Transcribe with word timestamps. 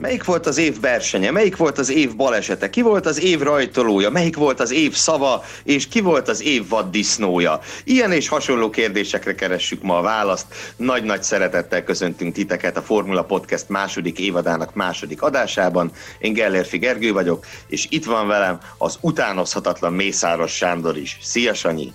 Melyik 0.00 0.24
volt 0.24 0.46
az 0.46 0.58
év 0.58 0.80
versenye, 0.80 1.30
melyik 1.30 1.56
volt 1.56 1.78
az 1.78 1.90
év 1.90 2.16
balesete, 2.16 2.70
ki 2.70 2.82
volt 2.82 3.06
az 3.06 3.22
év 3.22 3.40
rajtolója, 3.40 4.10
melyik 4.10 4.36
volt 4.36 4.60
az 4.60 4.70
év 4.70 4.94
szava, 4.94 5.44
és 5.64 5.88
ki 5.88 6.00
volt 6.00 6.28
az 6.28 6.42
év 6.42 6.68
vaddisznója? 6.68 7.60
Ilyen 7.84 8.12
és 8.12 8.28
hasonló 8.28 8.70
kérdésekre 8.70 9.34
keressük 9.34 9.82
ma 9.82 9.98
a 9.98 10.02
választ. 10.02 10.46
Nagy-nagy 10.76 11.22
szeretettel 11.22 11.84
köszöntünk 11.84 12.34
titeket 12.34 12.76
a 12.76 12.82
Formula 12.82 13.24
Podcast 13.24 13.68
második 13.68 14.18
évadának 14.18 14.74
második 14.74 15.22
adásában. 15.22 15.90
Én 16.18 16.32
Gellérfi 16.32 16.78
Gergő 16.78 17.12
vagyok, 17.12 17.46
és 17.66 17.86
itt 17.90 18.04
van 18.04 18.26
velem 18.26 18.58
az 18.78 18.98
utánozhatatlan 19.00 19.92
Mészáros 19.92 20.52
Sándor 20.52 20.96
is. 20.96 21.18
Szia, 21.22 21.54
Sanyi! 21.54 21.92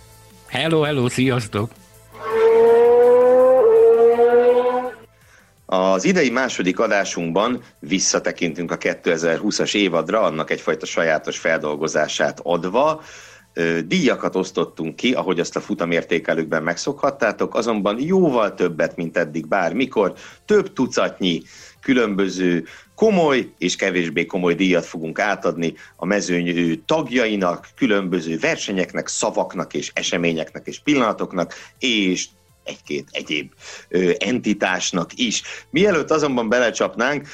Hello, 0.48 0.82
hello, 0.82 1.10
sziasztok! 1.10 1.70
Az 5.76 6.06
idei 6.06 6.30
második 6.30 6.80
adásunkban 6.80 7.62
visszatekintünk 7.80 8.72
a 8.72 8.78
2020-as 8.78 9.76
évadra, 9.76 10.22
annak 10.22 10.50
egyfajta 10.50 10.86
sajátos 10.86 11.38
feldolgozását 11.38 12.40
adva. 12.44 13.02
Díjakat 13.86 14.36
osztottunk 14.36 14.96
ki, 14.96 15.14
ahogy 15.14 15.40
azt 15.40 15.56
a 15.56 15.62
futamértékelőkben 15.62 16.64
megszokhattátok, 16.64 17.56
azonban 17.56 18.02
jóval 18.02 18.54
többet, 18.54 18.96
mint 18.96 19.18
eddig 19.18 19.48
bármikor, 19.48 20.14
több 20.46 20.74
tucatnyi 20.74 21.42
különböző 21.82 22.66
komoly 22.96 23.50
és 23.58 23.76
kevésbé 23.76 24.26
komoly 24.26 24.54
díjat 24.54 24.86
fogunk 24.86 25.20
átadni 25.20 25.74
a 25.96 26.06
mezőny 26.06 26.84
tagjainak, 26.86 27.68
különböző 27.76 28.38
versenyeknek, 28.38 29.08
szavaknak 29.08 29.74
és 29.74 29.92
eseményeknek 29.94 30.68
és 30.68 30.80
pillanatoknak, 30.80 31.54
és 31.80 32.28
egy-két 32.66 33.08
egyéb 33.12 33.52
entitásnak 34.18 35.10
is. 35.16 35.42
Mielőtt 35.70 36.12
azonban 36.12 36.50
belecsapnánk, 36.50 37.28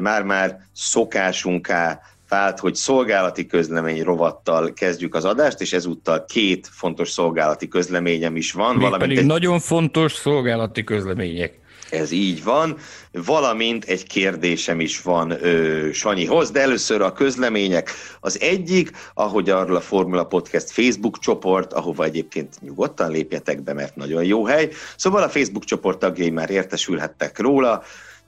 már-már 0.00 0.58
szokásunká 0.72 2.00
vált, 2.28 2.58
hogy 2.58 2.74
szolgálati 2.74 3.46
közlemény 3.46 4.02
rovattal 4.02 4.72
kezdjük 4.72 5.14
az 5.14 5.24
adást, 5.24 5.60
és 5.60 5.72
ezúttal 5.72 6.24
két 6.24 6.68
fontos 6.72 7.10
szolgálati 7.10 7.68
közleményem 7.68 8.36
is 8.36 8.52
van. 8.52 8.76
Még 8.76 8.96
pedig 8.98 9.18
egy... 9.18 9.26
nagyon 9.26 9.60
fontos 9.60 10.12
szolgálati 10.12 10.84
közlemények. 10.84 11.60
Ez 11.92 12.10
így 12.10 12.44
van, 12.44 12.76
valamint 13.12 13.84
egy 13.84 14.06
kérdésem 14.06 14.80
is 14.80 15.02
van 15.02 15.30
ö, 15.30 15.88
Sanyihoz, 15.92 16.50
de 16.50 16.60
először 16.60 17.00
a 17.00 17.12
közlemények. 17.12 17.90
Az 18.20 18.40
egyik, 18.40 18.90
ahogy 19.14 19.50
arról 19.50 19.76
a 19.76 19.80
Formula 19.80 20.24
Podcast 20.24 20.70
Facebook 20.70 21.18
csoport, 21.18 21.72
ahova 21.72 22.04
egyébként 22.04 22.60
nyugodtan 22.60 23.10
lépjetek 23.10 23.62
be, 23.62 23.72
mert 23.72 23.96
nagyon 23.96 24.24
jó 24.24 24.44
hely. 24.44 24.70
Szóval 24.96 25.22
a 25.22 25.28
Facebook 25.28 25.64
csoport 25.64 25.98
tagjai 25.98 26.30
már 26.30 26.50
értesülhettek 26.50 27.38
róla, 27.38 27.82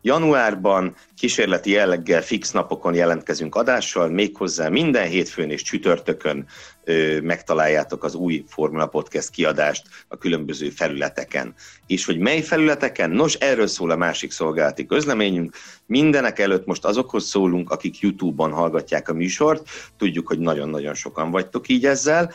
Januárban 0.07 0.97
kísérleti 1.17 1.71
jelleggel 1.71 2.23
fix 2.23 2.51
napokon 2.51 2.95
jelentkezünk 2.95 3.55
adással, 3.55 4.09
méghozzá 4.09 4.69
minden 4.69 5.09
hétfőn 5.09 5.51
és 5.51 5.63
csütörtökön 5.63 6.47
ö, 6.85 7.21
megtaláljátok 7.21 8.05
az 8.05 8.15
új 8.15 8.45
Formula 8.49 8.87
Podcast 8.87 9.31
kiadást 9.31 9.87
a 10.09 10.17
különböző 10.17 10.69
felületeken. 10.71 11.55
És 11.87 12.05
hogy 12.05 12.19
mely 12.19 12.41
felületeken? 12.41 13.11
Nos, 13.11 13.35
erről 13.35 13.67
szól 13.67 13.91
a 13.91 13.97
másik 13.97 14.31
szolgálati 14.31 14.87
közleményünk. 14.87 15.57
Mindenek 15.87 16.39
előtt 16.39 16.67
most 16.67 16.85
azokhoz 16.85 17.25
szólunk, 17.25 17.71
akik 17.71 18.01
YouTube-on 18.01 18.53
hallgatják 18.53 19.09
a 19.09 19.15
műsort. 19.15 19.69
Tudjuk, 19.97 20.27
hogy 20.27 20.39
nagyon-nagyon 20.39 20.95
sokan 20.95 21.31
vagytok 21.31 21.69
így 21.69 21.87
ezzel, 21.87 22.33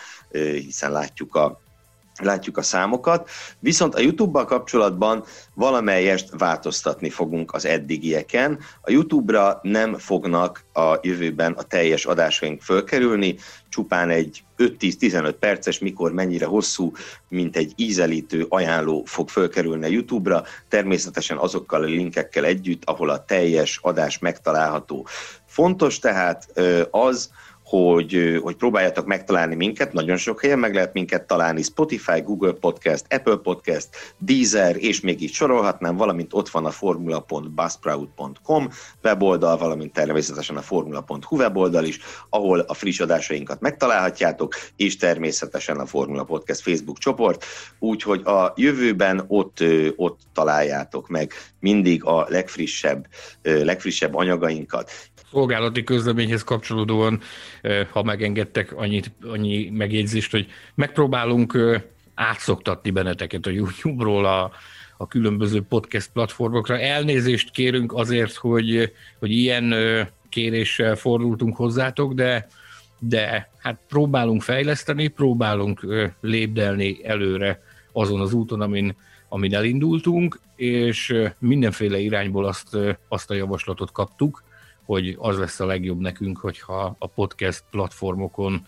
hiszen 0.65 0.91
látjuk 0.91 1.35
a 1.35 1.61
látjuk 2.21 2.57
a 2.57 2.61
számokat, 2.61 3.29
viszont 3.59 3.95
a 3.95 3.99
YouTube-bal 3.99 4.45
kapcsolatban 4.45 5.23
valamelyest 5.53 6.29
változtatni 6.37 7.09
fogunk 7.09 7.53
az 7.53 7.65
eddigieken. 7.65 8.59
A 8.81 8.91
YouTube-ra 8.91 9.59
nem 9.61 9.97
fognak 9.97 10.65
a 10.73 10.97
jövőben 11.01 11.51
a 11.51 11.63
teljes 11.63 12.05
adásaink 12.05 12.61
fölkerülni, 12.61 13.35
csupán 13.69 14.09
egy 14.09 14.43
5-10-15 14.57 15.35
perces, 15.39 15.79
mikor 15.79 16.13
mennyire 16.13 16.45
hosszú, 16.45 16.91
mint 17.27 17.57
egy 17.57 17.73
ízelítő 17.75 18.45
ajánló 18.49 19.03
fog 19.05 19.29
fölkerülni 19.29 19.85
a 19.85 19.89
YouTube-ra, 19.89 20.43
természetesen 20.67 21.37
azokkal 21.37 21.81
a 21.81 21.85
linkekkel 21.85 22.45
együtt, 22.45 22.83
ahol 22.85 23.09
a 23.09 23.25
teljes 23.25 23.79
adás 23.81 24.19
megtalálható. 24.19 25.07
Fontos 25.45 25.99
tehát 25.99 26.47
az, 26.91 27.31
hogy, 27.69 28.39
hogy 28.41 28.55
próbáljátok 28.55 29.05
megtalálni 29.05 29.55
minket, 29.55 29.93
nagyon 29.93 30.17
sok 30.17 30.41
helyen 30.41 30.59
meg 30.59 30.73
lehet 30.73 30.93
minket 30.93 31.27
találni, 31.27 31.61
Spotify, 31.61 32.21
Google 32.21 32.51
Podcast, 32.51 33.05
Apple 33.09 33.35
Podcast, 33.35 33.87
Deezer, 34.17 34.75
és 34.75 35.01
még 35.01 35.21
így 35.21 35.33
sorolhatnám, 35.33 35.95
valamint 35.95 36.33
ott 36.33 36.49
van 36.49 36.65
a 36.65 36.71
formula.buzzsprout.com 36.71 38.69
weboldal, 39.03 39.57
valamint 39.57 39.93
természetesen 39.93 40.55
a 40.57 40.61
formula.hu 40.61 41.37
weboldal 41.37 41.85
is, 41.85 41.99
ahol 42.29 42.59
a 42.59 42.73
friss 42.73 42.99
adásainkat 42.99 43.61
megtalálhatjátok, 43.61 44.53
és 44.75 44.97
természetesen 44.97 45.77
a 45.77 45.85
Formula 45.85 46.23
Podcast 46.23 46.61
Facebook 46.61 46.97
csoport, 46.97 47.45
úgyhogy 47.79 48.21
a 48.25 48.53
jövőben 48.55 49.23
ott, 49.27 49.63
ott 49.95 50.19
találjátok 50.33 51.07
meg 51.07 51.31
mindig 51.59 52.03
a 52.03 52.25
legfrissebb, 52.29 53.07
legfrissebb 53.41 54.15
anyagainkat 54.15 54.91
szolgálati 55.31 55.83
közleményhez 55.83 56.43
kapcsolódóan, 56.43 57.21
ha 57.89 58.03
megengedtek 58.03 58.77
annyit, 58.77 59.11
annyi 59.23 59.69
megjegyzést, 59.69 60.31
hogy 60.31 60.47
megpróbálunk 60.75 61.57
átszoktatni 62.13 62.91
benneteket 62.91 63.45
a 63.45 63.49
YouTube-ról 63.49 64.25
a, 64.25 64.51
a 64.97 65.07
különböző 65.07 65.61
podcast 65.61 66.09
platformokra. 66.13 66.79
Elnézést 66.79 67.51
kérünk 67.51 67.93
azért, 67.93 68.33
hogy, 68.33 68.91
hogy 69.19 69.31
ilyen 69.31 69.73
kéréssel 70.29 70.95
fordultunk 70.95 71.55
hozzátok, 71.55 72.13
de, 72.13 72.47
de 72.99 73.49
hát 73.57 73.79
próbálunk 73.87 74.41
fejleszteni, 74.41 75.07
próbálunk 75.07 75.85
lépdelni 76.21 76.99
előre 77.03 77.61
azon 77.91 78.19
az 78.19 78.33
úton, 78.33 78.61
amin, 78.61 78.95
amin 79.29 79.55
elindultunk, 79.55 80.39
és 80.55 81.15
mindenféle 81.39 81.99
irányból 81.99 82.45
azt, 82.45 82.77
azt 83.07 83.29
a 83.31 83.33
javaslatot 83.33 83.91
kaptuk, 83.91 84.43
hogy 84.89 85.15
az 85.17 85.37
lesz 85.37 85.59
a 85.59 85.65
legjobb 85.65 85.99
nekünk, 85.99 86.37
hogyha 86.37 86.95
a 86.99 87.07
podcast 87.07 87.63
platformokon 87.71 88.65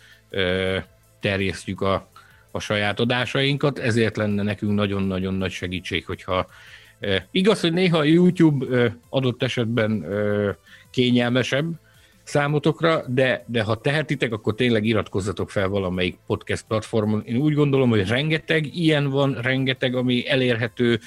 terjesztjük 1.20 1.82
a, 1.82 2.10
a 2.52 2.60
saját 2.60 3.00
adásainkat, 3.00 3.80
ezért 3.80 4.18
lenne 4.18 4.44
nekünk 4.44 4.74
nagyon-nagyon 4.74 5.34
nagy 5.34 5.52
segítség, 5.52 6.06
hogyha 6.06 6.48
igaz, 7.32 7.62
hogy 7.62 7.74
néha 7.74 7.98
a 7.98 8.04
YouTube 8.04 8.96
adott 9.10 9.44
esetben 9.44 10.06
kényelmesebb, 10.90 11.74
számotokra, 12.24 13.04
de, 13.08 13.44
de 13.48 13.64
ha 13.64 13.82
tehetitek, 13.82 14.34
akkor 14.34 14.56
tényleg 14.56 14.86
iratkozzatok 14.86 15.50
fel 15.50 15.68
valamelyik 15.68 16.18
podcast 16.26 16.66
platformon. 16.68 17.24
Én 17.26 17.36
úgy 17.36 17.54
gondolom, 17.54 17.90
hogy 17.90 18.08
rengeteg 18.08 18.76
ilyen 18.76 19.10
van, 19.10 19.34
rengeteg, 19.34 19.96
ami 19.96 20.30
elérhető 20.30 21.00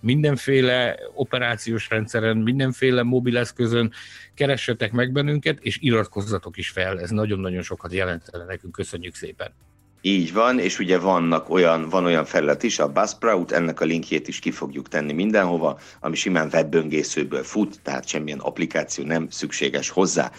mindenféle 0.00 0.98
operációs 1.14 1.88
rendszeren, 1.90 2.36
mindenféle 2.36 3.02
mobileszközön. 3.02 3.92
Keressetek 4.34 4.92
meg 4.92 5.12
bennünket, 5.12 5.58
és 5.60 5.78
iratkozzatok 5.80 6.56
is 6.56 6.68
fel. 6.68 7.00
Ez 7.00 7.10
nagyon-nagyon 7.10 7.62
sokat 7.62 7.92
jelentene 7.92 8.44
nekünk. 8.44 8.72
Köszönjük 8.72 9.14
szépen! 9.14 9.71
Így 10.04 10.32
van, 10.32 10.58
és 10.58 10.78
ugye 10.78 10.98
vannak 10.98 11.50
olyan, 11.50 11.88
van 11.88 12.04
olyan 12.04 12.24
felület 12.24 12.62
is, 12.62 12.78
a 12.78 12.92
Buzzsprout, 12.92 13.52
ennek 13.52 13.80
a 13.80 13.84
linkjét 13.84 14.28
is 14.28 14.38
ki 14.38 14.50
fogjuk 14.50 14.88
tenni 14.88 15.12
mindenhova, 15.12 15.78
ami 16.00 16.16
simán 16.16 16.48
webböngészőből 16.52 17.42
fut, 17.42 17.80
tehát 17.82 18.08
semmilyen 18.08 18.38
applikáció 18.38 19.04
nem 19.04 19.26
szükséges 19.30 19.88
hozzá. 19.88 20.30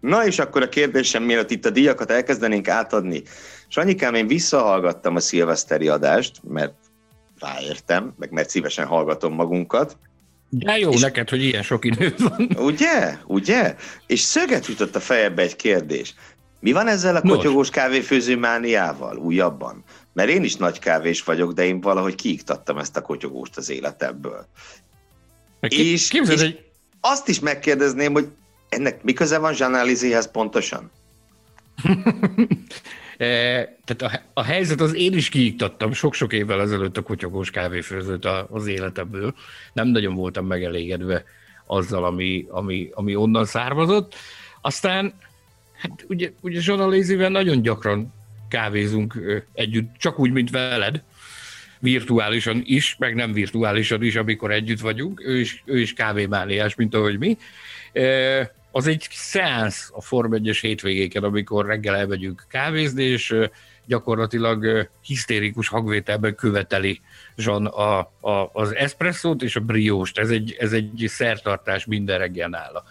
Na 0.00 0.26
és 0.26 0.38
akkor 0.38 0.62
a 0.62 0.68
kérdésem, 0.68 1.22
mielőtt 1.22 1.50
itt 1.50 1.66
a 1.66 1.70
díjakat 1.70 2.10
elkezdenénk 2.10 2.68
átadni. 2.68 3.22
Sanyikám, 3.68 4.14
én 4.14 4.26
visszahallgattam 4.26 5.16
a 5.16 5.20
szilveszteri 5.20 5.88
adást, 5.88 6.40
mert 6.48 6.74
ráértem, 7.38 8.14
meg 8.18 8.30
mert 8.30 8.50
szívesen 8.50 8.86
hallgatom 8.86 9.34
magunkat. 9.34 9.96
De 10.48 10.78
jó 10.78 10.90
és, 10.90 11.00
neked, 11.00 11.28
hogy 11.28 11.42
ilyen 11.42 11.62
sok 11.62 11.84
idő 11.84 12.14
van. 12.18 12.48
Ugye? 12.56 13.16
Ugye? 13.26 13.76
És 14.06 14.20
szöget 14.20 14.66
jutott 14.66 14.96
a 14.96 15.00
fejembe 15.00 15.42
egy 15.42 15.56
kérdés. 15.56 16.14
Mi 16.66 16.72
van 16.72 16.88
ezzel 16.88 17.16
a 17.16 17.20
kotyogós 17.20 17.70
kávéfőző 17.70 18.36
mániával 18.36 19.16
újabban? 19.16 19.84
Mert 20.12 20.28
én 20.28 20.44
is 20.44 20.56
nagy 20.56 20.78
kávés 20.78 21.22
vagyok, 21.22 21.52
de 21.52 21.64
én 21.64 21.80
valahogy 21.80 22.14
kiiktattam 22.14 22.78
ezt 22.78 22.96
a 22.96 23.00
kotyogóst 23.00 23.56
az 23.56 23.70
életemből. 23.70 24.46
Ki, 25.60 25.90
és, 25.90 26.08
képzeld, 26.08 26.38
és 26.38 26.44
hogy... 26.44 26.64
azt 27.00 27.28
is 27.28 27.40
megkérdezném, 27.40 28.12
hogy 28.12 28.28
ennek 28.68 29.02
mi 29.02 29.12
köze 29.12 29.38
van 29.38 29.54
Jean 29.56 29.90
pontosan? 30.32 30.90
e, 33.16 33.26
tehát 33.84 34.02
a, 34.02 34.20
a 34.34 34.42
helyzet 34.42 34.80
az 34.80 34.94
én 34.94 35.12
is 35.12 35.28
kiiktattam 35.28 35.92
sok-sok 35.92 36.32
évvel 36.32 36.60
ezelőtt 36.60 36.96
a 36.96 37.02
kotyogós 37.02 37.50
kávéfőzőt 37.50 38.28
az 38.50 38.66
életemből. 38.66 39.34
Nem 39.72 39.88
nagyon 39.88 40.14
voltam 40.14 40.46
megelégedve 40.46 41.24
azzal, 41.66 42.04
ami, 42.04 42.46
ami, 42.48 42.90
ami 42.94 43.16
onnan 43.16 43.44
származott. 43.44 44.14
Aztán 44.60 45.14
Hát 45.76 46.04
ugye, 46.08 46.30
ugye 46.40 46.60
Zsana 46.60 47.28
nagyon 47.28 47.62
gyakran 47.62 48.12
kávézunk 48.48 49.18
együtt, 49.52 49.96
csak 49.98 50.18
úgy, 50.18 50.30
mint 50.30 50.50
veled, 50.50 51.02
virtuálisan 51.78 52.62
is, 52.64 52.96
meg 52.98 53.14
nem 53.14 53.32
virtuálisan 53.32 54.02
is, 54.02 54.16
amikor 54.16 54.50
együtt 54.50 54.80
vagyunk, 54.80 55.22
ő 55.26 55.38
is, 55.38 55.62
ő 55.64 55.80
is 55.80 55.92
kávémániás, 55.92 56.74
mint 56.74 56.94
ahogy 56.94 57.18
mi. 57.18 57.36
Az 58.70 58.86
egy 58.86 59.06
szeánsz 59.10 59.90
a 59.92 60.00
Form 60.00 60.32
1-es 60.34 60.58
hétvégéken, 60.60 61.24
amikor 61.24 61.66
reggel 61.66 61.96
elmegyünk 61.96 62.44
kávézni, 62.48 63.02
és 63.02 63.34
gyakorlatilag 63.86 64.88
hisztérikus 65.00 65.68
hangvételben 65.68 66.34
követeli 66.34 67.00
Zsan 67.36 67.66
a, 67.66 67.98
a, 68.20 68.50
az 68.52 68.74
eszpresszót 68.74 69.42
és 69.42 69.56
a 69.56 69.60
brióst. 69.60 70.18
Ez 70.18 70.30
egy, 70.30 70.56
ez 70.58 70.72
egy 70.72 71.04
szertartás 71.06 71.84
minden 71.84 72.18
reggel 72.18 72.48
nála. 72.48 72.84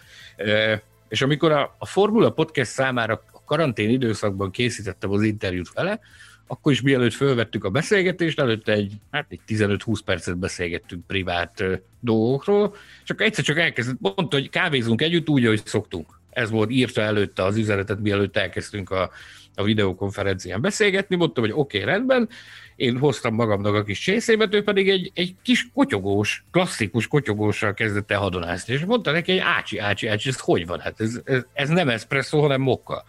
És 1.15 1.21
amikor 1.21 1.51
a, 1.51 1.75
a 1.77 1.85
Formula 1.85 2.29
Podcast 2.29 2.71
számára 2.71 3.23
a 3.31 3.43
karantén 3.45 3.89
időszakban 3.89 4.51
készítettem 4.51 5.11
az 5.11 5.21
interjút 5.21 5.73
vele, 5.73 5.99
akkor 6.47 6.71
is 6.71 6.81
mielőtt 6.81 7.13
fölvettük 7.13 7.63
a 7.63 7.69
beszélgetést, 7.69 8.39
előtte 8.39 8.71
egy, 8.71 8.93
hát 9.11 9.25
egy 9.29 9.39
15-20 9.47 9.99
percet 10.05 10.37
beszélgettünk 10.37 11.05
privát 11.07 11.63
dolgokról, 11.99 12.75
és 13.03 13.09
akkor 13.09 13.25
egyszer 13.25 13.43
csak 13.43 13.57
elkezdett, 13.57 13.97
mondta, 13.99 14.37
hogy 14.37 14.49
kávézunk 14.49 15.01
együtt 15.01 15.29
úgy, 15.29 15.45
ahogy 15.45 15.61
szoktunk. 15.65 16.19
Ez 16.29 16.49
volt, 16.49 16.71
írta 16.71 17.01
előtte 17.01 17.43
az 17.43 17.57
üzenetet, 17.57 17.99
mielőtt 17.99 18.37
elkezdtünk 18.37 18.89
a, 18.89 19.09
a 19.55 19.63
videokonferencián 19.63 20.61
beszélgetni, 20.61 21.15
mondtam, 21.15 21.43
hogy 21.43 21.53
oké, 21.55 21.79
okay, 21.81 21.91
rendben, 21.91 22.29
én 22.75 22.97
hoztam 22.97 23.33
magamnak 23.33 23.75
a 23.75 23.83
kis 23.83 23.99
csészémet, 23.99 24.53
ő 24.53 24.63
pedig 24.63 24.89
egy, 24.89 25.11
egy 25.13 25.35
kis 25.41 25.69
kotyogós, 25.73 26.43
klasszikus 26.51 27.07
kotyogóssal 27.07 27.73
kezdett 27.73 28.11
el 28.11 28.19
hadonászni, 28.19 28.73
és 28.73 28.85
mondta 28.85 29.11
neki, 29.11 29.31
hogy 29.31 29.41
ácsi, 29.45 29.77
ácsi, 29.77 30.07
ácsi, 30.07 30.29
ez 30.29 30.39
hogy 30.39 30.65
van? 30.65 30.79
Hát 30.79 31.01
ez, 31.01 31.19
ez, 31.23 31.41
ez 31.53 31.69
nem 31.69 31.89
espresso, 31.89 32.39
hanem 32.39 32.61
mokka. 32.61 33.03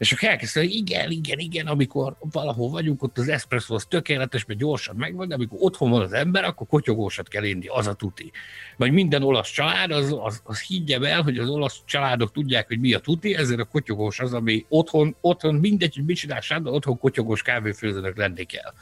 És 0.00 0.12
akkor 0.12 0.28
elkezdte, 0.28 0.60
hogy 0.60 0.70
igen, 0.70 1.10
igen, 1.10 1.38
igen, 1.38 1.66
amikor 1.66 2.16
valahol 2.20 2.70
vagyunk, 2.70 3.02
ott 3.02 3.18
az 3.18 3.28
espresso 3.28 3.74
az 3.74 3.84
tökéletes, 3.84 4.44
mert 4.44 4.60
gyorsan 4.60 4.96
megvan, 4.96 5.28
de 5.28 5.34
amikor 5.34 5.58
otthon 5.60 5.90
van 5.90 6.02
az 6.02 6.12
ember, 6.12 6.44
akkor 6.44 6.66
kotyogósat 6.66 7.28
kell 7.28 7.44
inni, 7.44 7.66
az 7.66 7.86
a 7.86 7.94
tuti. 7.94 8.30
Vagy 8.76 8.92
minden 8.92 9.22
olasz 9.22 9.50
család, 9.50 9.90
az, 9.90 10.16
az, 10.20 10.40
az 10.44 10.60
higgyem 10.60 11.04
el, 11.04 11.22
hogy 11.22 11.38
az 11.38 11.48
olasz 11.48 11.80
családok 11.84 12.32
tudják, 12.32 12.66
hogy 12.66 12.80
mi 12.80 12.94
a 12.94 12.98
tuti, 12.98 13.34
ezért 13.34 13.60
a 13.60 13.64
kotyogós 13.64 14.20
az, 14.20 14.34
ami 14.34 14.64
otthon, 14.68 15.16
otthon 15.20 15.54
mindegy, 15.54 15.94
hogy 15.94 16.04
mit 16.04 16.16
csinál, 16.16 16.40
de 16.48 16.70
otthon 16.70 16.98
kotyogós 16.98 17.42
kávéfőzőnek 17.42 18.16
lenni 18.16 18.44
kell. 18.44 18.72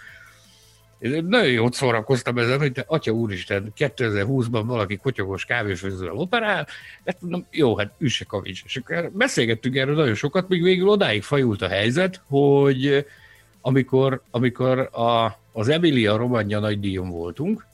Én 0.98 1.24
nagyon 1.24 1.50
jót 1.50 1.74
szórakoztam 1.74 2.38
ezen, 2.38 2.58
hogy 2.58 2.72
te, 2.72 2.84
atya 2.86 3.12
úristen, 3.12 3.72
2020-ban 3.76 4.62
valaki 4.64 4.96
kotyogós 4.96 5.44
kávéfőzővel 5.44 6.16
operál, 6.16 6.66
hát 7.06 7.20
mondom, 7.20 7.46
jó, 7.50 7.76
hát 7.76 7.92
üsse 7.98 8.24
kavics. 8.24 8.62
És 8.64 8.76
akkor 8.76 9.10
beszélgettünk 9.10 9.76
erről 9.76 9.94
nagyon 9.94 10.14
sokat, 10.14 10.48
még 10.48 10.62
végül 10.62 10.88
odáig 10.88 11.22
fajult 11.22 11.62
a 11.62 11.68
helyzet, 11.68 12.20
hogy 12.26 13.06
amikor, 13.60 14.22
amikor 14.30 14.78
a, 14.78 15.38
az 15.52 15.68
Emilia 15.68 16.16
Romagna 16.16 16.58
nagy 16.58 16.80
díjon 16.80 17.08
voltunk, 17.10 17.66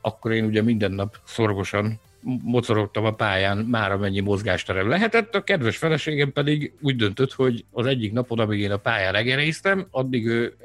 akkor 0.00 0.32
én 0.32 0.44
ugye 0.44 0.62
minden 0.62 0.92
nap 0.92 1.16
szorgosan 1.24 2.00
mocorogtam 2.42 3.04
a 3.04 3.14
pályán, 3.14 3.58
már 3.58 3.92
amennyi 3.92 4.20
mozgásterem 4.20 4.88
lehetett, 4.88 5.34
a 5.34 5.44
kedves 5.44 5.76
feleségem 5.76 6.32
pedig 6.32 6.72
úgy 6.80 6.96
döntött, 6.96 7.32
hogy 7.32 7.64
az 7.72 7.86
egyik 7.86 8.12
napon, 8.12 8.38
amíg 8.38 8.60
én 8.60 8.70
a 8.70 8.76
pályán 8.76 9.12
regeréztem, 9.12 9.86
addig 9.90 10.26
ő 10.26 10.56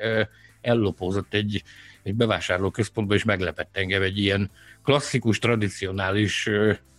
ellopózott 0.63 1.33
egy, 1.33 1.63
egy 2.04 2.15
bevásárlóközpontba, 2.15 3.13
és 3.13 3.24
meglepett 3.24 3.77
engem 3.77 4.01
egy 4.01 4.18
ilyen 4.18 4.51
klasszikus, 4.83 5.39
tradicionális 5.39 6.50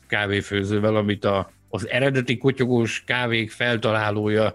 kávéfőzővel, 0.06 0.96
amit 0.96 1.24
a, 1.24 1.50
az 1.68 1.88
eredeti 1.88 2.36
kotyogós 2.36 3.02
kávék 3.06 3.50
feltalálója, 3.50 4.54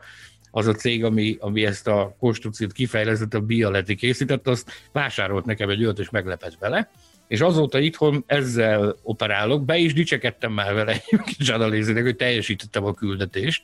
az 0.51 0.67
a 0.67 0.73
cég, 0.73 1.03
ami, 1.03 1.37
ami 1.39 1.65
ezt 1.65 1.87
a 1.87 2.15
konstrukciót 2.19 2.71
kifejlesztett, 2.71 3.33
a 3.33 3.39
Bialetti 3.39 3.95
készített, 3.95 4.47
azt 4.47 4.71
vásárolt 4.91 5.45
nekem 5.45 5.69
egy 5.69 5.83
olyat, 5.83 5.99
és 5.99 6.09
meglepett 6.09 6.57
vele. 6.59 6.91
És 7.27 7.41
azóta 7.41 7.79
itthon 7.79 8.23
ezzel 8.27 8.95
operálok, 9.01 9.65
be 9.65 9.77
is 9.77 9.93
dicsekedtem 9.93 10.51
már 10.51 10.73
vele 10.73 11.01
Zsanalézinek, 11.39 12.03
hogy 12.03 12.15
teljesítettem 12.15 12.85
a 12.85 12.93
küldetést, 12.93 13.63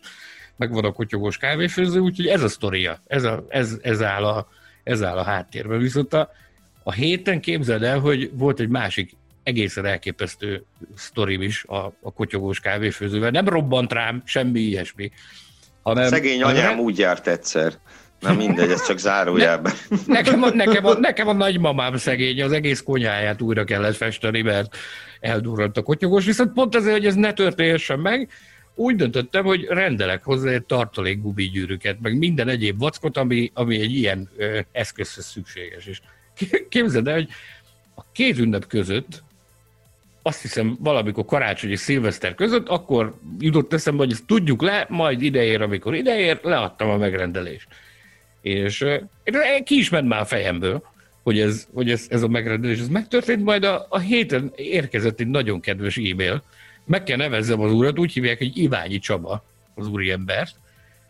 meg 0.56 0.72
van 0.72 0.86
a 0.86 0.92
kotyogós 0.92 1.38
kávéfőző, 1.38 2.00
úgyhogy 2.00 2.28
ez 2.28 2.44
a 2.44 2.48
sztoria, 2.48 3.02
ez, 3.08 3.24
a, 3.24 3.46
ez, 3.50 3.78
ez 3.82 4.02
áll 4.02 4.26
a, 4.26 4.48
ez 4.86 5.04
áll 5.04 5.18
a 5.18 5.24
háttérben. 5.24 5.80
Viszont 5.80 6.14
a, 6.14 6.32
a 6.84 6.92
héten 6.92 7.42
képzeld 7.42 7.84
el, 7.84 8.00
hogy 8.00 8.32
volt 8.34 8.60
egy 8.60 8.70
másik 8.70 9.16
egészen 9.44 9.86
elképesztő 9.86 10.66
sztorim 10.96 11.42
is 11.42 11.64
a, 11.64 11.76
a 12.02 12.14
kotyogós 12.14 12.60
kávéfőzővel. 12.60 13.30
Nem 13.30 13.48
robbant 13.48 13.94
rám, 13.94 14.22
semmi 14.26 14.60
ilyesmi. 14.60 15.12
Hanem, 15.82 16.08
Szegény 16.08 16.44
anyám 16.44 16.64
hanem... 16.64 16.80
úgy 16.80 16.98
járt 16.98 17.28
egyszer. 17.28 17.74
Na 18.20 18.34
mindegy, 18.34 18.72
ez 18.72 18.86
csak 18.86 18.98
zárójelben. 18.98 19.74
Ne, 19.90 19.98
nekem, 20.06 20.44
a, 20.44 20.50
nekem, 20.50 20.86
a, 20.86 20.94
nekem 20.94 21.28
a 21.28 21.34
nagymamám 21.34 21.98
szegény, 21.98 22.42
az 22.42 22.52
egész 22.52 22.82
konyháját 22.82 23.42
újra 23.42 23.64
kellett 23.64 23.96
festeni, 23.96 24.42
mert 24.42 24.78
eldurrant 25.20 25.78
a 25.78 25.82
kotyogós, 25.82 26.26
viszont 26.26 26.54
pont 26.54 26.76
azért, 26.76 26.96
hogy 26.96 27.06
ez 27.06 27.16
ne 27.16 27.34
történhessen 27.34 28.00
meg, 28.00 28.30
úgy 28.76 28.96
döntöttem, 28.96 29.44
hogy 29.44 29.64
rendelek 29.64 30.24
hozzá 30.24 30.50
egy 30.50 30.64
tartalék 30.64 31.22
gubigyűrűket, 31.22 32.02
meg 32.02 32.18
minden 32.18 32.48
egyéb 32.48 32.80
vackot, 32.80 33.18
ami, 33.18 33.52
ami 33.54 33.80
egy 33.80 33.96
ilyen 33.96 34.30
ö, 34.38 34.60
eszközhöz 34.72 35.26
szükséges. 35.26 35.86
És 35.86 36.02
képzeld 36.70 37.08
el, 37.08 37.14
hogy 37.14 37.30
a 37.96 38.04
két 38.12 38.38
ünnep 38.38 38.68
között, 38.68 39.24
azt 40.22 40.42
hiszem 40.42 40.78
valamikor 40.80 41.26
karácsony 41.26 41.70
és 41.70 41.80
szilveszter 41.80 42.36
között, 42.36 42.68
akkor 42.68 43.16
jutott 43.40 43.74
eszembe, 43.74 44.04
hogy 44.04 44.12
ezt 44.12 44.26
tudjuk 44.26 44.62
le, 44.62 44.86
majd 44.90 45.22
ideér, 45.22 45.62
amikor 45.62 45.96
ideér, 45.96 46.40
leadtam 46.44 46.90
a 46.90 46.98
megrendelést. 46.98 47.68
És 48.42 48.86
ki 49.64 49.78
is 49.78 49.90
ment 49.90 50.08
már 50.08 50.22
a 50.22 50.26
fejemből, 50.26 50.84
hogy 51.24 51.40
ez, 51.40 51.68
hogy 51.74 51.92
ez, 51.92 52.06
ez 52.10 52.22
a 52.22 52.28
megrendelés 52.28 52.80
ez 52.80 52.88
megtörtént, 52.88 53.44
majd 53.44 53.64
a, 53.64 53.86
a 53.90 54.00
héten 54.00 54.52
érkezett 54.56 55.20
egy 55.20 55.28
nagyon 55.28 55.60
kedves 55.60 55.98
e-mail, 55.98 56.44
meg 56.86 57.04
kell 57.04 57.18
nevezzem 57.18 57.62
az 57.62 57.72
urat, 57.72 58.00
úgy 58.00 58.14
hívják, 58.14 58.38
hogy 58.38 58.58
Iványi 58.58 59.00
Csaba, 59.00 59.44
az 59.76 59.88
úriembert, 59.88 60.56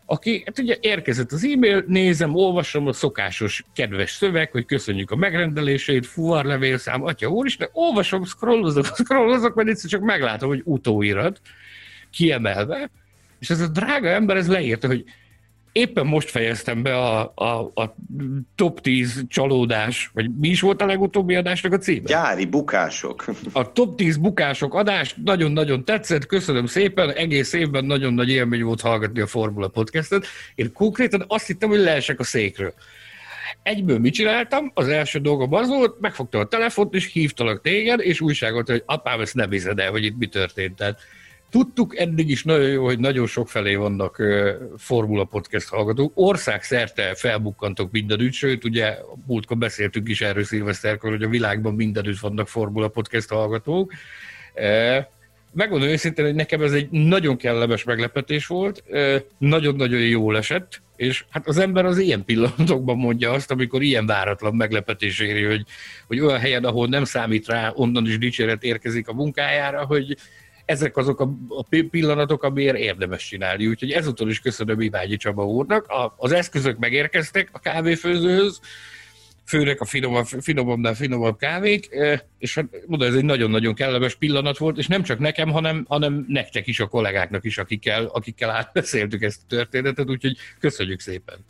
aki, 0.05 0.43
hát 0.45 0.59
ugye 0.59 0.77
érkezett 0.81 1.31
az 1.31 1.43
e-mail, 1.43 1.83
nézem, 1.87 2.35
olvasom 2.35 2.87
a 2.87 2.93
szokásos 2.93 3.65
kedves 3.73 4.11
szöveg, 4.11 4.51
hogy 4.51 4.65
köszönjük 4.65 5.11
a 5.11 5.15
megrendelését, 5.15 6.05
fuvarlevélszám, 6.05 7.03
atya 7.03 7.27
úristen, 7.27 7.69
olvasom, 7.71 8.25
scrollozok, 8.25 8.85
scrollozok, 9.03 9.55
mert 9.55 9.67
egyszer 9.67 9.89
csak 9.89 10.01
meglátom, 10.01 10.49
hogy 10.49 10.61
utóirat, 10.63 11.41
kiemelve, 12.11 12.89
és 13.39 13.49
ez 13.49 13.59
a 13.59 13.67
drága 13.67 14.07
ember, 14.07 14.37
ez 14.37 14.47
leírta, 14.47 14.87
hogy 14.87 15.03
éppen 15.75 16.05
most 16.05 16.29
fejeztem 16.29 16.83
be 16.83 16.97
a, 16.97 17.31
a, 17.35 17.71
a 17.81 17.95
top 18.55 18.81
10 18.81 19.23
csalódás, 19.27 20.09
vagy 20.13 20.29
mi 20.39 20.47
is 20.47 20.61
volt 20.61 20.81
a 20.81 20.85
legutóbbi 20.85 21.35
adásnak 21.35 21.73
a 21.73 21.77
címe? 21.77 22.07
Gyári 22.07 22.45
bukások. 22.45 23.25
A 23.51 23.71
top 23.71 23.97
10 23.97 24.17
bukások 24.17 24.73
adás 24.73 25.15
nagyon-nagyon 25.23 25.85
tetszett, 25.85 26.25
köszönöm 26.25 26.65
szépen, 26.65 27.11
egész 27.11 27.53
évben 27.53 27.85
nagyon 27.85 28.13
nagy 28.13 28.29
élmény 28.29 28.63
volt 28.63 28.81
hallgatni 28.81 29.19
a 29.19 29.27
Formula 29.27 29.67
Podcastet. 29.67 30.25
Én 30.55 30.73
konkrétan 30.73 31.23
azt 31.27 31.47
hittem, 31.47 31.69
hogy 31.69 31.79
leesek 31.79 32.19
a 32.19 32.23
székről. 32.23 32.73
Egyből 33.63 33.99
mit 33.99 34.13
csináltam? 34.13 34.71
Az 34.73 34.87
első 34.87 35.19
dolgom 35.19 35.53
az 35.53 35.67
volt, 35.67 35.99
megfogtam 35.99 36.41
a 36.41 36.45
telefont, 36.45 36.93
és 36.93 37.11
hívtalak 37.11 37.61
téged, 37.61 37.99
és 37.99 38.21
újságot, 38.21 38.69
hogy 38.69 38.83
apám, 38.85 39.21
ezt 39.21 39.35
nem 39.35 39.49
hiszed 39.49 39.79
el, 39.79 39.91
hogy 39.91 40.03
itt 40.03 40.17
mi 40.17 40.27
történt. 40.27 40.75
Tehát 40.75 40.99
Tudtuk 41.49 41.97
eddig 41.97 42.29
is 42.29 42.43
nagyon 42.43 42.69
jó, 42.69 42.83
hogy 42.83 42.99
nagyon 42.99 43.27
sok 43.27 43.49
felé 43.49 43.75
vannak 43.75 44.21
Formula 44.77 45.23
Podcast 45.23 45.67
hallgatók. 45.67 46.11
Országszerte 46.15 47.15
felbukkantok 47.15 47.91
mindenütt, 47.91 48.33
sőt, 48.33 48.63
ugye 48.63 48.97
múltkor 49.25 49.57
beszéltünk 49.57 50.09
is 50.09 50.21
erről 50.21 50.43
szilveszterkor, 50.43 51.09
hogy 51.09 51.23
a 51.23 51.29
világban 51.29 51.73
mindenütt 51.73 52.19
vannak 52.19 52.47
Formula 52.47 52.87
Podcast 52.87 53.29
hallgatók. 53.29 53.93
Megmondom 55.53 55.89
őszintén, 55.89 56.25
hogy 56.25 56.35
nekem 56.35 56.61
ez 56.61 56.71
egy 56.71 56.89
nagyon 56.89 57.37
kellemes 57.37 57.83
meglepetés 57.83 58.47
volt, 58.47 58.83
nagyon-nagyon 59.37 60.01
jól 60.01 60.37
esett, 60.37 60.81
és 60.95 61.25
hát 61.29 61.47
az 61.47 61.57
ember 61.57 61.85
az 61.85 61.97
ilyen 61.97 62.25
pillanatokban 62.25 62.97
mondja 62.97 63.31
azt, 63.31 63.51
amikor 63.51 63.81
ilyen 63.81 64.05
váratlan 64.05 64.55
meglepetés 64.55 65.19
éri, 65.19 65.43
hogy, 65.43 65.65
hogy 66.07 66.19
olyan 66.19 66.39
helyen, 66.39 66.63
ahol 66.63 66.87
nem 66.87 67.03
számít 67.03 67.47
rá, 67.47 67.71
onnan 67.75 68.05
is 68.05 68.17
dicséret 68.17 68.63
érkezik 68.63 69.07
a 69.07 69.13
munkájára, 69.13 69.85
hogy, 69.85 70.17
ezek 70.65 70.97
azok 70.97 71.19
a, 71.19 71.29
a 71.47 71.65
pillanatok, 71.89 72.43
amiért 72.43 72.77
érdemes 72.77 73.27
csinálni. 73.27 73.67
Úgyhogy 73.67 73.91
ezúttal 73.91 74.29
is 74.29 74.39
köszönöm 74.39 74.81
Iványi 74.81 75.17
Csaba 75.17 75.45
úrnak. 75.45 75.87
A, 75.87 76.13
az 76.17 76.31
eszközök 76.31 76.77
megérkeztek 76.77 77.49
a 77.51 77.59
kávéfőzőhöz, 77.59 78.59
főleg 79.45 79.81
a 79.81 79.85
finomabb, 79.85 80.25
finomabbnál 80.25 80.93
finomabb 80.93 81.37
kávék, 81.37 81.89
és 82.39 82.55
hát 82.55 82.65
mondom, 82.87 83.07
ez 83.07 83.15
egy 83.15 83.25
nagyon-nagyon 83.25 83.73
kellemes 83.73 84.15
pillanat 84.15 84.57
volt, 84.57 84.77
és 84.77 84.87
nem 84.87 85.03
csak 85.03 85.19
nekem, 85.19 85.49
hanem, 85.51 85.85
hanem 85.87 86.25
nektek 86.27 86.67
is, 86.67 86.79
a 86.79 86.87
kollégáknak 86.87 87.45
is, 87.45 87.57
akikkel, 87.57 88.05
akikkel 88.05 88.49
átbeszéltük 88.49 89.21
ezt 89.21 89.39
a 89.41 89.45
történetet, 89.47 90.09
úgyhogy 90.09 90.37
köszönjük 90.59 90.99
szépen. 90.99 91.45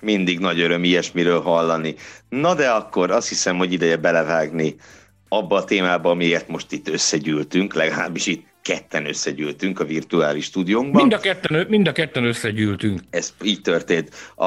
Mindig 0.00 0.38
nagy 0.38 0.60
öröm 0.60 0.84
ilyesmiről 0.84 1.40
hallani. 1.40 1.94
Na 2.28 2.54
de 2.54 2.68
akkor 2.68 3.10
azt 3.10 3.28
hiszem, 3.28 3.56
hogy 3.56 3.72
ideje 3.72 3.96
belevágni 3.96 4.76
abba 5.28 5.56
a 5.56 5.64
témába, 5.64 6.10
amiért 6.10 6.48
most 6.48 6.72
itt 6.72 6.88
összegyűltünk, 6.88 7.74
legalábbis 7.74 8.26
itt 8.26 8.46
ketten 8.68 9.06
összegyűltünk 9.06 9.80
a 9.80 9.84
virtuális 9.84 10.44
stúdiónkban. 10.44 11.00
Mind 11.00 11.12
a 11.12 11.18
ketten, 11.18 11.66
mind 11.68 11.88
a 11.88 11.92
ketten 11.92 12.24
összegyűltünk. 12.24 13.00
Ez 13.10 13.34
így 13.42 13.60
történt. 13.60 14.10
A 14.34 14.46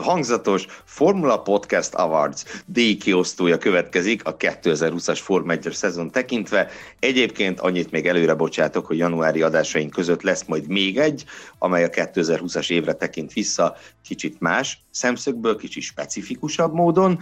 hangzatos 0.00 0.66
Formula 0.84 1.42
Podcast 1.42 1.94
Awards 1.94 2.44
díj 2.66 2.96
kiosztója 2.96 3.58
következik 3.58 4.24
a 4.24 4.36
2020-as 4.36 5.18
Form 5.22 5.50
1 5.50 5.68
szezon 5.72 6.10
tekintve. 6.10 6.70
Egyébként 6.98 7.60
annyit 7.60 7.90
még 7.90 8.06
előre 8.06 8.34
bocsátok, 8.34 8.86
hogy 8.86 8.98
januári 8.98 9.42
adásaink 9.42 9.90
között 9.90 10.22
lesz 10.22 10.44
majd 10.44 10.68
még 10.68 10.98
egy, 10.98 11.24
amely 11.58 11.84
a 11.84 11.88
2020-as 11.88 12.70
évre 12.70 12.92
tekint 12.92 13.32
vissza, 13.32 13.76
kicsit 14.04 14.40
más 14.40 14.80
szemszögből, 14.90 15.56
kicsit 15.56 15.82
specifikusabb 15.82 16.72
módon. 16.72 17.18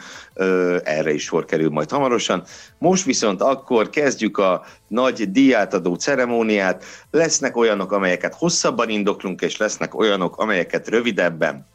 Erre 0.85 1.12
is 1.12 1.23
sor 1.23 1.45
kerül 1.45 1.71
majd 1.71 1.91
hamarosan. 1.91 2.45
Most 2.79 3.05
viszont 3.05 3.43
akkor 3.43 3.91
kezdjük 3.91 4.38
a 4.38 4.65
nagy 4.88 5.31
díjátadó 5.31 5.95
ceremóniát. 5.95 6.35
Lesznek 7.11 7.57
olyanok, 7.57 7.93
amelyeket 7.93 8.35
hosszabban 8.35 8.88
indoklunk, 8.88 9.40
és 9.40 9.57
lesznek 9.57 9.95
olyanok, 9.95 10.37
amelyeket 10.37 10.88
rövidebben. 10.88 11.66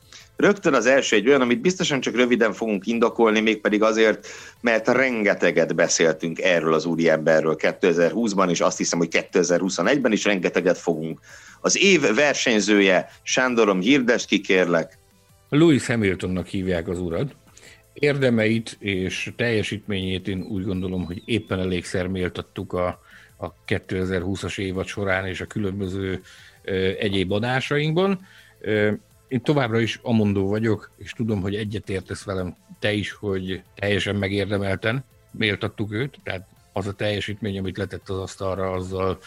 Rögtön 0.41 0.73
az 0.73 0.85
első 0.85 1.15
egy 1.15 1.27
olyan, 1.27 1.41
amit 1.41 1.61
biztosan 1.61 1.99
csak 1.99 2.15
röviden 2.15 2.53
fogunk 2.53 2.85
indokolni, 2.85 3.39
mégpedig 3.39 3.83
azért, 3.83 4.27
mert 4.61 4.87
rengeteget 4.87 5.75
beszéltünk 5.75 6.39
erről 6.39 6.73
az 6.73 6.85
úriemberről 6.85 7.55
2020-ban, 7.59 8.49
és 8.49 8.59
azt 8.59 8.77
hiszem, 8.77 8.99
hogy 8.99 9.27
2021-ben 9.31 10.11
is 10.11 10.23
rengeteget 10.23 10.77
fogunk. 10.77 11.19
Az 11.61 11.77
év 11.77 12.15
versenyzője, 12.15 13.09
Sándorom, 13.23 13.79
hirdest 13.79 14.27
ki 14.27 14.41
kérlek. 14.41 14.97
Louis 15.49 15.87
Hamiltonnak 15.87 16.47
hívják 16.47 16.87
az 16.87 16.99
urat. 16.99 17.35
Érdemeit 17.93 18.77
és 18.79 19.31
teljesítményét 19.35 20.27
én 20.27 20.41
úgy 20.49 20.63
gondolom, 20.63 21.05
hogy 21.05 21.21
éppen 21.25 21.59
elégszer 21.59 22.07
méltattuk 22.07 22.73
a, 22.73 22.99
a 23.41 23.53
2020-as 23.67 24.59
évad 24.59 24.85
során 24.85 25.27
és 25.27 25.41
a 25.41 25.45
különböző 25.45 26.21
egyéb 26.99 27.31
adásainkban. 27.31 28.25
Én 29.27 29.41
továbbra 29.41 29.79
is 29.79 29.99
amondó 30.03 30.47
vagyok, 30.47 30.91
és 30.97 31.11
tudom, 31.11 31.41
hogy 31.41 31.55
egyetértesz 31.55 32.23
velem 32.23 32.55
te 32.79 32.93
is, 32.93 33.11
hogy 33.11 33.63
teljesen 33.75 34.15
megérdemelten 34.15 35.03
méltattuk 35.31 35.93
őt, 35.93 36.19
tehát 36.23 36.47
az 36.73 36.87
a 36.87 36.93
teljesítmény, 36.93 37.57
amit 37.57 37.77
letett 37.77 38.09
az 38.09 38.17
asztalra, 38.17 38.71
azzal, 38.71 39.19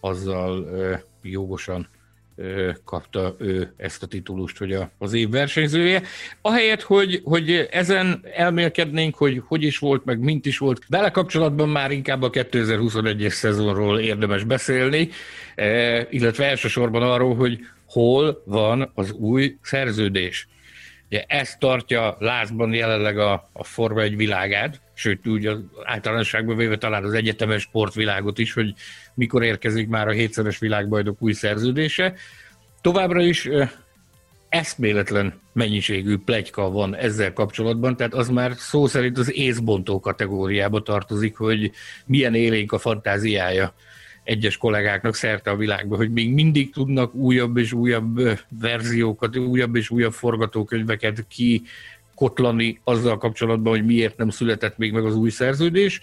azzal 0.00 0.66
jogosan 1.22 1.88
kapta 2.84 3.34
ő 3.38 3.72
ezt 3.76 4.02
a 4.02 4.06
titulust, 4.06 4.58
hogy 4.58 4.76
az 4.98 5.12
év 5.12 5.30
versenyzője. 5.30 6.02
Ahelyett, 6.40 6.82
hogy, 6.82 7.20
hogy 7.24 7.68
ezen 7.70 8.24
elmélkednénk, 8.34 9.14
hogy 9.14 9.42
hogy 9.46 9.62
is 9.62 9.78
volt, 9.78 10.04
meg 10.04 10.18
mint 10.18 10.46
is 10.46 10.58
volt, 10.58 10.82
vele 10.88 11.10
kapcsolatban 11.10 11.68
már 11.68 11.90
inkább 11.90 12.22
a 12.22 12.30
2021-es 12.30 13.32
szezonról 13.32 13.98
érdemes 13.98 14.44
beszélni, 14.44 15.08
illetve 16.10 16.44
elsősorban 16.44 17.02
arról, 17.02 17.34
hogy 17.34 17.58
hol 17.86 18.42
van 18.44 18.90
az 18.94 19.12
új 19.12 19.56
szerződés. 19.62 20.48
Ugye 21.06 21.24
ezt 21.26 21.58
tartja 21.58 22.16
lázban 22.18 22.72
jelenleg 22.72 23.18
a, 23.18 23.50
a 23.52 23.64
Forma 23.64 24.00
egy 24.00 24.16
világát, 24.16 24.80
sőt 25.00 25.26
úgy 25.26 25.46
az 25.46 25.58
általánosságban 25.84 26.56
véve 26.56 26.78
talán 26.78 27.04
az 27.04 27.12
egyetemes 27.12 27.62
sportvilágot 27.62 28.38
is, 28.38 28.52
hogy 28.52 28.74
mikor 29.14 29.42
érkezik 29.42 29.88
már 29.88 30.08
a 30.08 30.12
hétszeres 30.12 30.58
világbajnok 30.58 31.22
új 31.22 31.32
szerződése. 31.32 32.14
Továbbra 32.80 33.22
is 33.22 33.48
eszméletlen 34.48 35.40
mennyiségű 35.52 36.16
plegyka 36.16 36.70
van 36.70 36.96
ezzel 36.96 37.32
kapcsolatban, 37.32 37.96
tehát 37.96 38.14
az 38.14 38.28
már 38.28 38.52
szó 38.56 38.86
szerint 38.86 39.18
az 39.18 39.34
észbontó 39.34 40.00
kategóriába 40.00 40.82
tartozik, 40.82 41.36
hogy 41.36 41.70
milyen 42.06 42.34
élénk 42.34 42.72
a 42.72 42.78
fantáziája 42.78 43.74
egyes 44.24 44.56
kollégáknak 44.56 45.14
szerte 45.14 45.50
a 45.50 45.56
világban, 45.56 45.98
hogy 45.98 46.12
még 46.12 46.32
mindig 46.32 46.72
tudnak 46.72 47.14
újabb 47.14 47.56
és 47.56 47.72
újabb 47.72 48.20
verziókat, 48.48 49.36
újabb 49.36 49.76
és 49.76 49.90
újabb 49.90 50.12
forgatókönyveket 50.12 51.26
ki 51.28 51.62
kotlani 52.20 52.80
azzal 52.84 53.18
kapcsolatban, 53.18 53.72
hogy 53.72 53.84
miért 53.84 54.16
nem 54.16 54.30
született 54.30 54.78
még 54.78 54.92
meg 54.92 55.04
az 55.04 55.16
új 55.16 55.30
szerződés. 55.30 56.00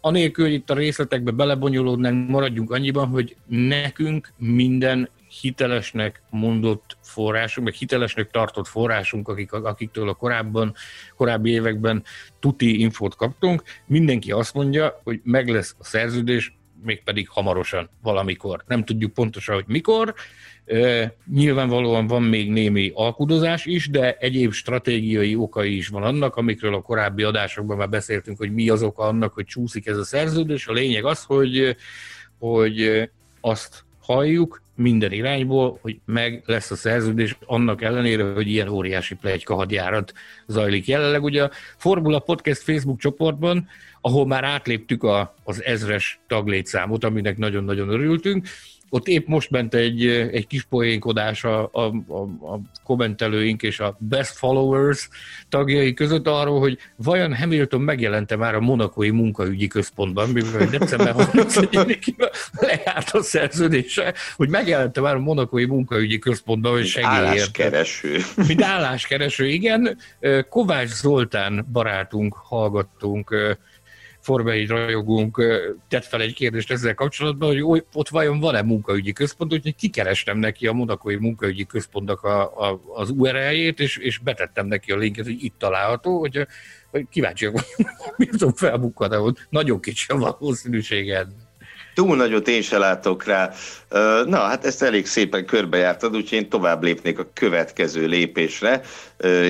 Anélkül, 0.00 0.44
hogy 0.44 0.54
itt 0.54 0.70
a 0.70 0.74
részletekbe 0.74 1.30
belebonyolódnánk, 1.30 2.28
maradjunk 2.28 2.70
annyiban, 2.70 3.08
hogy 3.08 3.36
nekünk 3.46 4.32
minden 4.36 5.10
hitelesnek 5.40 6.22
mondott 6.30 6.96
forrásunk, 7.02 7.66
meg 7.66 7.76
hitelesnek 7.76 8.30
tartott 8.30 8.66
forrásunk, 8.66 9.28
akik, 9.28 9.52
akiktől 9.52 10.08
a 10.08 10.14
korábban, 10.14 10.74
korábbi 11.16 11.50
években 11.50 12.02
tuti 12.40 12.80
infót 12.80 13.16
kaptunk, 13.16 13.62
mindenki 13.86 14.32
azt 14.32 14.54
mondja, 14.54 15.00
hogy 15.04 15.20
meg 15.24 15.48
lesz 15.48 15.74
a 15.78 15.84
szerződés, 15.84 16.56
mégpedig 16.82 17.28
hamarosan, 17.28 17.90
valamikor. 18.02 18.64
Nem 18.66 18.84
tudjuk 18.84 19.12
pontosan, 19.12 19.54
hogy 19.54 19.64
mikor. 19.66 20.14
Nyilvánvalóan 21.32 22.06
van 22.06 22.22
még 22.22 22.50
némi 22.50 22.90
alkudozás 22.94 23.66
is, 23.66 23.88
de 23.88 24.16
egyéb 24.20 24.52
stratégiai 24.52 25.36
okai 25.36 25.76
is 25.76 25.88
van 25.88 26.02
annak, 26.02 26.36
amikről 26.36 26.74
a 26.74 26.80
korábbi 26.80 27.22
adásokban 27.22 27.76
már 27.76 27.88
beszéltünk, 27.88 28.38
hogy 28.38 28.52
mi 28.52 28.68
az 28.68 28.82
oka 28.82 29.02
annak, 29.02 29.34
hogy 29.34 29.44
csúszik 29.44 29.86
ez 29.86 29.96
a 29.96 30.04
szerződés. 30.04 30.66
A 30.66 30.72
lényeg 30.72 31.04
az, 31.04 31.24
hogy, 31.24 31.76
hogy 32.38 33.08
azt 33.40 33.84
halljuk 34.00 34.62
minden 34.74 35.12
irányból, 35.12 35.78
hogy 35.80 35.98
meg 36.04 36.42
lesz 36.46 36.70
a 36.70 36.76
szerződés, 36.76 37.36
annak 37.46 37.82
ellenére, 37.82 38.32
hogy 38.32 38.48
ilyen 38.48 38.68
óriási 38.68 39.14
plegyka 39.14 39.54
hadjárat 39.54 40.12
zajlik 40.46 40.86
jelenleg. 40.86 41.22
Ugye 41.22 41.42
a 41.42 41.50
Formula 41.76 42.18
Podcast 42.18 42.62
Facebook 42.62 42.98
csoportban 42.98 43.68
ahol 44.00 44.26
már 44.26 44.44
átléptük 44.44 45.02
a, 45.02 45.34
az 45.44 45.64
ezres 45.64 46.20
taglétszámot, 46.26 47.04
aminek 47.04 47.36
nagyon-nagyon 47.36 47.88
örültünk. 47.88 48.46
Ott 48.90 49.06
épp 49.06 49.26
most 49.26 49.50
ment 49.50 49.74
egy, 49.74 50.06
egy 50.06 50.46
kis 50.46 50.62
poénkodás 50.62 51.44
a, 51.44 51.70
a, 51.72 51.80
a, 52.08 52.20
a 52.54 52.60
kommentelőink 52.84 53.62
és 53.62 53.80
a 53.80 53.96
best 53.98 54.36
followers 54.36 55.08
tagjai 55.48 55.94
között 55.94 56.26
arról, 56.26 56.60
hogy 56.60 56.78
vajon 56.96 57.36
Hamilton 57.36 57.80
megjelente 57.80 58.36
már 58.36 58.54
a 58.54 58.60
monakói 58.60 59.10
munkaügyi 59.10 59.66
központban, 59.66 60.28
mivel 60.28 60.66
december 60.66 61.14
31-én 61.16 62.28
lejárt 62.52 63.10
a 63.10 63.22
szerződése, 63.22 64.14
hogy 64.36 64.48
megjelente 64.48 65.00
már 65.00 65.14
a 65.14 65.18
monakói 65.18 65.64
munkaügyi 65.64 66.18
központban, 66.18 66.72
hogy 66.72 66.86
segélyért. 66.86 67.26
Álláskereső. 67.26 68.18
Mint 68.46 68.62
álláskereső, 68.62 69.46
igen. 69.46 69.98
Kovács 70.48 70.88
Zoltán 70.88 71.66
barátunk, 71.72 72.34
hallgattunk, 72.34 73.34
Forma 74.28 74.50
1 74.50 74.68
rajogónk 74.68 75.42
tett 75.88 76.04
fel 76.04 76.20
egy 76.20 76.34
kérdést 76.34 76.70
ezzel 76.70 76.94
kapcsolatban, 76.94 77.48
hogy 77.48 77.84
ott 77.92 78.08
vajon 78.08 78.40
van-e 78.40 78.62
munkaügyi 78.62 79.12
központ, 79.12 79.52
úgyhogy 79.52 79.74
kikerestem 79.74 80.38
neki 80.38 80.66
a 80.66 80.72
monakói 80.72 81.16
munkaügyi 81.16 81.64
központnak 81.64 82.22
a, 82.22 82.68
a, 82.68 82.80
az 82.94 83.10
URL-jét, 83.10 83.80
és, 83.80 83.96
és 83.96 84.18
betettem 84.18 84.66
neki 84.66 84.92
a 84.92 84.96
linket, 84.96 85.24
hogy 85.24 85.42
itt 85.44 85.58
található, 85.58 86.18
hogy, 86.18 86.46
hogy 86.90 87.06
kíváncsiak 87.10 87.52
vagyunk, 87.52 88.16
mi 88.16 88.26
tudom 88.26 88.52
felbukkad, 88.52 89.38
nagyon 89.50 89.80
kicsi 89.80 90.12
a 90.12 90.16
valószínűséged 90.38 91.28
túl 91.98 92.16
nagyot 92.16 92.48
én 92.48 92.62
se 92.62 92.78
látok 92.78 93.24
rá. 93.24 93.52
Na, 94.24 94.36
hát 94.38 94.64
ezt 94.64 94.82
elég 94.82 95.06
szépen 95.06 95.46
körbejártad, 95.46 96.16
úgyhogy 96.16 96.38
én 96.38 96.48
tovább 96.48 96.82
lépnék 96.82 97.18
a 97.18 97.30
következő 97.34 98.06
lépésre. 98.06 98.80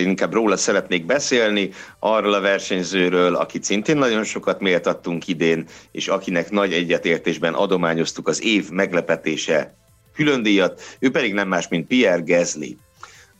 Inkább 0.04 0.32
róla 0.32 0.56
szeretnék 0.56 1.06
beszélni, 1.06 1.70
arról 1.98 2.34
a 2.34 2.40
versenyzőről, 2.40 3.34
akit 3.34 3.64
szintén 3.64 3.96
nagyon 3.96 4.24
sokat 4.24 4.60
méltattunk 4.60 5.26
idén, 5.26 5.66
és 5.92 6.08
akinek 6.08 6.50
nagy 6.50 6.72
egyetértésben 6.72 7.54
adományoztuk 7.54 8.28
az 8.28 8.42
év 8.42 8.70
meglepetése 8.70 9.74
külön 10.14 10.42
díjat, 10.42 10.82
ő 10.98 11.10
pedig 11.10 11.32
nem 11.32 11.48
más, 11.48 11.68
mint 11.68 11.86
Pierre 11.86 12.22
Gasly. 12.24 12.76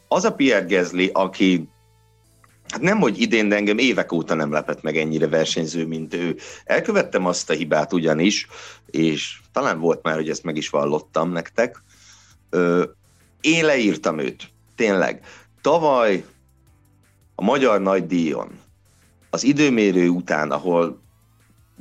Az 0.09 0.25
a 0.25 0.33
Pierre 0.33 0.77
Gasly, 0.77 1.11
aki 1.13 1.69
Hát 2.69 2.81
nem, 2.81 2.99
hogy 2.99 3.21
idén, 3.21 3.49
de 3.49 3.57
engem 3.57 3.79
évek 3.79 4.13
óta 4.13 4.35
nem 4.35 4.53
lepett 4.53 4.83
meg 4.83 4.97
ennyire 4.97 5.29
versenyző, 5.29 5.87
mint 5.87 6.15
ő. 6.15 6.37
Elkövettem 6.65 7.27
azt 7.27 7.51
a 7.51 7.53
hibát 7.53 7.93
ugyanis, 7.93 8.47
és 8.87 9.41
talán 9.53 9.79
volt 9.79 10.03
már, 10.03 10.15
hogy 10.15 10.29
ezt 10.29 10.45
meg 10.45 10.57
is 10.57 10.69
vallottam 10.69 11.33
nektek. 11.33 11.83
Ö, 12.51 12.85
én 13.41 13.65
leírtam 13.65 14.19
őt, 14.19 14.51
tényleg. 14.77 15.25
Tavaly 15.61 16.25
a 17.35 17.43
Magyar 17.43 17.81
Nagydíjon, 17.81 18.59
az 19.31 19.45
időmérő 19.45 20.09
után, 20.09 20.51
ahol 20.51 21.03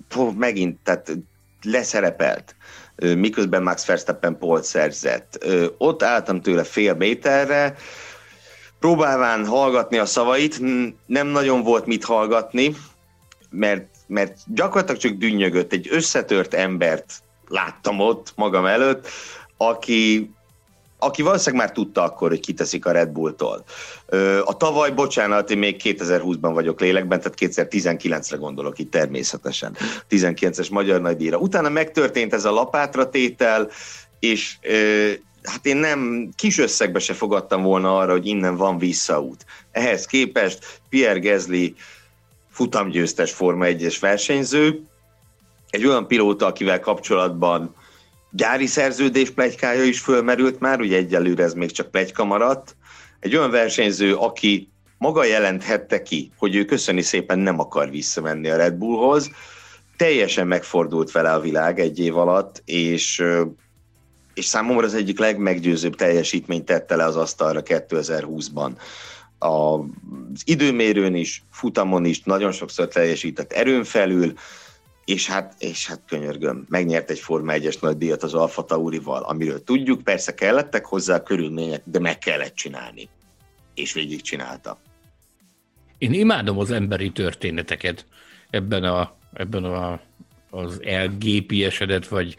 pó, 0.07 0.31
megint 0.31 0.79
tehát 0.83 1.17
leszerepelt, 1.61 2.55
miközben 2.95 3.63
Max 3.63 3.85
Verstappen 3.85 4.37
polt 4.37 4.63
szerzett. 4.63 5.45
Ott 5.77 6.03
álltam 6.03 6.41
tőle 6.41 6.63
fél 6.63 6.93
méterre, 6.93 7.75
próbálván 8.79 9.45
hallgatni 9.45 9.97
a 9.97 10.05
szavait, 10.05 10.61
nem 11.05 11.27
nagyon 11.27 11.63
volt 11.63 11.85
mit 11.85 12.03
hallgatni, 12.03 12.75
mert, 13.49 13.87
mert 14.07 14.37
gyakorlatilag 14.45 15.01
csak 15.01 15.11
dünnyögött, 15.11 15.71
egy 15.71 15.87
összetört 15.91 16.53
embert 16.53 17.21
láttam 17.47 17.99
ott 17.99 18.33
magam 18.35 18.65
előtt, 18.65 19.07
aki 19.57 20.31
aki 20.99 21.21
valószínűleg 21.21 21.65
már 21.65 21.75
tudta 21.75 22.03
akkor, 22.03 22.29
hogy 22.29 22.39
kiteszik 22.39 22.85
a 22.85 22.91
Red 22.91 23.09
Bulltól. 23.09 23.63
A 24.45 24.57
tavaly, 24.57 24.91
bocsánat, 24.91 25.51
én 25.51 25.57
még 25.57 25.81
2020-ban 25.83 26.51
vagyok 26.53 26.79
lélekben, 26.79 27.21
tehát 27.21 27.37
2019-re 27.39 28.37
gondolok 28.37 28.79
itt 28.79 28.91
természetesen, 28.91 29.77
19-es 30.09 30.71
Magyar 30.71 31.01
Nagydíjra. 31.01 31.37
Utána 31.37 31.69
megtörtént 31.69 32.33
ez 32.33 32.45
a 32.45 32.51
lapátra 32.51 33.09
tétel, 33.09 33.69
és 34.19 34.57
hát 35.47 35.65
én 35.65 35.77
nem 35.77 36.29
kis 36.35 36.57
összegbe 36.57 36.99
se 36.99 37.13
fogadtam 37.13 37.63
volna 37.63 37.97
arra, 37.97 38.11
hogy 38.11 38.25
innen 38.25 38.55
van 38.55 38.77
visszaút. 38.77 39.45
Ehhez 39.71 40.05
képest 40.05 40.79
Pierre 40.89 41.19
Gezli 41.19 41.75
futamgyőztes 42.49 43.31
Forma 43.31 43.65
1-es 43.67 43.97
versenyző, 43.99 44.81
egy 45.69 45.85
olyan 45.85 46.07
pilóta, 46.07 46.45
akivel 46.45 46.79
kapcsolatban 46.79 47.75
gyári 48.31 48.65
szerződés 48.65 49.29
plegykája 49.29 49.83
is 49.83 49.99
fölmerült 49.99 50.59
már, 50.59 50.79
ugye 50.79 50.97
egyelőre 50.97 51.43
ez 51.43 51.53
még 51.53 51.71
csak 51.71 51.91
plegyka 51.91 52.23
maradt. 52.23 52.75
Egy 53.19 53.35
olyan 53.35 53.51
versenyző, 53.51 54.15
aki 54.15 54.69
maga 54.97 55.23
jelenthette 55.23 56.01
ki, 56.01 56.31
hogy 56.37 56.55
ő 56.55 56.65
köszöni 56.65 57.01
szépen 57.01 57.39
nem 57.39 57.59
akar 57.59 57.89
visszamenni 57.89 58.49
a 58.49 58.55
Red 58.55 58.73
Bullhoz, 58.73 59.31
teljesen 59.97 60.47
megfordult 60.47 61.11
vele 61.11 61.33
a 61.33 61.39
világ 61.39 61.79
egy 61.79 61.99
év 61.99 62.17
alatt, 62.17 62.61
és, 62.65 63.23
és 64.37 64.45
számomra 64.45 64.85
az 64.85 64.93
egyik 64.93 65.19
legmeggyőzőbb 65.19 65.95
teljesítményt 65.95 66.65
tette 66.65 66.95
le 66.95 67.05
az 67.05 67.15
asztalra 67.15 67.61
2020-ban. 67.65 68.71
Az 69.39 70.41
időmérőn 70.45 71.15
is, 71.15 71.43
futamon 71.51 72.05
is 72.05 72.21
nagyon 72.23 72.51
sokszor 72.51 72.87
teljesített 72.87 73.51
erőn 73.51 73.83
felül, 73.83 74.33
és 75.05 75.27
hát, 75.27 75.53
és 75.59 75.87
hát 75.87 76.01
könyörgöm, 76.07 76.65
megnyert 76.69 77.09
egy 77.09 77.19
Forma 77.19 77.53
1-es 77.55 77.81
nagy 77.81 77.97
díjat 77.97 78.23
az 78.23 78.33
Alfa 78.33 78.65
Taurival, 78.65 79.23
amiről 79.23 79.63
tudjuk, 79.63 80.03
persze 80.03 80.33
kellettek 80.33 80.85
hozzá 80.85 81.15
a 81.15 81.23
körülmények, 81.23 81.81
de 81.85 81.99
meg 81.99 82.17
kellett 82.17 82.55
csinálni. 82.55 83.09
És 83.75 83.93
végig 83.93 84.21
csinálta. 84.21 84.79
Én 85.97 86.13
imádom 86.13 86.59
az 86.59 86.71
emberi 86.71 87.11
történeteket 87.11 88.05
ebben 88.49 88.83
a, 88.83 89.15
ebben 89.33 89.63
a 89.63 90.01
az 90.49 90.79
elgépiesedett, 90.83 92.07
vagy 92.07 92.35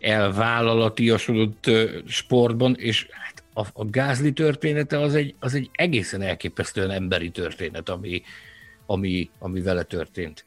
elvállalatiasodott 0.00 1.70
sportban, 2.06 2.76
és 2.78 3.06
hát 3.10 3.42
a, 3.54 3.66
a 3.72 3.84
gázli 3.84 4.32
története 4.32 5.00
az 5.00 5.14
egy, 5.14 5.34
az 5.38 5.54
egy 5.54 5.70
egészen 5.72 6.22
elképesztően 6.22 6.90
emberi 6.90 7.30
történet, 7.30 7.88
ami, 7.88 8.22
ami, 8.86 9.30
ami 9.38 9.60
vele 9.60 9.82
történt 9.82 10.46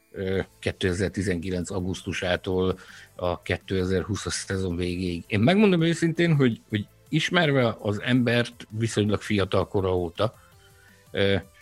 2019. 0.58 1.70
augusztusától 1.70 2.78
a 3.14 3.42
2020-as 3.42 4.44
szezon 4.46 4.76
végéig. 4.76 5.24
Én 5.26 5.40
megmondom 5.40 5.82
őszintén, 5.82 6.34
hogy, 6.34 6.60
hogy 6.68 6.86
ismerve 7.08 7.76
az 7.80 8.00
embert 8.02 8.66
viszonylag 8.70 9.20
fiatal 9.20 9.68
kora 9.68 9.96
óta, 9.96 10.34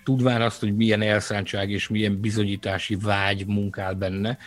tudván 0.05 0.43
azt, 0.43 0.61
hogy 0.61 0.77
milyen 0.77 1.03
elszántság 1.03 1.71
és 1.71 1.89
milyen 1.89 2.21
bizonyítási 2.21 2.97
vágy 2.97 3.47
munkál 3.47 3.95
benne, 3.95 4.39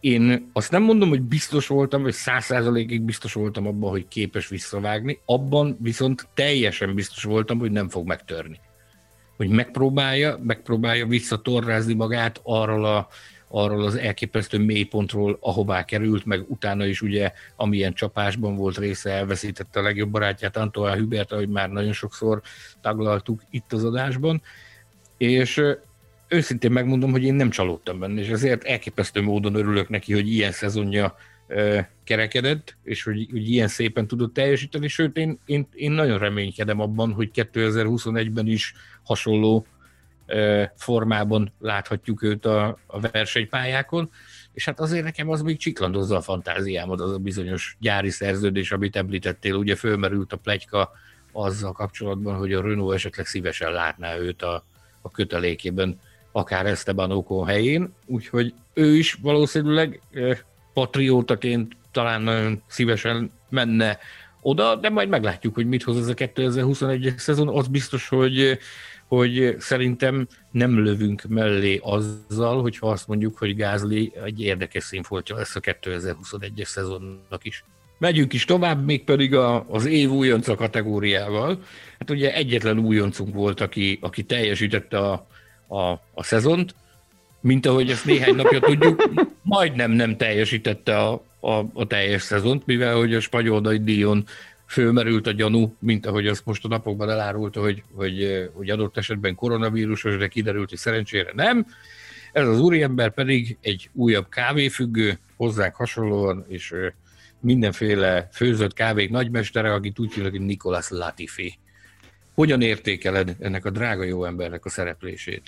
én 0.00 0.50
azt 0.52 0.70
nem 0.70 0.82
mondom, 0.82 1.08
hogy 1.08 1.22
biztos 1.22 1.66
voltam, 1.66 2.02
vagy 2.02 2.12
száz 2.12 2.44
százalékig 2.44 3.02
biztos 3.02 3.32
voltam 3.32 3.66
abban, 3.66 3.90
hogy 3.90 4.08
képes 4.08 4.48
visszavágni, 4.48 5.20
abban 5.24 5.76
viszont 5.80 6.28
teljesen 6.34 6.94
biztos 6.94 7.22
voltam, 7.22 7.58
hogy 7.58 7.70
nem 7.70 7.88
fog 7.88 8.06
megtörni. 8.06 8.60
Hogy 9.36 9.48
megpróbálja, 9.48 10.38
megpróbálja 10.42 11.06
visszatorrázni 11.06 11.94
magát 11.94 12.40
arról, 12.42 12.84
a, 12.84 13.08
arról 13.48 13.84
az 13.84 13.94
elképesztő 13.94 14.58
mélypontról, 14.58 15.38
ahová 15.40 15.84
került, 15.84 16.24
meg 16.24 16.44
utána 16.48 16.86
is 16.86 17.02
ugye, 17.02 17.32
amilyen 17.56 17.92
csapásban 17.92 18.56
volt 18.56 18.78
része, 18.78 19.10
elveszítette 19.10 19.80
a 19.80 19.82
legjobb 19.82 20.10
barátját, 20.10 20.56
Antoine 20.56 20.98
Hubert, 20.98 21.32
ahogy 21.32 21.48
már 21.48 21.70
nagyon 21.70 21.92
sokszor 21.92 22.40
taglaltuk 22.80 23.42
itt 23.50 23.72
az 23.72 23.84
adásban, 23.84 24.42
és 25.16 25.62
őszintén 26.28 26.72
megmondom, 26.72 27.10
hogy 27.10 27.22
én 27.22 27.34
nem 27.34 27.50
csalódtam 27.50 27.98
benne, 27.98 28.20
és 28.20 28.28
ezért 28.28 28.64
elképesztő 28.64 29.22
módon 29.22 29.54
örülök 29.54 29.88
neki, 29.88 30.12
hogy 30.12 30.32
ilyen 30.32 30.52
szezonja 30.52 31.16
kerekedett, 32.04 32.76
és 32.82 33.02
hogy, 33.02 33.28
hogy 33.30 33.50
ilyen 33.50 33.68
szépen 33.68 34.06
tudott 34.06 34.34
teljesíteni, 34.34 34.88
sőt 34.88 35.16
én, 35.16 35.38
én, 35.44 35.68
én 35.74 35.90
nagyon 35.90 36.18
reménykedem 36.18 36.80
abban, 36.80 37.12
hogy 37.12 37.30
2021-ben 37.34 38.46
is 38.46 38.74
hasonló 39.02 39.66
formában 40.74 41.52
láthatjuk 41.58 42.22
őt 42.22 42.46
a, 42.46 42.78
a 42.86 43.00
versenypályákon, 43.00 44.10
és 44.52 44.64
hát 44.64 44.80
azért 44.80 45.04
nekem 45.04 45.28
az 45.28 45.42
még 45.42 45.58
csiklandozza 45.58 46.16
a 46.16 46.20
fantáziámat, 46.20 47.00
az 47.00 47.12
a 47.12 47.18
bizonyos 47.18 47.76
gyári 47.80 48.10
szerződés, 48.10 48.72
amit 48.72 48.96
említettél, 48.96 49.54
ugye 49.54 49.74
fölmerült 49.74 50.32
a 50.32 50.36
plegyka 50.36 50.90
azzal 51.32 51.72
kapcsolatban, 51.72 52.36
hogy 52.36 52.52
a 52.52 52.62
Renault 52.62 52.94
esetleg 52.94 53.26
szívesen 53.26 53.72
látná 53.72 54.16
őt 54.16 54.42
a, 54.42 54.64
a 55.00 55.10
kötelékében, 55.10 56.00
akár 56.36 56.66
Esteban 56.66 57.10
Ocon 57.10 57.46
helyén, 57.46 57.94
úgyhogy 58.06 58.54
ő 58.74 58.96
is 58.96 59.18
valószínűleg 59.22 60.00
patriótaként 60.72 61.76
talán 61.92 62.22
nagyon 62.22 62.62
szívesen 62.66 63.30
menne 63.48 63.98
oda, 64.40 64.74
de 64.74 64.88
majd 64.88 65.08
meglátjuk, 65.08 65.54
hogy 65.54 65.66
mit 65.66 65.82
hoz 65.82 65.96
ez 65.96 66.08
a 66.08 66.14
2021-es 66.14 67.18
szezon. 67.18 67.48
Az 67.48 67.66
biztos, 67.66 68.08
hogy 68.08 68.58
hogy 69.06 69.56
szerintem 69.58 70.26
nem 70.50 70.78
lövünk 70.78 71.22
mellé 71.28 71.80
azzal, 71.82 72.62
hogyha 72.62 72.90
azt 72.90 73.08
mondjuk, 73.08 73.38
hogy 73.38 73.56
Gázli 73.56 74.12
egy 74.24 74.40
érdekes 74.40 74.84
színfoltja 74.84 75.36
lesz 75.36 75.56
a 75.56 75.60
2021-es 75.60 76.64
szezonnak 76.64 77.44
is. 77.44 77.64
Megyünk 77.98 78.32
is 78.32 78.44
tovább, 78.44 78.84
mégpedig 78.84 79.34
a, 79.34 79.66
az 79.68 79.84
év 79.84 80.10
újonca 80.10 80.54
kategóriával. 80.54 81.62
Hát 81.98 82.10
ugye 82.10 82.34
egyetlen 82.34 82.78
újoncunk 82.78 83.34
volt, 83.34 83.60
aki, 83.60 83.98
aki 84.00 84.22
teljesítette 84.22 84.98
a, 84.98 85.26
a, 85.68 85.90
a 86.14 86.22
szezont, 86.22 86.74
mint 87.40 87.66
ahogy 87.66 87.90
ezt 87.90 88.04
néhány 88.04 88.34
napja 88.34 88.60
tudjuk, 88.60 89.10
majdnem 89.42 89.90
nem 89.90 90.16
teljesítette 90.16 90.98
a, 90.98 91.24
a, 91.40 91.64
a 91.72 91.86
teljes 91.86 92.22
szezont, 92.22 92.66
mivel 92.66 92.96
hogy 92.96 93.14
a 93.14 93.20
spanyol 93.20 93.60
nagy 93.60 93.84
díjon 93.84 94.24
fölmerült 94.66 95.26
a 95.26 95.32
gyanú, 95.32 95.76
mint 95.78 96.06
ahogy 96.06 96.26
azt 96.26 96.44
most 96.44 96.64
a 96.64 96.68
napokban 96.68 97.10
elárulta, 97.10 97.60
hogy, 97.60 97.82
hogy, 97.94 98.48
hogy 98.52 98.70
adott 98.70 98.96
esetben 98.96 99.34
koronavírusos, 99.34 100.16
de 100.16 100.28
kiderült, 100.28 100.68
hogy 100.68 100.78
szerencsére 100.78 101.30
nem. 101.34 101.66
Ez 102.32 102.46
az 102.46 102.60
úriember 102.60 103.10
pedig 103.10 103.56
egy 103.60 103.90
újabb 103.92 104.28
kávéfüggő, 104.28 105.18
hozzánk 105.36 105.74
hasonlóan, 105.74 106.44
és 106.48 106.74
mindenféle 107.40 108.28
főzött 108.32 108.72
kávék 108.72 109.10
nagymestere, 109.10 109.72
akit 109.72 109.98
úgy 109.98 110.12
hívnak, 110.12 110.32
hogy 110.32 110.40
Nicolas 110.40 110.88
Latifi. 110.88 111.58
Hogyan 112.36 112.60
értékeled 112.60 113.36
ennek 113.40 113.64
a 113.64 113.70
drága 113.70 114.04
jó 114.04 114.24
embernek 114.24 114.64
a 114.64 114.68
szereplését? 114.68 115.42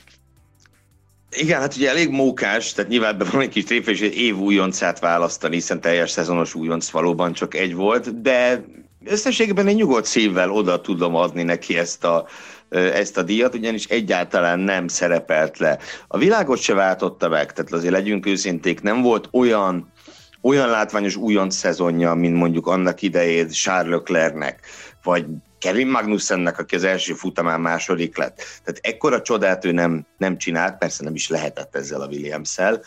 Igen, 1.31 1.61
hát 1.61 1.77
ugye 1.77 1.89
elég 1.89 2.11
mókás, 2.11 2.73
tehát 2.73 2.91
nyilván 2.91 3.15
ebben 3.15 3.29
van 3.33 3.41
egy 3.41 3.49
kis 3.49 3.65
tréfés, 3.65 4.01
hogy 4.01 4.17
év 4.17 4.37
újoncát 4.37 4.99
választani, 4.99 5.55
hiszen 5.55 5.81
teljes 5.81 6.11
szezonos 6.11 6.55
újonc 6.55 6.91
valóban 6.91 7.33
csak 7.33 7.55
egy 7.55 7.75
volt, 7.75 8.21
de 8.21 8.65
összességében 9.05 9.67
egy 9.67 9.75
nyugodt 9.75 10.05
szívvel 10.05 10.51
oda 10.51 10.81
tudom 10.81 11.15
adni 11.15 11.43
neki 11.43 11.79
ezt 11.79 12.05
a, 12.05 12.27
ezt 12.71 13.17
a 13.19 13.23
díjat, 13.23 13.55
ugyanis 13.55 13.85
egyáltalán 13.85 14.59
nem 14.59 14.89
szerepelt 14.89 15.59
le. 15.59 15.79
A 16.07 16.19
világot 16.19 16.59
se 16.59 16.75
váltotta 16.75 17.29
meg, 17.29 17.53
tehát 17.53 17.73
azért 17.73 17.93
legyünk 17.93 18.27
őszinték, 18.27 18.81
nem 18.81 19.03
volt 19.03 19.29
olyan 19.33 19.93
olyan 20.41 20.69
látványos 20.69 21.17
újonc 21.17 21.55
szezonja, 21.55 22.15
mint 22.15 22.37
mondjuk 22.37 22.67
annak 22.67 23.03
idején 23.03 23.49
Charles 23.49 23.91
Leclercnek, 23.91 24.61
vagy 25.03 25.27
Kevin 25.59 25.87
Magnussennek, 25.87 26.59
aki 26.59 26.75
az 26.75 26.85
első 26.85 27.15
futamán 27.15 27.61
második 27.61 28.17
lett. 28.17 28.37
Tehát 28.37 28.81
ekkora 28.83 29.23
csodát 29.23 29.65
ő 29.65 29.73
nem, 29.73 30.07
nem 30.17 30.39
csinált, 30.39 30.79
persze 30.79 31.05
nem 31.05 31.15
is 31.15 31.29
lehetett 31.29 31.77
ezzel 31.77 32.01
a 32.01 32.07
Williams-szel, 32.07 32.83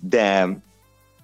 de, 0.00 0.58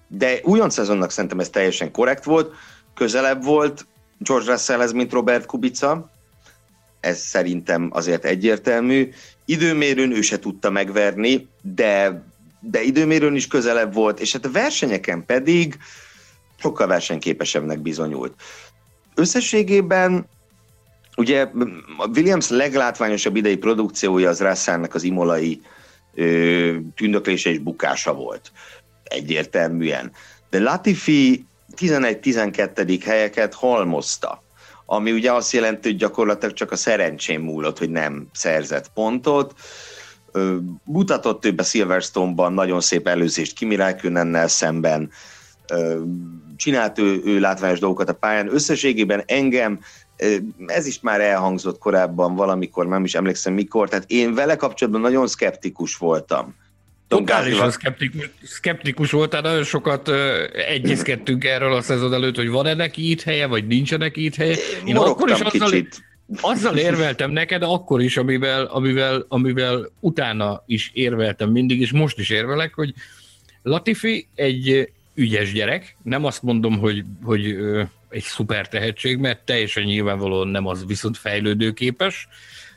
de 0.07 0.39
újonc 0.43 0.73
szezonnak 0.73 1.11
szerintem 1.11 1.39
ez 1.39 1.49
teljesen 1.49 1.91
korrekt 1.91 2.23
volt, 2.23 2.53
közelebb 2.93 3.43
volt 3.43 3.85
George 4.17 4.51
Russellhez, 4.51 4.91
mint 4.91 5.11
Robert 5.11 5.45
Kubica, 5.45 6.09
ez 6.99 7.19
szerintem 7.19 7.89
azért 7.93 8.25
egyértelmű. 8.25 9.09
Időmérőn 9.45 10.11
ő 10.11 10.21
se 10.21 10.39
tudta 10.39 10.69
megverni, 10.69 11.47
de, 11.61 12.23
de 12.59 12.81
időmérőn 12.81 13.35
is 13.35 13.47
közelebb 13.47 13.93
volt, 13.93 14.19
és 14.19 14.31
hát 14.31 14.45
a 14.45 14.51
versenyeken 14.51 15.25
pedig 15.25 15.77
sokkal 16.59 16.87
versenyképesebbnek 16.87 17.79
bizonyult. 17.79 18.33
Összességében 19.15 20.27
ugye 21.17 21.47
Williams 22.13 22.49
leglátványosabb 22.49 23.35
idei 23.35 23.57
produkciója 23.57 24.29
az 24.29 24.41
Russellnek 24.41 24.93
az 24.93 25.03
imolai 25.03 25.61
ö, 26.13 26.75
tündöklése 26.95 27.49
és 27.49 27.57
bukása 27.57 28.13
volt. 28.13 28.51
Egyértelműen. 29.03 30.11
De 30.49 30.59
Latifi 30.59 31.45
11-12. 31.77 33.01
helyeket 33.03 33.53
halmozta, 33.53 34.43
ami 34.85 35.11
ugye 35.11 35.31
azt 35.31 35.51
jelenti, 35.51 35.89
hogy 35.89 35.97
gyakorlatilag 35.97 36.55
csak 36.55 36.71
a 36.71 36.75
szerencsém 36.75 37.41
múlott, 37.41 37.77
hogy 37.77 37.89
nem 37.89 38.27
szerzett 38.33 38.91
pontot. 38.93 39.53
Mutatott 40.83 41.41
több 41.41 41.59
a 41.59 41.63
Silverstone-ban 41.63 42.53
nagyon 42.53 42.81
szép 42.81 43.07
előzést 43.07 43.53
Kimi 43.53 43.75
Räikkönennel 43.75 44.47
szemben, 44.47 45.11
csinált 46.55 46.97
ő, 46.97 47.21
ő 47.25 47.39
látványos 47.39 47.79
dolgokat 47.79 48.09
a 48.09 48.13
pályán. 48.13 48.53
Összességében 48.53 49.23
engem 49.25 49.79
ez 50.65 50.85
is 50.85 50.99
már 50.99 51.21
elhangzott 51.21 51.77
korábban 51.77 52.35
valamikor, 52.35 52.87
nem 52.87 53.03
is 53.03 53.15
emlékszem 53.15 53.53
mikor, 53.53 53.89
tehát 53.89 54.05
én 54.07 54.33
vele 54.33 54.55
kapcsolatban 54.55 55.01
nagyon 55.01 55.27
szkeptikus 55.27 55.95
voltam. 55.95 56.55
Totálisan 57.07 57.71
szkeptikus, 57.71 58.29
szkeptikus 58.43 59.11
voltál, 59.11 59.41
nagyon 59.41 59.63
sokat 59.63 60.09
egyezkedtünk 60.67 61.45
erről 61.45 61.73
a 61.73 61.81
szezon 61.81 62.13
előtt, 62.13 62.35
hogy 62.35 62.49
van-e 62.49 62.73
neki 62.73 63.09
itt 63.09 63.21
helye, 63.21 63.47
vagy 63.47 63.67
nincsen 63.67 63.99
neki 63.99 64.23
itt 64.23 64.35
helye. 64.35 64.55
Én 64.85 64.97
akkor 64.97 65.29
is 65.29 65.39
azzal, 65.39 65.69
kicsit. 65.69 66.03
azzal 66.41 66.77
érveltem 66.77 67.31
neked, 67.31 67.63
akkor 67.63 68.01
is, 68.01 68.17
amivel, 68.17 68.65
amivel, 68.65 69.25
amivel 69.27 69.91
utána 69.99 70.63
is 70.65 70.91
érveltem 70.93 71.49
mindig, 71.49 71.81
és 71.81 71.91
most 71.91 72.19
is 72.19 72.29
érvelek, 72.29 72.73
hogy 72.73 72.93
Latifi 73.63 74.27
egy 74.35 74.91
ügyes 75.15 75.53
gyerek, 75.53 75.97
nem 76.03 76.25
azt 76.25 76.43
mondom, 76.43 76.79
hogy, 76.79 77.03
hogy 77.23 77.57
egy 78.11 78.23
szuper 78.23 78.67
tehetség, 78.67 79.17
mert 79.17 79.45
teljesen 79.45 79.83
nyilvánvalóan 79.83 80.47
nem 80.47 80.67
az 80.67 80.85
viszont 80.85 81.17
fejlődőképes, 81.17 82.27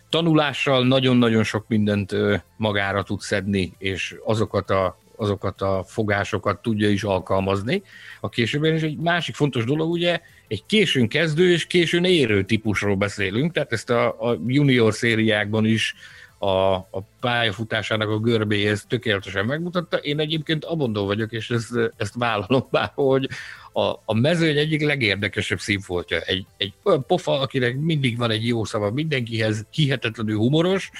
tanulással 0.08 0.86
nagyon-nagyon 0.86 1.42
sok 1.42 1.64
mindent 1.68 2.14
magára 2.56 3.02
tud 3.02 3.20
szedni, 3.20 3.72
és 3.78 4.16
azokat 4.24 4.70
a, 4.70 4.98
azokat 5.16 5.62
a 5.62 5.84
fogásokat 5.86 6.62
tudja 6.62 6.88
is 6.88 7.02
alkalmazni 7.02 7.82
a 8.20 8.28
későbben. 8.28 8.74
És 8.74 8.82
egy 8.82 8.96
másik 8.96 9.34
fontos 9.34 9.64
dolog, 9.64 9.90
ugye, 9.90 10.20
egy 10.48 10.66
későn 10.66 11.08
kezdő 11.08 11.50
és 11.50 11.66
későn 11.66 12.04
érő 12.04 12.44
típusról 12.44 12.96
beszélünk, 12.96 13.52
tehát 13.52 13.72
ezt 13.72 13.90
a, 13.90 14.30
a 14.30 14.38
junior 14.46 14.94
szériákban 14.94 15.64
is 15.64 15.94
a, 16.38 16.74
a 16.74 17.02
pályafutásának 17.20 18.08
a 18.08 18.18
görbéhez 18.18 18.84
tökéletesen 18.88 19.44
megmutatta. 19.44 19.96
Én 19.96 20.18
egyébként 20.18 20.64
abondó 20.64 21.06
vagyok, 21.06 21.32
és 21.32 21.50
ezt, 21.50 21.92
ezt 21.96 22.14
vállalom 22.14 22.66
bár, 22.70 22.90
hogy 22.94 23.28
a, 23.72 23.82
a 24.04 24.14
mezőny 24.14 24.56
egyik 24.56 24.82
legérdekesebb 24.82 25.60
színfoltja. 25.60 26.20
Egy, 26.20 26.46
egy 26.56 26.72
olyan 26.82 27.04
pofa, 27.06 27.40
akinek 27.40 27.76
mindig 27.76 28.18
van 28.18 28.30
egy 28.30 28.46
jó 28.46 28.64
szava 28.64 28.90
mindenkihez, 28.90 29.66
hihetetlenül 29.70 30.36
humoros. 30.36 30.90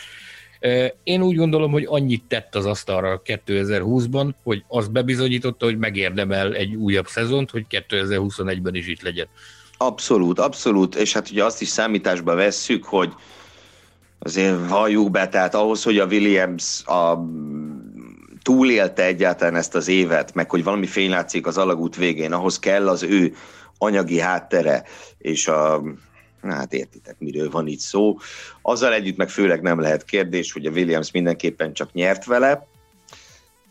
Én 1.03 1.23
úgy 1.23 1.37
gondolom, 1.37 1.71
hogy 1.71 1.87
annyit 1.89 2.25
tett 2.29 2.55
az 2.55 2.67
asztalra 2.67 3.23
2020-ban, 3.25 4.31
hogy 4.43 4.65
az 4.69 4.89
bebizonyította, 4.89 5.65
hogy 5.65 5.79
megérdemel 5.79 6.55
egy 6.55 6.75
újabb 6.75 7.07
szezont, 7.07 7.51
hogy 7.51 7.67
2021-ben 7.71 8.75
is 8.75 8.87
itt 8.87 9.03
legyen. 9.03 9.27
Abszolút, 9.77 10.39
abszolút, 10.39 10.95
és 10.95 11.13
hát 11.13 11.31
ugye 11.31 11.45
azt 11.45 11.61
is 11.61 11.69
számításba 11.69 12.35
vesszük, 12.35 12.85
hogy 12.85 13.13
azért 14.19 14.69
halljuk 14.69 15.11
be, 15.11 15.29
tehát 15.29 15.55
ahhoz, 15.55 15.83
hogy 15.83 15.99
a 15.99 16.07
Williams 16.07 16.85
a 16.87 17.25
túlélte 18.43 19.05
egyáltalán 19.05 19.57
ezt 19.57 19.75
az 19.75 19.89
évet, 19.89 20.35
meg 20.35 20.51
hogy 20.51 20.65
valami 20.65 20.87
fény 20.87 21.11
látszik 21.11 21.47
az 21.47 21.59
alagút 21.59 21.97
végén, 21.97 22.33
ahhoz 22.33 22.59
kell 22.59 22.89
az 22.89 23.03
ő 23.03 23.35
anyagi 23.79 24.21
háttere, 24.21 24.85
és 25.19 25.49
a, 25.49 25.83
hát 26.43 26.73
értitek, 26.73 27.17
miről 27.19 27.51
van 27.51 27.67
itt 27.67 27.79
szó. 27.79 28.17
Azzal 28.63 28.93
együtt 28.93 29.17
meg 29.17 29.29
főleg 29.29 29.63
nem 29.63 29.81
lehet 29.81 30.05
kérdés, 30.05 30.53
hogy 30.53 30.67
a 30.67 30.71
Williams 30.71 31.11
mindenképpen 31.11 31.73
csak 31.73 31.93
nyert 31.93 32.25
vele, 32.25 32.67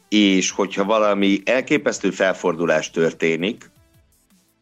és 0.10 0.52
hogyha 0.52 0.84
valami 0.84 1.42
elképesztő 1.46 2.10
felfordulás 2.12 2.92
történik, 2.92 3.72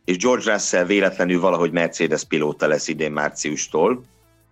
és 0.06 0.18
George 0.18 0.52
Russell 0.52 0.86
véletlenül 0.86 1.40
valahogy 1.40 1.72
Mercedes 1.72 2.24
pilóta 2.24 2.68
lesz 2.68 2.88
idén 2.88 3.12
márciustól, 3.12 4.04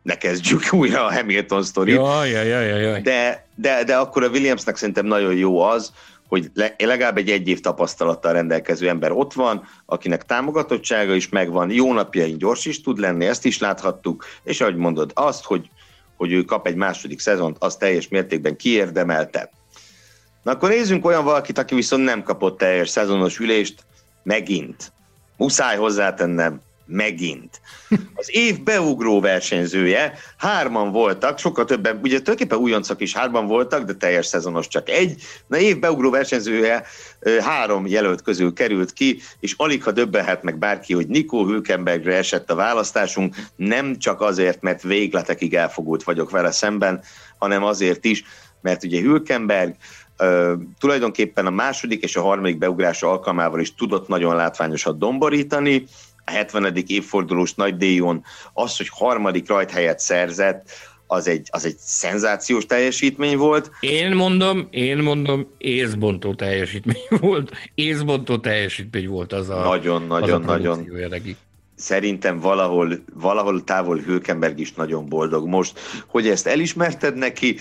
ne 0.09 0.17
kezdjük 0.17 0.61
újra 0.79 1.05
a 1.05 1.13
Hamilton 1.13 1.63
sztorit. 1.63 1.95
Jaj, 1.95 2.29
jaj, 2.29 2.47
jaj, 2.47 2.81
jaj. 2.81 3.01
De, 3.01 3.45
de, 3.55 3.83
de 3.83 3.95
akkor 3.95 4.23
a 4.23 4.29
Williamsnek 4.29 4.75
szerintem 4.75 5.05
nagyon 5.05 5.35
jó 5.35 5.61
az, 5.61 5.91
hogy 6.27 6.51
legalább 6.77 7.17
egy 7.17 7.29
egy 7.29 7.47
év 7.47 7.59
tapasztalattal 7.59 8.33
rendelkező 8.33 8.89
ember 8.89 9.11
ott 9.11 9.33
van, 9.33 9.67
akinek 9.85 10.25
támogatottsága 10.25 11.15
is 11.15 11.29
megvan, 11.29 11.71
jó 11.71 11.93
napjain 11.93 12.37
gyors 12.37 12.65
is 12.65 12.81
tud 12.81 12.99
lenni, 12.99 13.25
ezt 13.25 13.45
is 13.45 13.59
láthattuk, 13.59 14.25
és 14.43 14.61
ahogy 14.61 14.75
mondod, 14.75 15.11
azt, 15.13 15.43
hogy, 15.43 15.69
hogy 16.17 16.31
ő 16.31 16.43
kap 16.43 16.67
egy 16.67 16.75
második 16.75 17.19
szezont, 17.19 17.57
az 17.59 17.75
teljes 17.75 18.07
mértékben 18.07 18.55
kiérdemelte. 18.55 19.51
Na 20.43 20.51
akkor 20.51 20.69
nézzünk 20.69 21.05
olyan 21.05 21.23
valakit, 21.23 21.57
aki 21.57 21.75
viszont 21.75 22.03
nem 22.03 22.23
kapott 22.23 22.57
teljes 22.57 22.89
szezonos 22.89 23.39
ülést, 23.39 23.83
megint. 24.23 24.91
Muszáj 25.37 25.77
hozzátennem, 25.77 26.61
megint. 26.89 27.61
Az 28.13 28.35
év 28.35 28.63
beugró 28.63 29.19
versenyzője, 29.19 30.13
hárman 30.37 30.91
voltak, 30.91 31.37
sokkal 31.37 31.65
többen, 31.65 31.95
ugye 31.95 32.21
tulajdonképpen 32.21 32.57
újoncak 32.57 33.01
is 33.01 33.15
hárman 33.15 33.47
voltak, 33.47 33.83
de 33.83 33.93
teljes 33.93 34.25
szezonos 34.25 34.67
csak 34.67 34.89
egy. 34.89 35.21
Na 35.47 35.57
év 35.57 35.79
beugró 35.79 36.09
versenyzője 36.09 36.85
három 37.39 37.87
jelölt 37.87 38.21
közül 38.21 38.53
került 38.53 38.93
ki, 38.93 39.19
és 39.39 39.53
alig 39.57 39.83
ha 39.83 39.91
döbbenhet 39.91 40.43
meg 40.43 40.57
bárki, 40.57 40.93
hogy 40.93 41.07
Nikó 41.07 41.45
Hülkenbergre 41.45 42.15
esett 42.15 42.51
a 42.51 42.55
választásunk, 42.55 43.35
nem 43.55 43.97
csak 43.97 44.21
azért, 44.21 44.61
mert 44.61 44.81
végletekig 44.81 45.53
elfogult 45.53 46.03
vagyok 46.03 46.29
vele 46.29 46.51
szemben, 46.51 47.01
hanem 47.37 47.63
azért 47.63 48.05
is, 48.05 48.23
mert 48.61 48.83
ugye 48.83 49.01
Hülkenberg 49.01 49.75
tulajdonképpen 50.79 51.45
a 51.45 51.49
második 51.49 52.03
és 52.03 52.15
a 52.15 52.21
harmadik 52.21 52.57
beugrása 52.57 53.09
alkalmával 53.09 53.59
is 53.59 53.75
tudott 53.75 54.07
nagyon 54.07 54.35
látványosat 54.35 54.97
domborítani, 54.97 55.85
70. 56.29 56.83
évfordulós 56.87 57.53
nagy 57.53 57.77
díjon 57.77 58.23
az, 58.53 58.77
hogy 58.77 58.87
harmadik 58.91 59.47
rajthelyet 59.47 59.99
szerzett, 59.99 60.69
az 61.11 61.27
egy, 61.27 61.47
az 61.51 61.65
egy 61.65 61.75
szenzációs 61.77 62.65
teljesítmény 62.65 63.37
volt. 63.37 63.71
Én 63.79 64.11
mondom, 64.11 64.67
én 64.71 64.97
mondom, 64.97 65.47
észbontó 65.57 66.33
teljesítmény 66.33 67.07
volt. 67.09 67.51
Észbontó 67.75 68.37
teljesítmény 68.37 69.07
volt 69.07 69.33
az 69.33 69.49
a 69.49 69.59
Nagyon, 69.63 70.03
nagyon, 70.03 70.41
nagyon 70.41 70.85
szerintem 71.79 72.39
valahol, 72.39 73.03
valahol 73.13 73.63
távol 73.63 73.97
Hülkenberg 73.97 74.59
is 74.59 74.73
nagyon 74.73 75.09
boldog 75.09 75.47
most, 75.47 75.79
hogy 76.07 76.27
ezt 76.27 76.47
elismerted 76.47 77.15
neki. 77.15 77.55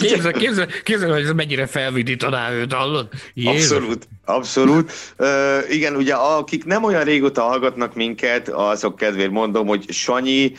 képzel, 0.00 0.32
képzel, 0.32 0.66
képzel, 0.82 1.12
hogy 1.12 1.22
ez 1.22 1.32
mennyire 1.32 1.66
felvidítaná 1.66 2.52
őt, 2.52 2.72
hallod? 2.72 3.08
Jézus. 3.34 3.70
Abszolút, 3.70 4.08
abszolút. 4.24 4.92
Uh, 5.18 5.74
igen, 5.74 5.96
ugye 5.96 6.14
akik 6.14 6.64
nem 6.64 6.84
olyan 6.84 7.04
régóta 7.04 7.42
hallgatnak 7.42 7.94
minket, 7.94 8.48
azok 8.48 8.96
kedvéért 8.96 9.30
mondom, 9.30 9.66
hogy 9.66 9.90
Sanyi 9.90 10.52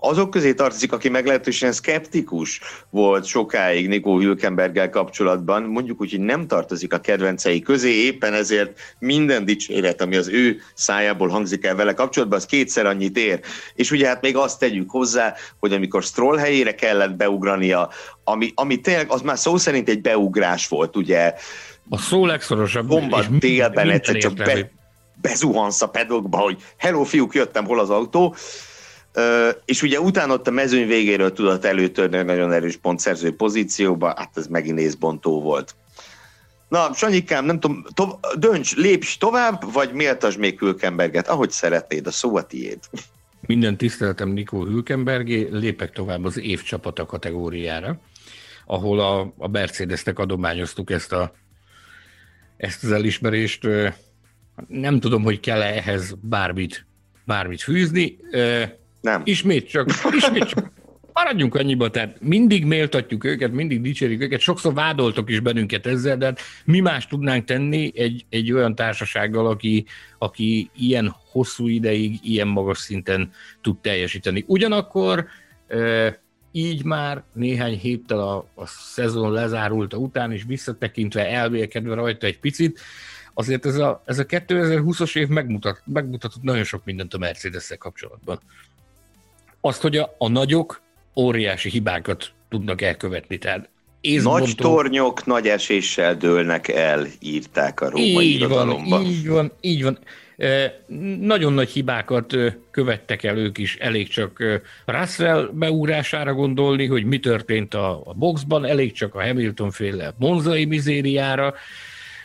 azok 0.00 0.30
közé 0.30 0.54
tartozik, 0.54 0.92
aki 0.92 1.08
meglehetősen 1.08 1.72
szkeptikus 1.72 2.60
volt 2.90 3.24
sokáig 3.24 3.88
Nikó 3.88 4.18
Hülkenberggel 4.18 4.90
kapcsolatban, 4.90 5.62
mondjuk 5.62 6.00
úgy, 6.00 6.10
hogy 6.10 6.20
nem 6.20 6.46
tartozik 6.46 6.92
a 6.92 7.00
kedvencei 7.00 7.60
közé, 7.60 7.90
éppen 7.90 8.34
ezért 8.34 8.78
minden 8.98 9.44
dicséret, 9.44 10.00
ami 10.00 10.16
az 10.16 10.28
ő 10.28 10.60
szájából 10.74 11.28
hangzik 11.28 11.64
el 11.64 11.74
vele 11.74 11.92
kapcsolatban, 11.92 12.38
az 12.38 12.46
kétszer 12.46 12.86
annyit 12.86 13.16
ér. 13.16 13.40
És 13.74 13.90
ugye 13.90 14.06
hát 14.06 14.20
még 14.20 14.36
azt 14.36 14.58
tegyük 14.58 14.90
hozzá, 14.90 15.34
hogy 15.58 15.72
amikor 15.72 16.02
Stroll 16.02 16.36
helyére 16.36 16.74
kellett 16.74 17.16
beugrania, 17.16 17.90
ami, 18.24 18.52
ami 18.54 18.80
tényleg 18.80 19.10
az 19.10 19.20
már 19.20 19.38
szó 19.38 19.56
szerint 19.56 19.88
egy 19.88 20.00
beugrás 20.00 20.68
volt, 20.68 20.96
ugye. 20.96 21.34
A 21.88 21.98
szó 21.98 22.26
legszorosabb. 22.26 22.86
Bomba 22.86 23.24
délben 23.38 23.90
egyszer 23.90 24.16
csak 24.16 24.34
be, 24.34 24.70
bezuhansz 25.20 25.82
a 25.82 25.88
pedokba, 25.88 26.38
hogy 26.38 26.56
hello 26.76 27.04
fiúk, 27.04 27.34
jöttem, 27.34 27.64
hol 27.64 27.80
az 27.80 27.90
autó 27.90 28.34
és 29.64 29.82
ugye 29.82 30.00
utána 30.00 30.32
ott 30.32 30.46
a 30.46 30.50
mezőny 30.50 30.86
végéről 30.86 31.32
tudott 31.32 31.64
előtörni 31.64 32.16
egy 32.16 32.24
nagyon 32.24 32.52
erős 32.52 32.76
pontszerző 32.76 33.36
pozícióba, 33.36 34.14
hát 34.16 34.36
ez 34.36 34.46
megint 34.46 34.76
nézbontó 34.76 35.42
volt. 35.42 35.74
Na, 36.68 36.92
Sanyikám, 36.94 37.44
nem 37.44 37.60
tudom, 37.60 37.84
to- 37.94 38.38
dönts, 38.38 38.76
lépj 38.76 39.16
tovább, 39.18 39.72
vagy 39.72 39.92
méltasd 39.92 40.38
még 40.38 40.58
Hülkenberget, 40.58 41.28
ahogy 41.28 41.50
szeretnéd, 41.50 42.06
a 42.06 42.10
szó 42.10 42.36
a 42.36 42.42
tiéd. 42.42 42.78
Minden 43.40 43.76
tiszteletem 43.76 44.28
Nikó 44.28 44.64
Hülkenbergé, 44.64 45.48
lépek 45.50 45.92
tovább 45.92 46.24
az 46.24 46.38
évcsapata 46.38 47.06
kategóriára, 47.06 48.00
ahol 48.66 49.00
a, 49.00 49.34
a 49.38 49.48
Mercedesnek 49.48 50.18
adományoztuk 50.18 50.90
ezt, 50.90 51.12
a, 51.12 51.32
ezt 52.56 52.84
az 52.84 52.92
elismerést. 52.92 53.66
Nem 54.68 55.00
tudom, 55.00 55.22
hogy 55.22 55.40
kell-e 55.40 55.74
ehhez 55.74 56.14
bármit, 56.20 56.86
bármit 57.24 57.62
fűzni. 57.62 58.16
Nem. 59.00 59.22
Ismét 59.24 59.68
csak, 59.68 59.88
ismét 60.12 60.44
csak 60.44 60.70
maradjunk 61.12 61.54
annyiba, 61.54 61.90
tehát 61.90 62.20
mindig 62.20 62.64
méltatjuk 62.64 63.24
őket, 63.24 63.52
mindig 63.52 63.80
dicsérjük 63.80 64.22
őket, 64.22 64.40
sokszor 64.40 64.74
vádoltok 64.74 65.30
is 65.30 65.40
bennünket 65.40 65.86
ezzel, 65.86 66.16
de 66.16 66.24
hát 66.24 66.40
mi 66.64 66.80
más 66.80 67.06
tudnánk 67.06 67.44
tenni 67.44 67.92
egy, 67.94 68.24
egy 68.28 68.52
olyan 68.52 68.74
társasággal, 68.74 69.46
aki, 69.46 69.84
aki 70.18 70.70
ilyen 70.76 71.14
hosszú 71.30 71.66
ideig, 71.68 72.18
ilyen 72.22 72.48
magas 72.48 72.78
szinten 72.78 73.30
tud 73.60 73.78
teljesíteni. 73.78 74.44
Ugyanakkor 74.46 75.26
így 76.52 76.84
már 76.84 77.22
néhány 77.32 77.78
héttel 77.78 78.20
a, 78.20 78.36
a 78.54 78.66
szezon 78.66 79.32
lezárulta 79.32 79.96
után, 79.96 80.32
és 80.32 80.44
visszatekintve, 80.46 81.28
elvélkedve 81.28 81.94
rajta 81.94 82.26
egy 82.26 82.38
picit, 82.38 82.80
azért 83.34 83.66
ez 83.66 83.76
a, 83.76 84.02
ez 84.04 84.18
a 84.18 84.26
2020-as 84.26 85.16
év 85.16 85.28
megmutat, 85.28 85.82
megmutatott 85.84 86.42
nagyon 86.42 86.64
sok 86.64 86.84
mindent 86.84 87.14
a 87.14 87.18
mercedes 87.18 87.72
kapcsolatban 87.78 88.40
azt, 89.60 89.80
hogy 89.80 89.96
a, 89.96 90.14
a 90.18 90.28
nagyok 90.28 90.80
óriási 91.16 91.68
hibákat 91.68 92.30
tudnak 92.48 92.82
elkövetni. 92.82 93.38
Tehát 93.38 93.68
észbontó... 94.00 94.38
Nagy 94.38 94.54
tornyok 94.54 95.26
nagy 95.26 95.46
eséssel 95.46 96.16
dőlnek 96.16 96.68
el, 96.68 97.06
írták 97.20 97.80
a 97.80 97.90
római 97.90 98.32
így 98.32 98.48
van, 98.48 98.86
így 99.04 99.28
van, 99.28 99.52
így 99.60 99.82
van. 99.82 99.98
Nagyon 101.20 101.52
nagy 101.52 101.70
hibákat 101.70 102.36
követtek 102.70 103.22
el 103.22 103.36
ők 103.36 103.58
is, 103.58 103.76
elég 103.76 104.08
csak 104.08 104.60
Russell 104.86 105.50
beúrására 105.52 106.34
gondolni, 106.34 106.86
hogy 106.86 107.04
mi 107.04 107.18
történt 107.18 107.74
a, 107.74 108.02
boxban, 108.16 108.64
elég 108.64 108.92
csak 108.92 109.14
a 109.14 109.22
Hamilton 109.22 109.70
féle 109.70 110.14
monzai 110.18 110.64
mizériára 110.64 111.54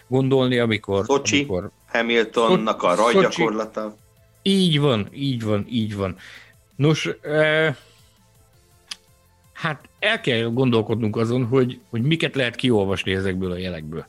gondolni, 0.07 0.57
amikor... 0.57 1.05
Szocsi, 1.05 1.37
amikor, 1.37 1.69
Hamiltonnak 1.87 2.83
a 2.83 2.95
rajgyakorlata. 2.95 3.95
Így 4.41 4.79
van, 4.79 5.09
így 5.13 5.43
van, 5.43 5.65
így 5.69 5.95
van. 5.95 6.17
Nos, 6.75 7.09
e, 7.21 7.75
hát 9.53 9.89
el 9.99 10.21
kell 10.21 10.43
gondolkodnunk 10.43 11.15
azon, 11.15 11.45
hogy, 11.45 11.79
hogy 11.89 12.01
miket 12.01 12.35
lehet 12.35 12.55
kiolvasni 12.55 13.13
ezekből 13.13 13.51
a 13.51 13.57
jelekből. 13.57 14.05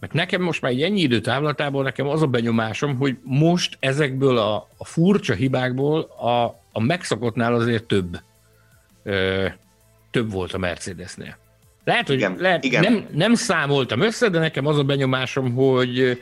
Mert 0.00 0.12
nekem 0.12 0.42
most 0.42 0.60
már 0.60 0.72
egy 0.72 0.82
ennyi 0.82 1.00
időtávlatából 1.00 1.82
nekem 1.82 2.08
az 2.08 2.22
a 2.22 2.26
benyomásom, 2.26 2.96
hogy 2.96 3.16
most 3.22 3.76
ezekből 3.80 4.38
a, 4.38 4.68
a 4.76 4.84
furcsa 4.84 5.34
hibákból 5.34 6.00
a, 6.00 6.44
a 6.72 6.80
megszokottnál 6.80 7.54
azért 7.54 7.84
több, 7.84 8.20
ö, 9.02 9.46
több 10.10 10.32
volt 10.32 10.52
a 10.52 10.58
Mercedesnél. 10.58 11.36
Lehet, 11.84 12.06
hogy 12.06 12.16
igen, 12.16 12.36
lehet, 12.38 12.64
igen. 12.64 12.82
Nem, 12.82 13.06
nem 13.12 13.34
számoltam 13.34 14.00
össze, 14.00 14.28
de 14.28 14.38
nekem 14.38 14.66
az 14.66 14.78
a 14.78 14.84
benyomásom, 14.84 15.54
hogy, 15.54 16.20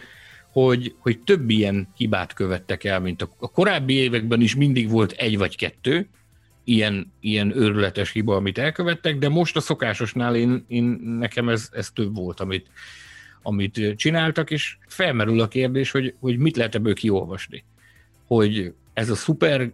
hogy, 0.62 0.95
hogy 0.99 1.19
több 1.21 1.51
ilyen 1.51 1.88
hibát 1.97 2.33
követtek 2.33 2.85
el, 2.85 3.01
mint 3.01 3.23
a, 3.23 3.29
a 3.38 3.51
korábbi 3.51 3.95
években 3.95 4.40
is 4.40 4.55
mindig 4.55 4.90
volt 4.90 5.12
egy 5.12 5.38
vagy 5.38 5.57
kettő 5.57 6.09
ilyen, 6.64 7.12
ilyen 7.21 7.57
őrületes 7.57 8.12
hiba, 8.12 8.37
amit 8.37 8.59
elkövettek, 8.59 9.19
de 9.19 9.29
most 9.29 9.57
a 9.57 9.61
szokásosnál 9.61 10.37
én, 10.37 10.64
én 10.69 10.85
nekem 11.19 11.49
ez, 11.49 11.69
ez 11.73 11.90
több 11.90 12.14
volt, 12.14 12.40
amit, 12.40 12.66
amit 13.42 13.95
csináltak, 13.97 14.51
és 14.51 14.77
felmerül 14.87 15.40
a 15.40 15.49
kérdés, 15.49 15.90
hogy, 15.90 16.14
hogy 16.21 16.38
mit 16.38 16.57
lehet 16.57 16.75
ebből 16.75 16.95
kiolvasni. 16.95 17.64
Hogy 18.27 18.73
ez 18.92 19.11
a 19.11 19.14
szuper 19.14 19.73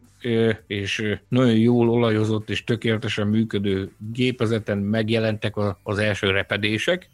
és 0.67 1.19
nagyon 1.29 1.57
jól 1.57 1.91
olajozott 1.91 2.51
és 2.51 2.65
tökéletesen 2.65 3.27
működő 3.27 3.93
gépezeten 4.13 4.79
megjelentek 4.79 5.55
az 5.83 5.99
első 5.99 6.31
repedések, 6.31 7.09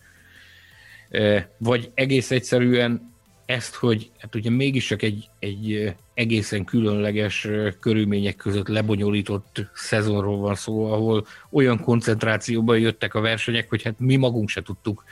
vagy 1.58 1.90
egész 1.94 2.30
egyszerűen 2.30 3.07
ezt, 3.48 3.74
hogy 3.74 4.10
hát 4.18 4.34
ugye 4.34 4.50
mégis 4.50 4.86
csak 4.86 5.02
egy, 5.02 5.28
egy 5.38 5.94
egészen 6.14 6.64
különleges 6.64 7.48
körülmények 7.80 8.36
között 8.36 8.68
lebonyolított 8.68 9.66
szezonról 9.74 10.38
van 10.38 10.54
szó, 10.54 10.92
ahol 10.92 11.26
olyan 11.50 11.80
koncentrációban 11.80 12.78
jöttek 12.78 13.14
a 13.14 13.20
versenyek, 13.20 13.68
hogy 13.68 13.82
hát 13.82 13.94
mi 13.98 14.16
magunk 14.16 14.48
se 14.48 14.62
tudtuk 14.62 15.04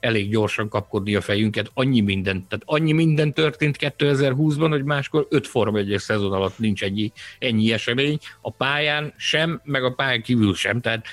elég 0.00 0.30
gyorsan 0.30 0.68
kapkodni 0.68 1.14
a 1.14 1.20
fejünket, 1.20 1.70
annyi 1.74 2.00
minden, 2.00 2.46
tehát 2.48 2.64
annyi 2.66 2.92
minden 2.92 3.32
történt 3.32 3.76
2020-ban, 3.80 4.66
hogy 4.70 4.84
máskor 4.84 5.26
öt 5.30 5.46
Forma 5.46 5.78
1 5.78 5.94
szezon 5.98 6.32
alatt 6.32 6.58
nincs 6.58 6.82
ennyi, 6.82 7.12
ennyi 7.38 7.72
esemény, 7.72 8.18
a 8.40 8.50
pályán 8.50 9.12
sem, 9.16 9.60
meg 9.64 9.84
a 9.84 9.92
pályán 9.92 10.22
kívül 10.22 10.54
sem, 10.54 10.80
tehát 10.80 11.06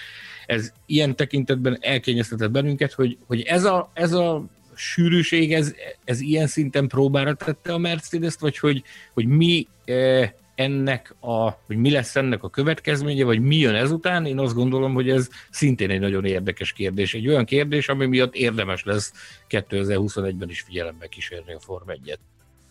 ez 0.46 0.74
ilyen 0.86 1.16
tekintetben 1.16 1.78
elkényeztetett 1.82 2.52
bennünket, 2.52 2.94
hogy, 2.94 3.18
hogy 3.28 3.42
ez, 3.42 3.64
a, 3.64 3.92
ez 3.94 4.14
a 4.14 4.46
sűrűség, 4.76 5.54
ez, 5.54 5.74
ez 6.04 6.20
ilyen 6.20 6.48
szinten 6.48 6.88
próbára 6.88 7.34
tette 7.34 7.74
a 7.74 7.78
Mercedes-t, 7.78 8.40
vagy 8.40 8.58
hogy, 8.58 8.84
hogy 9.14 9.28
mi 9.28 9.68
ennek 10.56 11.16
a, 11.20 11.50
hogy 11.50 11.78
mi 11.78 11.92
lesz 11.92 12.16
ennek 12.16 12.44
a 12.44 12.50
következménye, 12.50 13.24
vagy 13.24 13.40
mi 13.40 13.56
jön 13.56 13.76
ezután, 13.76 14.26
én 14.26 14.40
azt 14.40 14.54
gondolom, 14.54 14.94
hogy 14.94 15.10
ez 15.10 15.30
szintén 15.52 15.90
egy 15.90 16.00
nagyon 16.00 16.26
érdekes 16.26 16.74
kérdés. 16.74 17.14
Egy 17.14 17.28
olyan 17.28 17.46
kérdés, 17.46 17.90
ami 17.90 18.06
miatt 18.06 18.36
érdemes 18.36 18.84
lesz 18.84 19.14
2021-ben 19.50 20.50
is 20.50 20.62
figyelembe 20.62 21.08
kísérni 21.08 21.54
a 21.54 21.60
Form 21.60 21.90
1-et. 21.90 22.18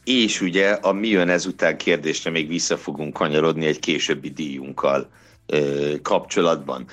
És 0.04 0.40
ugye 0.40 0.70
a 0.70 0.92
mi 0.92 1.08
jön 1.08 1.28
ezután 1.28 1.76
kérdésre 1.76 2.30
még 2.30 2.48
vissza 2.48 2.76
fogunk 2.76 3.12
kanyarodni 3.12 3.66
egy 3.66 3.78
későbbi 3.78 4.30
díjunkkal 4.30 5.10
ö, 5.46 5.94
kapcsolatban. 6.02 6.86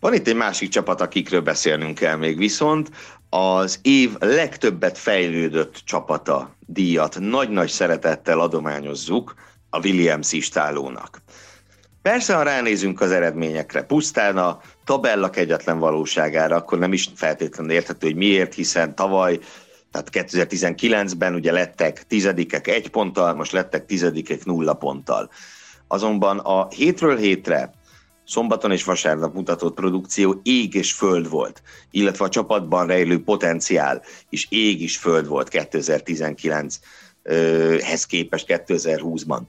Van 0.00 0.14
itt 0.14 0.28
egy 0.28 0.36
másik 0.36 0.68
csapat, 0.68 1.00
akikről 1.00 1.40
beszélnünk 1.40 1.94
kell 1.94 2.16
még 2.16 2.38
viszont, 2.38 2.90
az 3.34 3.78
év 3.82 4.16
legtöbbet 4.18 4.98
fejlődött 4.98 5.80
csapata 5.84 6.56
díjat 6.66 7.18
nagy-nagy 7.18 7.68
szeretettel 7.68 8.40
adományozzuk 8.40 9.34
a 9.70 9.78
Williams 9.78 10.32
istálónak. 10.32 11.22
Persze, 12.02 12.34
ha 12.34 12.42
ránézünk 12.42 13.00
az 13.00 13.10
eredményekre, 13.10 13.82
pusztán 13.82 14.36
a 14.36 14.60
tabella 14.84 15.30
egyetlen 15.30 15.78
valóságára, 15.78 16.56
akkor 16.56 16.78
nem 16.78 16.92
is 16.92 17.08
feltétlenül 17.14 17.72
érthető, 17.72 18.06
hogy 18.06 18.16
miért, 18.16 18.54
hiszen 18.54 18.94
tavaly, 18.94 19.38
tehát 19.90 20.08
2019-ben 20.12 21.34
ugye 21.34 21.52
lettek 21.52 22.06
tizedikek 22.06 22.66
egy 22.66 22.90
ponttal, 22.90 23.34
most 23.34 23.52
lettek 23.52 23.86
tizedikek 23.86 24.44
nulla 24.44 24.74
ponttal. 24.74 25.30
Azonban 25.88 26.38
a 26.38 26.68
hétről 26.68 27.16
hétre 27.16 27.72
szombaton 28.32 28.72
és 28.72 28.84
vasárnap 28.84 29.34
mutatott 29.34 29.74
produkció 29.74 30.40
ég 30.42 30.74
és 30.74 30.92
föld 30.92 31.28
volt, 31.28 31.62
illetve 31.90 32.24
a 32.24 32.28
csapatban 32.28 32.86
rejlő 32.86 33.22
potenciál 33.22 34.02
is 34.28 34.46
ég 34.50 34.82
és 34.82 34.96
föld 34.96 35.26
volt 35.26 35.48
2019-hez 35.52 38.04
képest 38.08 38.44
2020-ban. 38.48 39.40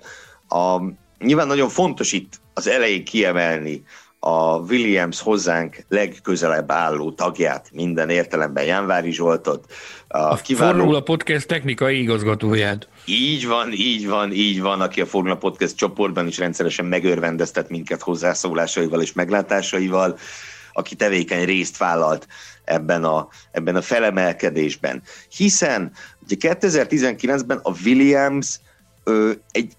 A, 0.47 0.81
nyilván 1.19 1.47
nagyon 1.47 1.69
fontos 1.69 2.11
itt 2.11 2.41
az 2.53 2.67
elején 2.67 3.03
kiemelni 3.03 3.83
a 4.19 4.57
Williams 4.57 5.21
hozzánk 5.21 5.85
legközelebb 5.87 6.71
álló 6.71 7.11
tagját, 7.11 7.69
minden 7.73 8.09
értelemben 8.09 8.65
Jánvári 8.65 9.11
Zsoltot. 9.11 9.65
A, 10.13 10.31
a 10.31 10.35
kiváló... 10.35 10.77
Formula 10.77 11.01
Podcast 11.01 11.47
technikai 11.47 12.01
igazgatóját. 12.01 12.87
Így 13.05 13.47
van, 13.47 13.71
így 13.71 14.07
van, 14.07 14.31
így 14.31 14.61
van, 14.61 14.81
aki 14.81 15.01
a 15.01 15.05
Formula 15.05 15.37
Podcast 15.37 15.75
csoportban 15.75 16.27
is 16.27 16.37
rendszeresen 16.37 16.85
megörvendeztet 16.85 17.69
minket 17.69 18.01
hozzászólásaival 18.01 19.01
és 19.01 19.13
meglátásaival, 19.13 20.17
aki 20.73 20.95
tevékeny 20.95 21.45
részt 21.45 21.77
vállalt 21.77 22.27
ebben 22.63 23.03
a, 23.03 23.27
ebben 23.51 23.75
a 23.75 23.81
felemelkedésben. 23.81 25.01
Hiszen 25.35 25.91
ugye 26.23 26.35
2019-ben 26.39 27.59
a 27.63 27.71
Williams 27.85 28.59
ö, 29.03 29.31
egy 29.51 29.73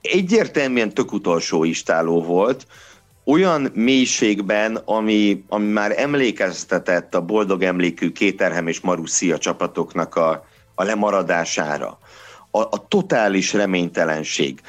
egyértelműen 0.00 0.94
tök 0.94 1.12
utolsó 1.12 1.64
istáló 1.64 2.22
volt, 2.22 2.66
olyan 3.30 3.70
mélységben, 3.74 4.76
ami, 4.76 5.44
ami 5.48 5.66
már 5.66 5.98
emlékeztetett 5.98 7.14
a 7.14 7.20
boldog 7.20 7.62
emlékű 7.62 8.12
Kéterhem 8.12 8.66
és 8.66 8.80
Marussia 8.80 9.38
csapatoknak 9.38 10.14
a, 10.14 10.46
a 10.74 10.82
lemaradására. 10.82 11.98
A, 12.50 12.60
a 12.60 12.86
totális 12.88 13.52
reménytelenség. 13.52 14.60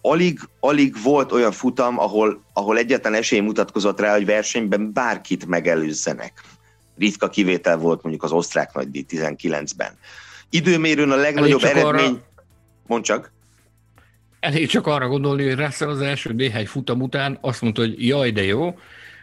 Alig, 0.00 0.38
alig 0.60 0.94
volt 1.02 1.32
olyan 1.32 1.52
futam, 1.52 1.98
ahol, 1.98 2.42
ahol 2.52 2.78
egyetlen 2.78 3.14
esély 3.14 3.40
mutatkozott 3.40 4.00
rá, 4.00 4.12
hogy 4.12 4.26
versenyben 4.26 4.92
bárkit 4.92 5.46
megelőzzenek. 5.46 6.42
Ritka 6.98 7.28
kivétel 7.28 7.76
volt 7.76 8.02
mondjuk 8.02 8.24
az 8.24 8.32
osztrák 8.32 8.74
nagydíj 8.74 9.04
19-ben. 9.08 9.98
Időmérőn 10.50 11.10
a 11.10 11.16
legnagyobb 11.16 11.62
eredmény... 11.62 12.04
Arra... 12.04 12.22
Mondd 12.86 13.02
csak. 13.02 13.33
Elég 14.44 14.68
csak 14.68 14.86
arra 14.86 15.08
gondolni, 15.08 15.44
hogy 15.44 15.54
Russell 15.54 15.88
az 15.88 16.00
első 16.00 16.32
néhány 16.32 16.66
futam 16.66 17.02
után 17.02 17.38
azt 17.40 17.62
mondta, 17.62 17.80
hogy 17.80 18.06
jaj, 18.06 18.30
de 18.30 18.44
jó, 18.44 18.78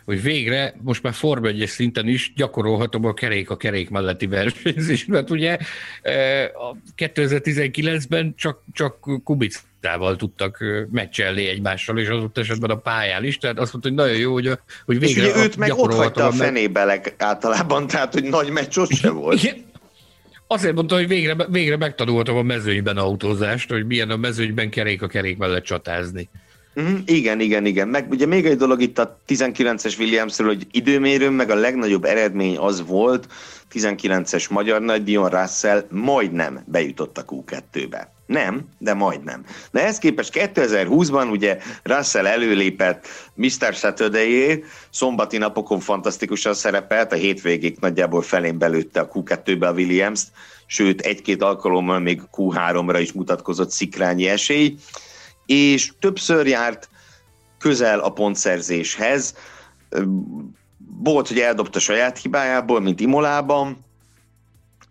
hogy 0.05 0.21
végre 0.21 0.73
most 0.81 1.03
már 1.03 1.13
Form 1.13 1.45
1 1.45 1.67
szinten 1.67 2.07
is 2.07 2.33
gyakorolhatom 2.35 3.05
a 3.05 3.13
kerék 3.13 3.49
a 3.49 3.57
kerék 3.57 3.89
melletti 3.89 4.27
versenyzést, 4.27 5.07
mert 5.07 5.29
ugye 5.29 5.57
e, 6.01 6.43
a 6.43 6.75
2019-ben 6.97 8.33
csak, 8.37 8.63
csak 8.73 9.23
Kubicával 9.23 10.15
tudtak 10.15 10.61
e, 10.61 10.87
meccselni 10.91 11.47
egymással, 11.47 11.99
és 11.99 12.07
az 12.07 12.23
ott 12.23 12.37
esetben 12.37 12.69
a 12.69 12.75
pályán 12.75 13.23
is, 13.23 13.37
tehát 13.37 13.59
azt 13.59 13.71
mondta, 13.71 13.89
hogy 13.89 13.97
nagyon 13.97 14.17
jó, 14.17 14.33
hogy, 14.33 14.47
a, 14.47 14.59
hogy 14.85 14.99
végre 14.99 15.21
És 15.21 15.31
ugye 15.31 15.43
őt 15.43 15.57
meg 15.57 15.73
ott 15.73 15.93
hagyta 15.93 16.25
a 16.25 16.31
fenébe 16.31 17.01
általában, 17.17 17.87
tehát 17.87 18.13
hogy 18.13 18.23
nagy 18.23 18.49
meccs 18.49 18.77
ott 18.77 18.91
sem 18.91 19.15
volt. 19.15 19.43
Igen, 19.43 19.69
Azért 20.53 20.75
mondta, 20.75 20.95
hogy 20.95 21.07
végre, 21.07 21.35
végre 21.49 21.77
megtanultam 21.77 22.35
a 22.35 22.41
mezőnyben 22.41 22.97
autózást, 22.97 23.69
hogy 23.69 23.85
milyen 23.85 24.09
a 24.09 24.17
mezőnyben 24.17 24.69
kerék 24.69 25.01
a 25.01 25.07
kerék 25.07 25.37
mellett 25.37 25.63
csatázni. 25.63 26.29
Mm, 26.81 26.95
igen, 27.05 27.39
igen, 27.39 27.65
igen. 27.65 27.87
Meg 27.87 28.09
ugye 28.09 28.25
még 28.25 28.45
egy 28.45 28.57
dolog 28.57 28.81
itt 28.81 28.99
a 28.99 29.19
19-es 29.27 29.99
Williamsről, 29.99 30.47
hogy 30.47 30.67
időmérőn 30.71 31.33
meg 31.33 31.49
a 31.49 31.55
legnagyobb 31.55 32.03
eredmény 32.03 32.57
az 32.57 32.85
volt, 32.87 33.27
19-es 33.73 34.49
magyar 34.49 34.81
nagy 34.81 35.03
Dion 35.03 35.29
Russell 35.29 35.85
majdnem 35.89 36.63
bejutott 36.65 37.17
a 37.17 37.25
Q2-be. 37.25 38.13
Nem, 38.31 38.67
de 38.77 38.93
majdnem. 38.93 39.45
De 39.71 39.85
ezt 39.85 39.99
képest 39.99 40.31
2020-ban 40.33 41.31
ugye 41.31 41.57
Russell 41.83 42.27
előlépett 42.27 43.07
Mr. 43.33 43.73
Saturday 43.73 44.63
szombati 44.89 45.37
napokon 45.37 45.79
fantasztikusan 45.79 46.53
szerepelt, 46.53 47.11
a 47.11 47.15
hétvégék 47.15 47.79
nagyjából 47.79 48.21
felén 48.21 48.57
belőtte 48.57 48.99
a 48.99 49.07
Q2-be 49.07 49.67
a 49.67 49.71
Williams-t, 49.71 50.31
sőt 50.65 51.01
egy-két 51.01 51.41
alkalommal 51.41 51.99
még 51.99 52.21
Q3-ra 52.31 52.97
is 53.01 53.11
mutatkozott 53.11 53.71
szikrányi 53.71 54.27
esély, 54.27 54.75
és 55.45 55.91
többször 55.99 56.47
járt 56.47 56.89
közel 57.59 57.99
a 57.99 58.09
pontszerzéshez, 58.09 59.35
volt, 61.03 61.27
hogy 61.27 61.39
eldobta 61.39 61.79
saját 61.79 62.17
hibájából, 62.17 62.79
mint 62.79 62.99
Imolában, 62.99 63.85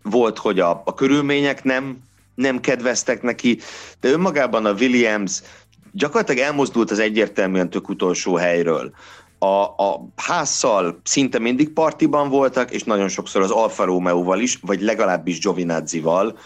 volt, 0.03 0.37
hogy 0.37 0.59
a, 0.59 0.81
a 0.85 0.93
körülmények 0.93 1.63
nem, 1.63 2.09
nem 2.41 2.59
kedveztek 2.59 3.21
neki, 3.21 3.59
de 3.99 4.09
önmagában 4.09 4.65
a 4.65 4.73
Williams 4.73 5.41
gyakorlatilag 5.91 6.43
elmozdult 6.43 6.91
az 6.91 6.99
egyértelműen 6.99 7.69
tök 7.69 7.89
utolsó 7.89 8.35
helyről. 8.35 8.91
A, 9.39 9.63
a 9.63 10.07
házszal 10.15 10.99
szinte 11.03 11.39
mindig 11.39 11.69
partiban 11.69 12.29
voltak, 12.29 12.71
és 12.71 12.83
nagyon 12.83 13.07
sokszor 13.07 13.41
az 13.41 13.51
Alfa 13.51 13.83
Romeo-val 13.83 14.39
is, 14.39 14.59
vagy 14.61 14.81
legalábbis 14.81 15.39
Giovinazzi-val, 15.39 16.37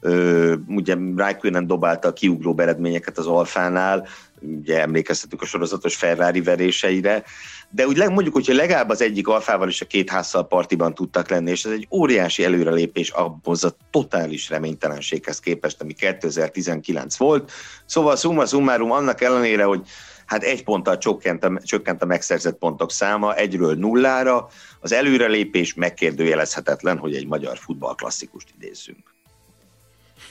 Ö, 0.00 0.54
ugye 0.68 0.96
Raikkonen 1.16 1.66
dobálta 1.66 2.08
a 2.08 2.12
kiugró 2.12 2.54
eredményeket 2.58 3.18
az 3.18 3.26
Alfánál, 3.26 4.06
ugye 4.40 4.80
emlékeztetünk 4.80 5.42
a 5.42 5.46
sorozatos 5.46 5.96
Ferrari 5.96 6.40
veréseire, 6.40 7.22
de 7.70 7.86
úgy 7.86 7.98
mondjuk, 8.08 8.34
hogyha 8.34 8.54
legalább 8.54 8.88
az 8.88 9.00
egyik 9.00 9.28
alfával 9.28 9.68
és 9.68 9.80
a 9.80 9.86
két 9.86 10.10
házzal 10.10 10.46
partiban 10.46 10.94
tudtak 10.94 11.28
lenni, 11.28 11.50
és 11.50 11.64
ez 11.64 11.72
egy 11.72 11.88
óriási 11.90 12.44
előrelépés 12.44 13.10
ahhoz 13.10 13.64
a 13.64 13.76
totális 13.90 14.48
reménytelenséghez 14.48 15.40
képest, 15.40 15.80
ami 15.80 15.92
2019 15.92 17.16
volt. 17.16 17.50
Szóval 17.84 18.16
summa 18.16 18.46
summarum 18.46 18.90
annak 18.90 19.20
ellenére, 19.20 19.64
hogy 19.64 19.86
hát 20.26 20.42
egy 20.42 20.64
ponttal 20.64 20.98
csökkent 20.98 21.44
a, 21.44 21.60
csökkent 21.62 22.02
a 22.02 22.06
megszerzett 22.06 22.58
pontok 22.58 22.92
száma, 22.92 23.34
egyről 23.34 23.74
nullára, 23.74 24.48
az 24.80 24.92
előrelépés 24.92 25.74
megkérdőjelezhetetlen, 25.74 26.98
hogy 26.98 27.14
egy 27.14 27.26
magyar 27.26 27.58
futballklasszikust 27.58 28.48
idézzünk. 28.56 29.17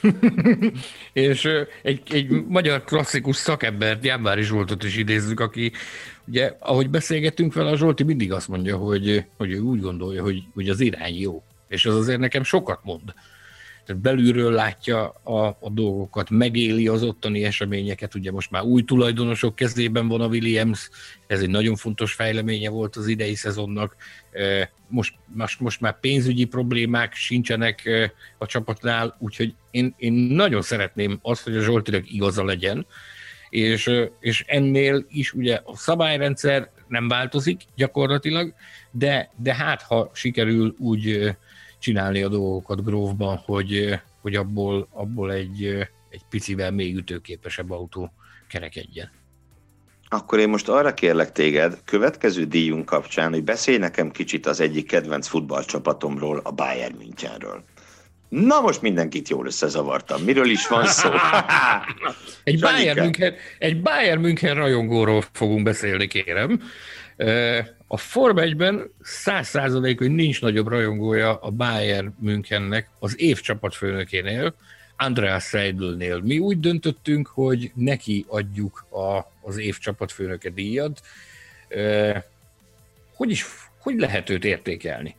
és 1.12 1.48
egy, 1.82 2.02
egy 2.10 2.46
magyar 2.46 2.84
klasszikus 2.84 3.36
szakembert, 3.36 4.04
Jámbári 4.04 4.42
Zsoltot 4.42 4.84
is 4.84 4.96
idézzük, 4.96 5.40
aki 5.40 5.72
ugye, 6.26 6.56
ahogy 6.58 6.90
beszélgettünk 6.90 7.54
vele, 7.54 7.70
a 7.70 7.76
Zsolti 7.76 8.02
mindig 8.02 8.32
azt 8.32 8.48
mondja, 8.48 8.76
hogy, 8.76 9.24
hogy 9.36 9.52
ő 9.52 9.58
úgy 9.58 9.80
gondolja, 9.80 10.22
hogy, 10.22 10.42
hogy 10.54 10.68
az 10.68 10.80
irány 10.80 11.20
jó. 11.20 11.42
És 11.68 11.86
az 11.86 11.94
azért 11.94 12.18
nekem 12.18 12.42
sokat 12.42 12.80
mond 12.82 13.14
tehát 13.88 14.02
belülről 14.02 14.52
látja 14.52 15.08
a, 15.08 15.46
a 15.46 15.70
dolgokat, 15.70 16.30
megéli 16.30 16.88
az 16.88 17.02
ottani 17.02 17.44
eseményeket, 17.44 18.14
ugye 18.14 18.30
most 18.30 18.50
már 18.50 18.62
új 18.62 18.82
tulajdonosok 18.82 19.54
kezében 19.54 20.08
van 20.08 20.20
a 20.20 20.26
Williams, 20.26 20.90
ez 21.26 21.40
egy 21.40 21.50
nagyon 21.50 21.76
fontos 21.76 22.12
fejleménye 22.12 22.70
volt 22.70 22.96
az 22.96 23.06
idei 23.06 23.34
szezonnak, 23.34 23.96
most, 24.88 25.14
most, 25.34 25.60
most 25.60 25.80
már 25.80 26.00
pénzügyi 26.00 26.44
problémák 26.44 27.14
sincsenek 27.14 27.88
a 28.38 28.46
csapatnál, 28.46 29.16
úgyhogy 29.18 29.54
én, 29.70 29.94
én 29.96 30.12
nagyon 30.12 30.62
szeretném 30.62 31.18
azt, 31.22 31.42
hogy 31.42 31.56
a 31.56 31.62
Zsoltinak 31.62 32.12
igaza 32.12 32.44
legyen, 32.44 32.86
és, 33.50 33.90
és 34.20 34.44
ennél 34.46 35.04
is 35.08 35.32
ugye 35.32 35.60
a 35.64 35.76
szabályrendszer 35.76 36.70
nem 36.88 37.08
változik 37.08 37.60
gyakorlatilag, 37.76 38.54
de, 38.90 39.30
de 39.36 39.54
hát 39.54 39.82
ha 39.82 40.10
sikerül 40.14 40.74
úgy 40.78 41.36
csinálni 41.78 42.22
a 42.22 42.28
dolgokat 42.28 42.84
grófban, 42.84 43.36
hogy, 43.36 44.00
hogy 44.20 44.34
abból, 44.34 44.88
abból 44.90 45.32
egy, 45.32 45.64
egy 46.10 46.22
picivel 46.28 46.70
még 46.70 46.96
ütőképesebb 46.96 47.70
autó 47.70 48.12
kerekedjen. 48.48 49.10
Akkor 50.08 50.38
én 50.38 50.48
most 50.48 50.68
arra 50.68 50.94
kérlek 50.94 51.32
téged, 51.32 51.78
következő 51.84 52.44
díjunk 52.44 52.84
kapcsán, 52.84 53.32
hogy 53.32 53.44
beszélj 53.44 53.78
nekem 53.78 54.10
kicsit 54.10 54.46
az 54.46 54.60
egyik 54.60 54.86
kedvenc 54.86 55.26
futballcsapatomról, 55.26 56.40
a 56.44 56.50
Bayern 56.50 56.96
Münchenről. 56.98 57.64
Na 58.28 58.60
most 58.60 58.82
mindenkit 58.82 59.28
jól 59.28 59.46
összezavartam. 59.46 60.22
Miről 60.22 60.50
is 60.50 60.68
van 60.68 60.86
szó? 60.86 61.10
egy, 62.44 62.60
Bayern 62.60 63.00
München, 63.00 63.34
egy 63.58 63.82
Bayern 63.82 64.20
München 64.20 64.54
rajongóról 64.54 65.24
fogunk 65.32 65.62
beszélni, 65.62 66.06
kérem. 66.06 66.60
A 67.86 67.96
Form 67.96 68.36
1-ben 68.38 68.90
száz 69.02 69.48
százalék, 69.48 69.98
hogy 69.98 70.10
nincs 70.10 70.40
nagyobb 70.40 70.68
rajongója 70.68 71.36
a 71.36 71.50
Bayern 71.50 72.14
Münchennek 72.20 72.90
az 72.98 73.20
év 73.20 73.40
csapatfőnökénél, 73.40 74.54
Andreas 74.96 75.44
Seidlnél. 75.44 76.20
Mi 76.20 76.38
úgy 76.38 76.60
döntöttünk, 76.60 77.26
hogy 77.26 77.70
neki 77.74 78.24
adjuk 78.28 78.86
a, 78.90 79.32
az 79.40 79.58
év 79.58 79.78
csapatfőnöke 79.78 80.50
díjat. 80.50 81.00
Hogy 83.14 83.30
is, 83.30 83.46
hogy 83.78 83.98
lehet 83.98 84.30
őt 84.30 84.44
értékelni? 84.44 85.16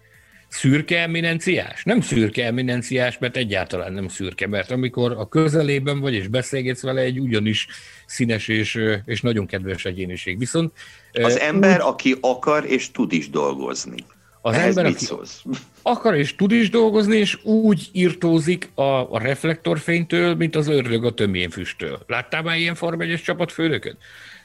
Szürke 0.47 1.01
eminenciás? 1.01 1.83
Nem 1.83 2.01
szürke 2.01 2.45
eminenciás, 2.45 3.17
mert 3.17 3.37
egyáltalán 3.37 3.93
nem 3.93 4.07
szürke, 4.07 4.47
mert 4.47 4.71
amikor 4.71 5.11
a 5.11 5.27
közelében 5.27 5.99
vagy 5.99 6.13
és 6.13 6.27
beszélgetsz 6.27 6.81
vele, 6.81 7.01
egy 7.01 7.19
ugyanis 7.19 7.67
színes 8.05 8.47
és, 8.47 8.79
és 9.05 9.21
nagyon 9.21 9.45
kedves 9.45 9.85
egyéniség. 9.85 10.37
Viszont 10.37 10.73
az 11.11 11.39
ember, 11.39 11.75
úgy, 11.75 11.87
aki 11.87 12.17
akar 12.21 12.65
és 12.65 12.91
tud 12.91 13.13
is 13.13 13.29
dolgozni. 13.29 14.05
Az 14.41 14.53
Ehhez 14.53 14.77
ember, 14.77 14.91
aki 14.91 15.05
szólsz? 15.05 15.43
akar 15.81 16.15
és 16.15 16.35
tud 16.35 16.51
is 16.51 16.69
dolgozni, 16.69 17.17
és 17.17 17.43
úgy 17.43 17.89
írtózik 17.91 18.69
a, 18.75 18.81
a 19.13 19.19
reflektorfénytől, 19.19 20.35
mint 20.35 20.55
az 20.55 20.67
ördög 20.67 21.05
a 21.05 21.13
tömjénfüsttől. 21.13 21.99
Láttál 22.07 22.41
már 22.41 22.57
ilyen 22.57 22.75
Form 22.75 23.01
1 23.01 23.21
csapatfőnököt? 23.23 23.97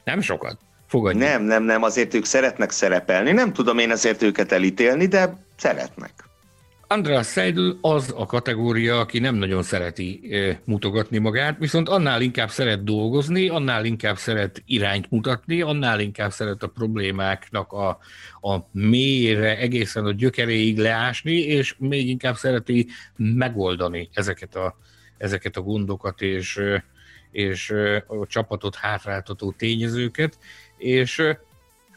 Nem 0.03 0.21
sokat. 0.21 0.57
Fogadj. 0.87 1.17
Nem, 1.17 1.43
nem, 1.43 1.63
nem, 1.63 1.83
azért 1.83 2.13
ők 2.13 2.25
szeretnek 2.25 2.71
szerepelni. 2.71 3.31
Nem 3.31 3.53
tudom 3.53 3.77
én 3.77 3.91
azért 3.91 4.21
őket 4.21 4.51
elítélni, 4.51 5.05
de 5.05 5.37
szeretnek. 5.57 6.11
András 6.87 7.27
Seidl 7.27 7.69
az 7.81 8.13
a 8.17 8.25
kategória, 8.25 8.99
aki 8.99 9.19
nem 9.19 9.35
nagyon 9.35 9.63
szereti 9.63 10.21
mutogatni 10.63 11.17
magát, 11.17 11.57
viszont 11.59 11.89
annál 11.89 12.21
inkább 12.21 12.49
szeret 12.49 12.83
dolgozni, 12.83 13.49
annál 13.49 13.85
inkább 13.85 14.17
szeret 14.17 14.63
irányt 14.65 15.11
mutatni, 15.11 15.61
annál 15.61 15.99
inkább 15.99 16.31
szeret 16.31 16.63
a 16.63 16.67
problémáknak 16.67 17.71
a, 17.71 17.89
a 18.41 18.69
mélyre, 18.71 19.57
egészen 19.57 20.05
a 20.05 20.11
gyökeréig 20.11 20.77
leásni, 20.77 21.33
és 21.33 21.75
még 21.77 22.09
inkább 22.09 22.35
szereti 22.35 22.87
megoldani 23.15 24.09
ezeket 24.13 24.55
a, 24.55 24.77
ezeket 25.17 25.57
a 25.57 25.61
gondokat, 25.61 26.21
és, 26.21 26.61
és 27.31 27.73
a 28.07 28.25
csapatot 28.27 28.75
hátráltató 28.75 29.51
tényezőket, 29.51 30.37
és 30.77 31.23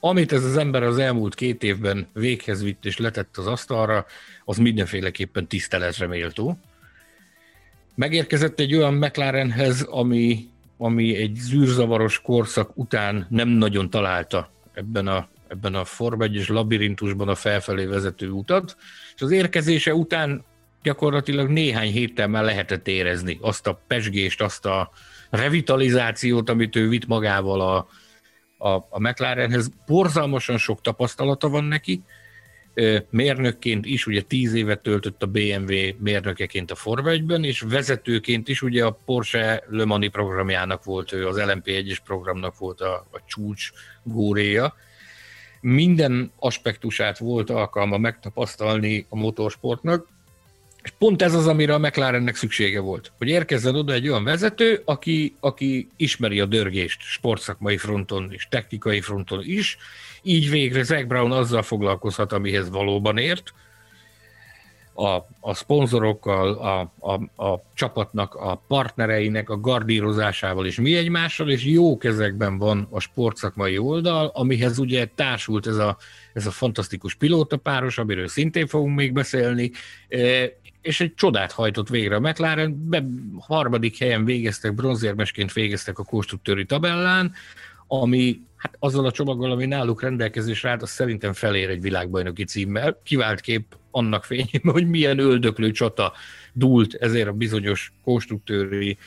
amit 0.00 0.32
ez 0.32 0.44
az 0.44 0.56
ember 0.56 0.82
az 0.82 0.98
elmúlt 0.98 1.34
két 1.34 1.62
évben 1.62 2.08
véghez 2.12 2.62
vitt 2.62 2.84
és 2.84 2.98
letett 2.98 3.36
az 3.36 3.46
asztalra, 3.46 4.06
az 4.44 4.56
mindenféleképpen 4.56 5.46
tiszteletre 5.46 6.06
méltó. 6.06 6.58
Megérkezett 7.94 8.60
egy 8.60 8.74
olyan 8.74 8.94
McLarenhez, 8.94 9.82
ami, 9.82 10.48
ami 10.76 11.16
egy 11.16 11.34
zűrzavaros 11.34 12.20
korszak 12.20 12.70
után 12.74 13.26
nem 13.30 13.48
nagyon 13.48 13.90
találta 13.90 14.50
ebben 14.72 15.06
a, 15.06 15.28
ebben 15.48 15.74
a 15.74 15.84
Form 15.84 16.22
1 16.22 16.44
labirintusban 16.48 17.28
a 17.28 17.34
felfelé 17.34 17.84
vezető 17.84 18.30
utat, 18.30 18.76
és 19.14 19.22
az 19.22 19.30
érkezése 19.30 19.94
után 19.94 20.44
gyakorlatilag 20.82 21.48
néhány 21.48 21.90
héttel 21.90 22.28
már 22.28 22.44
lehetett 22.44 22.88
érezni 22.88 23.38
azt 23.40 23.66
a 23.66 23.80
pesgést, 23.86 24.42
azt 24.42 24.66
a 24.66 24.90
revitalizációt, 25.30 26.50
amit 26.50 26.76
ő 26.76 26.88
vitt 26.88 27.06
magával 27.06 27.60
a, 27.60 27.88
a, 28.58 28.68
a 28.68 28.98
McLarenhez. 28.98 29.70
Borzalmasan 29.86 30.58
sok 30.58 30.80
tapasztalata 30.80 31.48
van 31.48 31.64
neki, 31.64 32.02
mérnökként 33.10 33.86
is, 33.86 34.06
ugye 34.06 34.22
tíz 34.22 34.54
évet 34.54 34.80
töltött 34.80 35.22
a 35.22 35.26
BMW 35.26 35.74
mérnökeként 35.98 36.70
a 36.70 36.74
Forma 36.74 37.10
1 37.10 37.44
és 37.44 37.60
vezetőként 37.60 38.48
is 38.48 38.62
ugye 38.62 38.84
a 38.84 38.98
Porsche 39.04 39.62
Le 39.68 39.84
Mani 39.84 40.08
programjának 40.08 40.84
volt 40.84 41.12
ő, 41.12 41.26
az 41.26 41.36
LMP1-es 41.38 41.98
programnak 42.04 42.58
volt 42.58 42.80
a, 42.80 43.06
a 43.10 43.20
csúcs 43.26 43.70
góréja. 44.02 44.74
Minden 45.60 46.32
aspektusát 46.38 47.18
volt 47.18 47.50
alkalma 47.50 47.98
megtapasztalni 47.98 49.06
a 49.08 49.16
motorsportnak, 49.16 50.06
és 50.88 50.94
pont 50.98 51.22
ez 51.22 51.34
az, 51.34 51.46
amire 51.46 51.74
a 51.74 51.78
McLarennek 51.78 52.36
szüksége 52.36 52.80
volt. 52.80 53.12
Hogy 53.18 53.28
érkezzen 53.28 53.74
oda 53.74 53.92
egy 53.92 54.08
olyan 54.08 54.24
vezető, 54.24 54.82
aki, 54.84 55.34
aki 55.40 55.88
ismeri 55.96 56.40
a 56.40 56.46
dörgést 56.46 57.00
sportszakmai 57.00 57.76
fronton 57.76 58.28
és 58.32 58.46
technikai 58.50 59.00
fronton 59.00 59.40
is, 59.44 59.76
így 60.22 60.50
végre 60.50 60.82
Zach 60.82 61.06
Brown 61.06 61.32
azzal 61.32 61.62
foglalkozhat, 61.62 62.32
amihez 62.32 62.70
valóban 62.70 63.18
ért, 63.18 63.52
a, 64.94 65.26
a 65.40 65.54
szponzorokkal, 65.54 66.52
a, 66.52 66.92
a, 66.98 67.44
a 67.44 67.62
csapatnak, 67.74 68.34
a 68.34 68.62
partnereinek 68.68 69.50
a 69.50 69.60
gardírozásával 69.60 70.66
és 70.66 70.80
mi 70.80 70.96
egymással, 70.96 71.50
és 71.50 71.64
jó 71.64 71.96
kezekben 71.96 72.58
van 72.58 72.88
a 72.90 73.00
sportszakmai 73.00 73.78
oldal, 73.78 74.30
amihez 74.34 74.78
ugye 74.78 75.06
társult 75.14 75.66
ez 75.66 75.76
a, 75.76 75.96
ez 76.32 76.46
a 76.46 76.50
fantasztikus 76.50 77.14
pilótapáros, 77.14 77.98
amiről 77.98 78.28
szintén 78.28 78.66
fogunk 78.66 78.96
még 78.96 79.12
beszélni, 79.12 79.70
és 80.88 81.00
egy 81.00 81.14
csodát 81.14 81.52
hajtott 81.52 81.88
végre 81.88 82.16
a 82.16 82.20
McLaren, 82.20 82.88
be, 82.88 83.04
harmadik 83.38 83.98
helyen 83.98 84.24
végeztek, 84.24 84.74
bronzérmesként 84.74 85.52
végeztek 85.52 85.98
a 85.98 86.04
konstruktőri 86.04 86.64
tabellán, 86.64 87.32
ami 87.86 88.40
hát 88.56 88.76
azzal 88.78 89.04
a 89.04 89.10
csomaggal, 89.10 89.50
ami 89.50 89.66
náluk 89.66 90.02
rendelkezésre 90.02 90.70
állt, 90.70 90.82
az 90.82 90.90
szerintem 90.90 91.32
felér 91.32 91.68
egy 91.68 91.80
világbajnoki 91.80 92.44
címmel. 92.44 93.00
Kivált 93.04 93.40
kép 93.40 93.76
annak 93.90 94.24
fényében, 94.24 94.72
hogy 94.72 94.88
milyen 94.88 95.18
öldöklő 95.18 95.70
csata 95.70 96.12
dúlt 96.52 96.94
ezért 96.94 97.28
a 97.28 97.32
bizonyos 97.32 97.92
konstruktőri 98.04 98.98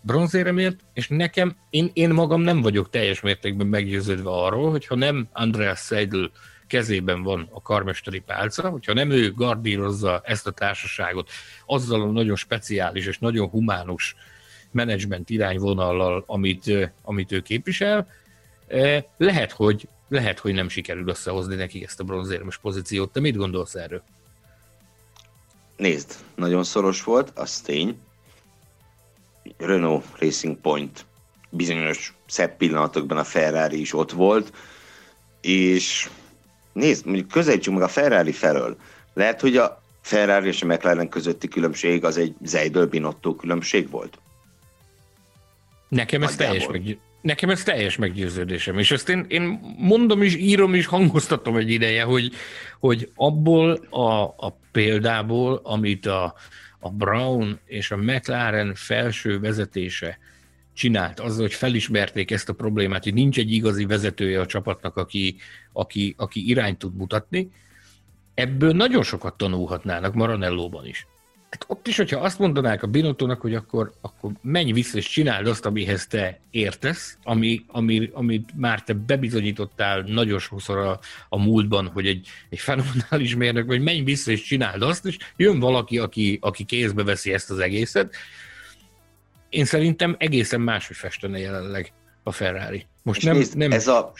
bronzéremért, 0.00 0.80
és 0.92 1.08
nekem, 1.08 1.56
én, 1.70 1.90
én 1.92 2.10
magam 2.10 2.40
nem 2.40 2.60
vagyok 2.60 2.90
teljes 2.90 3.20
mértékben 3.20 3.66
meggyőződve 3.66 4.30
arról, 4.30 4.70
hogy 4.70 4.86
ha 4.86 4.94
nem 4.94 5.28
Andreas 5.32 5.80
Seidel 5.80 6.30
kezében 6.74 7.22
van 7.22 7.48
a 7.52 7.62
karmesteri 7.62 8.18
pálca, 8.18 8.68
hogyha 8.68 8.92
nem 8.92 9.10
ő 9.10 9.32
gardírozza 9.32 10.20
ezt 10.24 10.46
a 10.46 10.50
társaságot 10.50 11.30
azzal 11.66 12.00
a 12.00 12.10
nagyon 12.10 12.36
speciális 12.36 13.06
és 13.06 13.18
nagyon 13.18 13.48
humánus 13.48 14.16
menedzsment 14.70 15.30
irányvonallal, 15.30 16.24
amit, 16.26 16.92
amit 17.02 17.32
ő 17.32 17.40
képvisel, 17.40 18.06
lehet, 19.16 19.52
hogy, 19.52 19.88
lehet, 20.08 20.38
hogy 20.38 20.54
nem 20.54 20.68
sikerül 20.68 21.08
összehozni 21.08 21.54
neki 21.54 21.84
ezt 21.84 22.00
a 22.00 22.04
bronzérmes 22.04 22.58
pozíciót. 22.58 23.12
Te 23.12 23.20
mit 23.20 23.36
gondolsz 23.36 23.74
erről? 23.74 24.02
Nézd, 25.76 26.14
nagyon 26.34 26.64
szoros 26.64 27.02
volt, 27.02 27.32
az 27.34 27.60
tény. 27.60 27.98
Renault 29.58 30.04
Racing 30.18 30.56
Point 30.56 31.06
bizonyos 31.50 32.14
szebb 32.26 32.56
pillanatokban 32.56 33.18
a 33.18 33.24
Ferrari 33.24 33.80
is 33.80 33.94
ott 33.94 34.12
volt, 34.12 34.52
és 35.40 36.08
nézd, 36.74 37.06
mondjuk 37.06 37.28
közelítsünk 37.28 37.76
meg 37.76 37.86
a 37.86 37.90
Ferrari 37.90 38.32
felől. 38.32 38.76
Lehet, 39.14 39.40
hogy 39.40 39.56
a 39.56 39.82
Ferrari 40.00 40.48
és 40.48 40.62
a 40.62 40.66
McLaren 40.66 41.08
közötti 41.08 41.48
különbség 41.48 42.04
az 42.04 42.16
egy 42.16 42.34
Zeidel 42.42 42.86
Binotto 42.86 43.34
különbség 43.34 43.90
volt? 43.90 44.18
Nekem 45.88 46.22
ez, 46.22 46.36
teljes 46.36 46.66
meg, 46.66 46.98
nekem 47.20 47.50
ez 47.50 47.62
teljes 47.62 47.96
meggyőződésem, 47.96 48.78
és 48.78 48.90
ezt 48.90 49.08
én, 49.08 49.24
én 49.28 49.60
mondom 49.78 50.22
is, 50.22 50.36
írom 50.36 50.74
is, 50.74 50.86
hangoztatom 50.86 51.56
egy 51.56 51.70
ideje, 51.70 52.02
hogy, 52.02 52.32
hogy 52.80 53.10
abból 53.14 53.72
a, 53.90 54.22
a 54.22 54.58
példából, 54.72 55.60
amit 55.62 56.06
a, 56.06 56.34
a 56.78 56.90
Brown 56.90 57.58
és 57.66 57.90
a 57.90 57.96
McLaren 57.96 58.74
felső 58.74 59.40
vezetése 59.40 60.18
csinált, 60.74 61.20
azzal, 61.20 61.40
hogy 61.40 61.54
felismerték 61.54 62.30
ezt 62.30 62.48
a 62.48 62.52
problémát, 62.52 63.02
hogy 63.02 63.14
nincs 63.14 63.38
egy 63.38 63.52
igazi 63.52 63.84
vezetője 63.84 64.40
a 64.40 64.46
csapatnak, 64.46 64.96
aki, 64.96 65.36
aki, 65.72 66.14
aki 66.18 66.48
irányt 66.48 66.78
tud 66.78 66.96
mutatni, 66.96 67.50
ebből 68.34 68.72
nagyon 68.72 69.02
sokat 69.02 69.36
tanulhatnának 69.36 70.14
Maranellóban 70.14 70.86
is. 70.86 71.06
Hát 71.54 71.64
ott 71.68 71.86
is, 71.86 71.96
hogyha 71.96 72.20
azt 72.20 72.38
mondanák 72.38 72.82
a 72.82 72.86
Binottónak, 72.86 73.40
hogy 73.40 73.54
akkor, 73.54 73.92
akkor 74.00 74.30
menj 74.42 74.72
vissza 74.72 74.96
és 74.96 75.08
csináld 75.08 75.46
azt, 75.46 75.66
amihez 75.66 76.06
te 76.06 76.40
értesz, 76.50 77.18
ami, 77.22 77.64
ami, 77.66 78.10
amit 78.12 78.50
már 78.56 78.82
te 78.82 78.92
bebizonyítottál 78.92 80.00
nagyon 80.00 80.38
sokszor 80.38 80.78
a, 80.78 80.98
a 81.28 81.42
múltban, 81.42 81.86
hogy 81.86 82.06
egy, 82.06 82.28
egy 82.48 82.58
fenomenális 82.58 83.36
mérnök, 83.36 83.66
vagy 83.66 83.82
menj 83.82 84.00
vissza 84.00 84.30
és 84.30 84.42
csináld 84.42 84.82
azt, 84.82 85.06
és 85.06 85.16
jön 85.36 85.58
valaki, 85.58 85.98
aki, 85.98 86.38
aki 86.40 86.64
kézbe 86.64 87.02
veszi 87.02 87.32
ezt 87.32 87.50
az 87.50 87.58
egészet. 87.58 88.14
Én 89.54 89.64
szerintem 89.64 90.16
egészen 90.18 90.60
máshogy 90.60 90.96
festene 90.96 91.38
jelenleg 91.38 91.92
a 92.22 92.32
Ferrari. 92.32 92.86
Most 93.02 93.24
nem, 93.24 93.36
nézd, 93.36 93.56
nem... 93.56 93.72
Ez 93.72 93.86
a, 93.86 94.12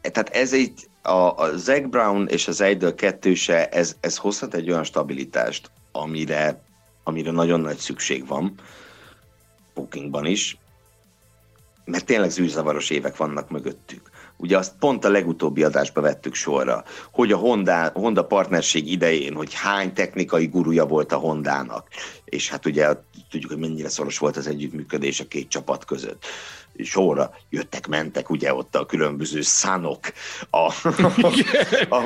tehát 0.00 0.28
ez 0.28 0.52
egy, 0.52 0.72
a, 1.02 1.12
a 1.12 1.56
Zac 1.56 1.88
Brown 1.88 2.26
és 2.28 2.48
az 2.48 2.60
Eidel 2.60 2.94
kettőse, 2.94 3.68
ez, 3.68 3.96
ez 4.00 4.16
hozhat 4.16 4.54
egy 4.54 4.70
olyan 4.70 4.84
stabilitást, 4.84 5.70
amire, 5.92 6.62
amire 7.04 7.30
nagyon 7.30 7.60
nagy 7.60 7.76
szükség 7.76 8.26
van, 8.26 8.54
bookingban 9.74 10.26
is, 10.26 10.56
mert 11.84 12.04
tényleg 12.04 12.30
zűrzavaros 12.30 12.90
évek 12.90 13.16
vannak 13.16 13.50
mögöttük. 13.50 14.10
Ugye 14.36 14.58
azt 14.58 14.74
pont 14.78 15.04
a 15.04 15.10
legutóbbi 15.10 15.62
adásba 15.62 16.00
vettük 16.00 16.34
sorra, 16.34 16.84
hogy 17.12 17.32
a 17.32 17.36
Honda, 17.36 17.90
Honda 17.94 18.24
partnerség 18.24 18.90
idején, 18.90 19.34
hogy 19.34 19.54
hány 19.54 19.92
technikai 19.92 20.46
gurúja 20.46 20.86
volt 20.86 21.12
a 21.12 21.16
Hondának, 21.16 21.88
és 22.24 22.50
hát 22.50 22.66
ugye 22.66 22.94
tudjuk, 23.32 23.50
hogy 23.50 23.60
mennyire 23.60 23.88
szoros 23.88 24.18
volt 24.18 24.36
az 24.36 24.46
együttműködés 24.46 25.20
a 25.20 25.28
két 25.28 25.48
csapat 25.48 25.84
között. 25.84 26.24
Sorra 26.78 27.34
jöttek, 27.50 27.86
mentek 27.86 28.30
ugye 28.30 28.54
ott 28.54 28.76
a 28.76 28.86
különböző 28.86 29.40
szánok 29.40 30.00
a, 30.50 30.72
a 31.88 32.00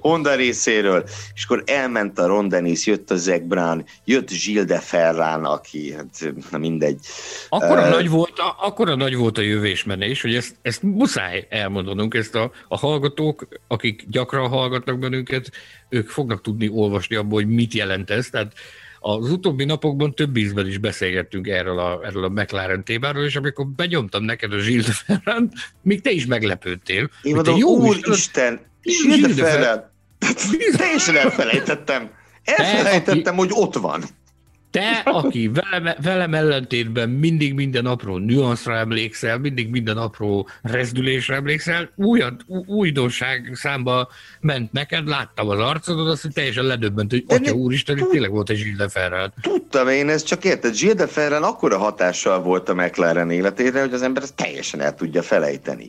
Honda 0.00 0.34
részéről, 0.34 1.04
és 1.34 1.44
akkor 1.44 1.62
elment 1.66 2.18
a 2.18 2.26
Ron 2.26 2.48
Dennis, 2.48 2.86
jött 2.86 3.10
a 3.10 3.16
Zac 3.16 3.42
Brown, 3.42 3.84
jött 4.04 4.30
Gilles 4.30 4.64
de 4.64 4.78
Ferrán, 4.78 5.44
aki, 5.44 5.92
hát 5.92 6.32
na 6.50 6.58
mindegy. 6.58 6.98
Akkor 7.48 7.78
uh, 7.78 7.88
nagy 7.88 8.08
volt 8.08 8.38
a, 8.38 8.56
akkora 8.60 8.94
nagy 8.94 9.16
volt 9.16 9.38
a 9.38 9.42
jövésmenés, 9.42 10.22
hogy 10.22 10.34
ezt, 10.34 10.56
ezt 10.62 10.82
muszáj 10.82 11.46
elmondanunk, 11.50 12.14
ezt 12.14 12.34
a, 12.34 12.50
a 12.68 12.76
hallgatók, 12.76 13.48
akik 13.68 14.04
gyakran 14.08 14.48
hallgatnak 14.48 14.98
bennünket, 14.98 15.50
ők 15.88 16.08
fognak 16.08 16.40
tudni 16.40 16.68
olvasni 16.68 17.16
abból, 17.16 17.42
hogy 17.42 17.54
mit 17.54 17.74
jelent 17.74 18.10
ez, 18.10 18.28
tehát 18.30 18.52
az 19.06 19.30
utóbbi 19.30 19.64
napokban 19.64 20.14
több 20.14 20.36
ízben 20.36 20.66
is 20.66 20.78
beszélgettünk 20.78 21.48
erről 21.48 21.78
a, 21.78 22.00
erről 22.04 22.24
a 22.24 22.28
McLaren 22.28 22.84
témáról, 22.84 23.24
és 23.24 23.36
amikor 23.36 23.66
benyomtam 23.66 24.24
neked 24.24 24.52
a 24.52 24.56
Gilles 24.56 25.04
Ferrand, 25.06 25.52
még 25.82 26.00
te 26.00 26.10
is 26.10 26.26
meglepődtél. 26.26 27.10
Én 27.22 27.34
mondom, 27.34 27.56
jó 27.56 27.68
úristen, 27.68 28.60
Gilles 28.82 29.34
Ferrand, 29.34 29.82
teljesen 30.76 31.16
elfelejtettem. 31.16 32.10
Elfelejtettem, 32.44 33.36
hogy 33.36 33.50
ott 33.52 33.74
van. 33.74 34.04
Te, 34.74 35.02
aki 35.04 35.50
velem, 35.52 35.94
velem 36.02 36.34
ellentétben 36.34 37.08
mindig 37.08 37.54
minden 37.54 37.86
apró 37.86 38.16
nüanszra 38.16 38.76
emlékszel, 38.76 39.38
mindig 39.38 39.68
minden 39.68 39.96
apró 39.96 40.48
rezdülésre 40.62 41.34
emlékszel, 41.34 41.90
újat, 41.96 42.44
újdonság 42.66 43.50
számba 43.52 44.08
ment 44.40 44.72
neked, 44.72 45.08
láttam 45.08 45.48
az 45.48 45.58
arcodon, 45.58 46.06
azt, 46.06 46.22
hogy 46.22 46.32
teljesen 46.32 46.64
ledöbbent, 46.64 47.10
hogy 47.10 47.24
atya 47.28 47.52
úristen, 47.52 47.98
itt 47.98 48.10
tényleg 48.10 48.30
volt 48.30 48.50
egy 48.50 48.56
Gilles 48.56 48.76
de 48.76 48.88
Ferrand. 48.88 49.32
Tudtam 49.40 49.88
én 49.88 50.08
ezt, 50.08 50.26
csak 50.26 50.44
érted, 50.44 50.76
Gilles 50.76 50.96
de 50.96 51.06
Ferrand 51.06 51.44
akkora 51.44 51.78
hatással 51.78 52.42
volt 52.42 52.68
a 52.68 52.74
McLaren 52.74 53.30
életére, 53.30 53.80
hogy 53.80 53.92
az 53.92 54.02
ember 54.02 54.22
ezt 54.22 54.34
teljesen 54.34 54.80
el 54.80 54.94
tudja 54.94 55.22
felejteni. 55.22 55.88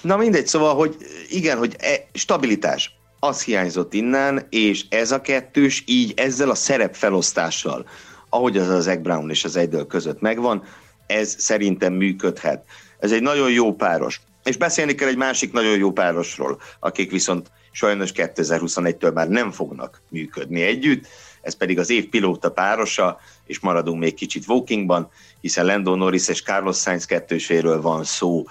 Na 0.00 0.16
mindegy, 0.16 0.46
szóval, 0.46 0.74
hogy 0.74 0.96
igen, 1.28 1.58
hogy 1.58 1.76
e, 1.78 2.08
stabilitás 2.12 3.01
az 3.24 3.42
hiányzott 3.42 3.94
innen, 3.94 4.46
és 4.50 4.84
ez 4.88 5.12
a 5.12 5.20
kettős 5.20 5.82
így 5.86 6.12
ezzel 6.16 6.50
a 6.50 6.54
szerepfelosztással, 6.54 7.86
ahogy 8.28 8.56
az 8.56 8.68
az 8.68 8.86
Egg 8.86 9.00
Brown 9.00 9.30
és 9.30 9.44
az 9.44 9.56
Eidel 9.56 9.84
között 9.84 10.20
megvan, 10.20 10.62
ez 11.06 11.34
szerintem 11.38 11.92
működhet. 11.92 12.64
Ez 12.98 13.12
egy 13.12 13.22
nagyon 13.22 13.50
jó 13.50 13.74
páros. 13.74 14.20
És 14.44 14.56
beszélni 14.56 14.94
kell 14.94 15.08
egy 15.08 15.16
másik 15.16 15.52
nagyon 15.52 15.76
jó 15.76 15.92
párosról, 15.92 16.60
akik 16.80 17.10
viszont 17.10 17.50
sajnos 17.72 18.10
2021-től 18.14 19.12
már 19.12 19.28
nem 19.28 19.50
fognak 19.50 20.02
működni 20.08 20.62
együtt, 20.62 21.06
ez 21.42 21.56
pedig 21.56 21.78
az 21.78 21.90
év 21.90 22.08
pilóta 22.08 22.50
párosa, 22.50 23.18
és 23.46 23.60
maradunk 23.60 24.00
még 24.00 24.14
kicsit 24.14 24.48
Walkingban, 24.48 25.10
hiszen 25.40 25.66
Lando 25.66 25.94
Norris 25.94 26.28
és 26.28 26.42
Carlos 26.42 26.76
Sainz 26.76 27.04
kettőséről 27.04 27.80
van 27.80 28.04
szó. 28.04 28.44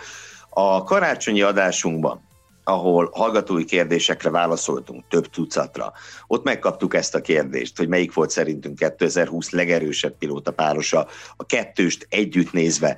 A 0.49 0.83
karácsonyi 0.83 1.41
adásunkban 1.41 2.29
ahol 2.63 3.09
hallgatói 3.13 3.65
kérdésekre 3.65 4.29
válaszoltunk, 4.29 5.03
több 5.09 5.29
tucatra. 5.29 5.93
Ott 6.27 6.43
megkaptuk 6.43 6.93
ezt 6.93 7.15
a 7.15 7.21
kérdést, 7.21 7.77
hogy 7.77 7.87
melyik 7.87 8.13
volt 8.13 8.29
szerintünk 8.29 8.77
2020 8.77 9.49
legerősebb 9.49 10.17
pilóta 10.17 10.51
párosa, 10.51 11.07
a 11.35 11.45
kettőst 11.45 12.07
együtt 12.09 12.51
nézve. 12.51 12.97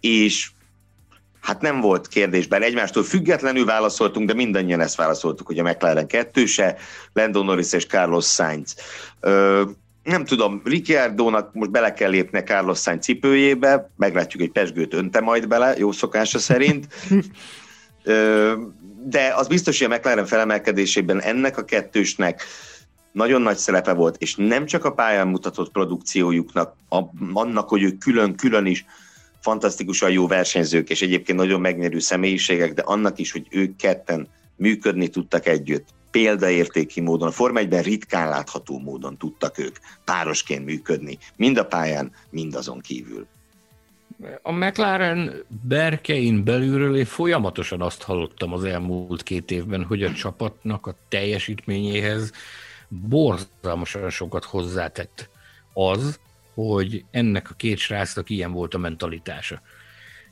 És 0.00 0.50
hát 1.40 1.60
nem 1.60 1.80
volt 1.80 2.08
kérdésben, 2.08 2.62
egymástól 2.62 3.02
függetlenül 3.02 3.64
válaszoltunk, 3.64 4.26
de 4.26 4.34
mindannyian 4.34 4.80
ezt 4.80 4.96
válaszoltuk, 4.96 5.46
hogy 5.46 5.58
a 5.58 5.62
McLaren 5.62 6.06
kettőse, 6.06 6.76
Lando 7.12 7.42
Norris 7.42 7.72
és 7.72 7.86
Carlos 7.86 8.26
Sainz. 8.26 8.74
Ö, 9.20 9.62
nem 10.02 10.24
tudom, 10.24 10.62
Ricciardónak 10.64 11.54
most 11.54 11.70
bele 11.70 11.92
kell 11.92 12.10
lépnie 12.10 12.42
Carlos 12.42 12.78
Sainz 12.78 13.04
cipőjébe, 13.04 13.90
meglátjuk, 13.96 14.42
hogy 14.42 14.52
Pesgőt 14.52 14.94
önte 14.94 15.20
majd 15.20 15.48
bele, 15.48 15.74
jó 15.78 15.92
szokása 15.92 16.38
szerint. 16.38 16.86
Ö, 18.02 18.52
de 19.04 19.32
az 19.34 19.46
biztos, 19.46 19.78
hogy 19.78 19.92
a 19.92 19.96
McLaren 19.96 20.26
felemelkedésében 20.26 21.20
ennek 21.20 21.58
a 21.58 21.64
kettősnek 21.64 22.42
nagyon 23.12 23.42
nagy 23.42 23.56
szerepe 23.56 23.92
volt, 23.92 24.16
és 24.18 24.34
nem 24.34 24.66
csak 24.66 24.84
a 24.84 24.92
pályán 24.92 25.28
mutatott 25.28 25.72
produkciójuknak, 25.72 26.76
a, 26.88 27.02
annak, 27.32 27.68
hogy 27.68 27.82
ők 27.82 27.98
külön-külön 27.98 28.66
is 28.66 28.84
fantasztikusan 29.40 30.10
jó 30.10 30.26
versenyzők, 30.26 30.90
és 30.90 31.02
egyébként 31.02 31.38
nagyon 31.38 31.60
megnyerő 31.60 31.98
személyiségek, 31.98 32.74
de 32.74 32.82
annak 32.82 33.18
is, 33.18 33.32
hogy 33.32 33.46
ők 33.50 33.76
ketten 33.76 34.28
működni 34.56 35.08
tudtak 35.08 35.46
együtt. 35.46 35.88
Példaértéki 36.10 37.00
módon, 37.00 37.28
a 37.28 37.30
Forma 37.30 37.58
1 37.58 37.82
ritkán 37.82 38.28
látható 38.28 38.78
módon 38.78 39.16
tudtak 39.16 39.58
ők 39.58 39.76
párosként 40.04 40.64
működni, 40.64 41.18
mind 41.36 41.58
a 41.58 41.64
pályán, 41.64 42.12
mind 42.30 42.54
azon 42.54 42.80
kívül. 42.80 43.26
A 44.42 44.52
McLaren 44.52 45.44
berkein 45.48 46.44
belülről 46.44 46.96
én 46.96 47.04
folyamatosan 47.04 47.82
azt 47.82 48.02
hallottam 48.02 48.52
az 48.52 48.64
elmúlt 48.64 49.22
két 49.22 49.50
évben, 49.50 49.84
hogy 49.84 50.02
a 50.02 50.12
csapatnak 50.12 50.86
a 50.86 50.94
teljesítményéhez 51.08 52.32
borzalmasan 52.88 54.10
sokat 54.10 54.44
hozzátett 54.44 55.28
az, 55.72 56.20
hogy 56.54 57.04
ennek 57.10 57.50
a 57.50 57.54
két 57.54 57.78
srácnak 57.78 58.30
ilyen 58.30 58.52
volt 58.52 58.74
a 58.74 58.78
mentalitása. 58.78 59.60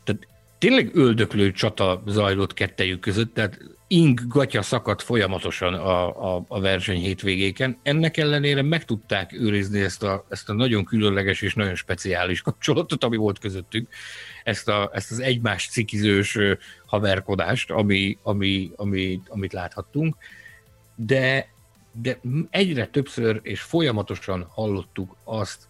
Tehát 0.05 0.26
tényleg 0.59 0.91
öldöklő 0.97 1.53
csata 1.53 2.03
zajlott 2.07 2.55
kettejük 2.55 3.01
között, 3.01 3.34
tehát 3.34 3.61
ing 3.89 4.26
gatya 4.26 4.62
szakadt 4.62 5.03
folyamatosan 5.03 5.74
a, 5.74 6.34
a, 6.34 6.45
a 6.49 6.61
verseny 6.61 6.99
hétvégéken. 6.99 7.78
Ennek 7.82 8.16
ellenére 8.16 8.62
meg 8.62 8.84
tudták 8.84 9.32
őrizni 9.32 9.80
ezt 9.80 10.03
a, 10.03 10.26
ezt 10.28 10.49
a 10.49 10.53
nagyon 10.53 10.84
különleges 10.84 11.43
és 11.43 11.55
nagyon 11.55 11.74
speciális 11.74 12.41
kapcsolatot, 12.49 13.05
ami 13.05 13.16
volt 13.16 13.39
közöttük, 13.39 13.89
ezt, 14.45 14.68
a, 14.68 14.91
ezt 14.93 15.11
az 15.11 15.20
egymás 15.20 15.68
cikizős 15.68 16.39
haverkodást, 16.86 17.70
ami, 17.70 18.18
ami, 18.22 18.70
ami, 18.76 19.20
amit 19.28 19.53
láthattunk. 19.53 20.16
De, 20.95 21.49
de 21.93 22.20
egyre 22.51 22.86
többször 22.86 23.41
és 23.43 23.61
folyamatosan 23.61 24.47
hallottuk 24.49 25.16
azt 25.24 25.68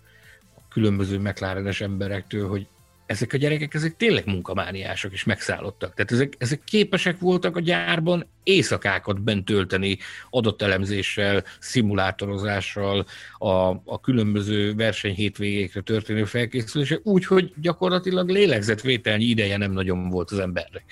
a 0.57 0.61
különböző 0.69 1.19
McLarenes 1.19 1.81
emberektől, 1.81 2.49
hogy 2.49 2.67
ezek 3.09 3.33
a 3.33 3.37
gyerekek 3.37 3.75
ezek 3.75 3.97
tényleg 3.97 4.27
munkamániások 4.27 5.13
és 5.13 5.25
megszállottak. 5.25 5.95
Tehát 5.95 6.13
ezek, 6.13 6.35
ezek 6.39 6.61
képesek 6.65 7.19
voltak 7.19 7.57
a 7.57 7.61
gyárban 7.61 8.27
éjszakákat 8.43 9.21
bent 9.21 9.45
tölteni 9.45 9.99
adatelemzéssel, 10.31 11.45
szimulátorozással, 11.59 13.07
a, 13.39 13.53
a 13.85 14.01
különböző 14.01 14.75
verseny 14.75 15.15
hétvégékre 15.15 15.81
történő 15.81 16.25
felkészülése, 16.25 17.01
úgyhogy 17.03 17.53
gyakorlatilag 17.57 18.29
lélegzetvételnyi 18.29 19.25
ideje 19.25 19.57
nem 19.57 19.73
nagyon 19.73 20.09
volt 20.09 20.31
az 20.31 20.39
embernek 20.39 20.85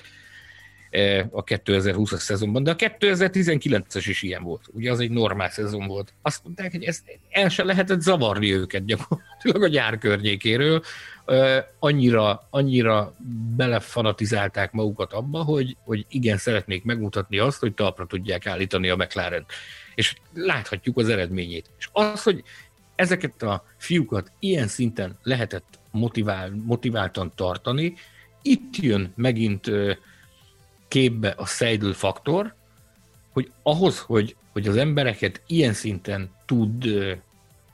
a 1.31 1.45
2020-as 1.45 2.19
szezonban, 2.19 2.63
de 2.63 2.71
a 2.71 2.77
2019-es 2.77 4.05
is 4.07 4.23
ilyen 4.23 4.43
volt. 4.43 4.65
Ugye 4.73 4.91
az 4.91 5.01
egy 5.01 5.11
normál 5.11 5.51
szezon 5.51 5.87
volt. 5.87 6.13
Azt 6.23 6.45
mondták, 6.45 6.71
hogy 6.71 6.85
ezt 6.85 7.03
el 7.31 7.49
se 7.49 7.65
lehetett 7.65 8.01
zavarni 8.01 8.53
őket 8.53 8.85
gyakorlatilag 8.85 9.63
a 9.63 9.69
gyár 9.69 9.99
környékéről, 9.99 10.83
annyira, 11.79 12.47
annyira 12.51 13.15
belefanatizálták 13.57 14.73
magukat 14.73 15.13
abba, 15.13 15.43
hogy, 15.43 15.77
hogy 15.85 16.07
igen, 16.09 16.37
szeretnék 16.37 16.85
megmutatni 16.85 17.39
azt, 17.39 17.61
hogy 17.61 17.75
talpra 17.75 18.07
tudják 18.07 18.47
állítani 18.47 18.89
a 18.89 18.97
McLaren. 18.97 19.47
És 19.95 20.15
láthatjuk 20.35 20.99
az 20.99 21.09
eredményét. 21.09 21.71
És 21.79 21.89
az, 21.93 22.23
hogy 22.23 22.43
ezeket 22.95 23.43
a 23.43 23.65
fiúkat 23.77 24.33
ilyen 24.39 24.69
szinten 24.69 25.19
lehetett 25.23 25.79
motivál, 25.91 26.51
motiváltan 26.65 27.33
tartani, 27.35 27.95
itt 28.43 28.77
jön 28.77 29.13
megint 29.17 29.71
képbe 30.89 31.35
a 31.37 31.47
Seidel 31.47 31.93
faktor, 31.93 32.55
hogy 33.33 33.51
ahhoz, 33.63 33.99
hogy, 33.99 34.37
hogy 34.53 34.69
az 34.69 34.77
embereket 34.77 35.43
ilyen 35.47 35.73
szinten 35.73 36.31
tud 36.47 36.85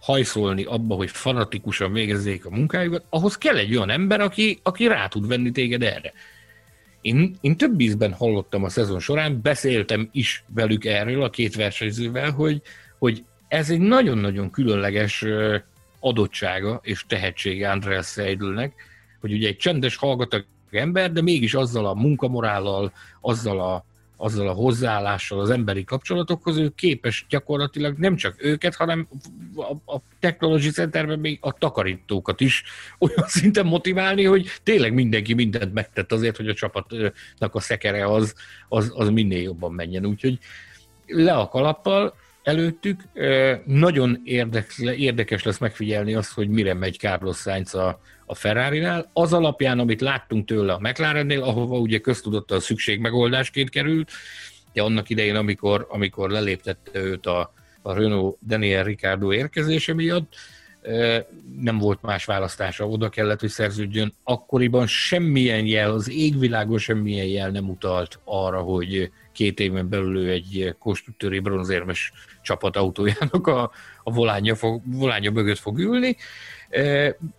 hajszolni 0.01 0.65
abba, 0.65 0.95
hogy 0.95 1.11
fanatikusan 1.11 1.93
végezzék 1.93 2.47
a 2.47 2.51
munkájukat, 2.51 3.05
ahhoz 3.09 3.39
kell 3.39 3.57
egy 3.57 3.77
olyan 3.77 3.91
ember, 3.91 4.21
aki, 4.21 4.59
aki 4.63 4.87
rá 4.87 5.09
tud 5.09 5.27
venni 5.27 5.51
téged 5.51 5.83
erre. 5.83 6.13
Én, 7.01 7.37
én 7.41 7.57
több 7.57 7.81
ízben 7.81 8.13
hallottam 8.13 8.65
a 8.65 8.69
szezon 8.69 9.01
során, 9.01 9.41
beszéltem 9.43 10.09
is 10.13 10.45
velük 10.55 10.85
erről 10.85 11.23
a 11.23 11.31
két 11.31 11.55
versenyzővel, 11.55 12.31
hogy, 12.31 12.63
hogy 12.99 13.25
ez 13.49 13.71
egy 13.71 13.81
nagyon-nagyon 13.81 14.51
különleges 14.51 15.25
adottsága 16.01 16.81
és 16.83 17.05
tehetsége 17.07 17.71
Andreas 17.71 18.07
Seidelnek, 18.07 18.75
hogy 19.21 19.33
ugye 19.33 19.49
egy 19.49 19.57
csendes, 19.57 19.97
hallgatag 19.97 20.45
ember, 20.75 21.13
de 21.13 21.23
mégis 21.23 21.55
azzal 21.55 21.87
a 21.87 21.95
munkamorállal, 21.95 22.93
azzal 23.21 23.61
a, 23.61 23.85
azzal 24.17 24.49
a 24.49 24.53
hozzáállással 24.53 25.41
az 25.41 25.51
emberi 25.51 25.85
kapcsolatokhoz, 25.85 26.57
ő 26.57 26.69
képes 26.69 27.27
gyakorlatilag 27.29 27.99
nem 27.99 28.17
csak 28.17 28.45
őket, 28.45 28.75
hanem 28.75 29.09
a, 29.55 29.95
a 29.95 30.01
Technology 30.21 30.71
Centerben 30.71 31.19
még 31.19 31.39
a 31.41 31.53
takarítókat 31.53 32.41
is 32.41 32.63
olyan 32.99 33.29
szinten 33.29 33.67
motiválni, 33.67 34.25
hogy 34.25 34.47
tényleg 34.63 34.95
mindenki 34.95 35.35
mindent 35.35 35.73
megtett 35.73 36.13
azért, 36.13 36.37
hogy 36.37 36.49
a 36.49 36.55
csapatnak 36.55 37.55
a 37.55 37.61
szekere 37.61 38.07
az, 38.07 38.35
az, 38.69 38.93
az 38.95 39.09
minél 39.09 39.43
jobban 39.43 39.73
menjen. 39.73 40.07
Úgyhogy 40.07 40.39
le 41.07 41.33
a 41.33 41.49
kalappal, 41.49 42.15
előttük. 42.43 43.01
Nagyon 43.65 44.21
érdekes 44.97 45.43
lesz 45.43 45.59
megfigyelni 45.59 46.15
azt, 46.15 46.33
hogy 46.33 46.49
mire 46.49 46.75
megy 46.75 46.99
Carlos 46.99 47.37
Sainz 47.37 47.75
a, 47.75 48.01
a 48.27 48.35
Ferrari-nál. 48.35 49.11
Az 49.13 49.33
alapján, 49.33 49.79
amit 49.79 50.01
láttunk 50.01 50.47
tőle 50.47 50.73
a 50.73 50.79
McLarennél, 50.79 51.43
ahova 51.43 51.79
ugye 51.79 51.99
köztudottan 51.99 52.61
szükségmegoldásként 52.61 53.71
került, 53.71 54.11
de 54.73 54.83
annak 54.83 55.11
idején, 55.11 55.37
amikor, 55.37 55.87
amikor 55.91 56.31
leléptette 56.31 57.01
őt 57.01 57.27
a, 57.27 57.53
a 57.83 57.95
Renault 57.95 58.37
Daniel 58.47 58.85
Ricardo 58.85 59.33
érkezése 59.33 59.95
miatt, 59.95 60.35
nem 61.61 61.79
volt 61.79 62.03
más 62.03 62.25
választása, 62.25 62.89
oda 62.89 63.09
kellett, 63.09 63.41
hogy 63.41 63.49
szerződjön. 63.49 64.15
Akkoriban 64.25 64.87
semmilyen 64.87 65.67
jel, 65.67 65.91
az 65.91 66.11
égvilágon 66.11 66.79
semmilyen 66.79 67.27
jel 67.27 67.51
nem 67.51 67.69
utalt 67.69 68.19
arra, 68.25 68.61
hogy 68.61 69.11
két 69.33 69.61
éven 69.61 69.89
belül 69.89 70.17
ő 70.17 70.31
egy 70.31 70.75
konstruktőri 70.79 71.39
bronzérmes 71.39 72.13
csapat 72.43 72.77
autójának 72.77 73.47
a, 73.47 73.71
a 74.03 74.13
volánja, 74.13 74.55
fog, 74.55 74.83
volánja 74.85 75.31
mögött 75.31 75.59
fog 75.59 75.79
ülni. 75.79 76.17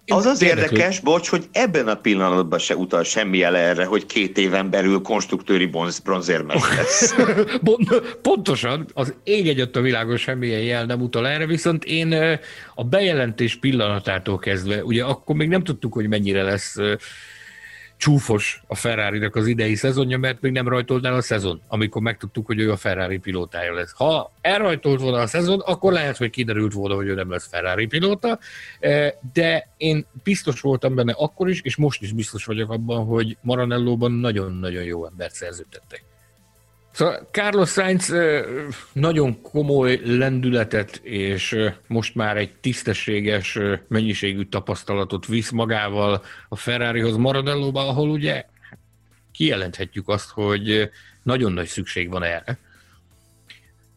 Az 0.08 0.26
az 0.26 0.42
érdekes, 0.42 1.00
bocs, 1.00 1.30
hogy 1.30 1.46
ebben 1.52 1.88
a 1.88 1.96
pillanatban 1.96 2.60
se 2.60 2.76
utal 2.76 3.04
semmi 3.04 3.44
el 3.44 3.56
erre, 3.56 3.86
hogy 3.86 4.06
két 4.06 4.38
éven 4.38 4.70
belül 4.70 5.02
konstruktőri 5.02 5.70
bronzérmes 6.04 6.62
lesz. 6.76 7.16
Pontosan, 8.22 8.88
az 8.94 9.14
ég 9.24 9.48
egyet 9.48 9.76
a 9.76 9.82
világon 9.82 10.18
semmilyen 10.18 10.62
jel 10.62 10.86
nem 10.86 11.02
utal 11.02 11.28
erre, 11.28 11.46
viszont 11.46 11.84
én 11.84 12.40
a 12.76 12.84
bejelentés 12.84 13.56
pillanatától 13.56 14.40
kezdve, 14.40 14.84
ugye 14.84 15.04
akkor 15.04 15.36
még 15.36 15.48
nem 15.48 15.64
tudtuk, 15.64 15.94
hogy 15.94 16.08
mennyire 16.08 16.44
lesz 16.44 16.76
csúfos 17.98 18.64
a 18.68 18.76
ferrari 18.76 19.30
az 19.32 19.48
idei 19.48 19.76
szezonja, 19.76 20.18
mert 20.18 20.42
még 20.42 20.52
nem 20.52 20.68
rajtolt 20.68 21.06
el 21.06 21.14
a 21.14 21.22
szezon, 21.22 21.62
amikor 21.68 22.02
megtudtuk, 22.02 22.46
hogy 22.46 22.60
ő 22.60 22.72
a 22.72 22.78
Ferrari 22.78 23.18
pilótája 23.18 23.74
lesz. 23.74 23.94
Ha 23.96 24.32
elrajtolt 24.42 25.02
volna 25.02 25.18
a 25.18 25.28
szezon, 25.28 25.60
akkor 25.60 25.94
lehet, 25.94 26.18
hogy 26.18 26.30
kiderült 26.30 26.74
volna, 26.74 26.96
hogy 26.96 27.08
ő 27.08 27.14
nem 27.14 27.30
lesz 27.30 27.48
Ferrari 27.48 27.86
pilóta, 27.86 28.40
e, 28.80 29.20
de 29.34 29.70
én 29.78 30.06
biztos 30.24 30.62
voltam 30.62 30.96
benne 30.96 31.14
akkor 31.18 31.50
is, 31.50 31.62
és 31.62 31.76
most 31.76 32.02
is 32.02 32.12
biztos 32.12 32.46
vagyok 32.46 32.72
abban, 32.72 33.06
hogy 33.06 33.38
Maranellóban 33.42 34.12
nagyon-nagyon 34.12 34.84
jó 34.84 35.06
embert 35.06 35.34
szerződtettek. 35.34 36.04
Szóval 36.94 37.28
Carlos 37.32 37.70
Sainz 37.70 38.14
nagyon 38.92 39.42
komoly 39.42 40.02
lendületet 40.04 41.00
és 41.04 41.56
most 41.88 42.16
már 42.16 42.38
egy 42.38 42.56
tisztességes 42.56 43.60
mennyiségű 43.88 44.44
tapasztalatot 44.44 45.26
visz 45.26 45.50
magával 45.50 46.24
a 46.50 46.56
Ferrarihoz 46.56 47.16
Maranellóba, 47.16 47.88
ahol 47.88 48.10
ugye 48.10 48.46
kijelenthetjük 49.32 50.08
azt, 50.08 50.30
hogy 50.30 50.90
nagyon 51.24 51.52
nagy 51.52 51.68
szükség 51.68 52.10
van 52.10 52.24
erre. 52.24 52.58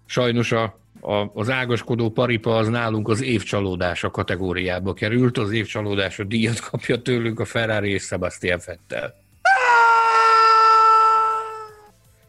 Sajnos 0.06 0.52
a, 0.52 0.78
a, 1.00 1.30
az 1.34 1.50
ágaskodó 1.50 2.10
paripa 2.10 2.56
az 2.56 2.68
nálunk 2.68 3.08
az 3.08 3.22
évcsalódása 3.22 4.10
kategóriába 4.10 4.92
került, 4.94 5.38
az 5.38 5.50
évcsalódása 5.50 6.24
díjat 6.24 6.60
kapja 6.60 7.02
tőlünk 7.02 7.40
a 7.40 7.44
Ferrari 7.44 7.90
és 7.90 8.02
Sebastian 8.02 8.60
Vettel. 8.66 9.25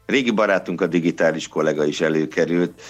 Régi 0.07 0.31
barátunk, 0.31 0.81
a 0.81 0.87
digitális 0.87 1.47
kollega 1.47 1.85
is 1.85 2.01
előkerült. 2.01 2.81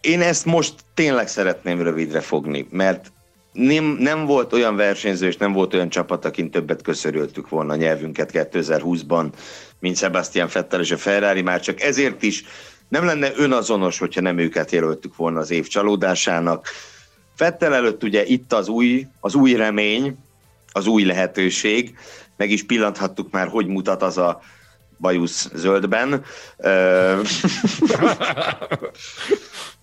Én 0.00 0.20
ezt 0.20 0.44
most 0.44 0.74
tényleg 0.94 1.28
szeretném 1.28 1.82
rövidre 1.82 2.20
fogni, 2.20 2.66
mert 2.70 3.12
nem, 3.52 3.84
nem 3.84 4.26
volt 4.26 4.52
olyan 4.52 4.76
versenyző, 4.76 5.26
és 5.26 5.36
nem 5.36 5.52
volt 5.52 5.74
olyan 5.74 5.88
csapat, 5.88 6.24
akin 6.24 6.50
többet 6.50 6.82
köszörültük 6.82 7.48
volna 7.48 7.72
a 7.72 7.76
nyelvünket 7.76 8.30
2020-ban, 8.32 9.32
mint 9.78 9.96
Sebastian 9.96 10.48
Vettel 10.52 10.80
és 10.80 10.90
a 10.90 10.96
Ferrari, 10.96 11.42
már 11.42 11.60
csak 11.60 11.80
ezért 11.80 12.22
is 12.22 12.44
nem 12.88 13.04
lenne 13.04 13.32
önazonos, 13.36 13.98
hogyha 13.98 14.20
nem 14.20 14.38
őket 14.38 14.70
jelöltük 14.70 15.16
volna 15.16 15.38
az 15.38 15.50
év 15.50 15.66
csalódásának. 15.66 16.68
Vettel 17.36 17.74
előtt 17.74 18.02
ugye 18.02 18.24
itt 18.24 18.52
az 18.52 18.68
új, 18.68 19.06
az 19.20 19.34
új 19.34 19.52
remény, 19.52 20.16
az 20.72 20.86
új 20.86 21.04
lehetőség, 21.04 21.94
meg 22.36 22.50
is 22.50 22.66
pillanthattuk 22.66 23.30
már, 23.30 23.48
hogy 23.48 23.66
mutat 23.66 24.02
az 24.02 24.18
a 24.18 24.40
bajusz 25.04 25.50
zöldben. 25.54 26.08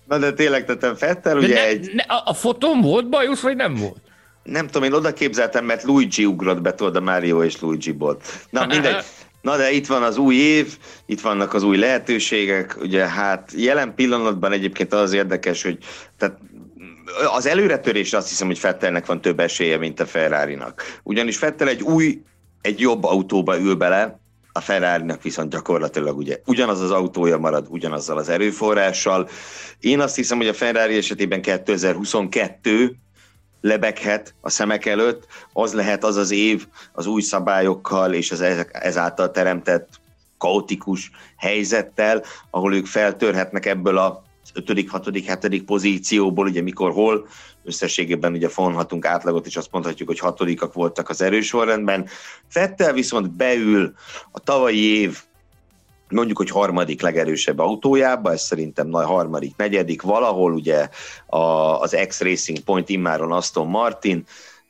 Na 0.08 0.18
de 0.18 0.32
tényleg 0.32 0.64
tettem 0.64 0.94
Fettel, 0.94 1.38
ugye 1.38 1.54
ne, 1.54 1.66
egy... 1.66 1.90
Ne, 1.94 2.02
a, 2.02 2.22
a 2.24 2.34
fotón 2.34 2.80
volt 2.80 3.08
bajusz, 3.08 3.40
vagy 3.40 3.56
nem 3.56 3.74
volt? 3.74 4.00
Nem 4.42 4.66
tudom, 4.66 4.82
én 4.82 4.92
oda 4.92 5.12
képzeltem, 5.12 5.64
mert 5.64 5.82
Luigi 5.82 6.24
ugrott 6.24 6.60
be, 6.60 6.74
tudod, 6.74 6.96
a 6.96 7.00
Mario 7.00 7.42
és 7.42 7.60
Luigi 7.60 7.92
volt. 7.92 8.24
Na 8.50 8.66
mindegy. 8.74 9.04
Na 9.42 9.56
de 9.56 9.70
itt 9.70 9.86
van 9.86 10.02
az 10.02 10.16
új 10.16 10.34
év, 10.34 10.76
itt 11.06 11.20
vannak 11.20 11.54
az 11.54 11.62
új 11.62 11.76
lehetőségek, 11.76 12.76
ugye 12.80 13.08
hát 13.08 13.52
jelen 13.56 13.94
pillanatban 13.94 14.52
egyébként 14.52 14.92
az 14.92 15.12
érdekes, 15.12 15.62
hogy 15.62 15.78
tehát 16.18 16.38
az 17.34 17.46
előretörés 17.46 18.12
azt 18.12 18.28
hiszem, 18.28 18.46
hogy 18.46 18.58
Fettelnek 18.58 19.06
van 19.06 19.20
több 19.20 19.40
esélye, 19.40 19.78
mint 19.78 20.00
a 20.00 20.06
Ferrari-nak. 20.06 20.82
Ugyanis 21.02 21.36
Fettel 21.36 21.68
egy 21.68 21.82
új, 21.82 22.22
egy 22.60 22.80
jobb 22.80 23.04
autóba 23.04 23.58
ül 23.58 23.74
bele, 23.74 24.21
a 24.52 24.60
ferrari 24.60 25.12
viszont 25.22 25.50
gyakorlatilag 25.50 26.16
ugye 26.16 26.40
ugyanaz 26.46 26.80
az 26.80 26.90
autója 26.90 27.38
marad, 27.38 27.66
ugyanazzal 27.68 28.18
az 28.18 28.28
erőforrással. 28.28 29.28
Én 29.80 30.00
azt 30.00 30.16
hiszem, 30.16 30.36
hogy 30.36 30.48
a 30.48 30.54
Ferrari 30.54 30.96
esetében 30.96 31.42
2022 31.42 32.96
lebeghet 33.60 34.34
a 34.40 34.50
szemek 34.50 34.86
előtt, 34.86 35.26
az 35.52 35.72
lehet 35.72 36.04
az 36.04 36.16
az 36.16 36.30
év 36.30 36.66
az 36.92 37.06
új 37.06 37.20
szabályokkal 37.20 38.12
és 38.12 38.30
az 38.30 38.40
ezáltal 38.72 39.30
teremtett 39.30 39.88
kaotikus 40.38 41.10
helyzettel, 41.36 42.22
ahol 42.50 42.74
ők 42.74 42.86
feltörhetnek 42.86 43.66
ebből 43.66 43.98
a 43.98 44.22
5., 44.54 44.88
6., 44.88 45.08
7. 45.14 45.64
pozícióból, 45.64 46.46
ugye 46.46 46.62
mikor 46.62 46.92
hol, 46.92 47.26
összességében 47.64 48.32
ugye 48.32 48.48
fonhatunk 48.48 49.04
átlagot, 49.04 49.46
és 49.46 49.56
azt 49.56 49.70
mondhatjuk, 49.70 50.08
hogy 50.08 50.18
hatodikak 50.18 50.72
voltak 50.72 51.08
az 51.08 51.22
erős 51.22 51.46
sorrendben. 51.46 52.08
Fettel 52.48 52.92
viszont 52.92 53.30
beül 53.30 53.92
a 54.30 54.38
tavalyi 54.38 55.00
év 55.00 55.18
mondjuk, 56.08 56.38
hogy 56.38 56.50
harmadik 56.50 57.02
legerősebb 57.02 57.58
autójába, 57.58 58.32
ez 58.32 58.42
szerintem 58.42 58.88
nagy 58.88 59.06
harmadik, 59.06 59.56
negyedik, 59.56 60.02
valahol 60.02 60.52
ugye 60.52 60.88
a, 61.26 61.38
az 61.80 61.96
X-Racing 62.08 62.58
Point 62.58 62.88
immáron 62.88 63.32
Aston 63.32 63.66
Martin, 63.66 64.24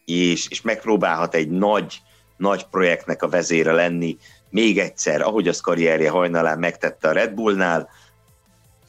és, 0.05 0.49
és 0.49 0.63
megpróbálhat 0.63 1.35
egy 1.35 1.51
nagy, 1.51 2.01
nagy 2.37 2.67
projektnek 2.71 3.23
a 3.23 3.29
vezére 3.29 3.73
lenni, 3.73 4.17
még 4.51 4.79
egyszer, 4.79 5.21
ahogy 5.21 5.49
az 5.49 5.61
karrierje 5.61 6.11
hajnalán 6.11 6.59
megtette 6.59 7.09
a 7.09 7.13
Red 7.13 7.33
Bullnál, 7.33 7.89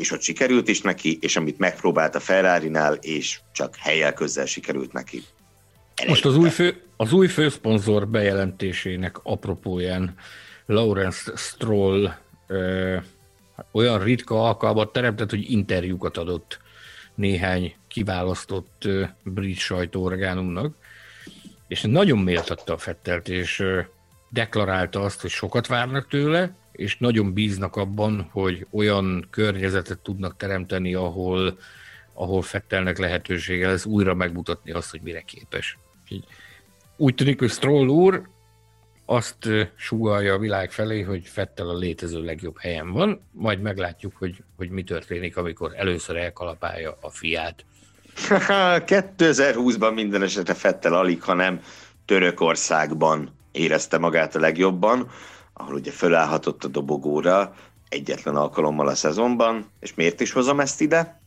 és 0.04 0.12
ott 0.12 0.22
sikerült 0.22 0.68
is 0.68 0.82
neki, 0.82 1.18
és 1.22 1.36
amit 1.36 1.58
megpróbált 1.58 2.16
a 2.16 2.20
Ferrari-nál, 2.20 2.94
és 2.94 3.40
csak 3.52 3.76
helyel 3.76 4.14
közel 4.14 4.46
sikerült 4.46 4.94
neki. 4.94 5.24
Most 6.08 6.26
az 6.26 6.38
új, 6.38 6.50
fő, 6.50 6.82
az 6.98 7.14
új 7.14 7.28
főszponzor 7.28 8.08
bejelentésének 8.08 9.18
apropóján 9.24 10.16
Lawrence 10.66 11.32
Stroll 11.36 12.14
ö, 12.48 12.98
olyan 13.72 14.04
ritka 14.04 14.44
alkalmat 14.44 14.92
teremtett, 14.92 15.30
hogy 15.30 15.52
interjúkat 15.52 16.18
adott 16.18 16.60
néhány 17.16 17.76
kiválasztott 17.88 18.86
ö, 18.86 19.04
brit 19.24 19.58
sajtóorgánumnak, 19.58 20.76
és 21.68 21.82
nagyon 21.82 22.18
méltatta 22.18 22.74
a 22.74 22.78
Fettelt, 22.78 23.30
és 23.30 23.60
ö, 23.60 23.80
deklarálta 24.30 25.02
azt, 25.02 25.22
hogy 25.22 25.30
sokat 25.30 25.68
várnak 25.68 26.08
tőle, 26.08 26.56
és 26.74 26.98
nagyon 26.98 27.34
bíznak 27.34 27.76
abban, 27.76 28.30
hogy 28.32 28.68
olyan 28.72 29.28
környezetet 29.30 30.00
tudnak 30.00 30.38
teremteni, 30.38 30.94
ahol, 30.94 31.58
ahol 32.14 32.42
Fettelnek 32.42 32.98
lehetősége 32.98 33.68
lesz 33.68 33.86
újra 33.86 34.14
megmutatni 34.14 34.72
azt, 34.72 34.92
hogy 34.92 35.02
mire 35.02 35.22
képes. 35.22 35.78
Úgy 36.98 37.16
tűnik, 37.16 37.40
hogy 37.40 37.50
Stroll 37.50 37.88
úr 37.88 38.28
azt 39.06 39.50
sugalja 39.76 40.34
a 40.34 40.40
világ 40.40 40.72
felé, 40.72 41.02
hogy 41.02 41.28
Fettel 41.28 41.70
a 41.70 41.78
létező 41.78 42.24
legjobb 42.24 42.60
helyen 42.60 42.92
van, 42.92 43.22
majd 43.32 43.62
meglátjuk, 43.62 44.14
hogy, 44.16 44.44
hogy 44.58 44.70
mi 44.70 44.84
történik, 44.84 45.38
amikor 45.38 45.72
először 45.76 46.16
elkalapálja 46.16 46.98
a 47.02 47.10
fiát. 47.10 47.66
2020-ban 49.18 49.94
minden 49.94 50.24
esetre 50.24 50.54
Fettel 50.54 50.94
alig, 50.94 51.22
hanem 51.22 51.62
Törökországban 52.06 53.36
érezte 53.52 53.98
magát 53.98 54.36
a 54.36 54.40
legjobban, 54.40 55.12
ahol 55.54 55.74
ugye 55.74 55.92
fölállhatott 55.92 56.64
a 56.64 56.68
dobogóra 56.68 57.56
egyetlen 57.90 58.36
alkalommal 58.36 58.88
a 58.88 58.96
szezonban, 58.96 59.70
és 59.80 59.94
miért 59.94 60.22
is 60.22 60.32
hozom 60.32 60.60
ezt 60.60 60.82
ide? 60.82 61.22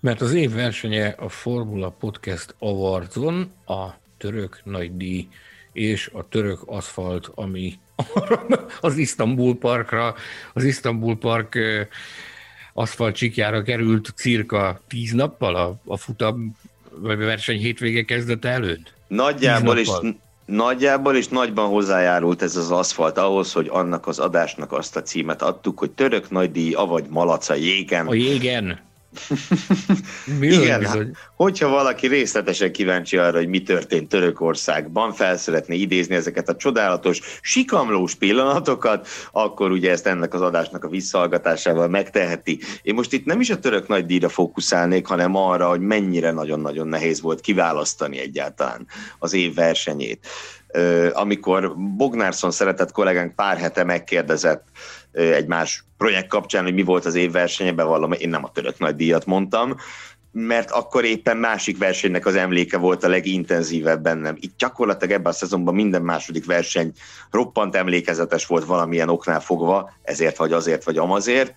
Mert 0.00 0.20
az 0.20 0.32
év 0.32 0.52
versenye 0.52 1.08
a 1.08 1.28
Formula 1.28 1.90
Podcast 1.90 2.54
Awardson 2.58 3.52
a 3.66 3.86
török 4.18 4.60
nagydíj 4.64 5.28
és 5.72 6.10
a 6.12 6.28
török 6.28 6.62
aszfalt, 6.66 7.30
ami 7.34 7.78
az 8.80 8.96
Isztambul 8.96 9.58
Parkra, 9.58 10.14
az 10.52 10.64
Isztambul 10.64 11.18
Park 11.18 11.58
aszfalt 12.72 13.14
csikjára 13.14 13.62
került 13.62 14.12
cirka 14.14 14.80
tíz 14.88 15.12
nappal 15.12 15.54
a, 15.54 15.80
a 15.86 15.96
futam 15.96 16.56
vagy 16.90 17.22
a 17.22 17.26
verseny 17.26 17.58
hétvége 17.58 18.04
kezdete 18.04 18.48
előtt? 18.48 18.92
Nagyjából 19.08 19.78
is, 19.78 19.88
nagyjából 20.46 21.16
és 21.16 21.28
nagyban 21.28 21.68
hozzájárult 21.68 22.42
ez 22.42 22.56
az 22.56 22.70
aszfalt 22.70 23.18
ahhoz, 23.18 23.52
hogy 23.52 23.68
annak 23.70 24.06
az 24.06 24.18
adásnak 24.18 24.72
azt 24.72 24.96
a 24.96 25.02
címet 25.02 25.42
adtuk, 25.42 25.78
hogy 25.78 25.90
török 25.90 26.30
nagydíj, 26.30 26.72
avagy 26.72 27.04
malaca 27.08 27.54
jégen. 27.54 28.06
A 28.06 28.14
jégen. 28.14 28.80
Igen, 30.40 30.80
bizony. 30.80 31.10
hogyha 31.36 31.68
valaki 31.68 32.06
részletesen 32.06 32.72
kíváncsi 32.72 33.16
arra, 33.16 33.36
hogy 33.36 33.48
mi 33.48 33.62
történt 33.62 34.08
Törökországban, 34.08 35.12
fel 35.12 35.36
szeretné 35.36 35.76
idézni 35.76 36.14
ezeket 36.14 36.48
a 36.48 36.56
csodálatos, 36.56 37.20
sikamlós 37.40 38.14
pillanatokat, 38.14 39.08
akkor 39.32 39.70
ugye 39.70 39.90
ezt 39.90 40.06
ennek 40.06 40.34
az 40.34 40.40
adásnak 40.40 40.84
a 40.84 40.88
visszahallgatásával 40.88 41.88
megteheti. 41.88 42.60
Én 42.82 42.94
most 42.94 43.12
itt 43.12 43.24
nem 43.24 43.40
is 43.40 43.50
a 43.50 43.58
török 43.58 43.88
nagy 43.88 44.06
díjra 44.06 44.28
fókuszálnék, 44.28 45.06
hanem 45.06 45.36
arra, 45.36 45.68
hogy 45.68 45.80
mennyire 45.80 46.30
nagyon-nagyon 46.30 46.88
nehéz 46.88 47.20
volt 47.20 47.40
kiválasztani 47.40 48.18
egyáltalán 48.18 48.86
az 49.18 49.32
év 49.32 49.54
versenyét. 49.54 50.26
Amikor 51.12 51.76
Bognárszon 51.76 52.50
szeretett 52.50 52.92
kollégánk 52.92 53.34
pár 53.34 53.56
hete 53.56 53.84
megkérdezett, 53.84 54.64
egy 55.16 55.46
más 55.46 55.84
projekt 55.96 56.28
kapcsán, 56.28 56.62
hogy 56.64 56.74
mi 56.74 56.82
volt 56.82 57.04
az 57.04 57.14
év 57.14 57.32
versenye, 57.32 57.72
bevallom, 57.72 58.12
én 58.12 58.28
nem 58.28 58.44
a 58.44 58.52
török 58.52 58.78
nagy 58.78 58.96
díjat 58.96 59.26
mondtam, 59.26 59.76
mert 60.32 60.70
akkor 60.70 61.04
éppen 61.04 61.36
másik 61.36 61.78
versenynek 61.78 62.26
az 62.26 62.34
emléke 62.34 62.78
volt 62.78 63.04
a 63.04 63.08
legintenzívebb 63.08 64.02
bennem. 64.02 64.36
Itt 64.40 64.58
gyakorlatilag 64.58 65.14
ebben 65.14 65.32
a 65.32 65.34
szezonban 65.34 65.74
minden 65.74 66.02
második 66.02 66.46
verseny 66.46 66.92
roppant 67.30 67.76
emlékezetes 67.76 68.46
volt 68.46 68.64
valamilyen 68.64 69.08
oknál 69.08 69.40
fogva, 69.40 69.92
ezért 70.02 70.36
vagy 70.36 70.52
azért 70.52 70.84
vagy 70.84 70.98
amazért, 70.98 71.54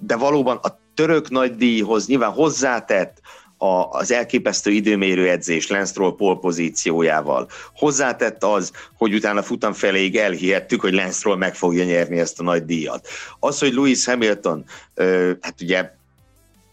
de 0.00 0.16
valóban 0.16 0.56
a 0.62 0.78
török 0.94 1.30
nagy 1.30 1.56
díjhoz 1.56 2.06
nyilván 2.06 2.30
hozzátett 2.30 3.20
a, 3.58 3.88
az 3.90 4.12
elképesztő 4.12 4.70
időmérő 4.70 5.28
edzés 5.28 5.68
Lance 5.68 5.90
Stroll 5.90 6.14
pole 6.16 6.38
pozíciójával. 6.40 7.48
Hozzátett 7.74 8.44
az, 8.44 8.72
hogy 8.96 9.14
utána 9.14 9.42
futam 9.42 9.72
feléig 9.72 10.16
elhihettük, 10.16 10.80
hogy 10.80 10.92
Lance 10.92 11.36
meg 11.36 11.54
fogja 11.54 11.84
nyerni 11.84 12.18
ezt 12.18 12.40
a 12.40 12.42
nagy 12.42 12.64
díjat. 12.64 13.08
Az, 13.40 13.58
hogy 13.58 13.74
Lewis 13.74 14.04
Hamilton, 14.04 14.64
ö, 14.94 15.32
hát 15.40 15.60
ugye 15.60 15.94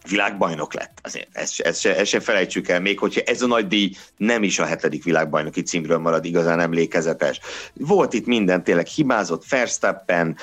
világbajnok 0.10 0.74
lett. 0.74 1.00
Azért 1.04 1.28
ezt, 1.32 1.60
ezt, 1.60 1.80
se, 1.80 1.98
ezt 1.98 2.10
se 2.10 2.20
felejtsük 2.20 2.68
el, 2.68 2.80
még 2.80 3.00
hogyha 3.00 3.22
ez 3.22 3.42
a 3.42 3.48
nagy 3.48 3.68
díj 3.68 3.92
nem 4.18 4.44
is 4.44 4.60
a 4.60 4.66
hetedik 4.66 5.04
világbajnoki 5.04 5.62
címről 5.62 5.98
marad 5.98 6.26
igazán 6.26 6.60
emlékezetes. 6.60 7.40
Volt 7.74 8.14
itt 8.14 8.26
minden, 8.26 8.64
tényleg 8.64 8.86
hibázott 8.86 9.48
Verstappen, 9.50 10.38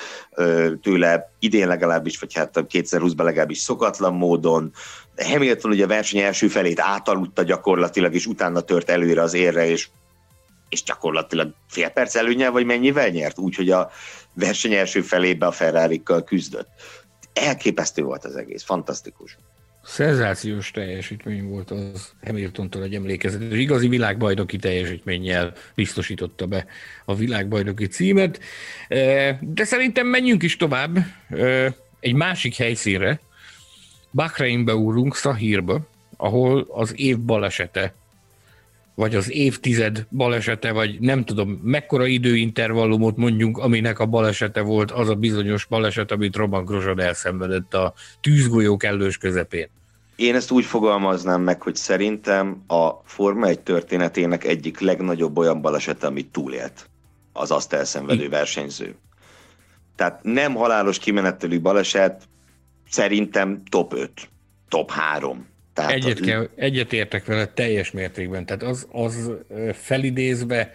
tőle 0.81 1.31
idén 1.39 1.67
legalábbis, 1.67 2.19
vagy 2.19 2.33
hát 2.33 2.49
2020-ban 2.53 3.23
legalábbis 3.23 3.57
szokatlan 3.57 4.13
módon, 4.13 4.73
Hamilton 5.23 5.71
ugye 5.71 5.83
a 5.83 5.87
verseny 5.87 6.19
első 6.19 6.47
felét 6.47 6.79
átaludta 6.79 7.43
gyakorlatilag, 7.43 8.13
és 8.13 8.25
utána 8.25 8.61
tört 8.61 8.89
előre 8.89 9.21
az 9.21 9.33
érre, 9.33 9.67
és, 9.67 9.87
és 10.69 10.83
gyakorlatilag 10.83 11.53
fél 11.67 11.89
perc 11.89 12.15
előnyel, 12.15 12.51
vagy 12.51 12.65
mennyivel 12.65 13.09
nyert, 13.09 13.37
úgyhogy 13.37 13.69
a 13.69 13.91
verseny 14.33 14.73
első 14.73 15.01
felébe 15.01 15.45
a 15.45 15.51
ferrari 15.51 16.03
küzdött. 16.25 16.69
Elképesztő 17.33 18.03
volt 18.03 18.25
az 18.25 18.35
egész, 18.35 18.63
fantasztikus. 18.63 19.37
Szenzációs 19.83 20.71
teljesítmény 20.71 21.43
volt 21.43 21.71
az 21.71 22.11
Hamiltontól 22.25 22.83
egy 22.83 22.93
emlékezet. 22.93 23.41
Igazi 23.53 23.87
világbajnoki 23.87 24.57
teljesítménnyel 24.57 25.53
biztosította 25.75 26.45
be 26.45 26.65
a 27.05 27.15
világbajnoki 27.15 27.87
címet. 27.87 28.39
De 29.39 29.63
szerintem 29.63 30.07
menjünk 30.07 30.43
is 30.43 30.57
tovább 30.57 30.97
egy 31.99 32.13
másik 32.13 32.55
helyszínre, 32.55 33.19
Bahreinbe 34.11 34.75
úrunk, 34.75 35.15
Szahírba, 35.15 35.79
ahol 36.17 36.67
az 36.69 36.99
év 36.99 37.19
balesete, 37.19 37.93
vagy 38.95 39.15
az 39.15 39.31
évtized 39.31 40.05
balesete, 40.09 40.71
vagy 40.71 40.99
nem 40.99 41.23
tudom, 41.23 41.49
mekkora 41.63 42.05
időintervallumot 42.05 43.17
mondjunk, 43.17 43.57
aminek 43.57 43.99
a 43.99 44.05
balesete 44.05 44.61
volt 44.61 44.91
az 44.91 45.09
a 45.09 45.15
bizonyos 45.15 45.65
baleset, 45.65 46.11
amit 46.11 46.35
Roman 46.35 46.65
Grosjean 46.65 46.99
elszenvedett 46.99 47.73
a 47.73 47.93
tűzgolyó 48.21 48.77
kellős 48.77 49.17
közepén. 49.17 49.67
Én 50.15 50.35
ezt 50.35 50.51
úgy 50.51 50.65
fogalmaznám 50.65 51.41
meg, 51.41 51.61
hogy 51.61 51.75
szerintem 51.75 52.63
a 52.67 52.89
Forma 53.03 53.47
egy 53.47 53.59
történetének 53.59 54.43
egyik 54.43 54.79
legnagyobb 54.79 55.37
olyan 55.37 55.61
balesete, 55.61 56.07
amit 56.07 56.31
túlélt 56.31 56.89
az 57.33 57.51
azt 57.51 57.73
elszenvedő 57.73 58.29
versenyző. 58.29 58.95
Tehát 59.95 60.19
nem 60.23 60.53
halálos 60.53 60.99
kimenetelű 60.99 61.61
baleset, 61.61 62.23
szerintem 62.91 63.61
top 63.69 63.93
5, 63.93 64.11
top 64.69 64.91
3. 64.91 65.49
Tehát 65.73 65.91
egyet, 65.91 66.19
kell, 66.19 66.49
egyet 66.55 66.93
értek 66.93 67.25
vele 67.25 67.47
teljes 67.47 67.91
mértékben. 67.91 68.45
Tehát 68.45 68.63
az, 68.63 68.87
az 68.91 69.31
felidézve 69.73 70.71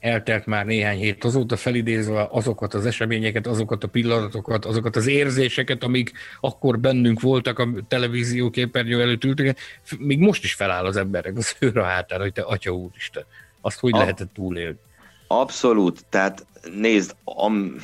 eltelt 0.00 0.46
már 0.46 0.66
néhány 0.66 0.98
hét, 0.98 1.24
azóta 1.24 1.56
felidézve 1.56 2.28
azokat 2.30 2.74
az 2.74 2.86
eseményeket, 2.86 3.46
azokat 3.46 3.84
a 3.84 3.88
pillanatokat, 3.88 4.64
azokat 4.64 4.96
az 4.96 5.06
érzéseket, 5.06 5.82
amik 5.82 6.12
akkor 6.40 6.78
bennünk 6.78 7.20
voltak 7.20 7.58
a 7.58 7.68
televízió 7.88 8.50
képernyő 8.50 9.00
előtt 9.00 9.24
ültek, 9.24 9.58
még 9.98 10.18
most 10.18 10.44
is 10.44 10.54
feláll 10.54 10.84
az 10.84 10.96
emberek 10.96 11.36
az 11.36 11.56
őre 11.58 11.84
hátára, 11.84 12.22
hogy 12.22 12.32
te 12.32 12.42
atya 12.42 12.70
úristen, 12.70 13.24
azt 13.60 13.80
hogy 13.80 13.94
a, 13.94 13.98
lehetett 13.98 14.32
túlélni? 14.34 14.78
Abszolút, 15.26 16.04
tehát 16.08 16.46
nézd, 16.74 17.14
am, 17.24 17.76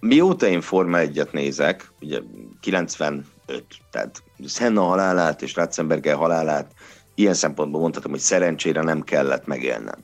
Mióta 0.00 0.46
én 0.46 0.60
Forma 0.60 0.98
1-et 1.00 1.30
nézek, 1.32 1.90
ugye 2.00 2.20
95, 2.60 3.24
tehát 3.90 4.22
Senna 4.46 4.82
halálát 4.82 5.42
és 5.42 5.54
Ratzenberger 5.54 6.16
halálát 6.16 6.72
ilyen 7.14 7.34
szempontból 7.34 7.80
mondhatom, 7.80 8.10
hogy 8.10 8.20
szerencsére 8.20 8.82
nem 8.82 9.02
kellett 9.02 9.46
megélnem. 9.46 9.98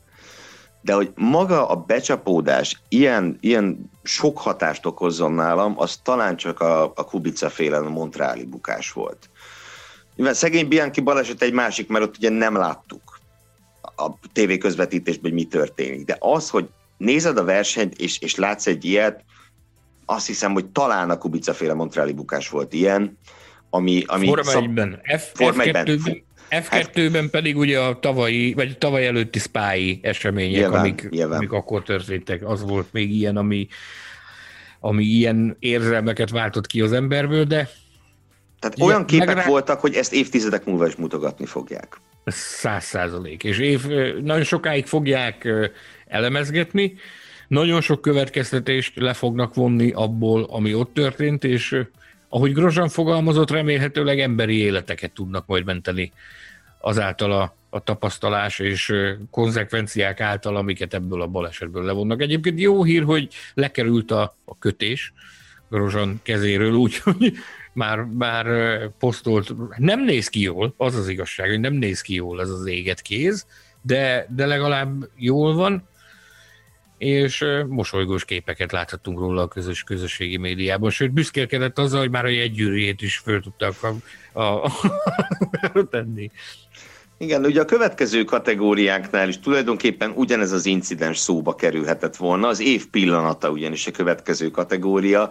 De 0.80 0.92
hogy 0.92 1.12
maga 1.14 1.68
a 1.68 1.76
becsapódás 1.76 2.80
ilyen, 2.88 3.36
ilyen 3.40 3.90
sok 4.03 4.38
hatást 4.38 4.86
okozzon 4.86 5.32
nálam, 5.32 5.74
az 5.76 5.97
talán 6.03 6.36
csak 6.36 6.61
a, 6.61 6.82
a 6.82 7.05
Kubica 7.05 7.51
féle 7.51 7.80
Montreali 7.80 8.44
bukás 8.44 8.92
volt. 8.92 9.30
Mivel 10.16 10.34
szegény 10.34 10.68
Bianchi 10.68 11.01
baleset 11.01 11.42
egy 11.42 11.53
másik, 11.53 11.88
mert 11.88 12.05
ott 12.05 12.16
ugye 12.16 12.30
nem 12.30 12.57
láttuk 12.57 13.20
a 13.97 14.11
tévé 14.32 14.59
közvetítésben, 14.59 15.30
hogy 15.30 15.40
mi 15.40 15.44
történik. 15.44 16.05
De 16.05 16.16
az, 16.18 16.51
hogy 16.51 16.68
nézed 16.97 17.38
a 17.38 17.44
versenyt, 17.44 17.94
és, 17.94 18.20
és 18.20 18.34
látsz 18.34 18.66
egy 18.66 18.84
ilyet, 18.84 19.24
azt 20.07 20.26
hiszem, 20.26 20.52
hogy 20.52 20.66
talán 20.66 21.11
a 21.11 21.18
Kubica 21.18 21.54
féle 21.54 21.74
Montreali 21.74 22.12
bukás 22.12 22.48
volt 22.48 22.72
ilyen, 22.72 23.18
ami... 23.70 24.02
ami 24.07 24.26
Forma 24.26 24.42
szab... 24.42 24.80
F, 25.18 25.30
Forma 25.34 25.62
F2-ben, 25.66 26.24
F2-ben 26.50 27.30
pedig 27.30 27.57
ugye 27.57 27.80
a 27.80 27.98
tavalyi, 27.98 28.54
vagy 28.54 28.78
tavaly 28.78 29.07
előtti 29.07 29.38
spái 29.38 30.00
események, 30.02 30.61
nyilván, 30.61 30.80
amik, 30.80 31.09
nyilván. 31.11 31.36
amik 31.36 31.52
akkor 31.52 31.82
történtek, 31.82 32.48
az 32.48 32.62
volt 32.62 32.86
még 32.92 33.11
ilyen, 33.11 33.36
ami, 33.36 33.68
ami 34.80 35.04
ilyen 35.04 35.57
érzelmeket 35.59 36.30
váltott 36.30 36.66
ki 36.66 36.80
az 36.80 36.92
emberből, 36.92 37.44
de 37.44 37.68
tehát 38.59 38.80
olyan 38.80 39.07
képek 39.07 39.26
megrá... 39.26 39.44
voltak, 39.46 39.80
hogy 39.80 39.94
ezt 39.94 40.12
évtizedek 40.12 40.64
múlva 40.64 40.86
is 40.86 40.96
mutogatni 40.96 41.46
fogják. 41.46 42.00
Száz 42.24 42.84
százalék. 42.84 43.44
És 43.44 43.59
év, 43.59 43.86
nagyon 44.22 44.44
sokáig 44.44 44.86
fogják 44.86 45.48
elemezgetni, 46.07 46.94
nagyon 47.49 47.80
sok 47.80 48.01
következtetést 48.01 48.97
le 48.97 49.12
fognak 49.12 49.55
vonni 49.55 49.90
abból, 49.90 50.42
ami 50.42 50.74
ott 50.74 50.94
történt, 50.94 51.44
és 51.44 51.84
ahogy 52.28 52.53
Grozsan 52.53 52.88
fogalmazott, 52.88 53.51
remélhetőleg 53.51 54.20
emberi 54.20 54.57
életeket 54.57 55.12
tudnak 55.12 55.47
majd 55.47 55.64
menteni 55.64 56.12
azáltal 56.80 57.32
a, 57.32 57.57
a 57.70 57.82
tapasztalás 57.82 58.59
és 58.59 58.92
konzekvenciák 59.30 60.20
által, 60.20 60.57
amiket 60.57 60.94
ebből 60.94 61.22
a 61.22 61.26
balesetből 61.26 61.84
levonnak. 61.84 62.20
Egyébként 62.20 62.61
jó 62.61 62.84
hír, 62.84 63.03
hogy 63.03 63.28
lekerült 63.55 64.11
a, 64.11 64.36
a 64.44 64.59
kötés 64.59 65.12
Grozsan 65.70 66.20
kezéről, 66.22 66.74
úgyhogy 66.86 67.32
már, 67.72 67.99
már 67.99 68.47
posztolt. 68.99 69.55
Nem 69.76 70.05
néz 70.05 70.28
ki 70.28 70.40
jól, 70.40 70.74
az 70.76 70.94
az 70.94 71.09
igazság, 71.09 71.49
hogy 71.49 71.61
nem 71.61 71.72
néz 71.72 72.01
ki 72.01 72.14
jól 72.14 72.40
ez 72.40 72.51
az 72.51 72.66
éget 72.66 73.01
kéz, 73.01 73.47
de, 73.82 74.26
de 74.30 74.47
legalább 74.47 75.09
jól 75.16 75.55
van, 75.55 75.88
és 76.99 77.44
mosolygós 77.68 78.24
képeket 78.24 78.72
láthattunk 78.72 79.18
róla 79.18 79.42
a 79.42 79.49
közös 79.49 79.82
közösségi 79.82 80.36
médiában, 80.36 80.90
sőt 80.90 81.12
büszkélkedett 81.12 81.78
azzal, 81.78 82.01
hogy 82.01 82.11
már 82.11 82.24
a 82.24 82.28
jegygyűrűjét 82.28 83.03
is 83.03 83.16
föl 83.16 83.40
tudtak 83.40 83.74
a, 83.82 84.40
a, 84.40 84.64
a, 84.64 84.70
tenni. 85.90 86.30
Igen, 87.18 87.44
ugye 87.44 87.61
a 87.61 87.64
következő 87.64 88.24
kategóriáknál 88.24 89.28
is 89.28 89.38
tulajdonképpen 89.38 90.12
ugyanez 90.14 90.53
az 90.53 90.66
incidens 90.66 91.18
szóba 91.18 91.55
kerülhetett 91.55 92.16
volna. 92.16 92.49
Az 92.49 92.61
év 92.61 92.86
pillanata 92.86 93.51
ugyanis 93.51 93.86
a 93.86 93.90
következő 93.90 94.51
kategória 94.51 95.30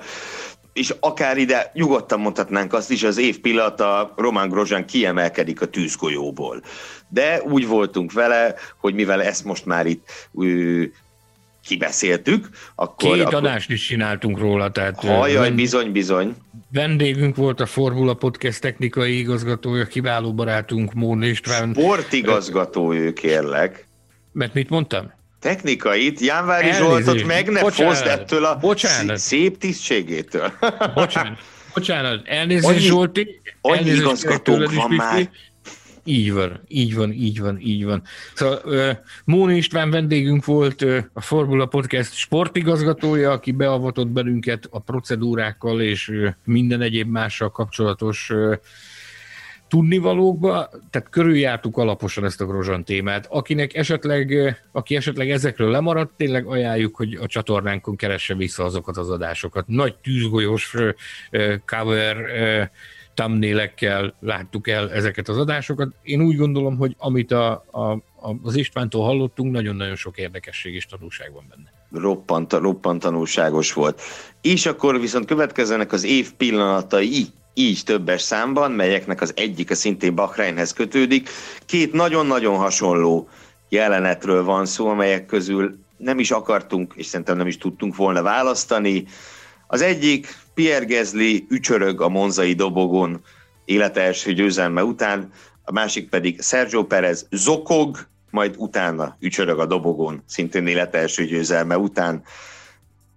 és 0.76 0.96
akár 1.00 1.38
ide 1.38 1.72
nyugodtan 1.74 2.20
mondhatnánk 2.20 2.74
azt 2.74 2.92
is, 2.92 3.04
az 3.04 3.18
év 3.18 3.40
pillanata 3.40 4.14
Román 4.16 4.50
Grozsán 4.50 4.86
kiemelkedik 4.86 5.62
a 5.62 5.66
tűzgolyóból. 5.66 6.62
De 7.08 7.42
úgy 7.42 7.68
voltunk 7.68 8.12
vele, 8.12 8.56
hogy 8.78 8.94
mivel 8.94 9.24
ezt 9.24 9.44
most 9.44 9.66
már 9.66 9.86
itt 9.86 10.30
kibeszéltük, 11.66 12.50
akkor... 12.76 13.16
Két 13.16 13.22
akkor... 13.22 13.34
adást 13.34 13.70
is 13.70 13.86
csináltunk 13.86 14.40
róla, 14.40 14.72
tehát... 14.72 15.00
Hajaj, 15.00 15.52
bizony, 15.52 15.92
bizony. 15.92 16.36
Vendégünk 16.72 17.36
volt 17.36 17.60
a 17.60 17.66
Formula 17.66 18.14
Podcast 18.14 18.62
technikai 18.62 19.18
igazgatója, 19.18 19.86
kiváló 19.86 20.34
barátunk 20.34 20.94
Món 20.94 21.24
István. 21.24 21.74
Sportigazgató 21.74 22.94
ő, 22.94 23.14
kérlek. 23.14 23.88
Mert 24.32 24.54
mit 24.54 24.70
mondtam? 24.70 25.14
Technikait, 25.40 26.20
Jánvári 26.20 26.74
Zsoltot 26.74 27.26
meg 27.26 27.50
ne 27.50 27.72
foszd 27.72 28.06
ettől 28.06 28.46
a 28.46 28.58
bocsánat. 28.58 29.18
szép 29.18 29.58
tisztségétől. 29.58 30.52
Bocsánat, 30.94 31.40
bocsánat. 31.74 32.28
elnézést 32.28 32.68
annyi, 32.68 32.80
Zsolti. 32.80 33.42
Annyi 33.62 33.90
igazgatók 33.90 34.74
van 34.74 34.92
már. 34.92 35.30
Így 36.08 36.34
van, 36.34 36.62
így 36.68 36.96
van, 36.96 37.12
így 37.12 37.40
van, 37.40 37.60
így 37.60 37.86
van. 37.86 38.04
Szóval 38.34 39.04
Móni 39.24 39.56
István 39.56 39.90
vendégünk 39.90 40.46
volt 40.46 40.86
a 41.14 41.22
Formula 41.22 41.66
Podcast 41.66 42.14
sportigazgatója, 42.14 43.32
aki 43.32 43.52
beavatott 43.52 44.08
bennünket 44.08 44.68
a 44.70 44.80
procedúrákkal 44.80 45.82
és 45.82 46.12
minden 46.44 46.82
egyéb 46.82 47.10
mással 47.10 47.52
kapcsolatos 47.52 48.32
tudnivalókba, 49.68 50.70
tehát 50.90 51.10
körüljártuk 51.10 51.78
alaposan 51.78 52.26
ezt 52.26 52.42
a 52.42 52.46
Grozsan 52.46 52.84
témát. 52.84 53.28
Akinek 53.30 53.76
esetleg, 53.76 54.58
aki 54.72 54.96
esetleg 54.96 55.30
ezekről 55.30 55.72
lemaradt, 55.72 56.12
tényleg 56.18 56.46
ajánljuk, 56.46 56.96
hogy 56.96 57.18
a 57.22 57.28
csatornánkon 57.28 57.96
keresse 57.96 58.36
vissza 58.36 58.64
azokat 58.64 58.98
az 58.98 59.10
adásokat. 59.10 59.68
Nagy 59.68 59.96
tűzgolyós 59.96 60.76
cover 61.66 62.18
thumbnailekkel 63.16 64.16
láttuk 64.20 64.68
el 64.68 64.92
ezeket 64.92 65.28
az 65.28 65.38
adásokat. 65.38 65.94
Én 66.02 66.22
úgy 66.22 66.36
gondolom, 66.36 66.78
hogy 66.78 66.96
amit 66.98 67.32
a, 67.32 67.52
a, 67.52 68.02
az 68.44 68.56
Istvántól 68.56 69.04
hallottunk, 69.04 69.52
nagyon-nagyon 69.52 69.96
sok 69.96 70.18
érdekesség 70.18 70.74
és 70.74 70.86
tanulság 70.86 71.34
van 71.34 71.46
benne. 71.50 72.02
Roppant, 72.02 72.54
roppant 72.54 73.02
tanulságos 73.02 73.74
volt. 73.74 74.02
És 74.42 74.66
akkor 74.66 75.00
viszont 75.00 75.26
következzenek 75.26 75.92
az 75.92 76.04
év 76.04 76.34
pillanatai, 76.34 77.26
így 77.54 77.82
többes 77.86 78.22
számban, 78.22 78.72
melyeknek 78.72 79.22
az 79.22 79.34
egyik 79.36 79.72
a 79.72 79.76
szintén 79.76 80.16
Bahreinhez 80.16 80.74
kötődik. 80.74 81.30
Két 81.66 81.94
nagyon-nagyon 81.94 82.56
hasonló 82.58 83.30
jelenetről 83.70 84.44
van 84.44 84.66
szó, 84.66 84.88
amelyek 84.88 85.26
közül 85.26 85.80
nem 85.98 86.20
is 86.20 86.32
akartunk, 86.32 86.94
és 86.96 87.06
szerintem 87.06 87.38
nem 87.38 87.48
is 87.48 87.58
tudtunk 87.58 87.96
volna 87.96 88.22
választani. 88.22 89.06
Az 89.68 89.82
egyik 89.82 90.38
Pierre 90.56 90.86
Gasly 90.86 91.46
ücsörög 91.50 92.02
a 92.02 92.10
monzai 92.10 92.54
dobogon 92.54 93.22
élete 93.66 94.02
első 94.02 94.34
győzelme 94.34 94.84
után, 94.84 95.32
a 95.64 95.72
másik 95.72 96.10
pedig 96.10 96.42
Sergio 96.42 96.84
Perez 96.84 97.28
zokog, 97.32 98.08
majd 98.30 98.56
utána 98.58 99.18
ücsörög 99.20 99.60
a 99.60 99.66
dobogon, 99.66 100.24
szintén 100.26 100.68
élete 100.68 100.98
első 100.98 101.26
győzelme 101.26 101.78
után. 101.78 102.24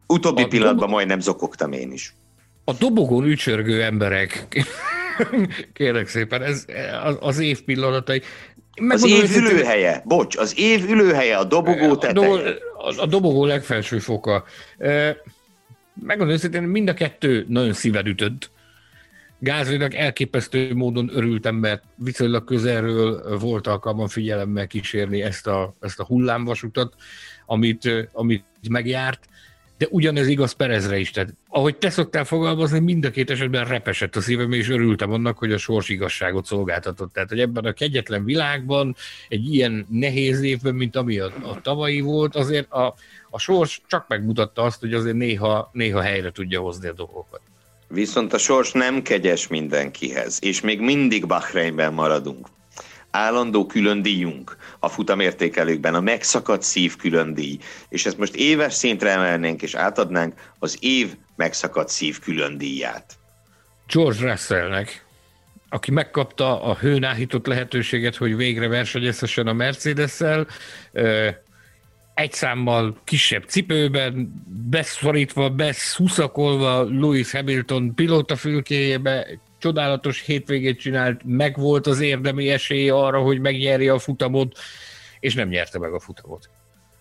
Utóbbi 0.07 0.43
a 0.43 0.47
pillanatban 0.47 0.86
dob... 0.86 0.91
majdnem 0.91 1.20
zokogtam 1.20 1.72
én 1.72 1.93
is. 1.93 2.14
A 2.64 2.72
dobogón 2.72 3.24
ücsörgő 3.24 3.82
emberek, 3.82 4.47
kérlek 5.72 6.09
szépen, 6.09 6.43
ez 6.43 6.64
az 7.20 7.39
év 7.39 7.62
pillanatai. 7.62 8.22
az 8.89 9.07
év 9.07 9.36
ülőhelye, 9.36 10.03
bocs, 10.05 10.36
az 10.36 10.59
év 10.59 10.91
ülőhelye, 10.91 11.36
a 11.36 11.45
dobogó 11.45 11.97
teteje. 11.97 12.55
A, 12.78 13.01
a 13.01 13.07
dobogó 13.07 13.45
legfelső 13.45 13.99
foka. 13.99 14.45
Megmondom 16.03 16.34
őszintén, 16.34 16.62
mind 16.62 16.88
a 16.88 16.94
kettő 16.94 17.44
nagyon 17.49 17.72
szíved 17.72 18.07
ütött. 18.07 18.51
Gázvének 19.38 19.94
elképesztő 19.94 20.74
módon 20.74 21.11
örültem, 21.12 21.55
mert 21.55 21.82
viszonylag 21.94 22.44
közelről 22.44 23.38
volt 23.38 23.66
alkalmam 23.66 24.07
figyelemmel 24.07 24.66
kísérni 24.66 25.22
ezt 25.22 25.46
a, 25.46 25.74
ezt 25.80 26.01
a 26.01 26.05
hullámvasutat, 26.05 26.94
amit, 27.46 28.09
amit 28.12 28.44
megjárt, 28.68 29.28
de 29.78 29.86
ugyanez 29.90 30.26
igaz 30.26 30.53
Perezre 30.53 30.99
is. 30.99 31.11
Tehát, 31.11 31.34
ahogy 31.49 31.76
te 31.76 31.90
szoktál 31.90 32.24
fogalmazni, 32.24 32.78
mind 32.78 33.05
a 33.05 33.11
két 33.11 33.30
esetben 33.30 33.64
repesett 33.64 34.16
a 34.16 34.20
szívem, 34.20 34.53
és 34.53 34.68
örültem 34.68 35.12
annak, 35.12 35.38
hogy 35.38 35.53
a 35.53 35.59
sors 35.59 35.88
igazságot 35.88 36.46
szolgáltatott. 36.46 37.12
Tehát, 37.12 37.28
hogy 37.28 37.40
ebben 37.40 37.64
a 37.64 37.72
kegyetlen 37.72 38.24
világban, 38.24 38.96
egy 39.28 39.55
ilyen 39.55 39.86
nehéz 39.90 40.42
évben, 40.42 40.74
mint 40.74 40.96
ami 40.96 41.18
a, 41.18 41.32
a 41.42 41.61
tavalyi 41.61 42.01
volt, 42.01 42.36
azért 42.36 42.72
a, 42.72 42.94
a 43.30 43.38
sors 43.38 43.82
csak 43.86 44.08
megmutatta 44.08 44.62
azt, 44.62 44.80
hogy 44.80 44.94
azért 44.94 45.16
néha, 45.16 45.70
néha 45.72 46.00
helyre 46.00 46.30
tudja 46.30 46.60
hozni 46.60 46.88
a 46.88 46.92
dolgokat. 46.92 47.40
Viszont 47.88 48.32
a 48.32 48.38
sors 48.38 48.72
nem 48.72 49.02
kegyes 49.02 49.46
mindenkihez, 49.46 50.38
és 50.42 50.60
még 50.60 50.80
mindig 50.80 51.26
Bahreinben 51.26 51.92
maradunk. 51.92 52.46
Állandó 53.10 53.66
külön 53.66 54.02
díjunk 54.02 54.56
a 54.78 54.88
futamértékelőkben, 54.88 55.94
a 55.94 56.00
megszakadt 56.00 56.62
szív 56.62 56.96
külön 56.96 57.34
díj, 57.34 57.58
és 57.88 58.06
ezt 58.06 58.18
most 58.18 58.34
éves 58.34 58.74
szintre 58.74 59.10
emelnénk 59.10 59.62
és 59.62 59.74
átadnánk 59.74 60.34
az 60.58 60.76
év 60.80 61.16
megszakadt 61.36 61.88
szív 61.88 62.18
külön 62.18 62.58
díját. 62.58 63.18
George 63.86 64.30
Russellnek, 64.30 65.06
aki 65.68 65.90
megkapta 65.90 66.62
a 66.62 66.74
hőnáhított 66.74 67.46
lehetőséget, 67.46 68.16
hogy 68.16 68.36
végre 68.36 68.68
versenyezhessen 68.68 69.46
a 69.46 69.52
Mercedes-szel, 69.52 70.46
egy 72.18 72.32
számmal 72.32 72.96
kisebb 73.04 73.44
cipőben, 73.46 74.44
beszorítva, 74.70 75.50
beszuszakolva 75.50 76.82
Louis 76.82 77.32
Hamilton 77.32 77.94
pilótafülkéjébe, 77.94 79.26
csodálatos 79.58 80.20
hétvégét 80.20 80.80
csinált, 80.80 81.20
meg 81.24 81.56
volt 81.56 81.86
az 81.86 82.00
érdemi 82.00 82.48
esélye 82.48 82.94
arra, 82.94 83.20
hogy 83.20 83.40
megnyerje 83.40 83.92
a 83.92 83.98
futamot, 83.98 84.58
és 85.20 85.34
nem 85.34 85.48
nyerte 85.48 85.78
meg 85.78 85.92
a 85.92 86.00
futamot. 86.00 86.48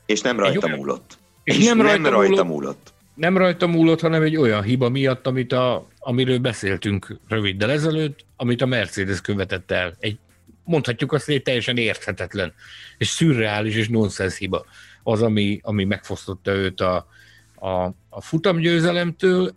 És 0.05 0.21
nem 0.21 0.39
rajta 0.39 0.65
olyan, 0.65 0.77
múlott. 0.77 1.17
És, 1.43 1.57
és 1.57 1.65
nem, 1.65 1.81
rajta, 1.81 2.01
nem 2.01 2.11
rajta 2.11 2.29
múlott, 2.29 2.47
múlott. 2.47 2.93
Nem 3.13 3.37
rajta 3.37 3.67
múlott, 3.67 4.01
hanem 4.01 4.21
egy 4.21 4.35
olyan 4.35 4.63
hiba 4.63 4.89
miatt, 4.89 5.27
amit 5.27 5.51
a, 5.51 5.87
amiről 5.99 6.39
beszéltünk 6.39 7.19
röviddel 7.27 7.71
ezelőtt, 7.71 8.25
amit 8.35 8.61
a 8.61 8.65
Mercedes 8.65 9.21
követett 9.21 9.71
el. 9.71 9.95
Egy 9.99 10.17
mondhatjuk 10.63 11.11
azt, 11.11 11.25
hogy 11.25 11.35
egy 11.35 11.43
teljesen 11.43 11.77
érthetetlen, 11.77 12.53
és 12.97 13.07
szürreális 13.07 13.75
és 13.75 13.87
nonsens 13.87 14.37
hiba 14.37 14.65
az, 15.07 15.21
ami, 15.21 15.59
ami 15.63 15.83
megfosztotta 15.83 16.51
őt 16.51 16.81
a, 16.81 17.07
a, 17.55 17.69
a 18.09 18.21
futamgyőzelemtől, 18.21 19.53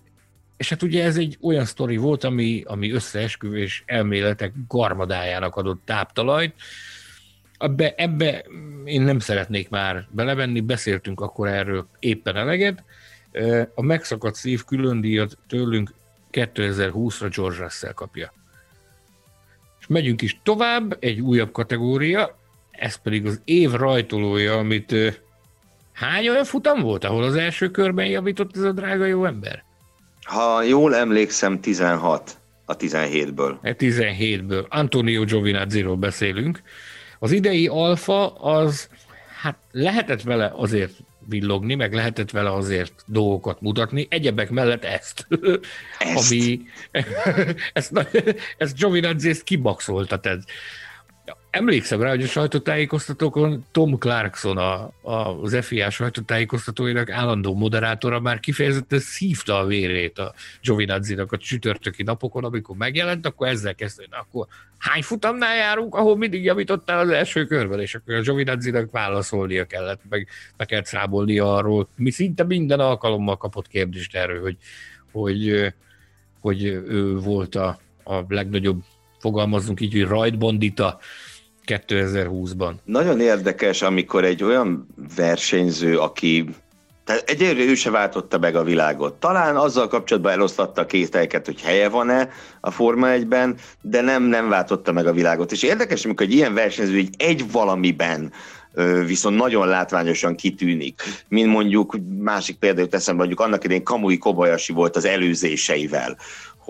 és 0.56 0.68
hát 0.68 0.82
ugye 0.82 1.04
ez 1.04 1.16
egy 1.16 1.38
olyan 1.40 1.64
sztori 1.64 1.96
volt, 1.96 2.24
ami, 2.24 2.62
ami 2.66 2.90
összeesküvés 2.90 3.82
elméletek 3.86 4.52
garmadájának 4.68 5.56
adott 5.56 5.82
táptalajt. 5.84 6.54
Ebbe, 7.58 7.94
ebbe 7.96 8.44
én 8.84 9.02
nem 9.02 9.18
szeretnék 9.18 9.68
már 9.68 10.06
belevenni, 10.10 10.60
beszéltünk 10.60 11.20
akkor 11.20 11.48
erről 11.48 11.86
éppen 11.98 12.36
eleget. 12.36 12.84
A 13.74 13.82
megszakadt 13.82 14.34
szív 14.34 14.64
külön 14.64 15.00
díjat 15.00 15.38
tőlünk 15.48 15.94
2020-ra 16.32 17.32
George 17.36 17.62
Russell 17.62 17.92
kapja. 17.92 18.32
És 19.80 19.86
megyünk 19.86 20.22
is 20.22 20.40
tovább, 20.42 20.96
egy 21.00 21.20
újabb 21.20 21.52
kategória, 21.52 22.38
ez 22.70 22.96
pedig 22.96 23.26
az 23.26 23.40
év 23.44 23.70
rajtolója, 23.70 24.58
amit 24.58 24.94
hány 26.00 26.28
olyan 26.28 26.44
futam 26.44 26.80
volt, 26.80 27.04
ahol 27.04 27.22
az 27.22 27.34
első 27.34 27.70
körben 27.70 28.06
javított 28.06 28.56
ez 28.56 28.62
a 28.62 28.72
drága 28.72 29.04
jó 29.04 29.24
ember? 29.24 29.64
Ha 30.22 30.62
jól 30.62 30.94
emlékszem, 30.94 31.60
16 31.60 32.38
a 32.64 32.76
17-ből. 32.76 33.56
17-ből. 33.62 34.68
Antonio 34.68 35.24
Giovinazzi-ról 35.24 35.96
beszélünk. 35.96 36.62
Az 37.18 37.32
idei 37.32 37.66
alfa 37.66 38.34
az, 38.34 38.88
hát 39.42 39.56
lehetett 39.70 40.22
vele 40.22 40.52
azért 40.54 40.92
villogni, 41.28 41.74
meg 41.74 41.94
lehetett 41.94 42.30
vele 42.30 42.52
azért 42.52 42.92
dolgokat 43.06 43.60
mutatni, 43.60 44.06
egyebek 44.10 44.50
mellett 44.50 44.84
ezt. 44.84 45.26
Ezt? 45.98 46.30
Ami, 46.30 46.60
ezt, 47.72 48.08
ezt 48.58 48.76
Giovinazzi 48.76 49.28
ezt 49.28 49.42
kibaxolta, 49.42 50.20
tehát 50.20 50.42
Emlékszem 51.50 52.02
rá, 52.02 52.08
hogy 52.08 52.22
a 52.22 52.26
sajtótájékoztatókon 52.26 53.64
Tom 53.70 53.98
Clarkson, 53.98 54.56
a, 54.56 54.92
a, 55.02 55.42
az 55.42 55.58
FIA 55.60 55.90
sajtótájékoztatóinak 55.90 57.10
állandó 57.10 57.54
moderátora 57.54 58.20
már 58.20 58.40
kifejezetten 58.40 58.98
szívta 58.98 59.58
a 59.58 59.66
vérét 59.66 60.18
a 60.18 60.34
Giovinazzi-nak 60.62 61.32
a 61.32 61.36
csütörtöki 61.36 62.02
napokon, 62.02 62.44
amikor 62.44 62.76
megjelent, 62.76 63.26
akkor 63.26 63.48
ezzel 63.48 63.74
kezdte, 63.74 64.02
hogy 64.08 64.18
akkor 64.20 64.46
hány 64.78 65.02
futamnál 65.02 65.56
járunk, 65.56 65.94
ahol 65.94 66.16
mindig 66.16 66.44
javítottál 66.44 66.98
az 66.98 67.08
első 67.08 67.44
körben, 67.44 67.80
és 67.80 67.94
akkor 67.94 68.14
a 68.14 68.20
Giovinazzi-nak 68.20 68.90
válaszolnia 68.90 69.64
kellett, 69.64 70.00
meg 70.08 70.28
meg 70.56 70.66
kellett 70.66 70.86
számolnia 70.86 71.54
arról, 71.54 71.88
mi 71.96 72.10
szinte 72.10 72.44
minden 72.44 72.80
alkalommal 72.80 73.36
kapott 73.36 73.68
kérdést 73.68 74.16
erről, 74.16 74.40
hogy, 74.40 74.56
hogy, 75.12 75.72
hogy 76.40 76.64
ő 76.64 77.18
volt 77.18 77.54
a, 77.54 77.78
a 78.04 78.24
legnagyobb 78.28 78.82
fogalmazzunk 79.18 79.80
így, 79.80 79.92
hogy 79.92 80.06
rajtbondita 80.06 80.98
2020-ban. 81.70 82.72
Nagyon 82.84 83.20
érdekes, 83.20 83.82
amikor 83.82 84.24
egy 84.24 84.42
olyan 84.42 84.86
versenyző, 85.16 85.98
aki 85.98 86.44
tehát 87.04 87.30
egyelőre 87.30 87.70
ő 87.70 87.74
se 87.74 87.90
váltotta 87.90 88.38
meg 88.38 88.56
a 88.56 88.62
világot. 88.62 89.14
Talán 89.14 89.56
azzal 89.56 89.88
kapcsolatban 89.88 90.32
eloszlatta 90.32 90.80
a 90.80 90.86
kételyeket, 90.86 91.46
hogy 91.46 91.60
helye 91.60 91.88
van-e 91.88 92.28
a 92.60 92.70
Forma 92.70 93.06
1-ben, 93.10 93.56
de 93.80 94.00
nem, 94.00 94.22
nem 94.22 94.48
váltotta 94.48 94.92
meg 94.92 95.06
a 95.06 95.12
világot. 95.12 95.52
És 95.52 95.62
érdekes, 95.62 96.04
amikor 96.04 96.26
egy 96.26 96.32
ilyen 96.32 96.54
versenyző 96.54 96.96
egy, 96.96 97.14
egy 97.16 97.50
valamiben 97.52 98.32
viszont 99.06 99.36
nagyon 99.36 99.68
látványosan 99.68 100.34
kitűnik, 100.34 101.02
mint 101.28 101.48
mondjuk, 101.48 101.96
másik 102.18 102.56
példát 102.56 102.88
teszem, 102.88 103.16
mondjuk 103.16 103.40
annak 103.40 103.64
idején 103.64 103.84
Kamui 103.84 104.18
Kobayashi 104.18 104.72
volt 104.72 104.96
az 104.96 105.04
előzéseivel, 105.04 106.16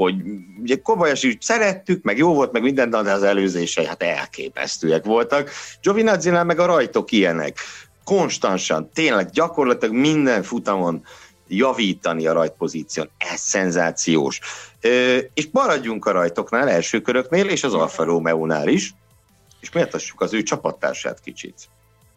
hogy 0.03 0.15
ugye 0.61 0.77
Kobayashi 0.77 1.37
szerettük, 1.41 2.03
meg 2.03 2.19
jó 2.19 2.35
volt, 2.35 2.53
meg 2.53 2.63
minden, 2.63 2.91
de 2.91 2.97
az 2.97 3.23
előzései 3.23 3.85
hát 3.87 4.03
elképesztőek 4.03 5.05
voltak. 5.05 5.51
giovinazzi 5.83 6.31
meg 6.31 6.59
a 6.59 6.67
rajtok 6.67 7.13
ilyenek. 7.13 7.59
Konstansan, 8.05 8.91
tényleg 8.95 9.31
gyakorlatilag 9.31 9.95
minden 9.95 10.43
futamon 10.43 11.05
javítani 11.49 12.27
a 12.27 12.33
rajtpozíción. 12.33 13.11
Ez 13.19 13.41
szenzációs. 13.41 14.41
Ö, 14.81 15.19
és 15.35 15.49
maradjunk 15.53 16.07
a 16.07 16.11
rajtoknál, 16.11 16.69
első 16.69 17.01
köröknél, 17.01 17.49
és 17.49 17.65
az 17.65 17.75
Alfa 17.75 18.05
Romeo-nál 18.05 18.69
is, 18.69 18.95
és 19.61 19.73
méltassuk 19.73 20.21
az 20.21 20.35
ő 20.35 20.43
csapattársát 20.43 21.21
kicsit. 21.21 21.55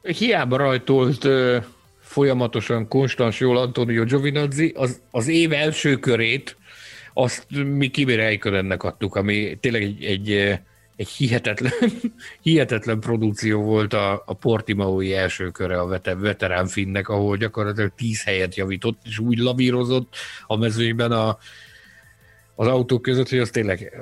Hiába 0.01 0.57
rajtolt 0.57 1.23
ö, 1.23 1.57
folyamatosan 2.01 2.87
konstans 2.87 3.39
jól 3.39 3.57
Antonio 3.57 4.03
Giovinazzi, 4.03 4.73
az, 4.75 5.01
az 5.11 5.27
év 5.27 5.53
első 5.53 5.95
körét 5.95 6.57
azt 7.13 7.45
mi 7.49 7.87
Kimi 7.87 8.15
Räikkönennek 8.15 8.83
adtuk, 8.83 9.15
ami 9.15 9.57
tényleg 9.59 9.81
egy, 9.81 10.03
egy, 10.03 10.59
egy 10.95 11.07
hihetetlen, 11.07 11.71
hihetetlen 12.41 12.99
produkció 12.99 13.61
volt 13.61 13.93
a, 13.93 14.23
a 14.25 14.33
Portimaoi 14.33 15.13
első 15.13 15.49
köre 15.49 15.79
a 15.79 15.99
veterán 16.15 16.67
finnek, 16.67 17.09
ahol 17.09 17.37
gyakorlatilag 17.37 17.91
tíz 17.95 18.23
helyet 18.23 18.55
javított, 18.55 18.99
és 19.03 19.19
úgy 19.19 19.37
lavírozott 19.37 20.15
a 20.47 20.57
mezőnyben 20.57 21.11
a, 21.11 21.37
az 22.55 22.67
autók 22.67 23.01
között, 23.01 23.29
hogy 23.29 23.39
az 23.39 23.49
tényleg 23.49 24.01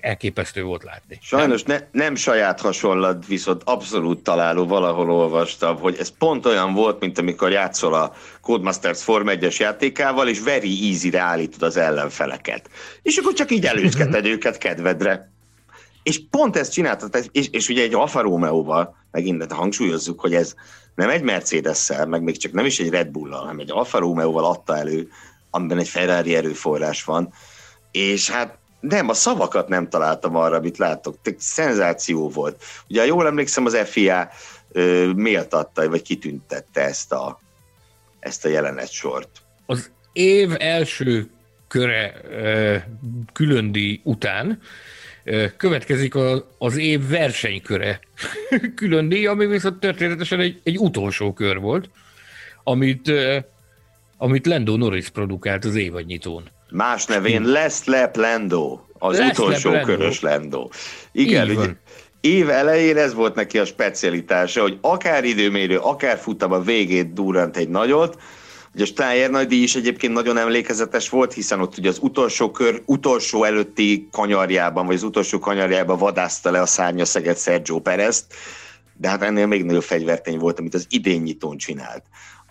elképesztő 0.00 0.62
volt 0.62 0.82
látni. 0.82 1.18
Sajnos 1.22 1.62
ne, 1.62 1.78
nem 1.92 2.14
saját 2.14 2.60
hasonlat, 2.60 3.26
viszont 3.26 3.62
abszolút 3.64 4.22
találó, 4.22 4.66
valahol 4.66 5.10
olvastam, 5.10 5.78
hogy 5.78 5.96
ez 5.98 6.16
pont 6.18 6.46
olyan 6.46 6.74
volt, 6.74 7.00
mint 7.00 7.18
amikor 7.18 7.50
játszol 7.50 7.94
a 7.94 8.12
Codemasters 8.40 9.02
Form 9.02 9.28
1-es 9.30 9.56
játékával, 9.56 10.28
és 10.28 10.40
very 10.40 10.90
easy-re 10.90 11.20
állítod 11.20 11.62
az 11.62 11.76
ellenfeleket. 11.76 12.70
És 13.02 13.16
akkor 13.16 13.32
csak 13.32 13.50
így 13.50 13.66
előzgeted 13.66 14.26
őket 14.34 14.58
kedvedre. 14.58 15.30
És 16.02 16.20
pont 16.30 16.56
ezt 16.56 16.72
csináltad, 16.72 17.28
és, 17.32 17.48
és 17.50 17.68
ugye 17.68 17.82
egy 17.82 17.94
Alfa 17.94 18.20
Romeo-val, 18.20 18.96
megint 19.10 19.52
hangsúlyozzuk, 19.52 20.20
hogy 20.20 20.34
ez 20.34 20.54
nem 20.94 21.08
egy 21.08 21.22
Mercedes-szel, 21.22 22.06
meg 22.06 22.22
még 22.22 22.36
csak 22.36 22.52
nem 22.52 22.64
is 22.64 22.80
egy 22.80 22.90
Red 22.90 23.08
Bull-al, 23.08 23.40
hanem 23.40 23.58
egy 23.58 23.70
Alfa 23.70 23.98
Romeo-val 23.98 24.44
adta 24.44 24.76
elő, 24.76 25.08
amiben 25.50 25.78
egy 25.78 25.88
Ferrari 25.88 26.34
erőforrás 26.34 27.04
van, 27.04 27.32
és 27.90 28.30
hát 28.30 28.58
nem, 28.82 29.08
a 29.08 29.14
szavakat 29.14 29.68
nem 29.68 29.88
találtam 29.88 30.36
arra, 30.36 30.56
amit 30.56 30.78
látok. 30.78 31.16
Te 31.22 31.34
szenzáció 31.38 32.28
volt. 32.28 32.62
Ugye, 32.88 33.06
jól 33.06 33.26
emlékszem, 33.26 33.66
az 33.66 33.76
FIA 33.84 34.28
ö, 34.72 35.12
méltatta, 35.12 35.88
vagy 35.88 36.02
kitüntette 36.02 36.80
ezt 36.80 37.12
a, 37.12 37.40
ezt 38.20 38.44
a 38.44 38.48
jelenetsort. 38.48 39.28
Az 39.66 39.90
év 40.12 40.50
első 40.58 41.30
köre 41.68 42.20
ö, 42.30 42.76
különdi 43.32 44.00
után 44.04 44.60
következik 45.56 46.14
a, 46.14 46.48
az 46.58 46.76
év 46.76 47.08
versenyköre 47.08 48.00
különdi, 48.74 49.26
ami 49.26 49.46
viszont 49.46 49.80
történetesen 49.80 50.40
egy, 50.40 50.60
egy 50.62 50.78
utolsó 50.78 51.32
kör 51.32 51.58
volt, 51.58 51.90
amit, 52.64 53.12
amit 54.16 54.46
Lando 54.46 54.76
Norris 54.76 55.08
produkált 55.08 55.64
az 55.64 55.74
évadnyitón. 55.74 56.50
Más 56.72 57.06
nevén 57.06 57.42
lesz 57.42 57.84
Lep 57.84 58.16
Lendo, 58.16 58.78
az 58.98 59.18
Les 59.18 59.38
utolsó 59.38 59.70
Lep 59.70 59.84
körös 59.84 60.20
Lendo. 60.20 60.68
Igen, 61.12 61.50
ugye, 61.50 61.68
év 62.20 62.50
elején 62.50 62.96
ez 62.96 63.14
volt 63.14 63.34
neki 63.34 63.58
a 63.58 63.64
specialitása, 63.64 64.60
hogy 64.60 64.78
akár 64.80 65.24
időmérő, 65.24 65.78
akár 65.78 66.18
futam 66.18 66.52
a 66.52 66.60
végét 66.60 67.12
durrant 67.12 67.56
egy 67.56 67.68
nagyot, 67.68 68.18
Ugye 68.74 68.84
a 68.84 68.86
Steyer 68.86 69.30
nagy 69.30 69.52
is 69.52 69.74
egyébként 69.74 70.12
nagyon 70.12 70.38
emlékezetes 70.38 71.08
volt, 71.08 71.32
hiszen 71.32 71.60
ott 71.60 71.78
ugye 71.78 71.88
az 71.88 71.98
utolsó 72.00 72.50
kör, 72.50 72.82
utolsó 72.86 73.44
előtti 73.44 74.08
kanyarjában, 74.12 74.86
vagy 74.86 74.94
az 74.94 75.02
utolsó 75.02 75.38
kanyarjában 75.38 75.98
vadászta 75.98 76.50
le 76.50 76.60
a 76.60 76.66
szárnyaszeget 76.66 77.40
Sergio 77.40 77.80
Perez, 77.80 78.26
de 78.96 79.08
hát 79.08 79.22
ennél 79.22 79.46
még 79.46 79.64
nagyobb 79.64 79.82
fegyvertény 79.82 80.38
volt, 80.38 80.58
amit 80.58 80.74
az 80.74 80.86
idén 80.88 81.22
nyitón 81.22 81.56
csinált 81.56 82.02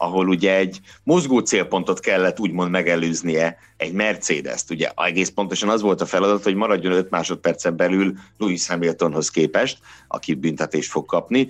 ahol 0.02 0.28
ugye 0.28 0.56
egy 0.56 0.80
mozgó 1.04 1.40
célpontot 1.40 2.00
kellett 2.00 2.40
úgymond 2.40 2.72
megelőznie 2.72 3.58
egy 3.78 3.94
Mercedes-t. 3.94 4.70
Ugye 4.70 4.92
egész 4.96 5.30
pontosan 5.30 5.70
az 5.70 5.82
volt 5.82 6.02
a 6.02 6.06
feladat, 6.06 6.44
hogy 6.44 6.56
maradjon 6.56 6.94
5 6.94 7.10
másodpercen 7.10 7.76
belül 7.76 8.14
Lewis 8.38 8.68
Hamiltonhoz 8.68 9.30
képest, 9.30 9.78
aki 10.08 10.34
büntetést 10.34 10.92
fog 10.92 11.06
kapni, 11.06 11.48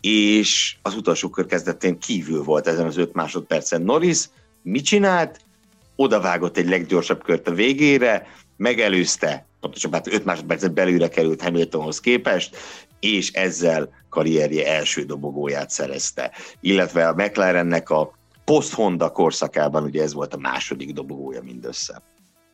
és 0.00 0.76
az 0.82 0.94
utolsó 0.94 1.28
kör 1.28 1.46
kezdetén 1.46 1.98
kívül 1.98 2.42
volt 2.42 2.66
ezen 2.66 2.86
az 2.86 2.96
5 2.96 3.12
másodpercen 3.12 3.82
Norris. 3.82 4.28
Mit 4.62 4.84
csinált? 4.84 5.40
Odavágott 5.96 6.56
egy 6.56 6.68
leggyorsabb 6.68 7.22
kört 7.22 7.48
a 7.48 7.54
végére, 7.54 8.26
megelőzte, 8.56 9.46
pontosabban 9.60 10.00
hát 10.04 10.14
5 10.14 10.24
másodpercen 10.24 10.74
belülre 10.74 11.08
került 11.08 11.42
Hamiltonhoz 11.42 12.00
képest, 12.00 12.56
és 13.02 13.30
ezzel 13.32 13.88
karrierje 14.08 14.66
első 14.66 15.02
dobogóját 15.02 15.70
szerezte. 15.70 16.30
Illetve 16.60 17.08
a 17.08 17.14
McLarennek 17.14 17.90
a 17.90 18.18
post-Honda 18.44 19.10
korszakában 19.10 19.82
ugye 19.82 20.02
ez 20.02 20.12
volt 20.12 20.34
a 20.34 20.38
második 20.38 20.92
dobogója 20.92 21.42
mindössze. 21.42 22.02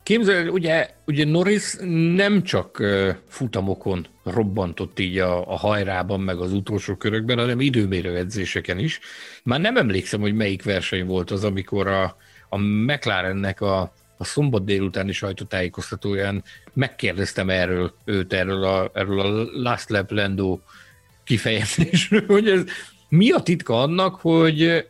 Képzel, 0.03 0.49
ugye, 0.49 0.90
ugye 1.07 1.24
Norris 1.24 1.76
nem 2.14 2.42
csak 2.42 2.82
futamokon 3.28 4.07
robbantott 4.24 4.99
így 4.99 5.18
a, 5.18 5.51
a 5.51 5.57
hajrában, 5.57 6.20
meg 6.20 6.38
az 6.38 6.53
utolsó 6.53 6.94
körökben, 6.94 7.38
hanem 7.38 7.61
időmérő 7.61 8.16
edzéseken 8.16 8.78
is. 8.78 9.01
Már 9.42 9.61
nem 9.61 9.76
emlékszem, 9.76 10.20
hogy 10.20 10.34
melyik 10.34 10.62
verseny 10.62 11.07
volt 11.07 11.30
az, 11.30 11.44
amikor 11.44 11.86
a, 11.86 12.16
a 12.49 12.59
McLarennek 12.59 13.61
a 13.61 13.92
a 14.19 14.25
szombat 14.25 14.64
délutáni 14.64 15.12
sajtótájékoztatóján 15.12 16.45
megkérdeztem 16.73 17.51
erről 17.51 17.95
őt, 18.05 18.33
erről 18.33 18.64
a, 18.64 18.91
erről 18.95 19.21
a 19.21 19.49
Last 19.53 19.91
Lap 19.91 20.11
Lando 20.11 20.59
kifejezésről, 21.25 22.27
hogy 22.27 22.49
ez 22.49 22.64
mi 23.09 23.31
a 23.31 23.41
titka 23.41 23.83
annak, 23.83 24.14
hogy, 24.14 24.87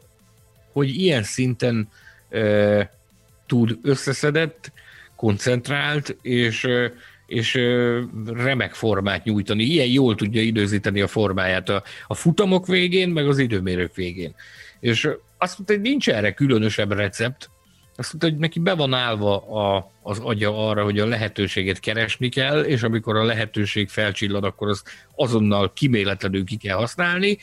hogy 0.72 0.89
ilyen 0.89 1.22
szinten 1.22 1.89
e, 2.31 2.93
tud 3.47 3.79
összeszedett, 3.83 4.72
koncentrált, 5.16 6.16
és, 6.22 6.66
és 7.26 7.55
remek 8.26 8.74
formát 8.74 9.24
nyújtani. 9.24 9.62
Ilyen 9.62 9.87
jól 9.87 10.14
tudja 10.14 10.43
időzíteni 10.43 11.01
a 11.01 11.07
formáját 11.07 11.68
a, 11.68 11.83
a 12.07 12.14
futamok 12.14 12.66
végén, 12.66 13.09
meg 13.09 13.29
az 13.29 13.39
időmérők 13.39 13.95
végén. 13.95 14.35
És 14.81 15.09
azt 15.39 15.57
mondta, 15.57 15.74
hogy 15.74 15.83
nincs 15.83 16.09
erre 16.09 16.33
különösebb 16.33 16.93
recept, 16.93 17.51
azt 17.99 18.12
mondta, 18.12 18.30
hogy 18.30 18.38
neki 18.38 18.59
be 18.59 18.74
van 18.74 18.94
állva 18.94 19.36
a, 19.36 19.90
az 20.03 20.18
agya 20.18 20.68
arra, 20.68 20.84
hogy 20.84 20.99
a 20.99 21.07
lehetőséget 21.07 21.80
keresni 21.80 22.28
kell, 22.28 22.61
és 22.61 22.82
amikor 22.82 23.16
a 23.16 23.24
lehetőség 23.24 23.88
felcsillan, 23.88 24.44
akkor 24.44 24.68
azt 24.68 24.88
azonnal 25.14 25.72
kiméletlenül 25.72 26.44
ki 26.44 26.57
kell 26.57 26.76
használni, 26.76 27.38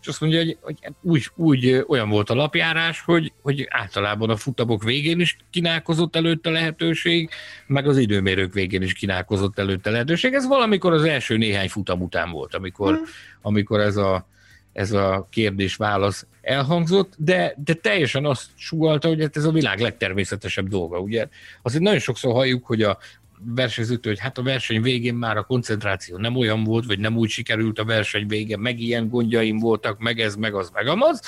és 0.00 0.06
azt 0.06 0.20
mondja, 0.20 0.38
hogy, 0.38 0.56
hogy 0.60 0.78
úgy, 1.02 1.30
úgy 1.34 1.84
olyan 1.88 2.08
volt 2.08 2.30
a 2.30 2.34
lapjárás, 2.34 3.00
hogy, 3.00 3.32
hogy 3.42 3.66
általában 3.70 4.30
a 4.30 4.36
futamok 4.36 4.84
végén 4.84 5.20
is 5.20 5.36
kínálkozott 5.50 6.16
előtte 6.16 6.50
lehetőség, 6.50 7.30
meg 7.66 7.88
az 7.88 7.98
időmérők 7.98 8.52
végén 8.52 8.82
is 8.82 8.92
kínálkozott 8.92 9.58
előtte 9.58 9.90
lehetőség. 9.90 10.32
Ez 10.34 10.46
valamikor 10.46 10.92
az 10.92 11.04
első 11.04 11.36
néhány 11.36 11.68
futam 11.68 12.00
után 12.00 12.30
volt, 12.30 12.54
amikor, 12.54 12.94
hmm. 12.94 13.04
amikor 13.42 13.80
ez 13.80 13.96
a, 13.96 14.28
ez 14.72 14.92
a 14.92 15.26
kérdés-válasz 15.30 16.26
elhangzott, 16.42 17.14
de, 17.16 17.54
de 17.64 17.74
teljesen 17.74 18.24
azt 18.24 18.46
sugalta, 18.54 19.08
hogy 19.08 19.20
hát 19.20 19.36
ez 19.36 19.44
a 19.44 19.50
világ 19.50 19.80
legtermészetesebb 19.80 20.68
dolga. 20.68 20.98
Ugye 20.98 21.28
azért 21.62 21.82
nagyon 21.82 21.98
sokszor 21.98 22.32
halljuk, 22.32 22.66
hogy 22.66 22.82
a 22.82 22.98
versenyzőtől, 23.44 24.12
hogy 24.12 24.22
hát 24.22 24.38
a 24.38 24.42
verseny 24.42 24.82
végén 24.82 25.14
már 25.14 25.36
a 25.36 25.42
koncentráció 25.42 26.16
nem 26.16 26.36
olyan 26.36 26.64
volt, 26.64 26.86
vagy 26.86 26.98
nem 26.98 27.16
úgy 27.16 27.30
sikerült 27.30 27.78
a 27.78 27.84
verseny 27.84 28.26
végén, 28.26 28.58
meg 28.58 28.80
ilyen 28.80 29.08
gondjaim 29.08 29.58
voltak, 29.58 29.98
meg 29.98 30.20
ez, 30.20 30.36
meg 30.36 30.54
az, 30.54 30.70
meg 30.70 30.86
amaz. 30.86 31.20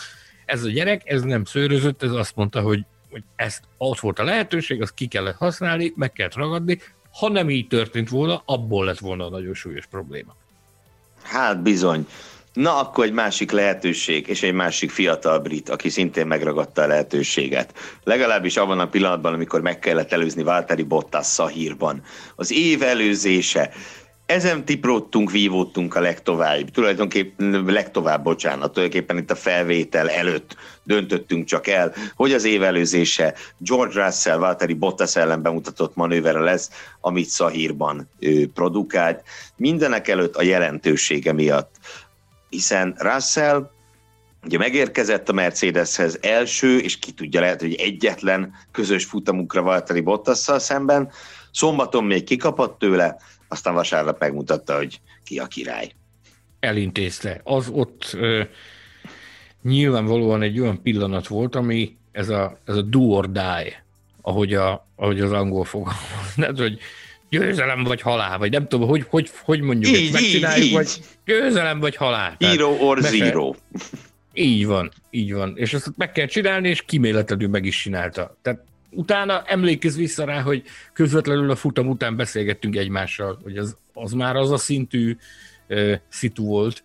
Ez 0.44 0.64
a 0.64 0.68
gyerek, 0.68 1.02
ez 1.04 1.22
nem 1.22 1.44
szőrözött, 1.44 2.02
ez 2.02 2.10
azt 2.10 2.36
mondta, 2.36 2.60
hogy, 2.60 2.84
hogy 3.10 3.22
ezt 3.36 3.62
ott 3.76 4.00
volt 4.00 4.18
a 4.18 4.24
lehetőség, 4.24 4.82
azt 4.82 4.94
ki 4.94 5.06
kellett 5.06 5.36
használni, 5.36 5.92
meg 5.96 6.12
kellett 6.12 6.34
ragadni. 6.34 6.78
Ha 7.12 7.28
nem 7.28 7.50
így 7.50 7.66
történt 7.66 8.08
volna, 8.08 8.42
abból 8.44 8.84
lett 8.84 8.98
volna 8.98 9.26
a 9.26 9.30
nagyon 9.30 9.54
súlyos 9.54 9.86
probléma. 9.86 10.36
Hát 11.22 11.62
bizony. 11.62 12.06
Na, 12.52 12.78
akkor 12.78 13.04
egy 13.04 13.12
másik 13.12 13.50
lehetőség, 13.50 14.28
és 14.28 14.42
egy 14.42 14.52
másik 14.52 14.90
fiatal 14.90 15.38
brit, 15.38 15.68
aki 15.68 15.88
szintén 15.88 16.26
megragadta 16.26 16.82
a 16.82 16.86
lehetőséget. 16.86 17.74
Legalábbis 18.04 18.56
abban 18.56 18.78
a 18.78 18.88
pillanatban, 18.88 19.32
amikor 19.32 19.60
meg 19.60 19.78
kellett 19.78 20.12
előzni 20.12 20.42
Valtteri 20.42 20.82
Bottas 20.82 21.26
Szahírban. 21.26 22.02
Az 22.36 22.52
év 22.52 22.82
előzése, 22.82 23.70
ezen 24.26 24.64
tipróttunk, 24.64 25.30
vívódtunk 25.30 25.94
a 25.94 26.00
legtovább, 26.00 26.70
tulajdonképpen 26.70 27.64
legtovább, 27.66 28.22
bocsánat, 28.22 28.72
tulajdonképpen 28.72 29.18
itt 29.18 29.30
a 29.30 29.34
felvétel 29.34 30.10
előtt 30.10 30.56
döntöttünk 30.84 31.44
csak 31.44 31.66
el, 31.66 31.94
hogy 32.14 32.32
az 32.32 32.44
év 32.44 32.62
előzése 32.62 33.34
George 33.58 34.04
Russell, 34.04 34.36
Valtteri 34.36 34.74
Bottas 34.74 35.16
ellen 35.16 35.42
bemutatott 35.42 35.94
manővere 35.94 36.40
lesz, 36.40 36.70
amit 37.00 37.28
Szahírban 37.28 38.08
ő 38.18 38.48
produkált, 38.48 39.22
mindenek 39.56 40.08
előtt 40.08 40.36
a 40.36 40.42
jelentősége 40.42 41.32
miatt 41.32 41.74
hiszen 42.52 42.94
Russell 42.98 43.70
ugye 44.44 44.58
megérkezett 44.58 45.28
a 45.28 45.32
Mercedeshez 45.32 46.18
első, 46.20 46.78
és 46.78 46.98
ki 46.98 47.12
tudja, 47.12 47.40
lehet, 47.40 47.60
hogy 47.60 47.74
egyetlen 47.74 48.54
közös 48.72 49.04
futamukra 49.04 49.62
Valtteri 49.62 50.00
Bottasszal 50.00 50.58
szemben. 50.58 51.10
Szombaton 51.52 52.04
még 52.04 52.24
kikapott 52.24 52.78
tőle, 52.78 53.16
aztán 53.48 53.74
vasárnap 53.74 54.20
megmutatta, 54.20 54.76
hogy 54.76 55.00
ki 55.24 55.38
a 55.38 55.46
király. 55.46 55.92
Elintézte. 56.60 57.40
Az 57.44 57.68
ott 57.68 58.10
ö, 58.12 58.42
nyilvánvalóan 59.62 60.42
egy 60.42 60.60
olyan 60.60 60.82
pillanat 60.82 61.26
volt, 61.26 61.54
ami 61.54 61.96
ez 62.12 62.28
a, 62.28 62.58
ez 62.64 62.76
a 62.76 62.82
do 62.82 63.00
or 63.00 63.30
die, 63.30 63.84
ahogy, 64.22 64.54
a, 64.54 64.86
ahogy 64.96 65.20
az 65.20 65.32
angol 65.32 65.64
fogalmaz. 65.64 66.34
hogy 66.56 66.78
győzelem 67.32 67.84
vagy 67.84 68.00
halál, 68.00 68.38
vagy 68.38 68.50
nem 68.50 68.68
tudom, 68.68 68.88
hogy, 68.88 69.06
hogy, 69.08 69.30
hogy 69.42 69.60
mondjuk 69.60 69.96
így, 69.96 70.02
ezt 70.02 70.12
megcsináljuk, 70.12 70.66
így, 70.66 70.72
vagy 70.72 71.00
győzelem 71.24 71.80
vagy 71.80 71.96
halál. 71.96 72.36
Hero 72.38 72.76
or 72.80 73.00
zero. 73.00 73.54
Így 74.34 74.66
van, 74.66 74.92
így 75.10 75.32
van. 75.32 75.52
És 75.56 75.74
ezt 75.74 75.92
meg 75.96 76.12
kell 76.12 76.26
csinálni, 76.26 76.68
és 76.68 76.82
kiméletlenül 76.82 77.48
meg 77.48 77.64
is 77.64 77.82
csinálta. 77.82 78.36
Tehát 78.42 78.60
utána 78.90 79.42
emlékezz 79.46 79.96
vissza 79.96 80.24
rá, 80.24 80.40
hogy 80.40 80.62
közvetlenül 80.92 81.50
a 81.50 81.56
futam 81.56 81.88
után 81.88 82.16
beszélgettünk 82.16 82.76
egymással, 82.76 83.38
hogy 83.42 83.56
az, 83.56 83.76
az 83.92 84.12
már 84.12 84.36
az 84.36 84.50
a 84.50 84.56
szintű 84.56 85.16
uh, 85.68 85.92
szitu 86.08 86.44
volt, 86.44 86.84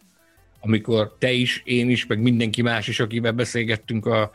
amikor 0.59 1.15
te 1.19 1.31
is, 1.31 1.61
én 1.65 1.89
is, 1.89 2.05
meg 2.05 2.21
mindenki 2.21 2.61
más 2.61 2.87
is, 2.87 2.99
akivel 2.99 3.31
beszélgettünk 3.31 4.05
a, 4.05 4.31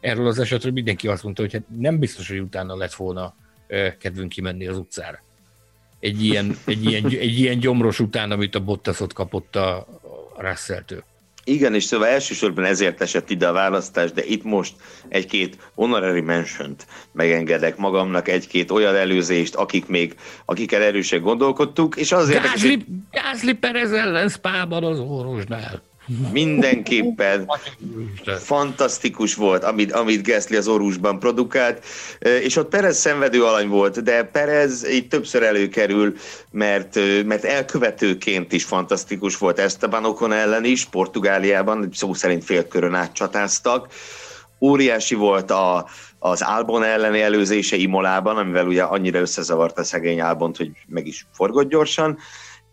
erről 0.00 0.26
az 0.26 0.38
esetről, 0.38 0.72
mindenki 0.72 1.08
azt 1.08 1.22
mondta, 1.22 1.42
hogy 1.42 1.52
hát 1.52 1.64
nem 1.78 1.98
biztos, 1.98 2.28
hogy 2.28 2.40
utána 2.40 2.76
lett 2.76 2.94
volna 2.94 3.34
uh, 3.68 3.96
kedvünk 3.98 4.28
kimenni 4.28 4.66
az 4.66 4.78
utcára 4.78 5.24
egy 6.06 6.24
ilyen, 6.24 6.56
egy 6.64 6.84
ilyen, 6.84 7.04
egy 7.04 7.38
ilyen 7.38 7.58
gyomros 7.58 8.00
után, 8.00 8.30
amit 8.30 8.54
a 8.54 8.60
Bottasot 8.60 9.12
kapott 9.12 9.56
a, 9.56 9.86
Russell-től. 10.38 11.04
Igen, 11.44 11.74
és 11.74 11.84
szóval 11.84 12.06
elsősorban 12.06 12.64
ezért 12.64 13.00
esett 13.00 13.30
ide 13.30 13.48
a 13.48 13.52
választás, 13.52 14.12
de 14.12 14.24
itt 14.24 14.44
most 14.44 14.74
egy-két 15.08 15.70
honorary 15.74 16.20
mention 16.20 16.74
megengedek 17.12 17.76
magamnak, 17.76 18.28
egy-két 18.28 18.70
olyan 18.70 18.94
előzést, 18.94 19.54
akik 19.54 19.86
még, 19.86 20.14
akikkel 20.44 20.82
erősen 20.82 21.20
gondolkodtuk, 21.20 21.96
és 21.96 22.12
azért... 22.12 22.42
Gázli, 22.42 22.84
Gázli 23.10 23.52
Perez 23.52 23.92
ellen 23.92 24.28
Spában 24.28 24.84
az 24.84 24.98
orvosnál. 24.98 25.82
Mindenképpen 26.32 27.50
fantasztikus 28.38 29.34
volt, 29.34 29.64
amit, 29.64 29.92
amit 29.92 30.22
Gessli 30.22 30.56
az 30.56 30.68
Orusban 30.68 31.18
produkált, 31.18 31.84
és 32.18 32.56
ott 32.56 32.68
Perez 32.68 32.98
szenvedő 32.98 33.44
alany 33.44 33.68
volt, 33.68 34.02
de 34.02 34.22
Perez 34.22 34.88
így 34.90 35.08
többször 35.08 35.42
előkerül, 35.42 36.14
mert, 36.50 36.98
mert 37.24 37.44
elkövetőként 37.44 38.52
is 38.52 38.64
fantasztikus 38.64 39.38
volt 39.38 39.58
Esteban 39.58 40.04
Ocon 40.04 40.32
ellen 40.32 40.64
is, 40.64 40.84
Portugáliában, 40.84 41.88
szó 41.92 42.14
szerint 42.14 42.44
félkörön 42.44 42.94
átcsatáztak. 42.94 43.92
Óriási 44.60 45.14
volt 45.14 45.50
a, 45.50 45.88
az 46.18 46.42
Albon 46.42 46.82
elleni 46.82 47.20
előzése 47.20 47.76
Imolában, 47.76 48.36
amivel 48.36 48.66
ugye 48.66 48.82
annyira 48.82 49.18
összezavart 49.18 49.78
a 49.78 49.84
szegény 49.84 50.20
Albont, 50.20 50.56
hogy 50.56 50.70
meg 50.86 51.06
is 51.06 51.26
forgott 51.32 51.68
gyorsan, 51.68 52.18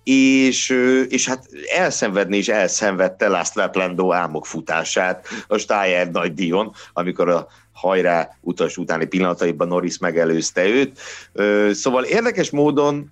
és, 0.04 0.70
és 1.10 1.28
hát 1.28 1.48
elszenvedni 1.76 2.38
is 2.38 2.48
elszenvedte 2.48 3.28
Last 3.28 3.56
Laplando 3.56 4.14
álmok 4.14 4.46
futását 4.46 5.28
a 5.48 5.58
Steyer 5.58 6.12
nagy 6.12 6.34
Dion, 6.34 6.72
amikor 6.94 7.30
a 7.30 7.48
hajrá 7.72 8.30
utas 8.42 8.78
utáni 8.78 9.06
pillanataiban 9.06 9.68
Norris 9.68 9.98
megelőzte 9.98 10.66
őt. 10.66 11.00
Szóval 11.76 12.04
érdekes 12.04 12.50
módon 12.50 13.12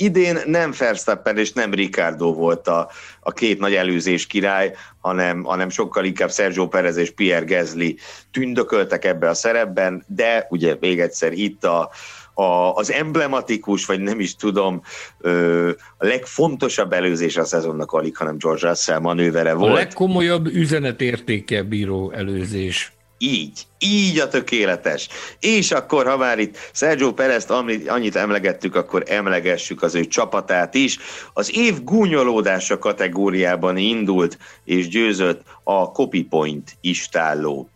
idén 0.00 0.38
nem 0.46 0.72
Verstappen 0.78 1.38
és 1.38 1.52
nem 1.52 1.74
Ricardo 1.74 2.34
volt 2.34 2.68
a, 2.68 2.90
a 3.20 3.32
két 3.32 3.58
nagy 3.58 3.74
előzés 3.74 4.26
király, 4.26 4.74
hanem, 5.00 5.42
hanem 5.42 5.68
sokkal 5.68 6.04
inkább 6.04 6.32
Sergio 6.32 6.68
Perez 6.68 6.96
és 6.96 7.10
Pierre 7.10 7.44
Gasly 7.44 7.96
tündököltek 8.30 9.04
ebbe 9.04 9.28
a 9.28 9.34
szerepben, 9.34 10.04
de 10.06 10.46
ugye 10.50 10.76
még 10.80 11.00
egyszer 11.00 11.32
itt 11.32 11.64
a, 11.64 11.90
a, 12.34 12.72
az 12.74 12.92
emblematikus, 12.92 13.86
vagy 13.86 14.00
nem 14.00 14.20
is 14.20 14.36
tudom, 14.36 14.82
ö, 15.18 15.70
a 15.98 16.06
legfontosabb 16.06 16.92
előzés 16.92 17.36
a 17.36 17.44
szezonnak 17.44 17.92
alig, 17.92 18.16
hanem 18.16 18.36
George 18.38 18.68
Russell 18.68 18.98
manővere 18.98 19.52
volt. 19.52 19.72
A 19.72 19.74
legkomolyabb 19.74 20.46
üzenetértéke 20.46 21.62
bíró 21.62 22.10
előzés. 22.10 22.92
Így, 23.22 23.66
így 23.78 24.18
a 24.18 24.28
tökéletes. 24.28 25.08
És 25.40 25.70
akkor, 25.70 26.06
ha 26.06 26.16
már 26.16 26.38
itt 26.38 26.56
Sergio 26.72 27.12
Perez-t 27.12 27.50
annyit 27.86 28.16
emlegettük, 28.16 28.74
akkor 28.74 29.02
emlegessük 29.06 29.82
az 29.82 29.94
ő 29.94 30.04
csapatát 30.04 30.74
is. 30.74 30.98
Az 31.32 31.56
év 31.56 31.84
gúnyolódása 31.84 32.78
kategóriában 32.78 33.76
indult 33.76 34.38
és 34.64 34.88
győzött 34.88 35.42
a 35.64 35.84
Copy 35.84 36.22
Point 36.22 36.76
istálló 36.80 37.70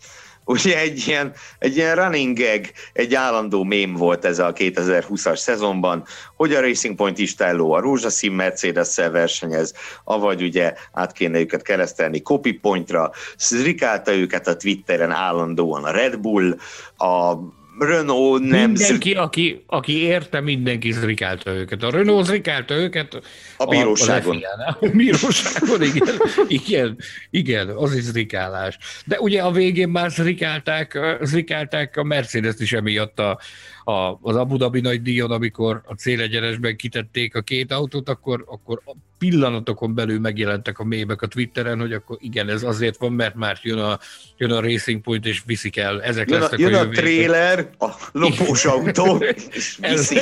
ugye 0.44 0.78
egy 0.78 1.04
ilyen, 1.06 1.32
egy 1.58 1.76
ilyen 1.76 1.94
running 1.96 2.38
gag, 2.38 2.64
egy 2.92 3.14
állandó 3.14 3.62
mém 3.62 3.94
volt 3.94 4.24
ez 4.24 4.38
a 4.38 4.52
2020-as 4.52 5.36
szezonban, 5.36 6.04
hogy 6.36 6.52
a 6.52 6.60
Racing 6.60 6.96
Point 6.96 7.18
istáló 7.18 7.72
a 7.72 7.80
rózsaszín 7.80 8.32
Mercedes-szel 8.32 9.10
versenyez, 9.10 9.74
avagy 10.04 10.42
ugye 10.42 10.74
át 10.92 11.12
kéne 11.12 11.38
őket 11.38 11.62
keresztelni 11.62 12.22
Copy 12.22 12.52
Pointra, 12.52 13.10
zrikálta 13.38 14.14
őket 14.14 14.46
a 14.46 14.56
Twitteren 14.56 15.10
állandóan 15.10 15.84
a 15.84 15.90
Red 15.90 16.18
Bull, 16.18 16.56
a 16.96 17.36
Renault 17.78 18.42
nem... 18.42 18.70
Mindenki, 18.70 19.14
aki, 19.14 19.64
aki 19.66 20.02
érte, 20.02 20.40
mindenki 20.40 20.92
zrikálta 20.92 21.50
őket. 21.50 21.82
A 21.82 21.90
Renault 21.90 22.26
zrikálta 22.26 22.74
őket. 22.74 23.22
A 23.56 23.64
bíróságon. 23.64 24.36
A, 24.36 24.76
a 24.80 24.88
bíróságon, 24.88 25.82
igen, 25.82 26.16
igen, 26.46 26.98
igen, 27.30 27.68
az 27.68 27.94
is 27.94 28.02
zrikálás. 28.02 28.78
De 29.06 29.20
ugye 29.20 29.42
a 29.42 29.50
végén 29.50 29.88
már 29.88 30.10
zrikálták, 30.10 30.98
zrikálták 31.22 31.96
a 31.96 32.02
Mercedes-t 32.02 32.60
is 32.60 32.72
emiatt 32.72 33.18
a, 33.18 33.38
a, 33.84 34.18
az 34.22 34.36
Abu 34.36 34.56
Dhabi 34.56 34.80
nagy 34.80 35.02
díjon, 35.02 35.30
amikor 35.30 35.82
a 35.86 35.94
célegyenesben 35.94 36.76
kitették 36.76 37.34
a 37.34 37.40
két 37.40 37.72
autót, 37.72 38.08
akkor, 38.08 38.44
akkor 38.46 38.80
pillanatokon 39.18 39.94
belül 39.94 40.20
megjelentek 40.20 40.78
a 40.78 40.84
mébek 40.84 41.22
a 41.22 41.26
Twitteren, 41.26 41.80
hogy 41.80 41.92
akkor 41.92 42.16
igen, 42.20 42.48
ez 42.48 42.62
azért 42.62 42.98
van, 42.98 43.12
mert 43.12 43.34
már 43.34 43.58
jön 43.62 43.78
a, 43.78 43.98
jön 44.36 44.50
a 44.50 44.60
Racing 44.60 45.00
Point, 45.00 45.26
és 45.26 45.42
viszik 45.46 45.76
el. 45.76 46.02
Ezek 46.02 46.30
jön 46.30 46.38
a, 46.38 46.40
lesznek 46.40 46.60
jön 46.60 46.74
a, 46.74 46.80
a 46.80 46.88
trailer, 46.88 47.70
a 47.78 47.88
lopós 48.12 48.64
autó, 48.64 49.16
és 49.52 49.78
viszi. 49.80 50.18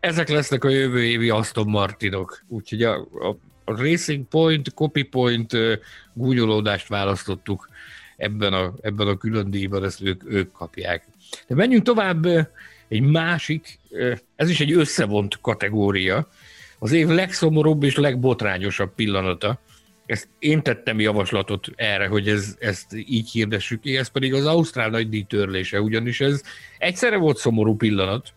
Ezek 0.00 0.28
lesznek 0.28 0.64
a 0.64 0.68
jövő 0.68 1.04
évi 1.04 1.30
Aston 1.30 1.68
Martinok. 1.68 2.42
Úgyhogy 2.48 2.82
a, 2.82 2.94
a, 3.00 3.36
a 3.64 3.76
Racing 3.76 4.26
Point, 4.28 4.74
Copy 4.74 5.02
Point 5.02 5.56
gúnyolódást 6.12 6.88
választottuk 6.88 7.68
ebben 8.16 8.52
a, 8.52 8.72
ebben 8.80 9.06
a 9.06 9.16
külön 9.16 9.50
díjban, 9.50 9.84
ezt 9.84 10.02
ők, 10.02 10.22
ők 10.26 10.52
kapják. 10.52 11.04
De 11.46 11.54
menjünk 11.54 11.82
tovább 11.82 12.26
egy 12.92 13.00
másik, 13.00 13.78
ez 14.36 14.50
is 14.50 14.60
egy 14.60 14.72
összevont 14.72 15.38
kategória, 15.40 16.28
az 16.78 16.92
év 16.92 17.08
legszomorúbb 17.08 17.82
és 17.82 17.96
legbotrányosabb 17.96 18.94
pillanata. 18.94 19.60
Ezt 20.06 20.28
én 20.38 20.62
tettem 20.62 21.00
javaslatot 21.00 21.66
erre, 21.74 22.06
hogy 22.06 22.28
ez, 22.28 22.56
ezt 22.58 22.86
így 22.94 23.30
hirdessük 23.30 23.80
ki, 23.80 23.96
ez 23.96 24.08
pedig 24.08 24.34
az 24.34 24.46
Ausztrál 24.46 24.88
nagydíj 24.88 25.22
törlése, 25.22 25.80
ugyanis 25.80 26.20
ez 26.20 26.42
egyszerre 26.78 27.16
volt 27.16 27.36
szomorú 27.36 27.76
pillanat, 27.76 28.32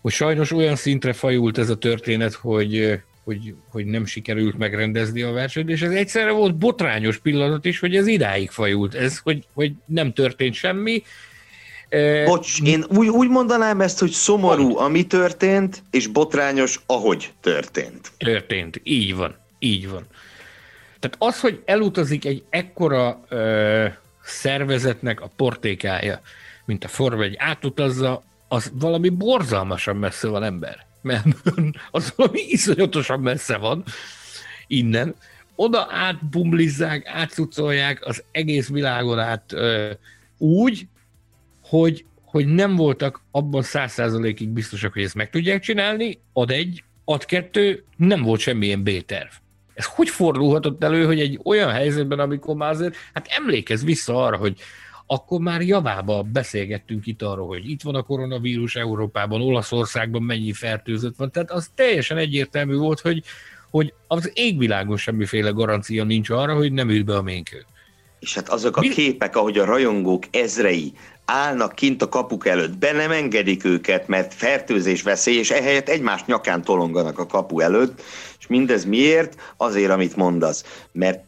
hogy 0.00 0.12
sajnos 0.12 0.52
olyan 0.52 0.76
szintre 0.76 1.12
fajult 1.12 1.58
ez 1.58 1.70
a 1.70 1.78
történet, 1.78 2.34
hogy, 2.34 3.00
hogy, 3.24 3.54
hogy 3.68 3.84
nem 3.84 4.04
sikerült 4.04 4.58
megrendezni 4.58 5.22
a 5.22 5.32
versenyt, 5.32 5.68
és 5.68 5.82
ez 5.82 5.92
egyszerre 5.92 6.30
volt 6.30 6.56
botrányos 6.56 7.18
pillanat 7.18 7.64
is, 7.64 7.78
hogy 7.78 7.96
ez 7.96 8.06
idáig 8.06 8.50
fajult, 8.50 8.94
ez, 8.94 9.18
hogy, 9.18 9.46
hogy 9.52 9.72
nem 9.84 10.12
történt 10.12 10.54
semmi, 10.54 11.02
Bocs, 12.24 12.60
én 12.62 12.84
úgy, 12.88 13.08
úgy 13.08 13.28
mondanám 13.28 13.80
ezt, 13.80 13.98
hogy 13.98 14.10
szomorú, 14.10 14.76
ami 14.76 15.06
történt, 15.06 15.82
és 15.90 16.06
botrányos, 16.06 16.80
ahogy 16.86 17.32
történt. 17.40 18.12
Történt, 18.18 18.80
így 18.82 19.14
van, 19.14 19.36
így 19.58 19.90
van. 19.90 20.06
Tehát 20.98 21.16
az, 21.18 21.40
hogy 21.40 21.62
elutazik 21.64 22.24
egy 22.24 22.44
ekkora 22.50 23.24
ö, 23.28 23.86
szervezetnek 24.22 25.20
a 25.20 25.30
portékája, 25.36 26.20
mint 26.64 26.84
a 26.84 26.88
Forma 26.88 27.22
egy 27.22 27.36
átutazza, 27.38 28.22
az 28.48 28.72
valami 28.74 29.08
borzalmasan 29.08 29.96
messze 29.96 30.28
van 30.28 30.42
ember. 30.42 30.86
Mert 31.02 31.24
az 31.90 32.12
valami 32.16 32.40
iszonyatosan 32.48 33.20
messze 33.20 33.56
van 33.56 33.84
innen. 34.66 35.14
Oda 35.54 35.88
átbumlizzák, 35.90 37.06
átcucolják 37.06 38.06
az 38.06 38.24
egész 38.30 38.68
világon 38.68 39.18
át 39.18 39.52
ö, 39.52 39.90
úgy, 40.38 40.86
hogy, 41.68 42.04
hogy 42.24 42.46
nem 42.46 42.76
voltak 42.76 43.22
abban 43.30 43.62
száz 43.62 43.92
százalékig 43.92 44.48
biztosak, 44.48 44.92
hogy 44.92 45.02
ezt 45.02 45.14
meg 45.14 45.30
tudják 45.30 45.60
csinálni, 45.60 46.18
ad 46.32 46.50
egy, 46.50 46.84
ad 47.04 47.24
kettő, 47.24 47.84
nem 47.96 48.22
volt 48.22 48.40
semmilyen 48.40 48.82
B-terv. 48.82 49.30
Ez 49.74 49.84
hogy 49.84 50.08
fordulhatott 50.08 50.84
elő, 50.84 51.04
hogy 51.04 51.20
egy 51.20 51.40
olyan 51.44 51.70
helyzetben, 51.70 52.18
amikor 52.18 52.54
már 52.54 52.70
azért, 52.70 52.94
hát 53.14 53.26
emlékez 53.30 53.84
vissza 53.84 54.24
arra, 54.24 54.36
hogy 54.36 54.60
akkor 55.06 55.40
már 55.40 55.60
javába 55.60 56.22
beszélgettünk 56.22 57.06
itt 57.06 57.22
arról, 57.22 57.46
hogy 57.46 57.70
itt 57.70 57.82
van 57.82 57.94
a 57.94 58.02
koronavírus 58.02 58.76
Európában, 58.76 59.42
Olaszországban 59.42 60.22
mennyi 60.22 60.52
fertőzött 60.52 61.16
van, 61.16 61.30
tehát 61.30 61.50
az 61.50 61.70
teljesen 61.74 62.16
egyértelmű 62.16 62.74
volt, 62.74 63.00
hogy, 63.00 63.22
hogy 63.70 63.92
az 64.06 64.30
égvilágon 64.34 64.96
semmiféle 64.96 65.50
garancia 65.50 66.04
nincs 66.04 66.30
arra, 66.30 66.54
hogy 66.54 66.72
nem 66.72 66.90
üt 66.90 67.04
be 67.04 67.16
a 67.16 67.22
ménkő. 67.22 67.64
És 68.26 68.34
hát 68.34 68.48
azok 68.48 68.76
a 68.76 68.80
Mi? 68.80 68.88
képek, 68.88 69.36
ahogy 69.36 69.58
a 69.58 69.64
rajongók 69.64 70.24
ezrei 70.30 70.92
állnak 71.24 71.74
kint 71.74 72.02
a 72.02 72.08
kapuk 72.08 72.46
előtt, 72.46 72.78
be 72.78 72.92
nem 72.92 73.10
engedik 73.10 73.64
őket, 73.64 74.08
mert 74.08 74.34
fertőzés 74.34 75.02
veszély, 75.02 75.36
és 75.36 75.50
ehelyett 75.50 75.88
egymás 75.88 76.24
nyakán 76.24 76.62
tolonganak 76.62 77.18
a 77.18 77.26
kapu 77.26 77.60
előtt, 77.60 78.02
és 78.38 78.46
mindez 78.46 78.84
miért? 78.84 79.34
Azért, 79.56 79.90
amit 79.90 80.16
mondasz, 80.16 80.64
mert 80.92 81.24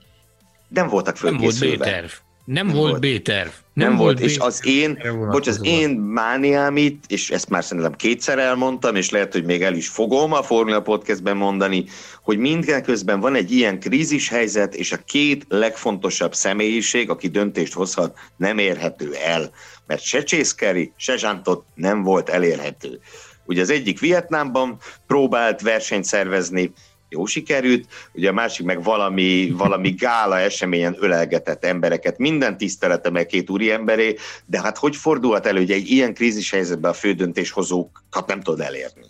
nem 0.68 0.88
voltak 0.88 1.16
fölkészülve. 1.16 1.66
Nem 1.66 1.78
volt 1.78 1.88
B-terv. 1.88 2.27
Nem, 2.48 2.66
nem 2.66 2.76
volt 2.76 3.00
B-terv. 3.00 3.48
Nem, 3.72 3.88
nem 3.88 3.96
volt, 3.96 4.20
és 4.20 4.38
az 4.38 4.66
én, 4.66 4.98
bocs, 5.30 5.46
az 5.46 5.60
én 5.62 5.90
mániám 5.90 6.76
itt, 6.76 7.04
és 7.06 7.30
ezt 7.30 7.48
már 7.48 7.64
szerintem 7.64 7.94
kétszer 7.94 8.38
elmondtam, 8.38 8.96
és 8.96 9.10
lehet, 9.10 9.32
hogy 9.32 9.44
még 9.44 9.62
el 9.62 9.74
is 9.74 9.88
fogom 9.88 10.32
a 10.32 10.42
Formula 10.42 10.80
Podcastben 10.80 11.36
mondani, 11.36 11.84
hogy 12.22 12.38
mindenközben 12.38 13.20
van 13.20 13.34
egy 13.34 13.52
ilyen 13.52 13.80
krízis 13.80 14.28
helyzet, 14.28 14.74
és 14.74 14.92
a 14.92 14.96
két 14.96 15.44
legfontosabb 15.48 16.34
személyiség, 16.34 17.10
aki 17.10 17.28
döntést 17.28 17.72
hozhat, 17.72 18.18
nem 18.36 18.58
érhető 18.58 19.14
el. 19.24 19.50
Mert 19.86 20.02
se 20.02 20.22
Chase 20.22 20.90
se 20.96 21.16
Zsántot 21.16 21.64
nem 21.74 22.02
volt 22.02 22.28
elérhető. 22.28 23.00
Ugye 23.44 23.60
az 23.60 23.70
egyik 23.70 24.00
Vietnámban 24.00 24.78
próbált 25.06 25.60
versenyt 25.60 26.04
szervezni, 26.04 26.72
jó 27.08 27.26
sikerült, 27.26 27.86
ugye 28.12 28.28
a 28.28 28.32
másik 28.32 28.66
meg 28.66 28.82
valami, 28.82 29.50
valami 29.56 29.90
gála 29.90 30.38
eseményen 30.38 30.96
ölelgetett 30.98 31.64
embereket, 31.64 32.18
minden 32.18 32.56
tisztelete 32.56 33.10
meg 33.10 33.26
két 33.26 33.50
úri 33.50 33.70
emberé, 33.70 34.16
de 34.46 34.60
hát 34.60 34.78
hogy 34.78 34.96
fordulhat 34.96 35.46
elő, 35.46 35.58
hogy 35.58 35.70
egy 35.70 35.90
ilyen 35.90 36.14
krízis 36.14 36.50
helyzetben 36.50 36.90
a 36.90 36.94
fődöntéshozókat 36.94 38.26
nem 38.26 38.40
tud 38.40 38.60
elérni? 38.60 39.04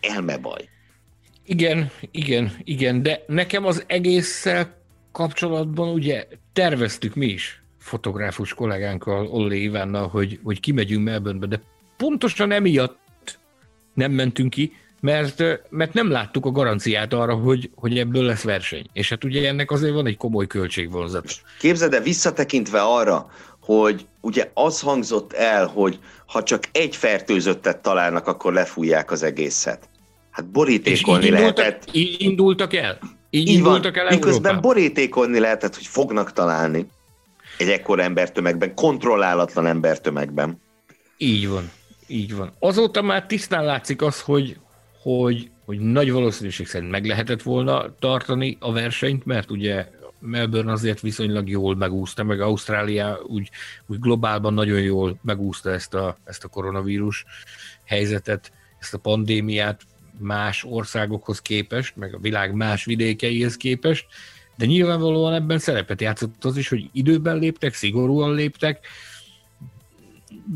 Elme 0.00 0.36
baj. 0.36 0.68
Igen, 1.46 1.90
igen, 2.10 2.52
igen, 2.64 3.02
de 3.02 3.24
nekem 3.26 3.64
az 3.64 3.84
egésszel 3.86 4.82
kapcsolatban 5.12 5.88
ugye 5.88 6.26
terveztük 6.52 7.14
mi 7.14 7.26
is 7.26 7.62
fotográfus 7.78 8.54
kollégánkkal, 8.54 9.26
Olli 9.26 9.62
Ivánnal, 9.62 10.08
hogy, 10.08 10.40
hogy 10.42 10.60
kimegyünk 10.60 11.04
Melbournebe, 11.04 11.46
de 11.46 11.60
pontosan 11.96 12.52
emiatt 12.52 13.38
nem 13.94 14.12
mentünk 14.12 14.50
ki, 14.50 14.72
mert, 15.04 15.42
mert 15.70 15.92
nem 15.92 16.10
láttuk 16.10 16.46
a 16.46 16.50
garanciát 16.50 17.12
arra, 17.12 17.34
hogy, 17.34 17.70
hogy 17.74 17.98
ebből 17.98 18.22
lesz 18.22 18.42
verseny. 18.42 18.86
És 18.92 19.08
hát 19.08 19.24
ugye 19.24 19.48
ennek 19.48 19.70
azért 19.70 19.92
van 19.92 20.06
egy 20.06 20.16
komoly 20.16 20.46
költségvonzat. 20.46 21.24
Képzeld 21.58 21.94
el, 21.94 22.02
visszatekintve 22.02 22.80
arra, 22.80 23.30
hogy 23.60 24.06
ugye 24.20 24.50
az 24.54 24.80
hangzott 24.80 25.32
el, 25.32 25.66
hogy 25.66 25.98
ha 26.26 26.42
csak 26.42 26.64
egy 26.72 26.96
fertőzöttet 26.96 27.82
találnak, 27.82 28.26
akkor 28.26 28.52
lefújják 28.52 29.10
az 29.10 29.22
egészet. 29.22 29.88
Hát 30.30 30.46
borítékolni 30.50 31.24
így 31.24 31.32
indultak, 31.32 31.56
lehetett. 31.56 31.88
Így 31.92 32.20
indultak 32.20 32.74
el? 32.74 32.98
Így, 33.30 33.48
így 33.48 33.54
indultak 33.54 33.94
van, 33.94 34.06
el 34.06 34.14
Miközben 34.14 34.60
borítékolni 34.60 35.38
lehetett, 35.38 35.74
hogy 35.74 35.86
fognak 35.86 36.32
találni 36.32 36.86
egy 37.58 37.68
ekkor 37.68 38.00
embertömegben, 38.00 38.74
kontrollálatlan 38.74 39.66
embertömegben. 39.66 40.60
Így 41.16 41.48
van, 41.48 41.70
így 42.06 42.36
van. 42.36 42.52
Azóta 42.58 43.02
már 43.02 43.26
tisztán 43.26 43.64
látszik 43.64 44.02
az, 44.02 44.20
hogy, 44.20 44.56
hogy, 45.04 45.50
hogy 45.64 45.78
nagy 45.78 46.12
valószínűség 46.12 46.66
szerint 46.66 46.90
meg 46.90 47.06
lehetett 47.06 47.42
volna 47.42 47.94
tartani 47.98 48.56
a 48.60 48.72
versenyt, 48.72 49.24
mert 49.24 49.50
ugye 49.50 49.88
Melbourne 50.18 50.72
azért 50.72 51.00
viszonylag 51.00 51.48
jól 51.48 51.76
megúszta, 51.76 52.24
meg 52.24 52.40
Ausztrália 52.40 53.18
úgy, 53.26 53.50
úgy 53.86 53.98
globálban 53.98 54.54
nagyon 54.54 54.80
jól 54.80 55.18
megúszta 55.22 55.70
ezt 55.70 55.94
a, 55.94 56.16
ezt 56.24 56.44
a 56.44 56.48
koronavírus 56.48 57.24
helyzetet, 57.84 58.52
ezt 58.78 58.94
a 58.94 58.98
pandémiát 58.98 59.82
más 60.18 60.64
országokhoz 60.64 61.40
képest, 61.40 61.96
meg 61.96 62.14
a 62.14 62.18
világ 62.18 62.54
más 62.54 62.84
vidékeihez 62.84 63.56
képest, 63.56 64.06
de 64.56 64.66
nyilvánvalóan 64.66 65.34
ebben 65.34 65.58
szerepet 65.58 66.00
játszott 66.00 66.44
az 66.44 66.56
is, 66.56 66.68
hogy 66.68 66.88
időben 66.92 67.38
léptek, 67.38 67.74
szigorúan 67.74 68.34
léptek. 68.34 68.86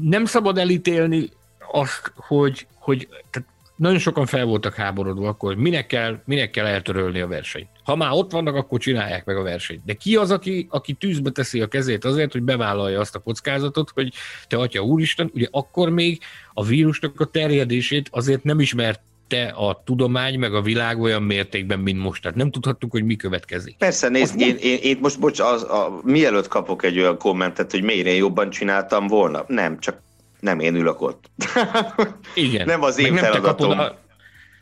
Nem 0.01 0.25
szabad 0.25 0.59
elítélni 0.59 1.29
azt, 1.73 2.13
hogy, 2.15 2.67
hogy 2.79 3.09
tehát 3.31 3.49
nagyon 3.79 3.99
sokan 3.99 4.27
fel 4.27 4.45
voltak 4.45 4.75
háborodva 4.75 5.29
akkor, 5.29 5.55
hogy 5.55 5.63
minek 5.63 5.87
kell, 5.87 6.19
minek 6.25 6.51
kell 6.51 6.67
eltörölni 6.67 7.21
a 7.21 7.27
versenyt. 7.27 7.69
Ha 7.85 7.97
már 7.97 8.11
ott 8.13 8.33
vannak, 8.33 8.55
akkor 8.55 8.79
csinálják 8.79 9.25
meg 9.25 9.37
a 9.37 9.43
versenyt. 9.43 9.85
De 9.85 9.93
ki 9.93 10.17
az, 10.17 10.31
aki, 10.31 10.67
aki 10.71 10.93
tűzbe 10.93 11.31
teszi 11.31 11.61
a 11.61 11.67
kezét 11.67 12.05
azért, 12.05 12.33
hogy 12.33 12.43
bevállalja 12.43 13.01
azt 13.01 13.15
a 13.15 13.19
kockázatot, 13.19 13.91
hogy 13.95 14.13
te 14.47 14.57
atya 14.57 14.81
úristen, 14.81 15.31
ugye 15.35 15.47
akkor 15.51 15.91
még 15.91 16.21
a 16.53 16.65
vírusnak 16.65 17.21
a 17.21 17.25
terjedését 17.25 18.09
azért 18.11 18.45
nem 18.45 18.61
ismert 18.61 19.01
te 19.29 19.45
a 19.45 19.83
tudomány, 19.85 20.39
meg 20.39 20.55
a 20.55 20.63
világ 20.63 21.01
olyan 21.01 21.23
mértékben, 21.23 21.79
mint 21.79 21.99
most. 21.99 22.23
Tehát 22.23 22.37
nem 22.37 22.51
tudhattuk, 22.51 22.91
hogy 22.91 23.05
mi 23.05 23.17
következik. 23.17 23.77
Persze, 23.77 24.09
nézd, 24.09 24.41
én, 24.41 24.57
én, 24.61 24.79
én, 24.83 24.99
most, 25.01 25.21
bocs, 25.21 25.41
az, 25.41 25.63
a, 25.63 26.01
mielőtt 26.05 26.49
kapok 26.49 26.85
egy 26.85 26.99
olyan 26.99 27.19
kommentet, 27.19 27.71
hogy 27.71 27.83
miért 27.83 28.07
én 28.07 28.17
jobban 28.17 28.51
csináltam 28.51 29.07
volna, 29.07 29.45
nem, 29.47 29.79
csak 29.79 30.01
nem 30.41 30.61
én 30.61 30.75
ülök 30.75 31.01
ott. 31.01 31.31
Igen. 32.35 32.67
nem 32.67 32.83
az 32.83 32.99
én 32.99 33.13
meg 33.13 33.25
feladatom. 33.25 33.69
Nem 33.69 33.79
te, 33.79 33.85
a, 33.85 33.99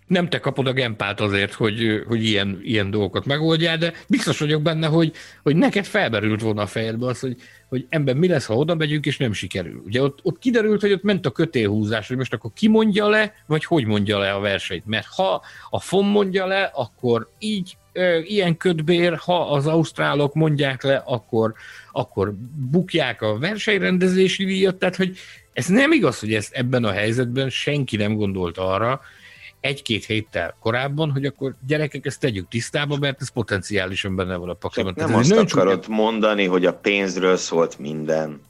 nem 0.06 0.28
te 0.28 0.40
kapod 0.40 0.66
a 0.66 0.72
gempát 0.72 1.20
azért, 1.20 1.52
hogy, 1.52 2.02
hogy 2.06 2.24
ilyen, 2.24 2.60
ilyen 2.62 2.90
dolgokat 2.90 3.24
megoldjál, 3.24 3.76
de 3.76 3.92
biztos 4.08 4.38
vagyok 4.38 4.62
benne, 4.62 4.86
hogy, 4.86 5.12
hogy 5.42 5.56
neked 5.56 5.84
felberült 5.84 6.40
volna 6.40 6.62
a 6.62 6.66
fejedbe 6.66 7.06
az, 7.06 7.20
hogy, 7.20 7.36
hogy 7.68 7.86
ember 7.88 8.14
mi 8.14 8.28
lesz, 8.28 8.46
ha 8.46 8.54
oda 8.54 8.74
megyünk, 8.74 9.06
és 9.06 9.16
nem 9.16 9.32
sikerül. 9.32 9.82
Ugye 9.86 10.02
ott, 10.02 10.18
ott 10.22 10.38
kiderült, 10.38 10.80
hogy 10.80 10.92
ott 10.92 11.02
ment 11.02 11.26
a 11.26 11.30
kötélhúzás, 11.30 12.08
hogy 12.08 12.16
most 12.16 12.32
akkor 12.32 12.50
ki 12.54 12.68
mondja 12.68 13.08
le, 13.08 13.34
vagy 13.46 13.64
hogy 13.64 13.84
mondja 13.84 14.18
le 14.18 14.32
a 14.32 14.40
versenyt. 14.40 14.86
Mert 14.86 15.06
ha 15.06 15.42
a 15.70 15.80
FOM 15.80 16.06
mondja 16.06 16.46
le, 16.46 16.70
akkor 16.74 17.28
így 17.38 17.76
ilyen 18.22 18.56
ködbér, 18.56 19.16
ha 19.16 19.50
az 19.50 19.66
ausztrálok 19.66 20.34
mondják 20.34 20.82
le, 20.82 21.02
akkor, 21.06 21.54
akkor 21.92 22.34
bukják 22.70 23.22
a 23.22 23.38
versenyrendezési 23.38 24.44
díjat, 24.44 24.76
tehát 24.76 24.96
hogy 24.96 25.16
ez 25.56 25.66
nem 25.66 25.92
igaz, 25.92 26.18
hogy 26.18 26.34
ezt 26.34 26.52
ebben 26.52 26.84
a 26.84 26.90
helyzetben 26.90 27.50
senki 27.50 27.96
nem 27.96 28.14
gondolt 28.14 28.58
arra, 28.58 29.00
egy-két 29.60 30.04
héttel 30.04 30.56
korábban, 30.60 31.10
hogy 31.10 31.24
akkor 31.24 31.54
gyerekek, 31.66 32.06
ezt 32.06 32.20
tegyük 32.20 32.48
tisztába, 32.48 32.96
mert 32.96 33.20
ez 33.20 33.28
potenciálisan 33.28 34.16
benne 34.16 34.36
van 34.36 34.48
a 34.48 34.54
pakliban. 34.54 34.94
Nem 34.96 35.14
azt 35.14 35.32
akarod 35.32 35.80
csak... 35.80 35.90
mondani, 35.90 36.44
hogy 36.44 36.66
a 36.66 36.72
pénzről 36.72 37.36
szólt 37.36 37.78
minden. 37.78 38.40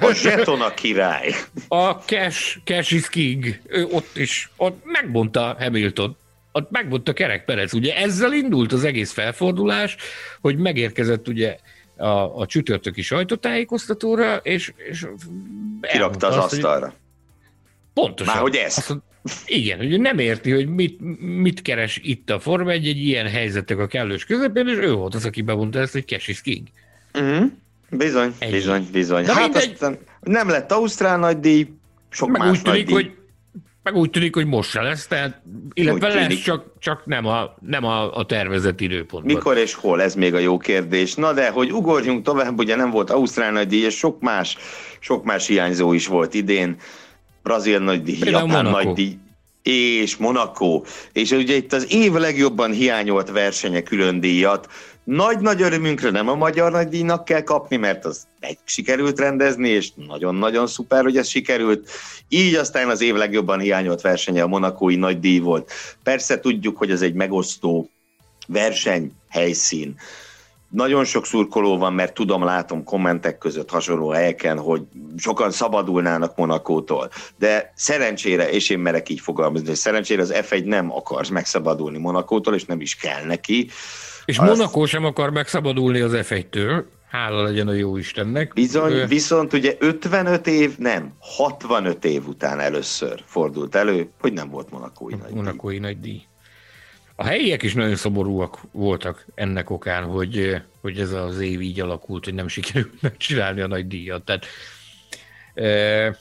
A 0.00 0.12
zseton 0.12 0.60
a 0.60 0.74
király. 0.74 1.34
A 1.68 1.90
cash, 1.90 2.58
cash 2.64 2.92
is 2.92 3.08
king. 3.08 3.60
Ő 3.66 3.86
ott 3.90 4.16
is, 4.16 4.50
ott 4.56 4.82
megmondta 4.84 5.56
Hamilton, 5.58 6.16
ott 6.52 6.70
megmondta 6.70 7.12
Kerek 7.12 7.44
Perez. 7.44 7.74
Ugye 7.74 7.96
ezzel 7.96 8.32
indult 8.32 8.72
az 8.72 8.84
egész 8.84 9.12
felfordulás, 9.12 9.96
hogy 10.40 10.56
megérkezett 10.56 11.28
ugye 11.28 11.56
a, 12.00 12.38
a 12.40 12.46
csütörtöki 12.46 13.02
sajtótájékoztatóra, 13.02 14.36
és, 14.36 14.72
és 14.90 15.06
kirakta 15.80 16.26
az 16.26 16.36
azt, 16.36 16.52
asztalra. 16.52 16.86
Hogy 16.86 16.94
pontosan. 17.94 18.34
Már 18.34 18.42
hogy 18.42 18.56
ez. 18.56 18.76
Azt, 18.76 18.96
igen, 19.46 19.78
hogy 19.78 20.00
nem 20.00 20.18
érti, 20.18 20.50
hogy 20.50 20.68
mit, 20.68 21.00
mit 21.20 21.62
keres 21.62 22.00
itt 22.02 22.30
a 22.30 22.40
Forma 22.40 22.70
egy, 22.70 22.86
egy 22.86 22.98
ilyen 22.98 23.28
helyzetek 23.28 23.78
a 23.78 23.86
kellős 23.86 24.24
közepén, 24.24 24.68
és 24.68 24.76
ő 24.76 24.92
volt 24.92 25.14
az, 25.14 25.24
aki 25.24 25.42
bemondta 25.42 25.78
ezt, 25.78 25.92
hogy 25.92 26.06
cash 26.06 26.28
is 26.28 26.40
king. 26.40 26.66
Uh-huh. 27.14 27.50
Bizony, 27.90 28.34
Ennyi. 28.38 28.52
bizony, 28.52 28.88
bizony. 28.92 29.24
De 29.24 29.32
hát 29.32 29.42
mindegy... 29.42 29.70
aztán 29.72 29.98
nem 30.20 30.48
lett 30.48 30.72
Ausztrál 30.72 31.18
nagydíj, 31.18 31.66
sok 32.08 32.28
Meg 32.28 32.40
más 32.40 32.50
úgy 32.50 32.62
tűnik, 32.62 32.90
hogy 32.90 33.16
meg 33.82 33.94
úgy 33.94 34.10
tűnik, 34.10 34.34
hogy 34.34 34.46
most 34.46 34.70
se 34.70 34.82
lesz, 34.82 35.06
tehát, 35.06 35.42
illetve 35.72 36.06
úgy 36.08 36.14
lesz, 36.14 36.26
tűnik. 36.26 36.42
csak, 36.42 36.64
csak 36.78 37.06
nem, 37.06 37.26
a, 37.26 37.54
nem 37.60 37.84
a, 37.84 38.16
a 38.16 38.26
tervezett 38.26 38.80
időpontban. 38.80 39.34
Mikor 39.34 39.56
és 39.56 39.74
hol, 39.74 40.02
ez 40.02 40.14
még 40.14 40.34
a 40.34 40.38
jó 40.38 40.58
kérdés. 40.58 41.14
Na 41.14 41.32
de, 41.32 41.50
hogy 41.50 41.72
ugorjunk 41.72 42.24
tovább, 42.24 42.58
ugye 42.58 42.76
nem 42.76 42.90
volt 42.90 43.10
Ausztrál 43.10 43.52
nagydíj, 43.52 43.84
és 43.84 43.96
sok 43.96 44.20
más, 44.20 44.56
sok 44.98 45.24
más 45.24 45.46
hiányzó 45.46 45.92
is 45.92 46.06
volt 46.06 46.34
idén. 46.34 46.76
Brazil 47.42 47.78
nagydíj, 47.78 48.18
Japán 48.20 48.46
Monaco. 48.46 48.70
nagydíj, 48.70 49.18
és 49.62 50.16
Monaco. 50.16 50.82
És 51.12 51.30
ugye 51.30 51.54
itt 51.54 51.72
az 51.72 51.92
év 51.92 52.12
legjobban 52.12 52.72
hiányolt 52.72 53.30
versenye 53.30 53.82
külön 53.82 54.20
díjat. 54.20 54.68
Nagy-nagy 55.04 55.62
örömünkre 55.62 56.10
nem 56.10 56.28
a 56.28 56.34
magyar 56.34 56.72
nagydíjnak 56.72 57.24
kell 57.24 57.42
kapni, 57.42 57.76
mert 57.76 58.04
az 58.04 58.26
egy 58.40 58.58
sikerült 58.64 59.18
rendezni, 59.18 59.68
és 59.68 59.90
nagyon-nagyon 60.06 60.66
szuper, 60.66 61.02
hogy 61.02 61.16
ez 61.16 61.28
sikerült. 61.28 61.90
Így 62.28 62.54
aztán 62.54 62.88
az 62.88 63.00
év 63.00 63.14
legjobban 63.14 63.60
hiányolt 63.60 64.00
versenye 64.00 64.42
a 64.42 64.46
monakói 64.46 64.96
nagydíj 64.96 65.38
volt. 65.38 65.72
Persze 66.02 66.40
tudjuk, 66.40 66.76
hogy 66.76 66.90
ez 66.90 67.02
egy 67.02 67.14
megosztó 67.14 67.90
verseny, 68.46 69.12
helyszín 69.28 69.96
nagyon 70.70 71.04
sok 71.04 71.26
szurkoló 71.26 71.78
van, 71.78 71.92
mert 71.92 72.14
tudom, 72.14 72.44
látom 72.44 72.84
kommentek 72.84 73.38
között 73.38 73.70
hasonló 73.70 74.08
helyeken, 74.08 74.58
hogy 74.58 74.82
sokan 75.16 75.50
szabadulnának 75.50 76.36
Monakótól. 76.36 77.10
De 77.38 77.72
szerencsére, 77.74 78.50
és 78.50 78.70
én 78.70 78.78
merek 78.78 79.08
így 79.08 79.20
fogalmazni, 79.20 79.66
hogy 79.66 79.76
szerencsére 79.76 80.22
az 80.22 80.32
F1 80.34 80.64
nem 80.64 80.92
akar 80.92 81.30
megszabadulni 81.30 81.98
Monakótól, 81.98 82.54
és 82.54 82.64
nem 82.64 82.80
is 82.80 82.96
kell 82.96 83.24
neki. 83.24 83.68
És 84.24 84.38
Azt... 84.38 84.48
Monakó 84.48 84.84
sem 84.84 85.04
akar 85.04 85.30
megszabadulni 85.30 86.00
az 86.00 86.12
F1-től, 86.14 86.84
hála 87.10 87.42
legyen 87.42 87.68
a 87.68 87.72
jó 87.72 87.96
Istennek. 87.96 88.52
Bizony, 88.52 88.92
Ö... 88.92 89.06
viszont 89.06 89.52
ugye 89.52 89.76
55 89.78 90.46
év, 90.46 90.78
nem, 90.78 91.12
65 91.18 92.04
év 92.04 92.28
után 92.28 92.60
először 92.60 93.22
fordult 93.26 93.74
elő, 93.74 94.10
hogy 94.20 94.32
nem 94.32 94.50
volt 94.50 94.70
monakói 94.70 95.14
nagy 95.14 95.34
Monakói 95.34 95.78
nagy 95.78 96.00
díj. 96.00 96.22
A 97.20 97.24
helyiek 97.24 97.62
is 97.62 97.74
nagyon 97.74 97.96
szomorúak 97.96 98.58
voltak 98.72 99.26
ennek 99.34 99.70
okán, 99.70 100.04
hogy, 100.04 100.62
hogy 100.80 100.98
ez 100.98 101.12
az 101.12 101.40
év 101.40 101.60
így 101.60 101.80
alakult, 101.80 102.24
hogy 102.24 102.34
nem 102.34 102.48
sikerült 102.48 103.02
megcsinálni 103.02 103.60
a 103.60 103.66
nagy 103.66 103.86
díjat. 103.86 104.24
Tehát, 104.24 104.46
e, 105.54 106.18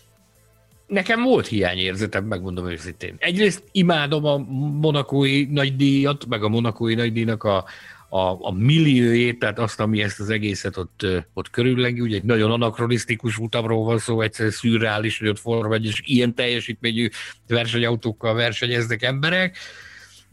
nekem 0.88 1.24
volt 1.24 1.48
hiányérzetem, 1.48 2.26
megmondom 2.26 2.70
őszintén. 2.70 3.16
Egyrészt 3.18 3.64
imádom 3.72 4.26
a 4.26 4.38
monakói 4.80 5.46
nagy 5.46 5.76
díjat, 5.76 6.26
meg 6.28 6.44
a 6.44 6.50
monakói 6.50 6.96
nagy 6.96 7.14
díjnak 7.14 7.44
a, 7.44 7.66
a, 8.10 8.48
a 8.48 8.52
milliójét, 8.52 9.40
tehát 9.40 9.60
azt, 9.60 9.80
ami 9.80 10.02
ezt 10.02 10.20
az 10.20 10.30
egészet 10.30 10.78
ott, 10.78 11.06
ott 11.34 11.50
körüllengi, 11.50 12.02
ugye 12.02 12.16
egy 12.16 12.24
nagyon 12.24 12.52
anakronisztikus 12.52 13.38
utamról 13.38 13.84
van 13.84 13.98
szó, 13.98 14.22
egyszerűen 14.22 14.54
szürreális, 14.54 15.20
hogy 15.20 15.28
ott 15.28 15.40
Forma 15.40 15.76
és 15.76 16.02
ilyen 16.06 16.36
teljesítményű 16.36 17.10
versenyautókkal 17.48 18.34
versenyeznek 18.34 19.04
emberek, 19.04 19.58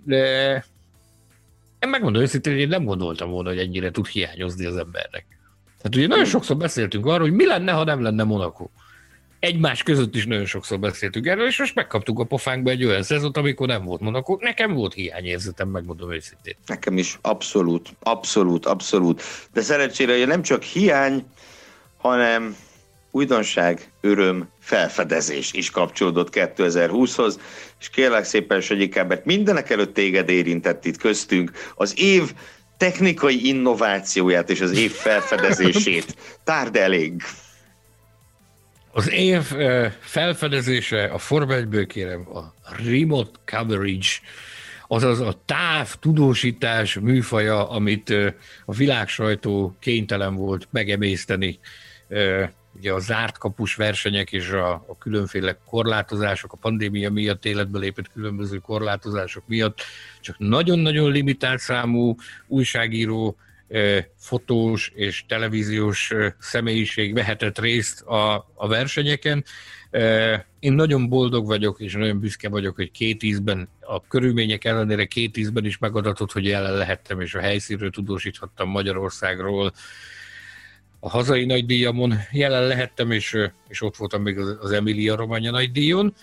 de 0.06 0.54
én 1.80 1.88
megmondom 1.88 2.22
őszintén, 2.22 2.52
hogy 2.52 2.62
én 2.62 2.68
nem 2.68 2.84
gondoltam 2.84 3.30
volna, 3.30 3.48
hogy 3.48 3.58
ennyire 3.58 3.90
tud 3.90 4.06
hiányozni 4.06 4.64
az 4.64 4.76
embernek. 4.76 5.26
Tehát 5.64 5.96
ugye 5.96 6.06
nagyon 6.06 6.24
sokszor 6.24 6.56
beszéltünk 6.56 7.06
arról, 7.06 7.28
hogy 7.28 7.36
mi 7.36 7.46
lenne, 7.46 7.72
ha 7.72 7.84
nem 7.84 8.02
lenne 8.02 8.24
Monaco. 8.24 8.68
Egymás 9.38 9.82
között 9.82 10.14
is 10.14 10.26
nagyon 10.26 10.44
sokszor 10.44 10.78
beszéltünk 10.78 11.26
erről, 11.26 11.46
és 11.46 11.58
most 11.58 11.74
megkaptuk 11.74 12.18
a 12.18 12.24
pofánkba 12.24 12.70
egy 12.70 12.84
olyan 12.84 13.02
szezont, 13.02 13.36
amikor 13.36 13.66
nem 13.66 13.84
volt 13.84 14.00
Monaco. 14.00 14.36
Nekem 14.40 14.72
volt 14.72 14.94
hiányérzetem, 14.94 15.68
megmondom 15.68 16.12
őszintén. 16.12 16.56
Nekem 16.66 16.98
is 16.98 17.18
abszolút, 17.22 17.88
abszolút, 18.00 18.66
abszolút. 18.66 19.22
De 19.52 19.60
szerencsére 19.60 20.24
nem 20.24 20.42
csak 20.42 20.62
hiány, 20.62 21.24
hanem 21.96 22.56
újdonság, 23.16 23.92
öröm, 24.00 24.48
felfedezés 24.60 25.52
is 25.52 25.70
kapcsolódott 25.70 26.28
2020-hoz, 26.32 27.40
és 27.80 27.88
kérlek 27.88 28.24
szépen, 28.24 28.60
Sanyikám, 28.60 29.06
mert 29.06 29.24
mindenek 29.24 29.70
előtt 29.70 29.94
téged 29.94 30.28
érintett 30.28 30.84
itt 30.84 30.96
köztünk, 30.96 31.50
az 31.74 32.00
év 32.00 32.32
technikai 32.76 33.46
innovációját 33.46 34.50
és 34.50 34.60
az 34.60 34.78
év 34.78 34.90
felfedezését. 34.90 36.16
Tárd 36.44 36.76
elég! 36.76 37.22
Az 38.92 39.10
év 39.10 39.42
felfedezése 40.00 41.04
a 41.04 41.18
Forma 41.18 41.54
1 41.54 41.86
kérem, 41.86 42.28
a 42.34 42.54
remote 42.84 43.40
coverage, 43.46 44.08
azaz 44.88 45.20
a 45.20 45.40
táv 45.44 45.94
tudósítás 45.94 46.98
műfaja, 46.98 47.70
amit 47.70 48.10
a 48.64 48.72
világsajtó 48.72 49.76
kénytelen 49.80 50.34
volt 50.34 50.68
megemészteni 50.70 51.58
ugye 52.78 52.92
a 52.92 52.98
zárt 52.98 53.38
kapus 53.38 53.74
versenyek 53.74 54.32
és 54.32 54.50
a, 54.50 54.72
a 54.72 54.98
különféle 54.98 55.58
korlátozások, 55.64 56.52
a 56.52 56.56
pandémia 56.56 57.10
miatt 57.10 57.44
életbe 57.44 57.78
lépett 57.78 58.12
különböző 58.12 58.58
korlátozások 58.58 59.42
miatt 59.46 59.82
csak 60.20 60.38
nagyon-nagyon 60.38 61.10
limitált 61.10 61.60
számú 61.60 62.14
újságíró, 62.46 63.36
fotós 64.16 64.92
és 64.94 65.24
televíziós 65.28 66.12
személyiség 66.38 67.14
vehetett 67.14 67.58
részt 67.58 68.00
a, 68.00 68.34
a 68.54 68.68
versenyeken. 68.68 69.44
Én 70.58 70.72
nagyon 70.72 71.08
boldog 71.08 71.46
vagyok, 71.46 71.80
és 71.80 71.92
nagyon 71.92 72.20
büszke 72.20 72.48
vagyok, 72.48 72.74
hogy 72.76 72.90
két 72.90 73.22
ízben, 73.22 73.68
a 73.80 74.06
körülmények 74.06 74.64
ellenére 74.64 75.04
két 75.04 75.36
ízben 75.36 75.64
is 75.64 75.78
megadatott, 75.78 76.32
hogy 76.32 76.44
jelen 76.44 76.74
lehettem, 76.74 77.20
és 77.20 77.34
a 77.34 77.40
helyszínről 77.40 77.90
tudósíthattam 77.90 78.68
Magyarországról, 78.68 79.72
a 81.00 81.08
hazai 81.08 81.44
nagydíjamon 81.44 82.14
jelen 82.32 82.66
lehettem, 82.66 83.10
és, 83.10 83.36
és 83.68 83.82
ott 83.82 83.96
voltam 83.96 84.22
még 84.22 84.38
az 84.38 84.72
Emilia 84.72 85.16
Romagna 85.16 85.50
nagydíjon, 85.50 86.14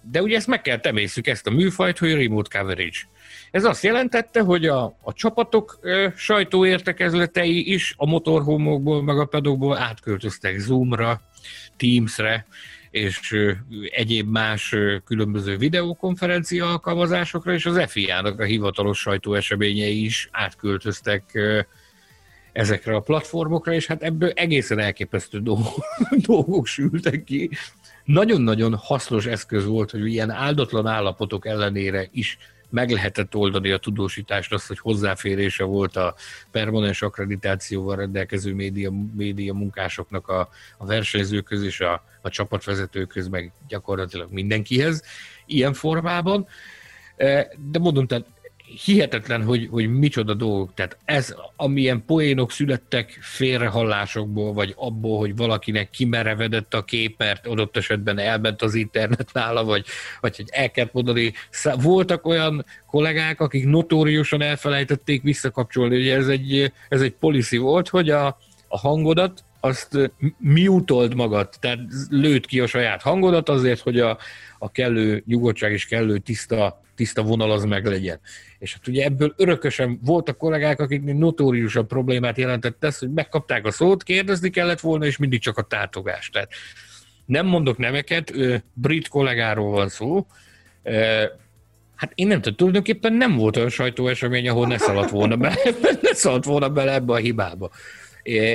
de 0.00 0.22
ugye 0.22 0.36
ezt 0.36 0.46
meg 0.46 0.62
kell 0.62 0.78
temészük, 0.78 1.26
ezt 1.26 1.46
a 1.46 1.50
műfajt, 1.50 1.98
hogy 1.98 2.14
remote 2.14 2.58
coverage. 2.58 2.98
Ez 3.50 3.64
azt 3.64 3.82
jelentette, 3.82 4.40
hogy 4.40 4.66
a, 4.66 4.84
a 5.02 5.12
csapatok 5.12 5.80
sajtóértekezletei 6.16 7.72
is 7.72 7.94
a 7.96 8.06
motorhomokból, 8.06 9.02
meg 9.02 9.18
a 9.18 9.24
pedokból 9.24 9.78
átköltöztek 9.78 10.58
Zoomra, 10.58 11.20
Teamsre, 11.76 12.46
és 12.90 13.36
egyéb 13.90 14.30
más 14.30 14.74
különböző 15.04 15.56
videokonferencia 15.56 16.66
alkalmazásokra, 16.66 17.52
és 17.52 17.66
az 17.66 17.84
FIA-nak 17.86 18.40
a 18.40 18.44
hivatalos 18.44 18.98
sajtóeseményei 18.98 20.04
is 20.04 20.28
átköltöztek 20.32 21.38
ezekre 22.54 22.94
a 22.94 23.00
platformokra, 23.00 23.72
és 23.72 23.86
hát 23.86 24.02
ebből 24.02 24.30
egészen 24.30 24.78
elképesztő 24.78 25.40
dolgok, 25.40 25.84
dolgok 26.26 26.66
sültek 26.66 27.24
ki. 27.24 27.50
Nagyon-nagyon 28.04 28.74
hasznos 28.74 29.26
eszköz 29.26 29.64
volt, 29.64 29.90
hogy 29.90 30.06
ilyen 30.06 30.30
áldatlan 30.30 30.86
állapotok 30.86 31.46
ellenére 31.46 32.08
is 32.12 32.38
meg 32.70 32.90
lehetett 32.90 33.34
oldani 33.34 33.70
a 33.70 33.78
tudósítást, 33.78 34.52
azt, 34.52 34.66
hogy 34.66 34.78
hozzáférése 34.78 35.64
volt 35.64 35.96
a 35.96 36.14
permanens 36.50 37.02
akkreditációval 37.02 37.96
rendelkező 37.96 38.54
média, 38.54 38.92
média 39.14 39.52
munkásoknak 39.52 40.28
a, 40.28 40.48
a 40.78 40.86
versenyzőköz 40.86 41.62
és 41.62 41.80
a, 41.80 42.04
a 42.20 42.28
csapatvezetőköz, 42.28 43.28
meg 43.28 43.52
gyakorlatilag 43.68 44.32
mindenkihez 44.32 45.02
ilyen 45.46 45.72
formában. 45.72 46.46
De 47.56 47.78
mondom, 47.78 48.06
tehát 48.06 48.26
hihetetlen, 48.84 49.42
hogy, 49.42 49.68
hogy 49.70 49.88
micsoda 49.88 50.34
dolgok. 50.34 50.74
Tehát 50.74 50.96
ez, 51.04 51.34
amilyen 51.56 52.04
poénok 52.06 52.50
születtek 52.50 53.18
félrehallásokból, 53.20 54.52
vagy 54.52 54.74
abból, 54.76 55.18
hogy 55.18 55.36
valakinek 55.36 55.90
kimerevedett 55.90 56.74
a 56.74 56.84
kép, 56.84 57.14
mert 57.18 57.46
adott 57.46 57.76
esetben 57.76 58.18
elment 58.18 58.62
az 58.62 58.74
internet 58.74 59.32
nála, 59.32 59.64
vagy, 59.64 59.84
vagy 60.20 60.36
hogy 60.36 60.48
el 60.50 60.70
kell 60.70 60.88
mondani. 60.92 61.32
Voltak 61.82 62.26
olyan 62.26 62.64
kollégák, 62.86 63.40
akik 63.40 63.66
notóriusan 63.66 64.42
elfelejtették 64.42 65.22
visszakapcsolni, 65.22 65.94
hogy 65.96 66.08
ez 66.08 66.28
egy, 66.28 66.72
ez 66.88 67.00
egy 67.00 67.12
policy 67.12 67.56
volt, 67.56 67.88
hogy 67.88 68.10
a, 68.10 68.38
a 68.68 68.78
hangodat 68.78 69.44
azt 69.64 70.12
miutold 70.38 71.14
magad, 71.14 71.48
tehát 71.60 71.78
lőd 72.08 72.46
ki 72.46 72.60
a 72.60 72.66
saját 72.66 73.02
hangodat 73.02 73.48
azért, 73.48 73.80
hogy 73.80 74.00
a, 74.00 74.18
a 74.58 74.70
kellő 74.70 75.22
nyugodtság 75.26 75.72
és 75.72 75.86
kellő 75.86 76.18
tiszta, 76.18 76.82
tiszta 76.94 77.22
vonal 77.22 77.50
az 77.50 77.64
meg 77.64 77.86
legyen. 77.86 78.20
És 78.58 78.72
hát 78.72 78.88
ugye 78.88 79.04
ebből 79.04 79.34
örökösen 79.36 80.00
voltak 80.02 80.36
kollégák, 80.36 80.80
akiknek 80.80 81.16
notóriusabb 81.16 81.86
problémát 81.86 82.38
jelentett 82.38 82.84
ez, 82.84 82.98
hogy 82.98 83.12
megkapták 83.12 83.66
a 83.66 83.70
szót, 83.70 84.02
kérdezni 84.02 84.50
kellett 84.50 84.80
volna, 84.80 85.06
és 85.06 85.16
mindig 85.16 85.40
csak 85.40 85.58
a 85.58 85.62
tátogást. 85.62 86.32
Tehát 86.32 86.50
nem 87.26 87.46
mondok 87.46 87.78
neveket, 87.78 88.32
brit 88.72 89.08
kollégáról 89.08 89.70
van 89.70 89.88
szó, 89.88 90.26
Hát 91.94 92.12
én 92.14 92.26
nem 92.26 92.40
tudom, 92.40 92.56
tulajdonképpen 92.56 93.12
nem 93.12 93.36
volt 93.36 93.56
olyan 93.56 93.68
sajtóesemény, 93.68 94.48
ahol 94.48 94.66
ne 94.66 94.78
szaladt 94.78 95.10
volna 95.10 95.36
bele, 95.36 95.56
ne 96.02 96.14
szaladt 96.14 96.44
volna 96.44 96.68
bele 96.68 96.92
ebbe 96.92 97.12
a 97.12 97.16
hibába. 97.16 97.70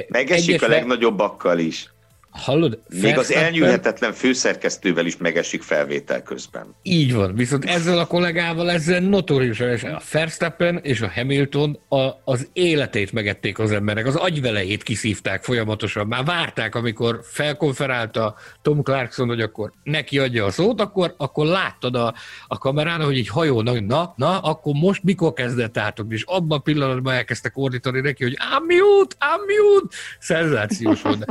Megesik 0.08 0.62
a 0.62 0.68
legnagyobbakkal 0.68 1.60
is. 1.60 1.90
Hallod? 2.32 2.80
Még 3.02 3.18
az 3.18 3.32
elnyűhetetlen 3.32 4.14
főszerkesztővel 4.14 5.06
is 5.06 5.18
megesik 5.18 5.62
felvétel 5.62 6.24
közben. 6.24 6.76
Így 6.82 7.14
van, 7.14 7.36
viszont 7.36 7.66
ezzel 7.66 7.98
a 7.98 8.06
kollégával 8.06 8.72
ezzel 8.72 9.00
notórius, 9.00 9.60
a 9.60 10.02
Verstappen 10.12 10.78
és 10.84 11.02
a 11.02 11.12
Hamilton 11.16 11.80
a, 11.90 12.10
az 12.24 12.50
életét 12.54 13.12
megették 13.12 13.60
az 13.60 13.72
emberek, 13.72 14.06
az 14.06 14.16
agyvelejét 14.16 14.84
kiszívták 14.84 15.44
folyamatosan. 15.44 16.08
Már 16.08 16.24
várták, 16.24 16.76
amikor 16.76 17.20
felkonferálta 17.24 18.36
Tom 18.62 18.84
Clarkson, 18.84 19.28
hogy 19.28 19.42
akkor 19.42 19.72
neki 19.84 20.20
adja 20.20 20.46
a 20.46 20.52
szót, 20.52 20.82
akkor, 20.82 21.14
akkor 21.18 21.46
láttad 21.46 21.96
a, 21.96 22.14
a 22.48 22.58
kamerán, 22.58 23.02
hogy 23.02 23.18
egy 23.18 23.28
hajónak, 23.28 23.86
na, 23.86 24.14
na, 24.16 24.40
akkor 24.40 24.74
most 24.74 25.04
mikor 25.04 25.34
kezdett 25.34 25.78
átogni, 25.78 26.14
és 26.14 26.24
abban 26.24 26.58
a 26.58 26.62
pillanatban 26.62 27.14
elkezdtek 27.14 27.58
ordítani 27.58 28.00
neki, 28.00 28.24
hogy 28.24 28.34
I'm 28.34 28.62
mute, 28.62 29.16
I'm 29.20 29.40
mute, 29.48 29.96
szenzációs 30.20 31.02
volt. 31.02 31.26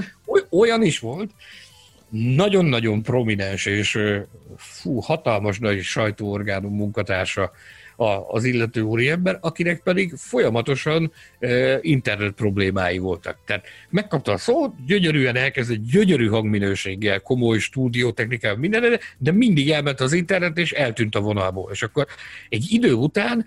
Olyan 0.50 0.82
is 0.88 0.98
volt, 0.98 1.30
nagyon-nagyon 2.10 3.02
prominens 3.02 3.66
és 3.66 3.98
fú, 4.56 4.98
hatalmas 5.00 5.58
nagy 5.58 5.82
sajtóorgánum 5.82 6.74
munkatársa 6.74 7.52
az 8.28 8.44
illető 8.44 8.80
úriember, 8.80 9.38
akinek 9.40 9.82
pedig 9.82 10.14
folyamatosan 10.16 11.12
internet 11.80 12.32
problémái 12.32 12.98
voltak. 12.98 13.38
Tehát 13.46 13.66
megkapta 13.90 14.32
a 14.32 14.36
szót, 14.36 14.84
gyönyörűen 14.86 15.36
elkezdett 15.36 15.90
gyönyörű 15.90 16.26
hangminőséggel, 16.26 17.20
komoly 17.20 17.58
stúdiótechnikával, 17.58 18.58
minden, 18.58 18.98
de 19.18 19.32
mindig 19.32 19.70
elment 19.70 20.00
az 20.00 20.12
internet, 20.12 20.58
és 20.58 20.72
eltűnt 20.72 21.14
a 21.14 21.20
vonalból. 21.20 21.70
És 21.72 21.82
akkor 21.82 22.06
egy 22.48 22.66
idő 22.68 22.92
után, 22.92 23.46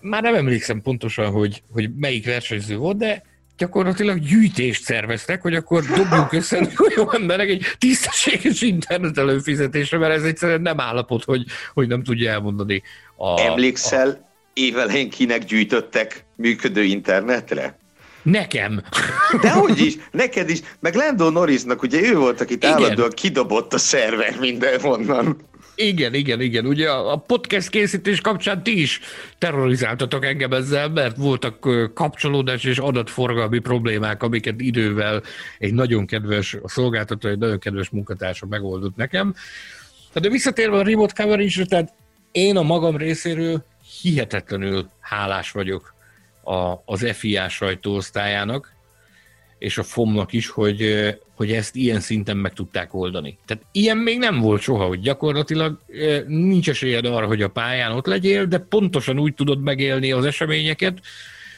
már 0.00 0.22
nem 0.22 0.34
emlékszem 0.34 0.82
pontosan, 0.82 1.30
hogy, 1.30 1.62
hogy 1.70 1.94
melyik 1.96 2.26
versenyző 2.26 2.76
volt, 2.76 2.96
de 2.96 3.22
gyakorlatilag 3.56 4.18
gyűjtést 4.18 4.82
szerveztek, 4.82 5.42
hogy 5.42 5.54
akkor 5.54 5.82
dobjuk 5.82 6.32
össze 6.32 6.68
olyan 6.78 7.14
emberek 7.14 7.48
egy 7.48 7.64
tisztességes 7.78 8.60
internet 8.62 9.18
előfizetésre, 9.18 9.98
mert 9.98 10.14
ez 10.14 10.22
egyszerűen 10.22 10.60
nem 10.60 10.80
állapot, 10.80 11.24
hogy, 11.24 11.44
hogy 11.74 11.88
nem 11.88 12.02
tudja 12.02 12.30
elmondani. 12.30 12.82
A, 13.16 13.40
Emlékszel, 13.40 14.08
a... 14.08 14.18
évelején 14.52 15.10
kinek 15.10 15.44
gyűjtöttek 15.44 16.24
működő 16.36 16.82
internetre? 16.82 17.78
Nekem. 18.22 18.82
Dehogy 19.40 19.80
is, 19.80 19.94
neked 20.10 20.48
is, 20.48 20.60
meg 20.80 20.94
Lando 20.94 21.30
Norrisnak, 21.30 21.82
ugye 21.82 22.00
ő 22.00 22.16
volt, 22.16 22.40
akit 22.40 22.64
állandóan 22.64 23.10
kidobott 23.10 23.74
a 23.74 23.78
szerver 23.78 24.36
mindenhonnan. 24.40 25.36
Igen, 25.76 26.14
igen, 26.14 26.40
igen. 26.40 26.66
Ugye 26.66 26.90
a 26.90 27.16
podcast 27.16 27.68
készítés 27.68 28.20
kapcsán 28.20 28.62
ti 28.62 28.80
is 28.80 29.00
terrorizáltatok 29.38 30.24
engem 30.24 30.52
ezzel, 30.52 30.88
mert 30.88 31.16
voltak 31.16 31.68
kapcsolódás 31.94 32.64
és 32.64 32.78
adatforgalmi 32.78 33.58
problémák, 33.58 34.22
amiket 34.22 34.60
idővel 34.60 35.22
egy 35.58 35.74
nagyon 35.74 36.06
kedves 36.06 36.56
a 36.62 36.68
szolgáltató, 36.68 37.28
egy 37.28 37.38
nagyon 37.38 37.58
kedves 37.58 37.90
munkatársa 37.90 38.46
megoldott 38.46 38.96
nekem. 38.96 39.34
De 40.12 40.28
visszatérve 40.28 40.76
a 40.76 40.82
remote 40.82 41.22
coverage 41.22 41.64
tehát 41.64 41.92
én 42.32 42.56
a 42.56 42.62
magam 42.62 42.96
részéről 42.96 43.64
hihetetlenül 44.00 44.90
hálás 45.00 45.50
vagyok 45.50 45.94
az 46.84 47.06
FIA 47.12 47.48
sajtóosztályának, 47.48 48.73
és 49.64 49.78
a 49.78 49.82
FOM-nak 49.82 50.32
is, 50.32 50.48
hogy, 50.48 51.08
hogy 51.34 51.52
ezt 51.52 51.76
ilyen 51.76 52.00
szinten 52.00 52.36
meg 52.36 52.52
tudták 52.52 52.94
oldani. 52.94 53.38
Tehát 53.46 53.62
ilyen 53.72 53.96
még 53.96 54.18
nem 54.18 54.40
volt 54.40 54.60
soha, 54.60 54.86
hogy 54.86 55.00
gyakorlatilag 55.00 55.78
nincs 56.26 56.68
esélyed 56.68 57.04
arra, 57.04 57.26
hogy 57.26 57.42
a 57.42 57.48
pályán 57.48 57.92
ott 57.92 58.06
legyél, 58.06 58.44
de 58.44 58.58
pontosan 58.58 59.18
úgy 59.18 59.34
tudod 59.34 59.62
megélni 59.62 60.12
az 60.12 60.24
eseményeket, 60.24 61.00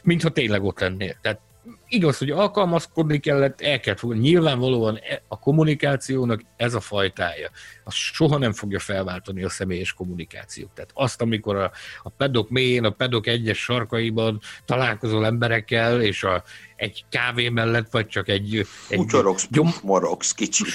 mintha 0.02 0.28
tényleg 0.28 0.64
ott 0.64 0.80
lennél. 0.80 1.16
Tehát 1.22 1.40
igaz, 1.88 2.18
hogy 2.18 2.30
alkalmazkodni 2.30 3.18
kellett, 3.18 3.60
el 3.60 3.80
kellett 3.80 3.98
fogni. 3.98 4.18
Nyilvánvalóan 4.18 4.96
e, 4.96 5.22
a 5.28 5.38
kommunikációnak 5.38 6.40
ez 6.56 6.74
a 6.74 6.80
fajtája, 6.80 7.50
az 7.84 7.94
soha 7.94 8.38
nem 8.38 8.52
fogja 8.52 8.78
felváltani 8.78 9.44
a 9.44 9.48
személyes 9.48 9.92
kommunikációt. 9.92 10.70
Tehát 10.74 10.90
azt, 10.94 11.22
amikor 11.22 11.56
a, 11.56 11.70
a 12.02 12.08
pedok 12.08 12.50
mélyén, 12.50 12.84
a 12.84 12.90
pedok 12.90 13.26
egyes 13.26 13.58
sarkaiban 13.58 14.40
találkozol 14.64 15.26
emberekkel, 15.26 16.02
és 16.02 16.24
a, 16.24 16.42
egy 16.76 17.04
kávé 17.10 17.48
mellett, 17.48 17.90
vagy 17.90 18.06
csak 18.06 18.28
egy... 18.28 18.66
egy 18.88 18.98
Pucsorogsz, 18.98 19.46
gyom... 19.50 19.66
pusmorogsz 19.66 20.32
kicsit. 20.32 20.66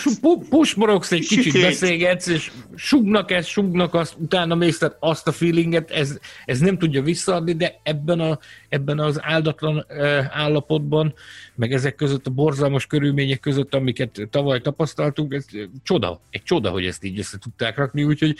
Pusmorogsz 0.49 1.11
egy 1.11 1.19
kicsit, 1.19 1.43
kicsit 1.43 1.61
beszélgetsz, 1.61 2.27
és 2.27 2.51
sugnak 2.75 3.31
ezt, 3.31 3.47
sugnak 3.47 3.93
azt, 3.93 4.15
utána 4.17 4.55
mész, 4.55 4.77
tehát 4.77 4.97
azt 4.99 5.27
a 5.27 5.31
feelinget, 5.31 5.91
ez, 5.91 6.17
ez 6.45 6.59
nem 6.59 6.77
tudja 6.77 7.01
visszaadni, 7.01 7.53
de 7.53 7.79
ebben, 7.83 8.19
a, 8.19 8.39
ebben 8.69 8.99
az 8.99 9.19
áldatlan 9.23 9.85
állapotban, 10.29 11.13
meg 11.55 11.73
ezek 11.73 11.95
között 11.95 12.27
a 12.27 12.29
borzalmas 12.29 12.87
körülmények 12.87 13.39
között, 13.39 13.73
amiket 13.73 14.27
tavaly 14.29 14.61
tapasztaltunk, 14.61 15.33
ez 15.33 15.45
csoda, 15.83 16.21
egy 16.29 16.43
csoda, 16.43 16.69
hogy 16.69 16.85
ezt 16.85 17.03
így 17.03 17.19
össze 17.19 17.37
tudták 17.37 17.77
rakni, 17.77 18.03
úgyhogy 18.03 18.35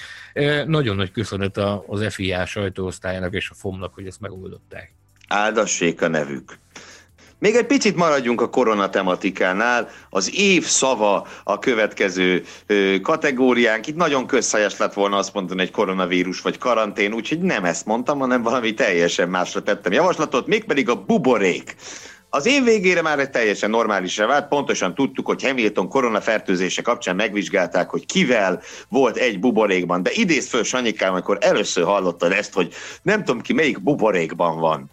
nagyon 0.65 0.95
nagy 0.95 1.11
köszönet 1.11 1.57
az 1.87 2.13
FIA 2.13 2.45
sajtóosztályának 2.45 3.33
és 3.33 3.49
a 3.49 3.53
FOM-nak, 3.53 3.93
hogy 3.93 4.07
ezt 4.07 4.19
megoldották. 4.19 4.93
Áldassék 5.27 6.01
a 6.01 6.07
nevük. 6.07 6.59
Még 7.41 7.55
egy 7.55 7.65
picit 7.65 7.95
maradjunk 7.95 8.41
a 8.41 8.49
korona 8.49 8.89
tematikánál. 8.89 9.89
Az 10.09 10.31
év 10.35 10.65
szava 10.65 11.27
a 11.43 11.59
következő 11.59 12.43
kategóriánk. 13.01 13.87
Itt 13.87 13.95
nagyon 13.95 14.27
közhelyes 14.27 14.77
lett 14.77 14.93
volna 14.93 15.17
azt 15.17 15.33
mondani, 15.33 15.61
egy 15.61 15.71
koronavírus 15.71 16.41
vagy 16.41 16.57
karantén, 16.57 17.13
úgyhogy 17.13 17.39
nem 17.39 17.65
ezt 17.65 17.85
mondtam, 17.85 18.19
hanem 18.19 18.41
valami 18.41 18.73
teljesen 18.73 19.29
másra 19.29 19.61
tettem 19.61 19.91
javaslatot, 19.91 20.47
mégpedig 20.47 20.89
a 20.89 20.95
buborék. 20.95 21.75
Az 22.29 22.45
év 22.45 22.63
végére 22.63 23.01
már 23.01 23.19
egy 23.19 23.29
teljesen 23.29 23.69
normálisra 23.69 24.27
vált, 24.27 24.47
pontosan 24.47 24.95
tudtuk, 24.95 25.25
hogy 25.25 25.43
Hamilton 25.43 25.89
koronafertőzése 25.89 26.81
kapcsán 26.81 27.15
megvizsgálták, 27.15 27.89
hogy 27.89 28.05
kivel 28.05 28.61
volt 28.89 29.17
egy 29.17 29.39
buborékban, 29.39 30.03
de 30.03 30.09
idéz 30.13 30.49
föl 30.49 30.63
Sanyikám, 30.63 31.11
amikor 31.11 31.37
először 31.39 31.83
hallottad 31.83 32.31
ezt, 32.31 32.53
hogy 32.53 32.73
nem 33.01 33.23
tudom 33.23 33.41
ki 33.41 33.53
melyik 33.53 33.83
buborékban 33.83 34.59
van. 34.59 34.89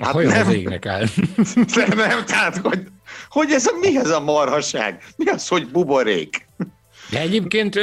A 0.00 0.04
hát 0.04 0.14
nem, 0.14 0.46
az 0.46 0.54
égnek 0.54 0.86
áll. 0.86 1.04
Nem, 1.74 1.96
nem, 1.96 2.24
tehát, 2.24 2.56
hogy, 2.56 2.86
hogy 3.28 3.50
ez 3.50 3.66
a, 3.66 3.72
mi 3.80 3.96
ez 3.96 4.10
a 4.10 4.20
marhaság? 4.20 5.02
Mi 5.16 5.26
az, 5.26 5.48
hogy 5.48 5.68
buborék? 5.70 6.46
De 7.10 7.20
egyébként 7.20 7.78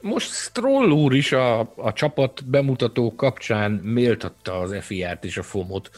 most 0.00 0.32
Stroll 0.32 0.90
úr 0.90 1.14
is 1.14 1.32
a, 1.32 1.60
a 1.76 1.92
csapat 1.92 2.44
bemutató 2.44 3.14
kapcsán 3.14 3.70
méltatta 3.70 4.58
az 4.58 4.74
FIA-t 4.80 5.24
és 5.24 5.36
a 5.36 5.42
FOMot 5.42 5.90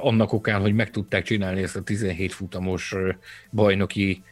annak 0.00 0.32
okán, 0.32 0.60
hogy 0.60 0.74
meg 0.74 0.90
tudták 0.90 1.24
csinálni 1.24 1.62
ezt 1.62 1.76
a 1.76 1.82
17 1.82 2.32
futamos 2.32 2.94
bajnoki 3.50 4.22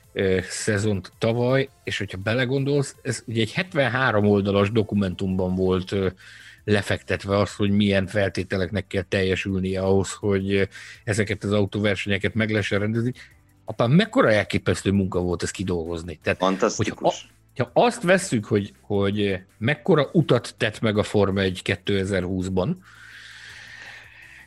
szezont 0.49 1.13
tavaly, 1.19 1.69
és 1.85 1.99
hogyha 1.99 2.19
belegondolsz, 2.19 2.97
ez 3.03 3.23
ugye 3.27 3.41
egy 3.41 3.53
73 3.53 4.27
oldalas 4.27 4.71
dokumentumban 4.73 5.55
volt 5.55 5.95
lefektetve 6.67 7.39
az, 7.39 7.55
hogy 7.55 7.71
milyen 7.71 8.07
feltételeknek 8.07 8.87
kell 8.87 9.03
teljesülnie 9.03 9.81
ahhoz, 9.81 10.13
hogy 10.13 10.69
ezeket 11.05 11.45
az 11.45 11.53
autóversenyeket 11.53 12.35
meg 12.35 12.51
lehessen 12.51 12.79
rendezni. 12.79 13.13
Apám, 13.65 13.91
mekkora 13.91 14.33
elképesztő 14.33 14.91
munka 14.91 15.21
volt 15.21 15.43
ezt 15.43 15.53
kidolgozni. 15.53 16.19
Tehát, 16.23 16.39
Fantasztikus. 16.39 17.29
Ha 17.57 17.71
azt 17.73 18.03
vesszük, 18.03 18.45
hogy, 18.45 18.73
hogy 18.81 19.39
mekkora 19.59 20.09
utat 20.13 20.55
tett 20.57 20.81
meg 20.81 20.99
a 20.99 21.03
Forma 21.03 21.41
1 21.41 21.61
2020-ban, 21.65 22.75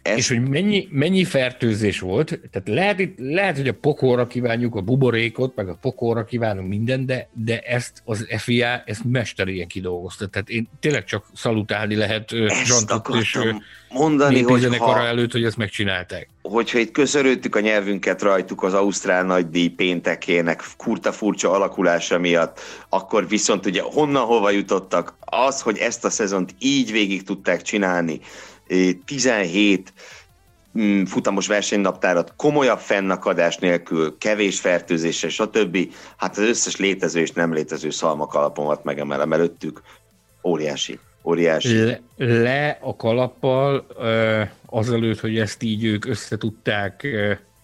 Ez... 0.10 0.18
És 0.18 0.28
hogy 0.28 0.50
mennyi, 0.50 0.88
mennyi 0.92 1.24
fertőzés 1.24 2.00
volt, 2.00 2.40
tehát 2.52 2.68
lehet, 2.68 3.10
lehet, 3.18 3.58
hogy 3.58 3.68
a 3.68 3.74
pokorra 3.74 4.28
kívánjuk 4.28 4.76
a 4.76 4.82
buborékot, 4.82 5.56
meg 5.56 5.70
a 5.70 5.78
pokorra 5.82 6.26
kívánunk 6.26 6.68
mindent, 6.68 7.06
de, 7.06 7.30
de 7.34 7.60
ezt 7.60 8.02
az 8.06 8.28
FIA, 8.38 8.84
ezt 8.86 9.04
mesterien 9.04 9.68
kidolgozta. 9.68 10.28
Tehát 10.28 10.50
én 10.50 10.70
tényleg 10.80 11.04
csak 11.04 11.26
szalutálni 11.34 11.96
lehet 11.96 12.30
Zsantot 12.66 13.16
és 13.16 13.40
mondani, 13.90 14.42
hogy 14.42 14.78
ha, 14.78 15.00
előtt, 15.00 15.32
hogy 15.32 15.44
ezt 15.44 15.58
megcsinálták. 15.58 16.30
Hogyha 16.42 16.80
itt 16.80 16.92
köszörültük 16.92 17.56
a 17.56 17.60
nyelvünket 17.60 18.22
rajtuk 18.22 18.64
az 18.64 18.74
Ausztrál 18.74 19.24
nagydíj 19.24 19.68
péntekének 19.68 20.64
kurta 20.78 21.12
furcsa 21.12 21.52
alakulása 21.52 22.20
miatt, 22.20 22.60
akkor 22.90 23.28
viszont 23.28 23.66
ugye 23.66 23.82
honnan 23.82 24.26
hova 24.26 24.50
jutottak, 24.50 25.16
az, 25.20 25.62
hogy 25.62 25.78
ezt 25.78 26.06
a 26.06 26.10
szezont 26.10 26.56
így 26.60 26.92
végig 26.92 27.24
tudták 27.24 27.62
csinálni, 27.62 28.20
17 29.06 29.94
mm, 30.80 31.04
futamos 31.04 31.48
versenynaptárat 31.48 32.34
komolyabb 32.36 32.80
fennakadás 32.80 33.58
nélkül, 33.58 34.18
kevés 34.18 34.60
fertőzése, 34.60 35.30
stb. 35.30 35.78
Hát 36.18 36.38
az 36.38 36.44
összes 36.44 36.76
létező 36.78 37.20
és 37.20 37.32
nem 37.32 37.54
létező 37.54 37.90
szalmak 37.90 38.34
alapomat 38.34 38.84
megemelem 38.84 39.34
előttük. 39.34 39.82
Óriási. 40.44 41.00
Óriási. 41.24 41.84
Le, 41.84 42.00
le 42.18 42.78
a 42.82 42.96
kalappal, 42.96 43.88
azelőtt, 44.66 45.20
hogy 45.20 45.40
ezt 45.40 45.64
így 45.64 45.84
ők 45.84 46.06
össze 46.06 46.38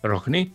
rakni, 0.02 0.54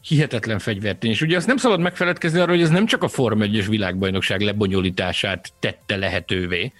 hihetetlen 0.00 0.58
fegyvertény. 0.58 1.10
És 1.10 1.22
ugye 1.22 1.36
azt 1.36 1.46
nem 1.46 1.56
szabad 1.56 1.80
megfeledkezni 1.80 2.38
arról, 2.38 2.54
hogy 2.54 2.64
ez 2.64 2.70
nem 2.70 2.86
csak 2.86 3.02
a 3.02 3.08
Form 3.08 3.42
1 3.42 3.68
világbajnokság 3.68 4.40
lebonyolítását 4.40 5.52
tette 5.58 5.96
lehetővé, 5.96 6.72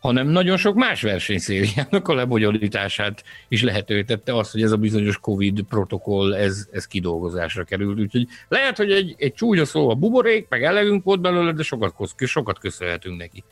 hanem 0.00 0.26
nagyon 0.26 0.56
sok 0.56 0.74
más 0.74 1.02
versenyszériának 1.02 2.08
a 2.08 2.14
lebonyolítását 2.14 3.24
is 3.48 3.62
lehetővé 3.62 4.02
tette 4.02 4.36
azt, 4.36 4.52
hogy 4.52 4.62
ez 4.62 4.72
a 4.72 4.76
bizonyos 4.76 5.18
Covid 5.18 5.62
protokoll, 5.62 6.34
ez, 6.34 6.68
ez 6.72 6.86
kidolgozásra 6.86 7.64
került. 7.64 8.00
Úgyhogy 8.00 8.26
lehet, 8.48 8.76
hogy 8.76 8.92
egy, 8.92 9.14
egy 9.18 9.34
csúnya 9.34 9.64
szó 9.64 9.90
a 9.90 9.94
buborék, 9.94 10.46
meg 10.48 10.64
elegünk 10.64 11.04
volt 11.04 11.20
belőle, 11.20 11.52
de 11.52 11.62
sokat, 11.62 11.94
sokat 12.16 12.58
köszönhetünk 12.58 13.18
neki. 13.18 13.44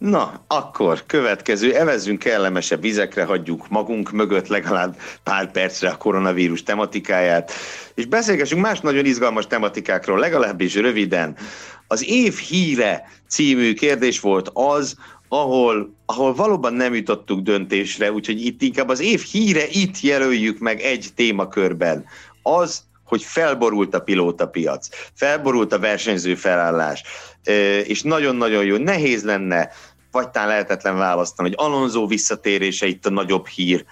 Na, 0.00 0.44
akkor 0.46 1.02
következő, 1.06 1.74
evezzünk 1.74 2.18
kellemesebb 2.18 2.80
vizekre, 2.80 3.24
hagyjuk 3.24 3.68
magunk 3.68 4.10
mögött 4.10 4.46
legalább 4.46 4.96
pár 5.22 5.50
percre 5.50 5.88
a 5.88 5.96
koronavírus 5.96 6.62
tematikáját, 6.62 7.52
és 7.94 8.06
beszélgessünk 8.06 8.62
más 8.62 8.80
nagyon 8.80 9.04
izgalmas 9.04 9.46
tematikákról, 9.46 10.18
legalábbis 10.18 10.74
röviden. 10.74 11.36
Az 11.86 12.08
év 12.08 12.36
híre 12.36 13.08
című 13.28 13.74
kérdés 13.74 14.20
volt 14.20 14.50
az, 14.54 14.96
ahol, 15.28 15.94
ahol 16.06 16.34
valóban 16.34 16.74
nem 16.74 16.94
jutottuk 16.94 17.40
döntésre, 17.40 18.12
úgyhogy 18.12 18.44
itt 18.44 18.62
inkább 18.62 18.88
az 18.88 19.00
év 19.00 19.22
híre 19.22 19.66
itt 19.70 20.00
jelöljük 20.00 20.58
meg 20.58 20.80
egy 20.80 21.08
témakörben. 21.14 22.04
Az, 22.42 22.82
hogy 23.04 23.22
felborult 23.22 23.94
a 23.94 24.00
pilótapiac, 24.00 24.88
felborult 25.14 25.72
a 25.72 25.78
versenyző 25.78 26.34
felállás, 26.34 27.02
és 27.84 28.02
nagyon-nagyon 28.02 28.64
jó, 28.64 28.76
nehéz 28.76 29.24
lenne, 29.24 29.70
vagy 30.10 30.28
talán 30.30 30.48
lehetetlen 30.48 30.96
választani, 30.96 31.48
hogy 31.48 31.66
Alonso 31.66 32.06
visszatérése 32.06 32.86
itt 32.86 33.06
a 33.06 33.10
nagyobb 33.10 33.46
hír, 33.46 33.84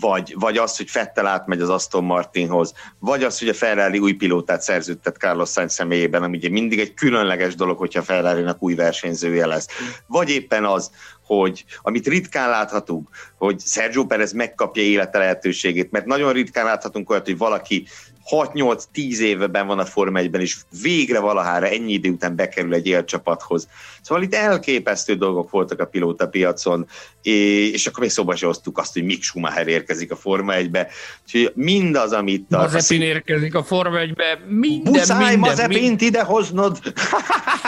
vagy, 0.00 0.34
vagy 0.38 0.56
az, 0.56 0.76
hogy 0.76 0.90
Fettel 0.90 1.26
átmegy 1.26 1.60
az 1.60 1.68
Aston 1.68 2.04
Martinhoz, 2.04 2.72
vagy 2.98 3.24
az, 3.24 3.38
hogy 3.38 3.48
a 3.48 3.54
Ferrari 3.54 3.98
új 3.98 4.12
pilótát 4.12 4.62
szerződtet 4.62 5.16
Carlos 5.16 5.50
Sainz 5.50 5.72
személyében, 5.72 6.22
ami 6.22 6.36
ugye 6.36 6.48
mindig 6.48 6.78
egy 6.78 6.94
különleges 6.94 7.54
dolog, 7.54 7.78
hogyha 7.78 8.02
ferrari 8.02 8.44
új 8.58 8.74
versenyzője 8.74 9.46
lesz. 9.46 9.66
Vagy 10.06 10.30
éppen 10.30 10.64
az, 10.64 10.90
hogy 11.26 11.64
amit 11.82 12.06
ritkán 12.06 12.48
láthatunk, 12.48 13.08
hogy 13.38 13.60
Sergio 13.60 14.04
Perez 14.04 14.32
megkapja 14.32 14.82
élete 14.82 15.18
lehetőségét, 15.18 15.90
mert 15.90 16.06
nagyon 16.06 16.32
ritkán 16.32 16.64
láthatunk 16.64 17.10
olyat, 17.10 17.24
hogy 17.24 17.38
valaki 17.38 17.86
6-8-10 18.30 19.18
éveben 19.18 19.66
van 19.66 19.78
a 19.78 19.84
Forma 19.84 20.20
1-ben, 20.22 20.40
és 20.40 20.56
végre 20.82 21.18
valahára 21.18 21.68
ennyi 21.68 21.92
idő 21.92 22.10
után 22.10 22.36
bekerül 22.36 22.74
egy 22.74 22.86
élcsapathoz. 22.86 23.68
Szóval 24.02 24.22
itt 24.24 24.34
elképesztő 24.34 25.14
dolgok 25.14 25.50
voltak 25.50 25.80
a 25.80 25.84
pilóta 25.84 26.28
piacon, 26.28 26.86
és 27.22 27.86
akkor 27.86 28.00
még 28.00 28.10
szóba 28.10 28.36
se 28.36 28.46
hoztuk 28.46 28.78
azt, 28.78 28.92
hogy 28.92 29.04
Mick 29.04 29.22
Schumacher 29.22 29.68
érkezik 29.68 30.12
a 30.12 30.16
Forma 30.16 30.52
1-be. 30.56 30.88
Úgyhogy 31.22 31.52
mindaz, 31.54 32.12
amit... 32.12 32.52
A, 32.52 32.56
Mazepin 32.56 33.02
érkezik 33.02 33.54
a 33.54 33.62
Forma 33.62 33.98
1-be, 33.98 34.38
minden, 34.48 34.92
Buszáj 34.92 35.18
minden, 35.18 35.38
Mazepint 35.38 35.80
minden... 35.80 36.06
idehoznod! 36.06 36.78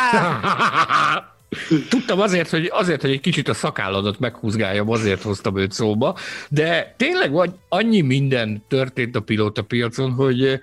Tudtam 1.89 2.21
azért, 2.21 2.51
hogy, 2.51 2.71
azért, 2.73 3.01
hogy 3.01 3.11
egy 3.11 3.21
kicsit 3.21 3.49
a 3.49 3.55
szakálladat 3.55 4.19
meghúzgáljam, 4.19 4.91
azért 4.91 5.23
hoztam 5.23 5.57
őt 5.57 5.73
szóba, 5.73 6.17
de 6.49 6.95
tényleg 6.97 7.33
vagy 7.33 7.51
annyi 7.69 8.01
minden 8.01 8.65
történt 8.69 9.17
a 9.17 9.21
pilóta 9.21 9.63
piacon, 9.63 10.13
hogy 10.13 10.61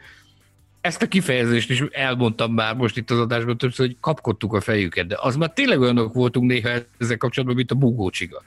ezt 0.81 1.01
a 1.01 1.07
kifejezést 1.07 1.69
is 1.69 1.83
elmondtam 1.91 2.53
már 2.53 2.75
most 2.75 2.97
itt 2.97 3.11
az 3.11 3.19
adásban 3.19 3.57
többször, 3.57 3.85
hogy 3.85 3.97
kapkodtuk 3.99 4.53
a 4.53 4.61
fejüket, 4.61 5.07
de 5.07 5.17
az 5.21 5.35
már 5.35 5.53
tényleg 5.53 5.79
olyanok 5.79 6.13
voltunk 6.13 6.51
néha 6.51 6.69
ezzel 6.97 7.17
kapcsolatban, 7.17 7.57
mint 7.57 7.71
a 7.71 7.75
bugócsiga. 7.75 8.41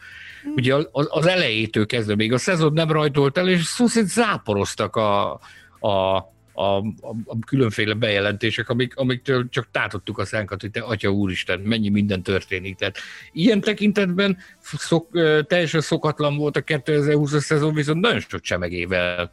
Ugye 0.57 0.75
az, 0.75 1.09
az 1.11 1.27
elejétől 1.27 1.87
kezdve 1.87 2.15
még 2.15 2.33
a 2.33 2.39
szezon 2.39 2.73
nem 2.73 2.91
rajtolt 2.91 3.39
el, 3.39 3.49
és 3.49 3.65
szó 3.65 3.87
szerint 3.87 4.11
záporoztak 4.11 4.97
a, 4.97 5.33
a 5.81 6.25
a, 6.57 6.77
a, 6.77 7.16
a 7.24 7.39
különféle 7.47 7.95
bejelentések, 7.95 8.69
amik, 8.69 8.97
amiktől 8.97 9.49
csak 9.49 9.69
tátottuk 9.70 10.19
a 10.19 10.24
szánkat, 10.24 10.61
hogy 10.61 10.70
te 10.70 10.81
atya 10.81 11.11
úristen, 11.11 11.61
mennyi 11.61 11.89
minden 11.89 12.23
történik. 12.23 12.77
Tehát 12.77 12.99
ilyen 13.33 13.61
tekintetben 13.61 14.39
szok, 14.79 15.09
teljesen 15.47 15.81
szokatlan 15.81 16.37
volt 16.37 16.57
a 16.57 16.61
2020-as 16.61 17.39
szezon, 17.39 17.75
viszont 17.75 18.01
nagyon 18.01 18.21
sok 18.21 18.41
csemegével 18.41 19.31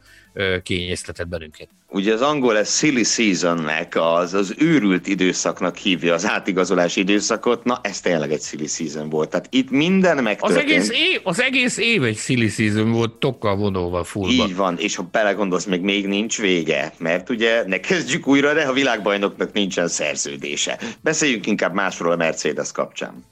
kényeztetett 0.62 1.28
bennünket. 1.28 1.68
Ugye 1.88 2.12
az 2.12 2.20
angol 2.22 2.58
ez 2.58 2.76
silly 2.76 3.02
seasonnek, 3.02 3.96
az, 3.96 4.34
az 4.34 4.54
őrült 4.58 5.06
időszaknak 5.06 5.76
hívja 5.76 6.14
az 6.14 6.26
átigazolási 6.26 7.00
időszakot, 7.00 7.64
na 7.64 7.80
ez 7.82 8.00
tényleg 8.00 8.32
egy 8.32 8.42
silly 8.42 8.66
season 8.66 9.08
volt. 9.08 9.30
Tehát 9.30 9.46
itt 9.50 9.70
minden 9.70 10.22
megtörtént. 10.22 10.58
Az 10.58 10.72
egész 10.72 10.90
év, 10.90 11.20
az 11.22 11.40
egész 11.40 11.76
év 11.76 12.02
egy 12.02 12.16
silly 12.16 12.48
season 12.48 12.92
volt, 12.92 13.12
tokkal 13.12 13.56
vonóval 13.56 14.04
fullba. 14.04 14.32
Így 14.32 14.56
van, 14.56 14.78
és 14.78 14.96
ha 14.96 15.08
belegondolsz, 15.12 15.64
még 15.64 15.80
még 15.80 16.06
nincs 16.06 16.38
vége, 16.38 16.92
mert 16.98 17.30
ugye 17.30 17.64
ne 17.66 17.80
kezdjük 17.80 18.26
újra, 18.26 18.54
de 18.54 18.62
a 18.62 18.72
világbajnoknak 18.72 19.52
nincsen 19.52 19.88
szerződése. 19.88 20.78
Beszéljünk 21.00 21.46
inkább 21.46 21.74
másról 21.74 22.12
a 22.12 22.16
Mercedes 22.16 22.72
kapcsán. 22.72 23.24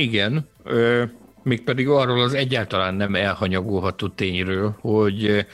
Igen, 0.00 0.48
ö, 0.62 1.04
mégpedig 1.42 1.88
arról 1.88 2.22
az 2.22 2.34
egyáltalán 2.34 2.94
nem 2.94 3.14
elhanyagolható 3.14 4.08
tényről, 4.08 4.76
hogy 4.80 5.46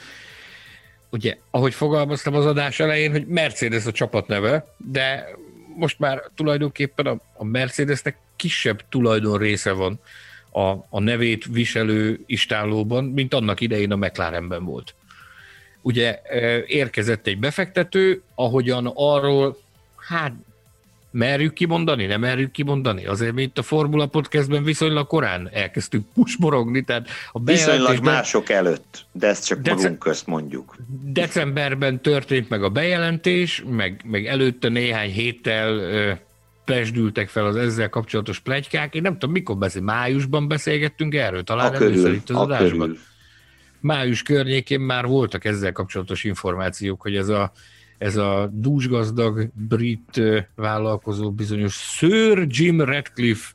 ugye, 1.09 1.37
ahogy 1.51 1.73
fogalmaztam 1.73 2.35
az 2.35 2.45
adás 2.45 2.79
elején, 2.79 3.11
hogy 3.11 3.27
Mercedes 3.27 3.85
a 3.85 3.91
csapat 3.91 4.27
neve, 4.27 4.75
de 4.77 5.27
most 5.75 5.99
már 5.99 6.23
tulajdonképpen 6.35 7.05
a, 7.05 7.19
a 7.33 7.43
Mercedesnek 7.43 8.17
kisebb 8.35 8.83
tulajdon 8.89 9.37
része 9.37 9.71
van 9.71 9.99
a, 10.51 10.69
a 10.89 10.99
nevét 10.99 11.45
viselő 11.45 12.19
istállóban, 12.25 13.03
mint 13.03 13.33
annak 13.33 13.61
idején 13.61 13.91
a 13.91 13.95
McLarenben 13.95 14.65
volt. 14.65 14.95
Ugye 15.81 16.21
érkezett 16.67 17.27
egy 17.27 17.39
befektető, 17.39 18.21
ahogyan 18.35 18.91
arról, 18.95 19.57
hát 19.95 20.33
merjük 21.15 21.53
kimondani, 21.53 22.05
nem 22.05 22.19
merjük 22.19 22.51
kimondani? 22.51 23.05
Azért 23.05 23.33
mi 23.33 23.41
itt 23.41 23.57
a 23.57 23.61
Formula 23.61 24.05
Podcastben 24.05 24.63
viszonylag 24.63 25.07
korán 25.07 25.49
elkezdtünk 25.53 26.05
pusmorogni, 26.13 26.83
tehát 26.83 27.07
a 27.31 27.39
Viszonylag 27.43 28.03
mások 28.03 28.49
előtt, 28.49 29.05
de 29.11 29.27
ezt 29.27 29.45
csak 29.45 29.59
dece- 29.59 29.81
magunk 29.81 29.99
közt 29.99 30.27
mondjuk. 30.27 30.75
Decemberben 31.03 32.01
történt 32.01 32.49
meg 32.49 32.63
a 32.63 32.69
bejelentés, 32.69 33.63
meg, 33.69 34.01
meg 34.05 34.25
előtte 34.25 34.69
néhány 34.69 35.11
héttel 35.11 35.77
ö, 35.77 36.11
pesdültek 36.65 37.29
fel 37.29 37.45
az 37.45 37.55
ezzel 37.55 37.89
kapcsolatos 37.89 38.39
plegykák. 38.39 38.95
Én 38.95 39.01
nem 39.01 39.13
tudom, 39.13 39.31
mikor 39.31 39.57
beszél, 39.57 39.81
májusban 39.81 40.47
beszélgettünk 40.47 41.15
erről, 41.15 41.43
talán 41.43 41.73
a 41.73 41.75
először 41.75 42.13
itt 42.13 42.29
az 42.29 42.35
adásban. 42.35 42.97
Május 43.79 44.23
környékén 44.23 44.79
már 44.79 45.05
voltak 45.05 45.45
ezzel 45.45 45.71
kapcsolatos 45.71 46.23
információk, 46.23 47.01
hogy 47.01 47.15
ez 47.15 47.27
a 47.27 47.51
ez 47.97 48.15
a 48.15 48.49
dúsgazdag 48.53 49.49
brit 49.53 50.21
vállalkozó 50.55 51.31
bizonyos 51.31 51.73
Sir 51.73 52.45
Jim 52.49 52.81
Radcliffe 52.81 53.53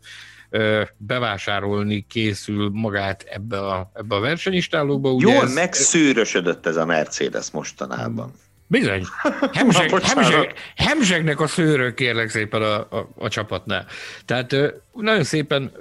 bevásárolni 0.97 2.07
készül 2.09 2.71
magát 2.73 3.23
ebbe 3.23 3.59
a, 3.59 3.91
ebbe 3.95 4.15
a 4.15 4.21
versenyistállóba. 4.21 5.13
Ugye 5.13 5.33
Jól 5.33 5.45
ez, 5.45 5.55
megszűrösödött 5.55 6.67
ez 6.67 6.77
a 6.77 6.85
Mercedes 6.85 7.51
mostanában. 7.51 8.33
Bizony. 8.67 9.05
Hemzseg, 9.53 9.91
hemzseg, 10.15 10.55
hemzsegnek 10.77 11.41
a 11.41 11.47
szőrök, 11.47 11.95
kérlek 11.95 12.29
szépen 12.29 12.63
a, 12.63 12.75
a, 12.75 13.09
a 13.19 13.29
csapatnál. 13.29 13.87
Tehát 14.25 14.57
nagyon 14.93 15.25
szépen 15.25 15.73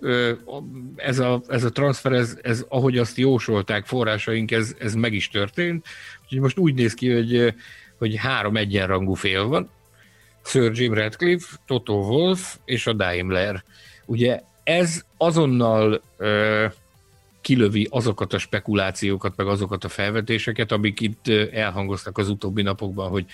ez 0.96 1.20
a, 1.20 1.42
ez 1.48 1.64
a 1.64 1.70
transfer, 1.70 2.12
ez, 2.12 2.38
ez, 2.42 2.66
ahogy 2.70 2.98
azt 2.98 3.18
jósolták 3.18 3.86
forrásaink, 3.86 4.52
ez, 4.52 4.76
ez 4.80 4.94
meg 4.94 5.14
is 5.14 5.30
történt. 5.30 5.86
Úgyhogy 6.24 6.40
most 6.40 6.58
úgy 6.58 6.74
néz 6.74 6.94
ki, 6.94 7.14
hogy 7.14 7.54
hogy 8.00 8.16
három 8.16 8.58
egyenrangú 8.58 9.14
fél 9.14 9.48
van, 9.48 9.70
Sir 10.46 10.72
Jim 10.74 10.94
Radcliffe, 10.94 11.56
Toto 11.66 11.94
Wolff 11.94 12.56
és 12.66 12.88
a 12.88 12.94
Daimler. 12.94 13.64
Ugye 14.06 14.40
ez 14.64 15.04
azonnal 15.18 16.02
ö, 16.18 16.66
kilövi 17.42 17.88
azokat 17.90 18.34
a 18.34 18.38
spekulációkat, 18.38 19.34
meg 19.36 19.48
azokat 19.48 19.84
a 19.84 19.90
felvetéseket, 19.90 20.72
amik 20.72 21.00
itt 21.00 21.28
elhangoztak 21.52 22.18
az 22.18 22.30
utóbbi 22.30 22.62
napokban, 22.62 23.10
hogy 23.10 23.26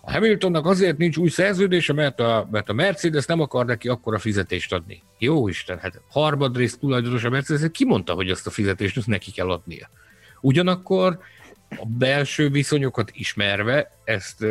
a 0.00 0.12
Hamiltonnak 0.12 0.66
azért 0.66 0.98
nincs 0.98 1.16
új 1.16 1.28
szerződése, 1.28 1.92
mert 1.92 2.20
a, 2.20 2.48
mert 2.50 2.68
a 2.68 2.72
Mercedes 2.72 3.26
nem 3.26 3.40
akar 3.40 3.66
neki 3.66 3.88
akkora 3.88 4.18
fizetést 4.18 4.72
adni. 4.72 5.02
Jó 5.18 5.48
Isten, 5.48 5.78
hát 5.78 6.00
harmadrészt 6.08 6.78
tulajdonos 6.80 7.24
a 7.24 7.30
Mercedes, 7.30 7.68
ki 7.72 7.84
mondta, 7.84 8.12
hogy 8.12 8.30
azt 8.30 8.46
a 8.46 8.50
fizetést 8.50 8.96
azt 8.96 9.06
neki 9.06 9.30
kell 9.30 9.50
adnia. 9.50 9.90
Ugyanakkor 10.40 11.18
a 11.68 11.84
belső 11.86 12.48
viszonyokat 12.48 13.10
ismerve, 13.12 13.90
ezt, 14.04 14.42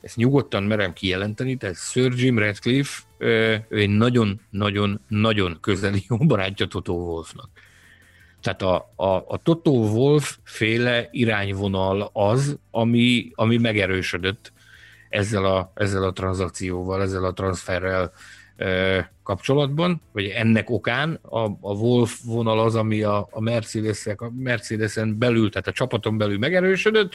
ezt 0.00 0.16
nyugodtan 0.16 0.62
merem 0.62 0.92
kijelenteni, 0.92 1.56
tehát 1.56 1.76
Sir 1.76 2.12
Jim 2.16 2.38
Radcliffe 2.38 3.02
ő 3.18 3.64
egy 3.70 3.90
nagyon-nagyon-nagyon 3.90 5.58
közeli 5.60 6.04
jó 6.08 6.16
barátja 6.16 6.66
Toto 6.66 6.92
Wolfnak. 6.92 7.48
Tehát 8.40 8.62
a, 8.62 8.92
a, 8.96 9.24
a 9.26 9.40
Toto 9.42 9.70
Wolf 9.70 10.38
féle 10.42 11.08
irányvonal 11.10 12.10
az, 12.12 12.58
ami, 12.70 13.30
ami 13.34 13.56
megerősödött 13.56 14.52
ezzel 15.08 15.44
a, 15.44 15.72
ezzel 15.74 16.02
a 16.02 16.12
tranzakcióval, 16.12 17.02
ezzel 17.02 17.24
a 17.24 17.32
transferrel 17.32 18.12
kapcsolatban, 19.22 20.02
vagy 20.12 20.26
ennek 20.26 20.70
okán 20.70 21.18
a, 21.22 21.44
a 21.44 21.74
Wolf 21.74 22.18
vonal 22.24 22.60
az, 22.60 22.74
ami 22.74 23.02
a, 23.02 23.28
a 23.30 23.40
mercedes 23.40 24.06
a 24.06 24.30
Mercedes-en 24.38 25.18
belül, 25.18 25.50
tehát 25.50 25.66
a 25.66 25.72
csapaton 25.72 26.18
belül 26.18 26.38
megerősödött. 26.38 27.14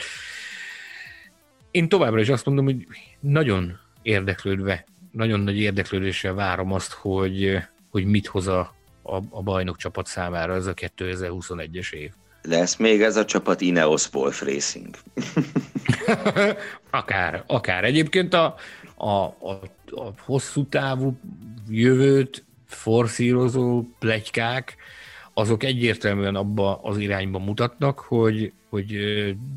Én 1.70 1.88
továbbra 1.88 2.20
is 2.20 2.28
azt 2.28 2.46
mondom, 2.46 2.64
hogy 2.64 2.86
nagyon 3.20 3.78
érdeklődve, 4.02 4.84
nagyon 5.12 5.40
nagy 5.40 5.58
érdeklődéssel 5.58 6.34
várom 6.34 6.72
azt, 6.72 6.92
hogy, 6.92 7.58
hogy 7.90 8.04
mit 8.04 8.26
hoz 8.26 8.46
a, 8.46 8.74
a, 9.02 9.16
a 9.30 9.42
bajnok 9.42 9.76
csapat 9.76 10.06
számára 10.06 10.54
ez 10.54 10.66
a 10.66 10.74
2021-es 10.74 11.92
év. 11.92 12.10
Lesz 12.42 12.76
még 12.76 13.02
ez 13.02 13.16
a 13.16 13.24
csapat 13.24 13.60
Ineos 13.60 14.12
Wolf 14.12 14.42
Racing. 14.42 14.96
akár, 16.90 17.44
akár. 17.46 17.84
Egyébként 17.84 18.34
a, 18.34 18.54
a, 18.94 19.08
a, 19.08 19.60
a 19.86 20.12
hosszú 20.18 20.66
távú 20.66 21.16
jövőt 21.68 22.44
forszírozó 22.66 23.84
plegykák, 23.98 24.76
azok 25.34 25.62
egyértelműen 25.62 26.34
abba 26.34 26.80
az 26.82 26.98
irányba 26.98 27.38
mutatnak, 27.38 27.98
hogy, 27.98 28.52
hogy 28.68 28.96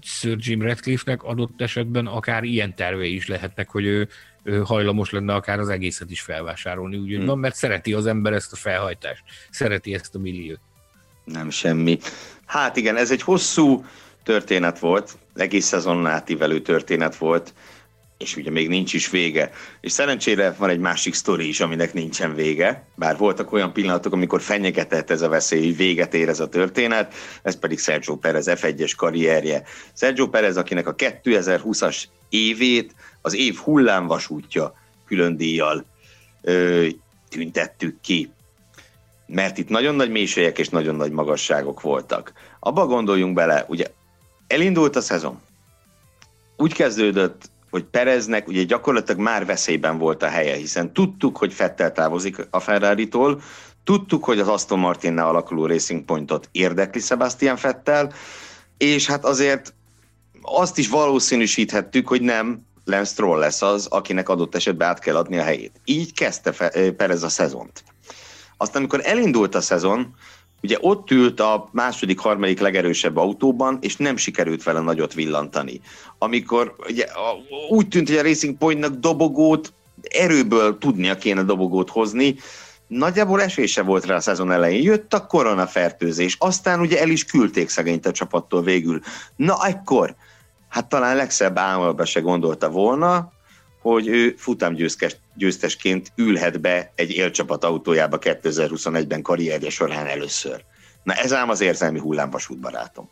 Sir 0.01 0.37
Jim 0.39 0.61
Radcliffe-nek 0.61 1.23
adott 1.23 1.61
esetben 1.61 2.05
akár 2.05 2.43
ilyen 2.43 2.75
tervei 2.75 3.13
is 3.13 3.27
lehetnek, 3.27 3.69
hogy 3.69 3.85
ő, 3.85 4.07
ő 4.43 4.59
hajlamos 4.59 5.09
lenne 5.09 5.33
akár 5.33 5.59
az 5.59 5.69
egészet 5.69 6.11
is 6.11 6.21
felvásárolni, 6.21 6.97
úgy 6.97 7.15
hmm. 7.15 7.25
van, 7.25 7.39
mert 7.39 7.55
szereti 7.55 7.93
az 7.93 8.05
ember 8.05 8.33
ezt 8.33 8.53
a 8.53 8.55
felhajtást, 8.55 9.23
szereti 9.49 9.93
ezt 9.93 10.15
a 10.15 10.19
milliót. 10.19 10.59
Nem 11.23 11.49
semmi. 11.49 11.99
Hát 12.45 12.75
igen, 12.75 12.95
ez 12.95 13.11
egy 13.11 13.21
hosszú 13.21 13.85
történet 14.23 14.79
volt, 14.79 15.17
egész 15.35 15.65
szezonon 15.65 16.07
átívelő 16.07 16.61
történet 16.61 17.15
volt, 17.15 17.53
és 18.17 18.35
ugye 18.35 18.51
még 18.51 18.67
nincs 18.67 18.93
is 18.93 19.09
vége. 19.09 19.51
És 19.81 19.91
szerencsére 19.91 20.55
van 20.57 20.69
egy 20.69 20.79
másik 20.79 21.13
sztori 21.13 21.47
is, 21.47 21.59
aminek 21.59 21.93
nincsen 21.93 22.35
vége, 22.35 22.87
bár 22.95 23.17
voltak 23.17 23.51
olyan 23.51 23.73
pillanatok, 23.73 24.13
amikor 24.13 24.41
fenyegetett 24.41 25.09
ez 25.09 25.21
a 25.21 25.29
veszély, 25.29 25.65
hogy 25.65 25.77
véget 25.77 26.13
ér 26.13 26.29
ez 26.29 26.39
a 26.39 26.49
történet, 26.49 27.13
ez 27.43 27.59
pedig 27.59 27.79
Sergio 27.79 28.15
Perez 28.15 28.45
F1-es 28.49 28.93
karrierje. 28.97 29.63
Sergio 29.93 30.27
Perez, 30.27 30.57
akinek 30.57 30.87
a 30.87 30.95
2020-as 30.95 32.03
évét 32.29 32.95
az 33.21 33.35
év 33.35 33.55
hullámvasútja 33.55 34.73
külön 35.05 35.37
díjjal 35.37 35.85
ö, 36.41 36.87
tüntettük 37.29 38.01
ki 38.01 38.31
mert 39.27 39.57
itt 39.57 39.69
nagyon 39.69 39.95
nagy 39.95 40.09
mélységek 40.09 40.59
és 40.59 40.69
nagyon 40.69 40.95
nagy 40.95 41.11
magasságok 41.11 41.81
voltak. 41.81 42.33
Abba 42.59 42.85
gondoljunk 42.85 43.33
bele, 43.33 43.65
ugye 43.67 43.85
elindult 44.47 44.95
a 44.95 45.01
szezon. 45.01 45.41
Úgy 46.57 46.73
kezdődött, 46.73 47.49
hogy 47.69 47.83
Pereznek 47.83 48.47
ugye 48.47 48.63
gyakorlatilag 48.63 49.21
már 49.21 49.45
veszélyben 49.45 49.97
volt 49.97 50.23
a 50.23 50.27
helye, 50.27 50.55
hiszen 50.55 50.93
tudtuk, 50.93 51.37
hogy 51.37 51.53
Fettel 51.53 51.91
távozik 51.91 52.47
a 52.49 52.59
Ferrari-tól, 52.59 53.41
tudtuk, 53.83 54.23
hogy 54.23 54.39
az 54.39 54.47
Aston 54.47 54.79
Martinnál 54.79 55.27
alakuló 55.27 55.65
Racing 55.65 56.05
Pointot 56.05 56.49
érdekli 56.51 56.99
Sebastian 56.99 57.57
Fettel, 57.57 58.13
és 58.77 59.07
hát 59.07 59.25
azért 59.25 59.73
azt 60.41 60.77
is 60.77 60.89
valószínűsíthettük, 60.89 62.07
hogy 62.07 62.21
nem 62.21 62.65
Lance 62.85 63.11
Stroll 63.11 63.39
lesz 63.39 63.61
az, 63.61 63.85
akinek 63.85 64.29
adott 64.29 64.55
esetben 64.55 64.87
át 64.87 64.99
kell 64.99 65.15
adni 65.15 65.37
a 65.37 65.43
helyét. 65.43 65.81
Így 65.85 66.13
kezdte 66.13 66.51
Perez 66.91 67.23
a 67.23 67.29
szezont. 67.29 67.83
Aztán, 68.57 68.77
amikor 68.77 69.01
elindult 69.03 69.55
a 69.55 69.61
szezon, 69.61 70.15
ugye 70.61 70.77
ott 70.81 71.11
ült 71.11 71.39
a 71.39 71.69
második, 71.71 72.19
harmadik 72.19 72.59
legerősebb 72.59 73.17
autóban, 73.17 73.77
és 73.81 73.95
nem 73.95 74.17
sikerült 74.17 74.63
vele 74.63 74.79
nagyot 74.79 75.13
villantani. 75.13 75.81
Amikor 76.17 76.75
ugye, 76.87 77.05
úgy 77.69 77.87
tűnt, 77.87 78.07
hogy 78.07 78.17
a 78.17 78.21
Racing 78.21 78.57
Pointnak 78.57 78.95
dobogót, 78.95 79.73
erőből 80.01 80.77
tudnia 80.77 81.17
kéne 81.17 81.43
dobogót 81.43 81.89
hozni, 81.89 82.35
nagyjából 82.87 83.41
esése 83.41 83.81
volt 83.81 84.05
rá 84.05 84.15
a 84.15 84.19
szezon 84.19 84.51
elején. 84.51 84.83
Jött 84.83 85.13
a 85.13 85.25
koronafertőzés, 85.25 86.35
aztán 86.39 86.79
ugye 86.79 86.99
el 87.01 87.09
is 87.09 87.25
küldték 87.25 87.69
szegényt 87.69 88.05
a 88.05 88.11
csapattól 88.11 88.61
végül. 88.63 88.99
Na 89.35 89.65
ekkor, 89.65 90.15
hát 90.69 90.89
talán 90.89 91.15
legszebb 91.15 91.57
álmodba 91.57 92.05
se 92.05 92.19
gondolta 92.19 92.69
volna, 92.69 93.31
hogy 93.81 94.07
ő 94.07 94.33
futamgyőztesként 94.37 96.11
ülhet 96.15 96.61
be 96.61 96.91
egy 96.95 97.11
élcsapat 97.11 97.63
autójába 97.63 98.17
2021-ben 98.21 99.21
karrierje 99.21 99.69
során 99.69 100.05
először. 100.05 100.63
Na 101.03 101.13
ez 101.13 101.33
ám 101.33 101.49
az 101.49 101.61
érzelmi 101.61 101.99
hullámvasút 101.99 102.59
barátom. 102.59 103.09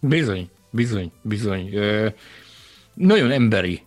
Bizony, 0.00 0.50
bizony, 0.70 1.12
bizony. 1.22 1.74
Ö, 1.74 2.08
nagyon 2.94 3.30
emberi 3.30 3.82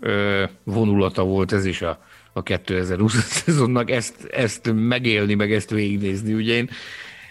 ö, 0.00 0.44
vonulata 0.64 1.24
volt 1.24 1.52
ez 1.52 1.64
is 1.64 1.82
a, 1.82 2.04
a 2.32 2.42
2020 2.42 3.14
szezonnak, 3.44 3.90
ezt, 3.90 4.24
ezt 4.24 4.72
megélni, 4.74 5.34
meg 5.34 5.52
ezt 5.52 5.70
végignézni. 5.70 6.34
Ugye 6.34 6.54
én 6.54 6.70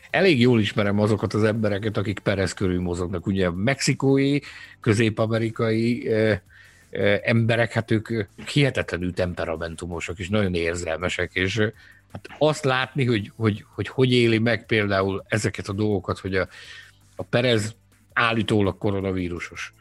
elég 0.09 0.39
jól 0.39 0.59
ismerem 0.59 0.99
azokat 0.99 1.33
az 1.33 1.43
embereket, 1.43 1.97
akik 1.97 2.19
Perez 2.19 2.53
körül 2.53 2.81
mozognak. 2.81 3.27
Ugye 3.27 3.49
mexikói, 3.49 4.39
közép-amerikai, 4.79 6.09
emberek, 7.21 7.71
hát 7.71 7.91
ők 7.91 8.09
hihetetlenül 8.53 9.13
temperamentumosak 9.13 10.19
és 10.19 10.29
nagyon 10.29 10.53
érzelmesek, 10.53 11.31
és 11.33 11.57
hát 12.11 12.27
azt 12.37 12.63
látni, 12.63 13.05
hogy 13.05 13.31
hogy, 13.35 13.65
hogy 13.75 13.87
hogy 13.87 14.13
éli 14.13 14.37
meg 14.39 14.65
például 14.65 15.23
ezeket 15.27 15.67
a 15.67 15.73
dolgokat, 15.73 16.19
hogy 16.19 16.35
a, 16.35 16.47
a 17.15 17.23
Perez 17.23 17.75
állítólag 18.13 18.77
koronavírusos 18.77 19.73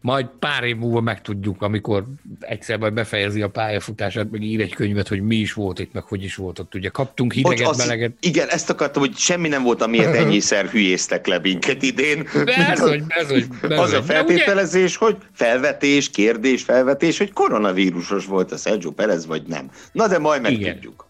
majd 0.00 0.26
pár 0.38 0.64
év 0.64 0.76
múlva 0.76 1.00
megtudjuk, 1.00 1.62
amikor 1.62 2.04
egyszer 2.40 2.78
majd 2.78 2.92
befejezi 2.92 3.42
a 3.42 3.48
pályafutását, 3.48 4.30
meg 4.30 4.42
ír 4.42 4.60
egy 4.60 4.74
könyvet, 4.74 5.08
hogy 5.08 5.22
mi 5.22 5.36
is 5.36 5.52
volt 5.52 5.78
itt, 5.78 5.92
meg 5.92 6.02
hogy 6.02 6.24
is 6.24 6.34
volt 6.34 6.58
ott. 6.58 6.74
Ugye 6.74 6.88
kaptunk 6.88 7.32
hideget, 7.32 7.66
Bocs, 7.66 7.76
meleget. 7.76 8.12
Igen, 8.20 8.48
ezt 8.48 8.70
akartam, 8.70 9.02
hogy 9.02 9.16
semmi 9.16 9.48
nem 9.48 9.62
volt, 9.62 9.82
amiért 9.82 10.14
ennyiszer 10.22 10.66
hülyéztek 10.66 11.26
le 11.26 11.38
minket 11.38 11.82
idén. 11.82 12.28
Bezony, 12.44 13.04
bezony, 13.16 13.46
bezony. 13.60 13.78
Az 13.78 13.92
a 13.92 14.02
feltételezés, 14.02 14.96
ugye... 14.96 15.04
hogy 15.04 15.16
felvetés, 15.32 16.10
kérdés, 16.10 16.62
felvetés, 16.62 17.18
hogy 17.18 17.32
koronavírusos 17.32 18.24
volt 18.24 18.52
a 18.52 18.56
Sergio 18.56 18.90
Perez, 18.90 19.26
vagy 19.26 19.42
nem. 19.46 19.70
Na 19.92 20.08
de 20.08 20.18
majd 20.18 20.42
megtudjuk. 20.42 20.76
Igen. 20.76 21.07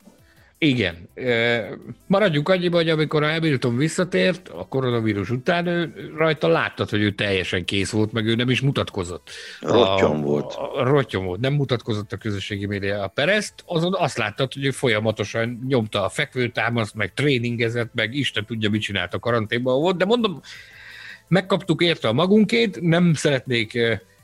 Maradjunk 2.06 2.48
annyiba, 2.48 2.76
hogy 2.76 2.88
amikor 2.88 3.22
a 3.22 3.30
Hamilton 3.32 3.76
visszatért, 3.76 4.48
a 4.48 4.66
koronavírus 4.68 5.30
után 5.30 5.66
ő, 5.66 6.10
rajta 6.16 6.48
láttad, 6.48 6.90
hogy 6.90 7.02
ő 7.02 7.10
teljesen 7.10 7.64
kész 7.64 7.90
volt, 7.90 8.12
meg 8.12 8.26
ő 8.26 8.34
nem 8.34 8.50
is 8.50 8.60
mutatkozott. 8.60 9.30
Rottyom 9.60 10.20
volt. 10.20 10.54
A 10.54 10.82
rottyom 10.82 11.24
volt. 11.24 11.40
Nem 11.40 11.52
mutatkozott 11.52 12.12
a 12.12 12.16
közösségi 12.16 12.66
média 12.66 13.02
a 13.02 13.06
Perezt, 13.06 13.54
azon 13.66 13.94
azt 13.98 14.18
láttad, 14.18 14.52
hogy 14.52 14.64
ő 14.64 14.70
folyamatosan 14.70 15.64
nyomta 15.68 16.04
a 16.04 16.08
fekvőtámaszt, 16.08 16.94
meg 16.94 17.14
tréningezett, 17.14 17.90
meg 17.94 18.14
Isten 18.14 18.44
tudja, 18.44 18.70
mit 18.70 18.82
csinált 18.82 19.14
a 19.14 19.18
karanténban 19.18 19.80
volt, 19.80 19.96
de 19.96 20.04
mondom, 20.04 20.40
megkaptuk 21.28 21.82
érte 21.82 22.08
a 22.08 22.12
magunkét, 22.12 22.80
nem 22.80 23.14
szeretnék 23.14 23.78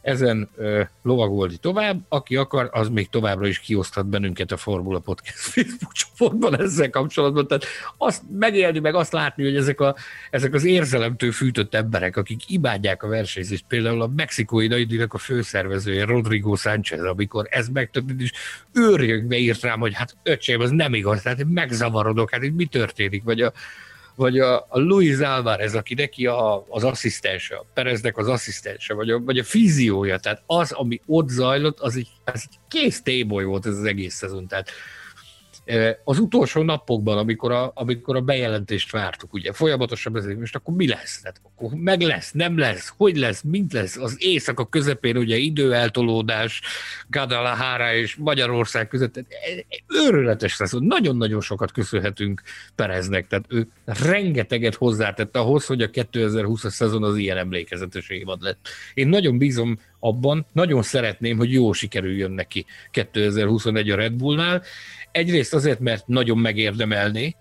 ezen 0.05 0.49
ö, 0.57 0.83
lovagolni 1.03 1.57
tovább. 1.57 2.01
Aki 2.09 2.37
akar, 2.37 2.69
az 2.73 2.89
még 2.89 3.09
továbbra 3.09 3.47
is 3.47 3.59
kioszthat 3.59 4.07
bennünket 4.07 4.53
a 4.53 4.57
Formula 4.57 4.99
Podcast 4.99 5.39
Facebook 5.39 5.93
csoportban 5.93 6.61
ezzel 6.61 6.91
kapcsolatban. 6.91 7.47
Tehát 7.47 7.65
azt 7.97 8.23
megélni, 8.39 8.79
meg 8.79 8.95
azt 8.95 9.13
látni, 9.13 9.45
hogy 9.45 9.57
ezek, 9.57 9.81
a, 9.81 9.95
ezek 10.31 10.55
az 10.55 10.65
érzelemtől 10.65 11.33
fűtött 11.33 11.75
emberek, 11.75 12.17
akik 12.17 12.51
imádják 12.51 13.03
a 13.03 13.09
versenyzést, 13.09 13.65
például 13.69 14.03
a 14.03 14.11
mexikói 14.17 14.67
nagydíjnak 14.67 15.15
a 15.15 15.19
főszervezője, 15.19 16.05
Rodrigo 16.05 16.57
Sánchez, 16.57 17.05
amikor 17.05 17.47
ez 17.51 17.69
megtörtént, 17.69 18.21
és 18.21 18.33
őrjögve 18.73 19.37
írt 19.37 19.63
rám, 19.63 19.81
hogy 19.81 19.95
hát 19.95 20.17
öcsém, 20.23 20.61
az 20.61 20.71
nem 20.71 20.95
igaz, 20.95 21.23
tehát 21.23 21.45
megzavarodok, 21.49 22.31
hát 22.31 22.51
mi 22.51 22.65
történik, 22.65 23.23
vagy 23.23 23.41
a, 23.41 23.53
vagy 24.15 24.39
a, 24.39 24.67
a 24.69 24.79
Luis 24.79 25.21
Álvarez, 25.21 25.75
aki 25.75 25.95
neki 25.95 26.27
a, 26.27 26.65
az 26.69 26.85
asszisztense, 26.85 27.57
a 27.57 27.67
Pereznek 27.75 28.17
az 28.17 28.29
asszisztense, 28.29 28.95
vagy 28.95 29.11
a, 29.11 29.21
vagy 29.21 29.39
a 29.39 29.45
fíziója, 29.45 30.19
tehát 30.19 30.43
az, 30.47 30.73
ami 30.73 31.01
ott 31.07 31.29
zajlott, 31.29 31.81
az 31.81 31.97
egy, 31.97 32.09
az 32.25 32.47
egy 32.51 32.59
kész 32.69 33.03
téboly 33.03 33.45
volt 33.45 33.67
ez 33.67 33.77
az 33.77 33.85
egész 33.85 34.15
szezon, 34.15 34.47
tehát 34.47 34.71
Az 36.05 36.19
utolsó 36.19 36.63
napokban, 36.63 37.19
amikor 37.19 37.53
a, 37.53 37.73
amikor 37.75 38.17
a 38.17 38.21
bejelentést 38.21 38.91
vártuk, 38.91 39.33
ugye 39.33 39.53
folyamatosan 39.53 40.13
beszélünk, 40.13 40.41
most 40.41 40.55
akkor 40.55 40.75
mi 40.75 40.89
lesz? 40.89 41.21
Tehát 41.21 41.41
akkor 41.45 41.79
meg 41.79 42.01
lesz, 42.01 42.33
nem 42.33 42.59
lesz, 42.59 42.93
hogy 42.97 43.17
lesz, 43.17 43.43
mint 43.43 43.73
lesz? 43.73 43.97
Az 43.97 44.17
éjszaka 44.19 44.67
közepén 44.67 45.17
ugye 45.17 45.37
időeltolódás, 45.37 46.61
Guadalajara 47.09 47.95
és 47.95 48.17
Magyarország 48.17 48.89
között, 48.89 49.25
őrületes 50.07 50.59
lesz, 50.59 50.73
nagyon-nagyon 50.79 51.41
sokat 51.41 51.73
köszönhetünk 51.73 52.43
Pereznek, 52.75 53.27
tehát 53.27 53.45
ő 53.49 53.69
rengeteget 53.85 54.75
hozzátett 54.75 55.37
ahhoz, 55.37 55.67
hogy 55.67 55.83
a 55.83 55.91
2020-as 55.91 56.69
szezon 56.69 57.03
az 57.03 57.17
ilyen 57.17 57.37
emlékezetes 57.37 58.09
évad 58.09 58.43
lett. 58.43 58.69
Én 58.95 59.09
nagyon 59.09 59.39
bízom 59.39 59.79
abban, 60.01 60.47
nagyon 60.53 60.83
szeretném, 60.83 61.37
hogy 61.37 61.53
jó 61.53 61.73
sikerüljön 61.73 62.31
neki 62.31 62.67
2021 62.91 63.91
a 63.91 63.97
Red 63.97 64.13
Bullnál, 64.13 64.63
Egyrészt 65.15 65.55
azért, 65.55 65.79
mert 65.79 66.07
nagyon 66.07 66.39
megérdemelné 66.39 67.37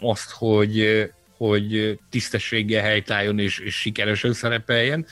azt, 0.00 0.30
hogy, 0.30 1.04
hogy 1.36 1.98
tisztességgel 2.10 2.82
helytálljon 2.82 3.38
és, 3.38 3.58
és 3.58 3.74
sikeresen 3.74 4.32
szerepeljen. 4.32 5.06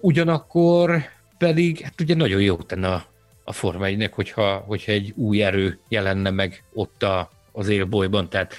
Ugyanakkor 0.00 1.08
pedig 1.38 1.80
hát 1.80 2.00
ugye 2.00 2.14
nagyon 2.14 2.40
jó 2.40 2.56
tenne 2.56 2.88
a, 2.88 3.06
a 3.44 3.52
Forma 3.52 3.86
1 3.86 4.08
hogyha, 4.12 4.56
hogyha 4.56 4.92
egy 4.92 5.12
új 5.16 5.42
erő 5.42 5.78
jelenne 5.88 6.30
meg 6.30 6.64
ott 6.72 7.02
a, 7.02 7.30
az 7.52 7.68
élbolyban. 7.68 8.28
Tehát 8.28 8.54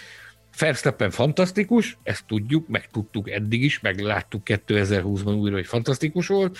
Verstappen 0.60 1.10
fantasztikus, 1.10 1.98
ezt 2.04 2.26
tudjuk, 2.28 2.68
meg 2.68 2.90
tudtuk 2.92 3.30
eddig 3.30 3.64
is, 3.64 3.80
meg 3.80 4.00
láttuk 4.00 4.42
2020-ban 4.46 5.40
újra, 5.40 5.56
hogy 5.56 5.68
fantasztikus 5.68 6.28
volt. 6.28 6.58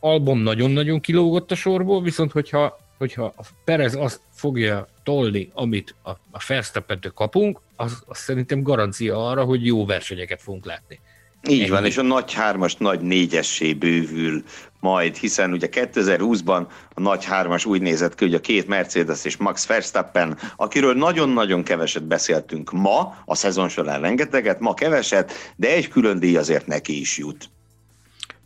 Albon 0.00 0.38
nagyon-nagyon 0.38 1.00
kilógott 1.00 1.50
a 1.50 1.54
sorból, 1.54 2.02
viszont 2.02 2.32
hogyha 2.32 2.88
hogyha 3.00 3.24
a 3.36 3.42
Perez 3.64 3.94
azt 3.94 4.20
fogja 4.32 4.88
tolni, 5.02 5.50
amit 5.54 5.94
a, 6.02 6.10
a 6.10 6.44
verstappen 6.48 7.12
kapunk, 7.14 7.60
az, 7.76 8.02
az 8.06 8.18
szerintem 8.18 8.62
garancia 8.62 9.28
arra, 9.28 9.44
hogy 9.44 9.66
jó 9.66 9.86
versenyeket 9.86 10.42
fogunk 10.42 10.64
látni. 10.64 11.00
Így 11.48 11.60
Ennyi. 11.60 11.68
van, 11.68 11.84
és 11.84 11.96
a 11.96 12.02
nagy 12.02 12.32
hármas 12.32 12.76
nagy 12.76 13.00
négyessé 13.00 13.72
bővül 13.74 14.42
majd, 14.80 15.16
hiszen 15.16 15.52
ugye 15.52 15.68
2020-ban 15.70 16.66
a 16.94 17.00
nagy 17.00 17.24
hármas 17.24 17.64
úgy 17.64 17.82
nézett 17.82 18.14
ki, 18.14 18.24
hogy 18.24 18.34
a 18.34 18.40
két 18.40 18.66
Mercedes 18.66 19.24
és 19.24 19.36
Max 19.36 19.66
Verstappen, 19.66 20.38
akiről 20.56 20.94
nagyon-nagyon 20.94 21.62
keveset 21.62 22.04
beszéltünk 22.06 22.72
ma, 22.72 23.22
a 23.24 23.34
szezon 23.34 23.68
során 23.68 24.00
rengeteget, 24.00 24.60
ma 24.60 24.74
keveset, 24.74 25.32
de 25.56 25.74
egy 25.74 25.88
külön 25.88 26.18
díj 26.18 26.36
azért 26.36 26.66
neki 26.66 27.00
is 27.00 27.18
jut. 27.18 27.50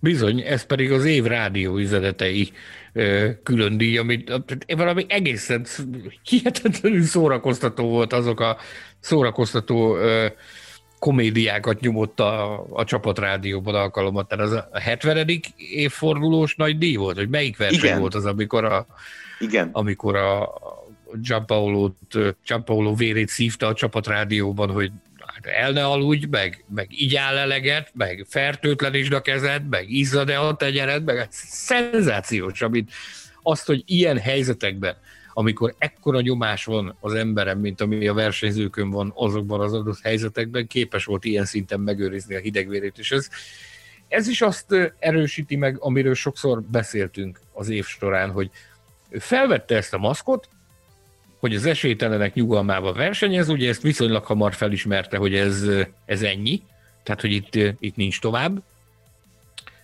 Bizony, 0.05 0.41
ez 0.41 0.63
pedig 0.63 0.93
az 0.93 1.05
év 1.05 1.25
rádió 1.25 1.77
üzenetei 1.77 2.53
külön 3.43 3.77
díj, 3.77 3.99
amit 3.99 4.33
valami 4.77 5.05
egészen 5.09 5.67
hihetetlenül 6.23 7.03
szórakoztató 7.03 7.89
volt 7.89 8.13
azok 8.13 8.41
a 8.41 8.57
szórakoztató 9.01 9.97
komédiákat 10.99 11.81
nyomott 11.81 12.21
a, 12.21 12.65
a 12.71 12.85
csapatrádióban 12.85 13.75
alkalommal. 13.75 14.27
Tehát 14.27 14.45
az 14.45 14.53
a 14.53 14.69
70. 14.79 15.41
évfordulós 15.57 16.55
nagy 16.55 16.79
díj 16.79 16.97
volt, 16.97 17.17
hogy 17.17 17.29
melyik 17.29 17.57
verseny 17.57 17.79
Igen. 17.79 18.01
volt 18.01 18.15
az, 18.15 18.25
amikor 18.25 18.65
a, 18.65 18.87
Igen. 19.39 19.69
amikor 19.73 20.17
a 20.17 20.53
Gianpaolo 21.21 22.95
vérét 22.95 23.29
szívta 23.29 23.67
a 23.67 23.75
csapatrádióban, 23.75 24.71
hogy 24.71 24.93
el 25.43 25.73
ne 25.73 25.87
aludj, 25.87 26.27
meg, 26.31 26.65
meg 26.75 26.89
áll 27.17 27.37
eleget, 27.37 27.91
meg 27.95 28.25
fertőtlenítsd 28.29 29.13
a 29.13 29.21
kezed, 29.21 29.69
meg 29.69 29.91
izzad-e 29.91 30.41
a 30.41 30.57
tegyered, 30.57 31.05
meg 31.05 31.29
szenzációs, 31.31 32.63
amit 32.63 32.93
azt, 33.43 33.67
hogy 33.67 33.83
ilyen 33.87 34.19
helyzetekben, 34.19 34.97
amikor 35.33 35.75
ekkora 35.79 36.21
nyomás 36.21 36.65
van 36.65 36.97
az 37.01 37.15
emberem, 37.15 37.59
mint 37.59 37.81
ami 37.81 38.07
a 38.07 38.15
versenyzőkön 38.15 38.91
van 38.91 39.13
azokban 39.15 39.61
az 39.61 39.73
adott 39.73 40.01
helyzetekben, 40.03 40.67
képes 40.67 41.05
volt 41.05 41.25
ilyen 41.25 41.45
szinten 41.45 41.81
megőrizni 41.81 42.35
a 42.35 42.41
hidegvérét, 42.41 42.99
és 42.99 43.11
ez, 43.11 43.29
ez 44.09 44.29
is 44.29 44.43
azt 44.43 44.95
erősíti 44.99 45.57
meg, 45.57 45.77
amiről 45.81 46.15
sokszor 46.15 46.63
beszéltünk 46.63 47.41
az 47.53 47.69
év 47.69 47.85
során, 47.85 48.31
hogy 48.31 48.51
felvette 49.19 49.77
ezt 49.77 49.95
a 49.95 49.99
maszkot, 49.99 50.49
hogy 51.45 51.55
az 51.55 51.67
esélytelenek 51.67 52.35
nyugalmába 52.35 52.93
versenyez, 52.93 53.49
ugye 53.49 53.69
ezt 53.69 53.83
viszonylag 53.83 54.25
hamar 54.25 54.55
felismerte, 54.55 55.17
hogy 55.17 55.35
ez, 55.35 55.65
ez 56.05 56.23
ennyi, 56.23 56.63
tehát 57.03 57.21
hogy 57.21 57.33
itt, 57.33 57.55
itt 57.81 57.97
nincs 57.97 58.21
tovább, 58.21 58.63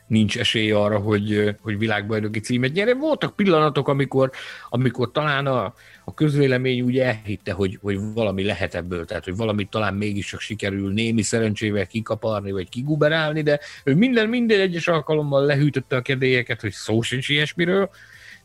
nincs 0.06 0.38
esély 0.38 0.70
arra, 0.70 0.98
hogy, 0.98 1.54
hogy 1.60 1.78
világbajnoki 1.78 2.40
címet 2.40 2.72
nyerje. 2.72 2.94
Voltak 2.94 3.36
pillanatok, 3.36 3.88
amikor, 3.88 4.30
amikor 4.68 5.10
talán 5.10 5.46
a, 5.46 5.74
a 6.04 6.14
közvélemény 6.14 6.80
úgy 6.80 6.98
elhitte, 6.98 7.52
hogy, 7.52 7.78
hogy 7.82 7.98
valami 8.14 8.44
lehet 8.44 8.74
ebből, 8.74 9.04
tehát 9.04 9.24
hogy 9.24 9.36
valami 9.36 9.64
talán 9.70 9.94
mégiscsak 9.94 10.40
sikerül 10.40 10.92
némi 10.92 11.22
szerencsével 11.22 11.86
kikaparni, 11.86 12.50
vagy 12.50 12.68
kiguberálni, 12.68 13.42
de 13.42 13.60
ő 13.84 13.94
minden, 13.94 14.28
minden 14.28 14.60
egyes 14.60 14.88
alkalommal 14.88 15.44
lehűtötte 15.44 15.96
a 15.96 16.02
kedélyeket, 16.02 16.60
hogy 16.60 16.72
szó 16.72 17.02
sincs 17.02 17.28
ilyesmiről, 17.28 17.90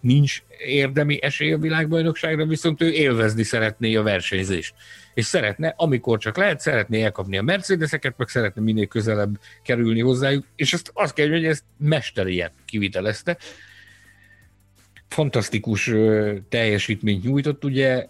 nincs 0.06 0.44
érdemi 0.57 1.22
esély 1.22 1.53
a 1.53 1.57
világbajnokságra, 1.57 2.45
viszont 2.45 2.82
ő 2.82 2.91
élvezni 2.91 3.44
szeretné 3.44 3.95
a 3.95 4.03
versenyzést. 4.03 4.73
És 5.14 5.26
szeretne, 5.26 5.73
amikor 5.77 6.19
csak 6.19 6.38
lehet, 6.38 6.60
szeretné 6.60 7.03
elkapni 7.03 7.38
a 7.38 7.41
Mercedeseket, 7.41 8.18
meg 8.18 8.27
szeretne 8.27 8.61
minél 8.61 8.86
közelebb 8.86 9.40
kerülni 9.64 10.02
hozzájuk, 10.02 10.45
és 10.56 10.73
azt, 10.73 10.91
azt 10.94 11.14
kell, 11.14 11.30
hogy 11.30 11.45
ezt 11.45 11.64
mesterien 11.77 12.52
kivitelezte. 12.65 13.38
Fantasztikus 15.07 15.91
teljesítményt 16.49 17.23
nyújtott, 17.23 17.64
ugye 17.64 18.06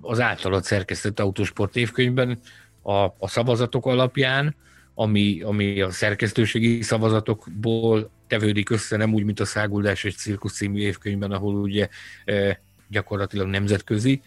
az 0.00 0.20
általad 0.20 0.64
szerkesztett 0.64 1.20
autósport 1.20 1.76
évkönyvben 1.76 2.38
a, 2.82 2.92
a 2.92 3.28
szavazatok 3.28 3.86
alapján, 3.86 4.56
ami, 4.94 5.42
ami 5.42 5.80
a 5.80 5.90
szerkesztőségi 5.90 6.82
szavazatokból 6.82 8.10
tevődik 8.26 8.70
össze, 8.70 8.96
nem 8.96 9.14
úgy, 9.14 9.24
mint 9.24 9.40
a 9.40 9.44
Száguldás 9.44 10.04
egy 10.04 10.14
cirkusz 10.14 10.54
című 10.54 10.80
évkönyvben, 10.80 11.30
ahol 11.30 11.54
ugye 11.54 11.88
e, 12.24 12.60
gyakorlatilag 12.88 13.48
nemzetközi 13.48 14.20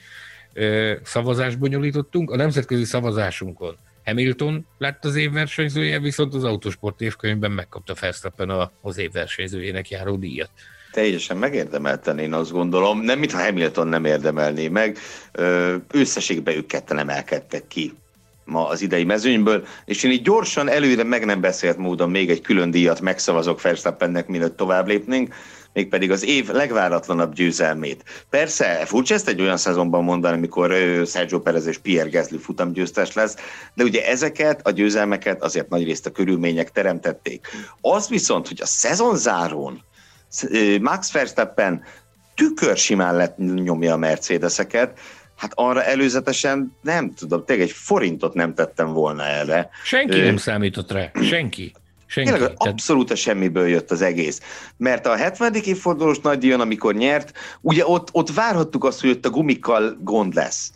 e, 0.54 1.00
szavazást 1.04 1.60
bonyolítottunk. 1.60 2.32
A 2.32 2.36
nemzetközi 2.36 2.84
szavazásunkon 2.84 3.78
Hamilton 4.06 4.66
lett 4.78 5.06
az 5.06 5.16
évversenyzője, 5.16 6.00
viszont 6.00 6.34
az 6.34 6.44
autósport 6.44 7.02
évkönyvben 7.02 7.52
megkapta 7.52 7.94
Verstappen 8.00 8.70
az 8.82 8.98
évversenyzőjének 8.98 9.90
járó 9.90 10.16
díjat. 10.16 10.50
Teljesen 10.92 11.38
megérdemelten, 11.38 12.20
én 12.20 12.34
azt 12.34 12.52
gondolom. 12.52 13.02
Nem, 13.02 13.20
mintha 13.20 13.44
Hamilton 13.44 13.88
nem 13.88 14.06
érdemelné 14.06 14.68
meg. 14.68 14.98
Összességben 15.92 16.56
ők 16.56 16.66
ketten 16.66 16.98
emelkedtek 16.98 17.68
ki 17.68 17.94
ma 18.46 18.68
az 18.68 18.82
idei 18.82 19.04
mezőnyből, 19.04 19.66
és 19.86 20.04
én 20.04 20.12
így 20.12 20.22
gyorsan 20.22 20.70
előre 20.70 21.04
meg 21.04 21.26
nem 21.26 21.42
beszélt 21.42 21.78
módon 21.78 22.10
még 22.10 22.30
egy 22.30 22.42
külön 22.42 22.72
díjat 22.72 23.02
megszavazok 23.02 23.62
Verstappennek, 23.62 24.28
mielőtt 24.28 24.58
tovább 24.58 24.88
lépnénk, 24.88 25.34
mégpedig 25.74 26.12
az 26.12 26.26
év 26.26 26.50
legváratlanabb 26.50 27.34
győzelmét. 27.34 28.04
Persze, 28.30 28.86
furcsa 28.86 29.14
ezt 29.14 29.28
egy 29.28 29.42
olyan 29.42 29.58
szezonban 29.58 30.04
mondani, 30.04 30.38
amikor 30.38 30.72
Sergio 31.06 31.40
Perez 31.40 31.66
és 31.66 31.78
Pierre 31.78 32.10
Gasly 32.10 32.36
futamgyőztes 32.36 33.14
lesz, 33.14 33.36
de 33.74 33.84
ugye 33.84 34.08
ezeket 34.08 34.68
a 34.68 34.72
győzelmeket 34.72 35.44
azért 35.44 35.70
nagyrészt 35.70 36.06
a 36.06 36.12
körülmények 36.12 36.72
teremtették. 36.72 37.48
Az 37.82 38.08
viszont, 38.08 38.48
hogy 38.48 38.60
a 38.62 38.66
szezonzárón 38.66 39.84
Max 40.82 41.12
Verstappen 41.12 41.84
tükör 42.36 42.78
simán 42.78 43.16
lett 43.16 43.38
nyomja 43.38 43.94
a 43.94 43.98
Mercedeseket, 43.98 45.00
hát 45.38 45.52
arra 45.56 45.84
előzetesen 45.84 46.78
nem 46.82 47.14
tudom, 47.14 47.46
tényleg 47.46 47.68
egy 47.68 47.74
forintot 47.74 48.34
nem 48.34 48.54
tettem 48.54 48.94
volna 48.94 49.26
erre. 49.26 49.70
Senki 49.84 50.20
Ö... 50.20 50.24
nem 50.24 50.38
számított 50.38 50.92
rá, 50.92 51.12
senki. 51.22 51.74
Senki. 52.06 52.32
Tényleg 52.32 52.52
abszolút 52.56 53.12
a 53.12 53.16
semmiből 53.16 53.68
jött 53.68 53.92
az 53.92 54.02
egész. 54.02 54.42
Mert 54.78 55.08
a 55.08 55.16
70. 55.16 55.54
évfordulós 55.54 56.20
nagydíjon, 56.20 56.60
amikor 56.60 56.94
nyert, 56.94 57.34
ugye 57.62 57.88
ott, 57.88 58.10
ott 58.12 58.32
várhattuk 58.32 58.84
azt, 58.84 59.02
hogy 59.02 59.10
ott 59.10 59.26
a 59.26 59.30
gumikkal 59.30 59.98
gond 60.02 60.34
lesz. 60.34 60.72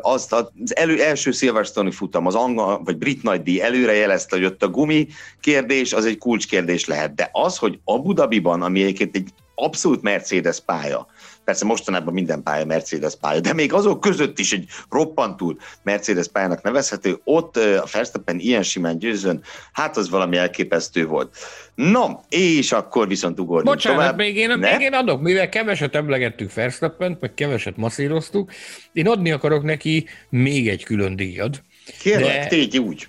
Azt 0.00 0.32
az 0.32 0.76
elő, 0.76 1.02
első 1.02 1.30
Silverstone 1.30 1.90
futam, 1.90 2.26
az 2.26 2.34
angol 2.34 2.82
vagy 2.84 2.96
brit 2.96 3.22
nagydíj 3.22 3.62
előre 3.62 3.92
jelezte, 3.92 4.36
hogy 4.36 4.44
ott 4.44 4.62
a 4.62 4.68
gumi 4.68 5.06
kérdés, 5.40 5.92
az 5.92 6.04
egy 6.04 6.18
kulcskérdés 6.18 6.84
lehet. 6.84 7.14
De 7.14 7.28
az, 7.32 7.56
hogy 7.56 7.78
Abu 7.84 8.12
Dhabiban, 8.12 8.62
ami 8.62 8.82
egyébként 8.82 9.16
egy 9.16 9.28
abszolút 9.54 10.02
Mercedes 10.02 10.60
pálya, 10.60 11.06
Persze 11.44 11.64
mostanában 11.64 12.14
minden 12.14 12.42
pálya 12.42 12.64
Mercedes 12.64 13.16
pálya, 13.20 13.40
de 13.40 13.52
még 13.52 13.72
azok 13.72 14.00
között 14.00 14.38
is 14.38 14.52
egy 14.52 14.66
roppantul 14.90 15.58
Mercedes 15.82 16.28
pályának 16.28 16.62
nevezhető, 16.62 17.20
ott 17.24 17.56
a 17.56 17.86
Verstappen 17.92 18.38
ilyen 18.38 18.62
simán 18.62 18.98
győzön, 18.98 19.42
hát 19.72 19.96
az 19.96 20.10
valami 20.10 20.36
elképesztő 20.36 21.06
volt. 21.06 21.36
No, 21.74 22.08
és 22.28 22.72
akkor 22.72 23.08
viszont 23.08 23.40
ugorjunk 23.40 23.68
Bocsánat, 23.68 23.98
tovább. 23.98 24.16
Még 24.16 24.36
én, 24.36 24.58
még 24.58 24.80
én 24.80 24.92
adok, 24.92 25.20
mivel 25.20 25.48
keveset 25.48 25.94
emlegettük 25.94 26.54
Verstappent, 26.54 27.20
meg 27.20 27.34
keveset 27.34 27.76
masszíroztuk, 27.76 28.50
én 28.92 29.08
adni 29.08 29.30
akarok 29.30 29.62
neki 29.62 30.06
még 30.28 30.68
egy 30.68 30.84
külön 30.84 31.16
díjat. 31.16 31.62
Kérlek, 32.00 32.42
de... 32.42 32.46
tégy 32.46 32.78
úgy. 32.78 33.08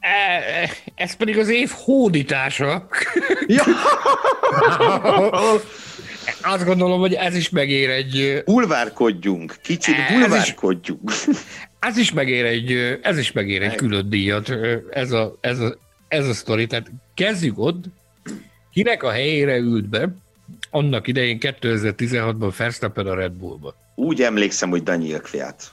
E, 0.00 0.70
ez 0.94 1.16
pedig 1.16 1.38
az 1.38 1.48
év 1.48 1.70
hódítása. 1.74 2.88
Ja. 3.46 3.64
azt 6.42 6.64
gondolom, 6.64 7.00
hogy 7.00 7.14
ez 7.14 7.34
is 7.34 7.48
megér 7.48 7.90
egy... 7.90 8.42
Bulvárkodjunk, 8.44 9.56
kicsit 9.62 9.94
bulvárkodjunk. 10.10 11.10
Ez 11.10 11.26
is, 11.28 11.36
ez 11.78 11.96
is 11.96 12.12
megér 12.12 12.44
egy, 12.44 12.98
ez 13.02 13.18
is 13.18 13.32
megér 13.32 13.62
egy 13.62 13.74
külön 13.74 14.08
díjat, 14.08 14.52
ez 14.90 15.12
a, 15.12 15.36
ez 15.40 15.58
a, 15.60 15.76
ez 16.08 16.28
a 16.28 16.34
sztori. 16.34 16.66
Tehát 16.66 16.90
kezdjük 17.14 17.58
ott, 17.58 17.84
kinek 18.72 19.02
a 19.02 19.10
helyére 19.10 19.56
ült 19.56 19.88
be, 19.88 20.08
annak 20.70 21.06
idején 21.06 21.38
2016-ban 21.40 22.52
Verstappen 22.56 23.06
a 23.06 23.14
Red 23.14 23.32
Bullba. 23.32 23.74
Úgy 23.94 24.22
emlékszem, 24.22 24.70
hogy 24.70 24.82
Daniel 24.82 25.20
Kviat. 25.20 25.72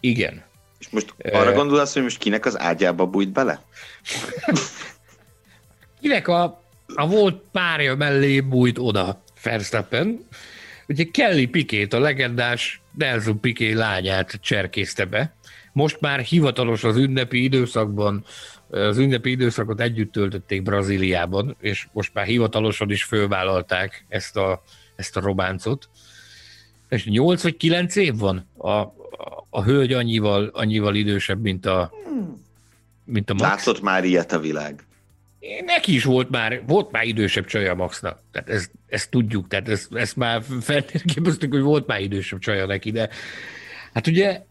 Igen. 0.00 0.42
És 0.78 0.88
most 0.90 1.14
arra 1.32 1.50
uh, 1.50 1.56
gondolsz, 1.56 1.92
hogy 1.92 2.02
most 2.02 2.18
kinek 2.18 2.46
az 2.46 2.58
ágyába 2.58 3.06
bújt 3.06 3.32
bele? 3.32 3.62
kinek 6.00 6.28
a, 6.28 6.62
a 6.94 7.06
volt 7.06 7.42
párja 7.52 7.94
mellé 7.94 8.40
bújt 8.40 8.78
oda 8.78 9.23
Verstappen? 9.44 10.26
Ugye 10.88 11.04
Kelly 11.10 11.46
Pikét, 11.46 11.92
a 11.92 11.98
legendás 11.98 12.82
Nelson 12.96 13.40
Piqué 13.40 13.72
lányát 13.72 14.38
cserkészte 14.42 15.04
be. 15.04 15.34
Most 15.72 16.00
már 16.00 16.20
hivatalos 16.20 16.84
az 16.84 16.96
ünnepi 16.96 17.42
időszakban, 17.42 18.24
az 18.70 18.98
ünnepi 18.98 19.30
időszakot 19.30 19.80
együtt 19.80 20.12
töltötték 20.12 20.62
Brazíliában, 20.62 21.56
és 21.60 21.86
most 21.92 22.14
már 22.14 22.26
hivatalosan 22.26 22.90
is 22.90 23.04
fölvállalták 23.04 24.04
ezt 24.08 24.36
a, 24.36 24.62
ezt 24.96 25.16
a 25.16 25.20
robáncot. 25.20 25.88
És 26.88 27.04
8 27.04 27.42
vagy 27.42 27.56
9 27.56 27.96
év 27.96 28.18
van 28.18 28.48
a, 28.56 28.68
a, 28.68 28.92
a 29.50 29.62
hölgy 29.62 29.92
annyival, 29.92 30.50
annyival 30.52 30.94
idősebb, 30.94 31.40
mint 31.40 31.66
a, 31.66 31.92
mint 33.04 33.30
a 33.30 33.34
Max. 33.34 33.44
Látott 33.44 33.82
már 33.82 34.04
ilyet 34.04 34.32
a 34.32 34.38
világ. 34.38 34.84
Neki 35.64 35.94
is 35.94 36.04
volt 36.04 36.30
már, 36.30 36.62
volt 36.66 36.90
már 36.90 37.04
idősebb 37.04 37.44
csaja 37.44 37.74
Maxnak. 37.74 38.22
Tehát 38.32 38.48
ezt, 38.48 38.70
ezt 38.86 39.10
tudjuk, 39.10 39.48
tehát 39.48 39.68
ezt, 39.68 39.94
ezt 39.94 40.16
már 40.16 40.42
feltérképeztük, 40.60 41.52
hogy 41.52 41.62
volt 41.62 41.86
már 41.86 42.00
idősebb 42.00 42.38
csaja 42.38 42.66
neki, 42.66 42.90
de 42.90 43.08
hát 43.92 44.06
ugye 44.06 44.42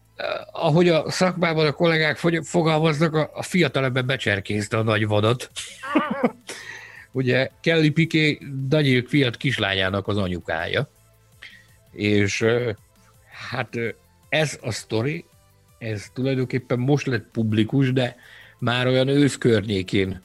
ahogy 0.52 0.88
a 0.88 1.10
szakmában 1.10 1.66
a 1.66 1.72
kollégák 1.72 2.16
fogalmaznak, 2.42 3.14
a, 3.14 3.30
a 3.34 3.42
fiatalember 3.42 4.04
becserkézte 4.04 4.76
a 4.76 4.82
nagy 4.82 5.06
vadat. 5.06 5.50
ugye 7.12 7.48
Kelly 7.60 7.90
Piqué 7.90 8.38
Daniel 8.68 9.02
Fiat 9.06 9.36
kislányának 9.36 10.08
az 10.08 10.16
anyukája. 10.16 10.90
És 11.92 12.44
hát 13.50 13.78
ez 14.28 14.58
a 14.62 14.70
sztori, 14.70 15.24
ez 15.78 16.06
tulajdonképpen 16.12 16.78
most 16.78 17.06
lett 17.06 17.26
publikus, 17.32 17.92
de 17.92 18.16
már 18.58 18.86
olyan 18.86 19.08
ősz 19.08 19.38
környékén 19.38 20.22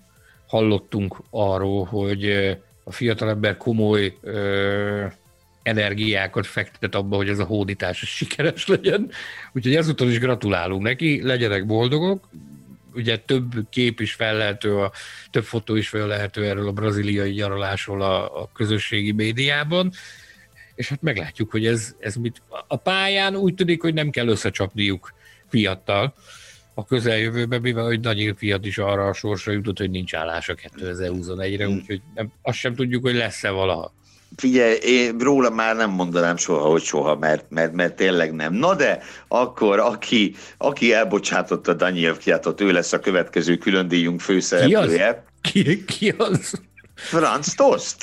hallottunk 0.50 1.22
arról, 1.30 1.86
hogy 1.86 2.30
a 2.84 2.92
fiatalember 2.92 3.58
komoly 3.58 4.18
ö, 4.22 5.06
energiákat 5.64 6.46
fektet 6.46 6.96
abba, 6.96 7.16
hogy 7.16 7.30
ez 7.30 7.40
a 7.40 7.44
hódítás 7.44 7.98
sikeres 7.98 8.68
legyen. 8.68 9.12
Úgyhogy 9.54 9.76
ezúttal 9.76 10.10
is 10.10 10.20
gratulálunk 10.20 10.82
neki, 10.82 11.22
legyenek 11.24 11.66
boldogok. 11.66 12.30
Ugye 12.94 13.18
több 13.18 13.52
kép 13.70 14.00
is 14.00 14.14
fellehető, 14.14 14.78
a, 14.78 14.92
több 15.32 15.44
fotó 15.44 15.76
is 15.76 15.90
fellehető 15.90 16.46
erről 16.46 16.68
a 16.68 16.72
braziliai 16.72 17.32
nyaralásról 17.32 18.02
a, 18.02 18.42
a 18.42 18.50
közösségi 18.54 19.12
médiában 19.12 19.92
és 20.80 20.90
hát 20.90 21.02
meglátjuk, 21.02 21.52
hogy 21.52 21.66
ez, 21.66 21.96
ez 22.00 22.16
mit... 22.16 22.42
A 22.68 22.76
pályán 22.76 23.36
úgy 23.36 23.54
tűnik, 23.54 23.82
hogy 23.82 23.94
nem 23.94 24.10
kell 24.10 24.28
összecsapniuk 24.28 25.14
fiattal, 25.48 26.14
a 26.80 26.86
közeljövőben, 26.86 27.62
mivel 27.62 27.84
hogy 27.84 28.00
Daniel 28.00 28.36
Fiat 28.38 28.66
is 28.66 28.78
arra 28.78 29.08
a 29.08 29.14
sorsra 29.14 29.52
jutott, 29.52 29.78
hogy 29.78 29.90
nincs 29.90 30.14
állása 30.14 30.56
2021-re, 30.78 31.66
hmm. 31.66 31.76
úgyhogy 31.76 32.02
nem, 32.16 32.32
azt 32.42 32.58
sem 32.58 32.76
tudjuk, 32.76 33.04
hogy 33.04 33.16
lesz-e 33.16 33.50
valaha. 33.50 33.94
Figyelj, 34.36 34.76
én 34.76 35.18
róla 35.18 35.50
már 35.50 35.76
nem 35.76 35.90
mondanám 35.90 36.38
soha, 36.38 36.70
hogy 36.70 36.82
soha, 36.82 37.16
mert, 37.16 37.46
mert, 37.50 37.74
mert 37.74 37.96
tényleg 37.96 38.34
nem. 38.34 38.54
Na 38.54 38.76
de 38.76 39.02
akkor, 39.28 39.80
aki, 39.80 40.36
aki 40.58 40.94
elbocsátotta 40.94 41.74
Daniel 41.74 42.14
Fiatot, 42.14 42.62
ő 42.62 42.72
lesz 42.72 42.94
a 42.94 43.00
következő 43.00 43.58
külön 43.58 43.88
díjunk 43.88 44.20
főszereplője. 44.20 45.24
Ki 45.42 45.60
az? 45.60 45.64
Ki, 45.64 45.86
ki 45.86 46.14
az? 46.18 46.62
Franz 46.96 47.54
Tost. 47.54 47.96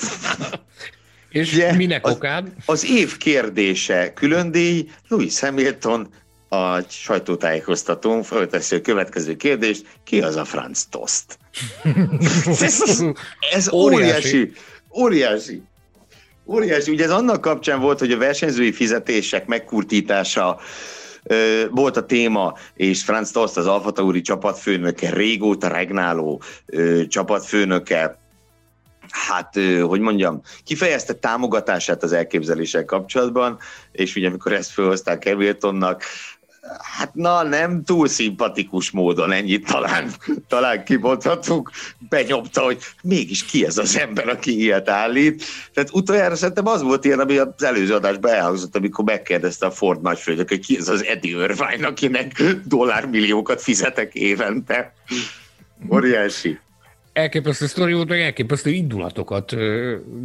És 1.29 1.53
Ugye, 1.53 1.73
minek 1.73 2.07
az, 2.07 2.15
okán? 2.15 2.53
Az 2.67 2.91
év 2.91 3.17
kérdése 3.17 4.13
külön 4.13 4.51
díj, 4.51 4.89
Louis 5.09 5.41
Hamilton 5.41 6.09
a 6.49 6.81
sajtótájékoztatón 6.81 8.23
felteszi 8.23 8.77
a 8.77 8.81
következő 8.81 9.37
kérdést, 9.37 9.87
ki 10.05 10.23
az 10.23 10.37
a 10.37 10.45
Franz 10.45 10.87
Tost? 10.91 11.39
ez, 12.61 13.05
ez 13.53 13.73
óriási, 13.73 14.53
óriási. 14.99 15.63
Óriási. 16.47 16.91
Ugye 16.91 17.05
ez 17.05 17.11
annak 17.11 17.41
kapcsán 17.41 17.81
volt, 17.81 17.99
hogy 17.99 18.13
a 18.13 18.19
versenyzői 18.19 18.73
fizetések 18.73 19.47
megkurtítása 19.47 20.61
volt 21.71 21.97
a 21.97 22.07
téma, 22.07 22.55
és 22.75 23.03
Franz 23.03 23.31
Tost 23.31 23.57
az 23.57 23.67
Alfa 23.67 23.91
Tauri 23.91 24.21
csapatfőnöke, 24.21 25.11
régóta 25.11 25.69
regnáló 25.69 26.43
csapatfőnöke, 27.09 28.19
hát, 29.11 29.59
hogy 29.83 30.01
mondjam, 30.01 30.43
kifejezte 30.65 31.13
támogatását 31.13 32.03
az 32.03 32.13
elképzeléssel 32.13 32.85
kapcsolatban, 32.85 33.59
és 33.93 34.17
ugye 34.17 34.29
amikor 34.29 34.53
ezt 34.53 34.71
felhozták 34.71 35.29
Hamiltonnak, 35.29 36.03
hát 36.81 37.15
na, 37.15 37.43
nem 37.43 37.85
túl 37.85 38.09
szimpatikus 38.09 38.91
módon 38.91 39.33
ennyit 39.33 39.67
talán, 39.67 40.11
talán 40.49 40.85
kimondhatunk, 40.85 41.71
benyomta, 42.09 42.61
hogy 42.61 42.79
mégis 43.03 43.45
ki 43.45 43.65
ez 43.65 43.79
az 43.79 43.99
ember, 43.99 44.29
aki 44.29 44.61
ilyet 44.61 44.89
állít. 44.89 45.45
Tehát 45.75 45.91
utoljára 45.93 46.37
szerintem 46.37 46.67
az 46.67 46.83
volt 46.83 47.05
ilyen, 47.05 47.21
ami 47.21 47.37
az 47.37 47.63
előző 47.63 47.95
adásban 47.95 48.33
elhangzott, 48.33 48.77
amikor 48.77 49.05
megkérdezte 49.05 49.67
a 49.67 49.71
Ford 49.71 50.03
nagyfőnök, 50.03 50.49
hogy 50.49 50.67
ki 50.67 50.77
ez 50.77 50.89
az 50.89 51.05
Eddie 51.05 51.43
Irvine, 51.43 51.87
akinek 51.87 52.43
dollármilliókat 52.65 53.63
fizetek 53.63 54.15
évente. 54.15 54.95
Óriási 55.93 56.59
elképesztő 57.17 57.67
sztori 57.67 57.93
volt, 57.93 58.09
meg 58.09 58.21
elképesztő 58.21 58.71
indulatokat 58.71 59.55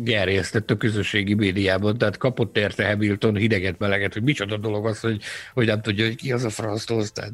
gerjesztett 0.04 0.72
a 0.72 0.78
közösségi 0.78 1.34
médiában, 1.34 1.98
tehát 1.98 2.18
kapott 2.18 2.58
érte 2.58 2.88
Hamilton 2.88 3.36
hideget, 3.36 3.80
meleget, 3.80 4.14
hogy 4.14 4.24
micsoda 4.24 4.58
dolog 4.58 4.86
az, 4.86 5.00
hogy, 5.00 5.22
hogy 5.54 5.66
nem 5.66 5.82
tudja, 5.82 6.06
hogy 6.06 6.16
ki 6.16 6.32
az 6.32 6.44
a 6.44 6.50
Franz 6.50 6.86
tehát 6.86 7.34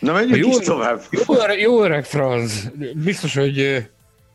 Na 0.00 0.12
menjünk 0.12 0.36
jó, 0.36 0.48
is 0.48 0.66
tovább. 0.66 1.02
Jó, 1.10 1.34
jó 1.58 1.82
öreg 1.82 2.04
Franz, 2.04 2.70
biztos, 2.94 3.34
hogy 3.34 3.86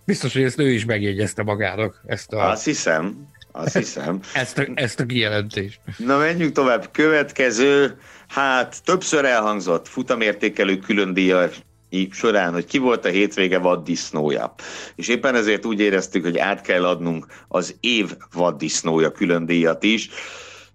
biztos, 0.05 0.33
hogy 0.33 0.43
ezt 0.43 0.59
ő 0.59 0.69
is 0.71 0.85
megjegyezte 0.85 1.43
magának. 1.43 2.01
Ezt 2.05 2.33
a, 2.33 2.49
azt 2.49 2.65
hiszem, 2.65 3.27
azt 3.51 3.77
hiszem. 3.77 4.19
Ezt 4.33 4.57
a, 4.57 4.65
ezt 4.73 4.99
a 4.99 5.05
kijelentést. 5.05 5.79
Na 5.97 6.17
menjünk 6.17 6.51
tovább. 6.51 6.89
Következő, 6.91 7.97
hát 8.27 8.83
többször 8.83 9.25
elhangzott 9.25 9.87
futamértékelő 9.87 10.77
külön 10.77 11.13
díjat 11.13 11.64
során, 12.11 12.53
hogy 12.53 12.65
ki 12.65 12.77
volt 12.77 13.05
a 13.05 13.09
hétvége 13.09 13.57
vaddisznója. 13.57 14.53
És 14.95 15.07
éppen 15.07 15.35
ezért 15.35 15.65
úgy 15.65 15.79
éreztük, 15.79 16.23
hogy 16.23 16.37
át 16.37 16.61
kell 16.61 16.85
adnunk 16.85 17.25
az 17.47 17.75
év 17.79 18.15
vaddisznója 18.33 19.11
külön 19.11 19.45
díjat 19.45 19.83
is. 19.83 20.09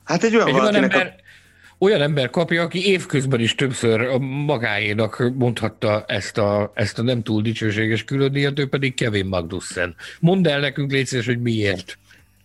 Hát 0.04 0.24
egy 0.24 0.34
olyan 0.34 0.48
egy 0.48 0.54
olyan 0.54 0.74
ember, 0.74 1.06
a... 1.06 1.84
olyan 1.84 2.00
ember 2.00 2.30
kapja, 2.30 2.62
aki 2.62 2.86
évközben 2.86 3.40
is 3.40 3.54
többször 3.54 4.18
magáénak 4.46 5.32
mondhatta 5.34 6.04
ezt 6.06 6.38
a, 6.38 6.72
ezt 6.74 6.98
a 6.98 7.02
nem 7.02 7.22
túl 7.22 7.42
dicsőséges 7.42 8.04
külön 8.04 8.32
díjat, 8.32 8.58
ő 8.58 8.68
pedig 8.68 8.94
Kevin 8.94 9.26
Magnussen. 9.26 9.94
Mondd 10.20 10.48
el 10.48 10.60
nekünk, 10.60 10.90
légy 10.90 11.24
hogy 11.24 11.40
miért. 11.40 11.98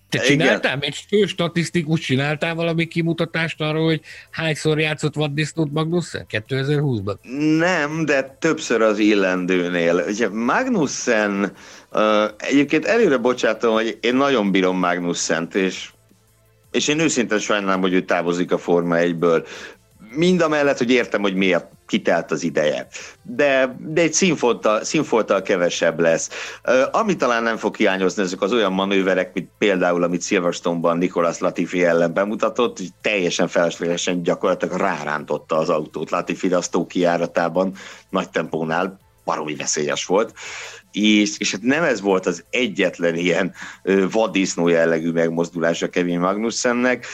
Te 0.10 0.20
csináltál 0.20 0.78
egy 0.80 1.06
fő 1.08 1.26
statisztikus, 1.26 2.00
csináltál 2.00 2.56
valami 2.56 2.86
kimutatást 2.86 3.62
arról, 3.62 3.86
hogy 3.86 4.02
hányszor 4.32 4.80
játszott 4.80 5.16
vaddisznót 5.16 5.72
Magnussen 5.72 6.26
2020-ban? 6.30 7.16
Nem, 7.58 8.06
de 8.06 8.38
többször 8.40 8.82
az 8.82 9.00
illendőnél. 9.00 10.06
Ugye 10.08 10.30
Magnussen, 10.30 11.52
uh, 11.92 12.24
egyébként 12.38 12.86
előre 12.86 13.18
bocsátom, 13.18 13.74
hogy 13.74 13.98
én 14.02 14.16
nagyon 14.16 14.52
bírom 14.52 14.78
Magnussent, 14.78 15.56
és 15.56 15.90
és 16.76 16.88
én 16.88 17.00
őszintén 17.00 17.40
sajnálom, 17.40 17.82
hogy 17.82 17.94
ő 17.94 18.02
távozik 18.02 18.52
a 18.52 18.58
Forma 18.58 18.96
1-ből. 18.98 19.48
Mind 20.10 20.42
a 20.42 20.48
mellett, 20.48 20.78
hogy 20.78 20.92
értem, 20.92 21.22
hogy 21.22 21.36
miért 21.36 21.66
kitelt 21.88 22.32
az 22.32 22.44
ideje. 22.44 22.88
De, 23.22 23.76
de 23.80 24.02
egy 24.02 24.14
színfolttal, 24.14 24.84
színfolttal 24.84 25.42
kevesebb 25.42 26.00
lesz. 26.00 26.30
Ami 26.92 27.16
talán 27.16 27.44
nem 27.44 27.58
fog 27.58 27.76
hiányozni, 27.76 28.24
ezek 28.24 28.42
az 28.42 28.54
olyan 28.54 28.74
manőverek, 28.74 29.34
mint 29.34 29.50
például, 29.58 30.04
amit 30.04 30.24
Silverstone-ban 30.24 30.98
Nicolas 30.98 31.40
Latifi 31.40 31.84
ellen 31.84 32.14
bemutatott, 32.14 32.78
hogy 32.78 32.90
teljesen 33.02 33.48
feleslegesen 33.48 34.24
gyakorlatilag 34.24 34.78
rárántotta 34.78 35.58
az 35.58 35.70
autót 35.70 36.10
Latifi 36.10 36.54
a 36.54 36.86
kiáratában 36.88 37.74
nagy 38.10 38.30
tempónál, 38.30 39.00
baromi 39.26 39.56
veszélyes 39.56 40.06
volt 40.06 40.34
és, 40.96 41.38
és 41.38 41.52
hát 41.52 41.62
nem 41.62 41.84
ez 41.84 42.02
volt 42.02 42.26
az 42.26 42.44
egyetlen 42.50 43.16
ilyen 43.16 43.54
vaddisznó 44.12 44.68
jellegű 44.68 45.12
megmozdulása 45.12 45.90
Kevin 45.90 46.20
Magnussennek, 46.20 47.06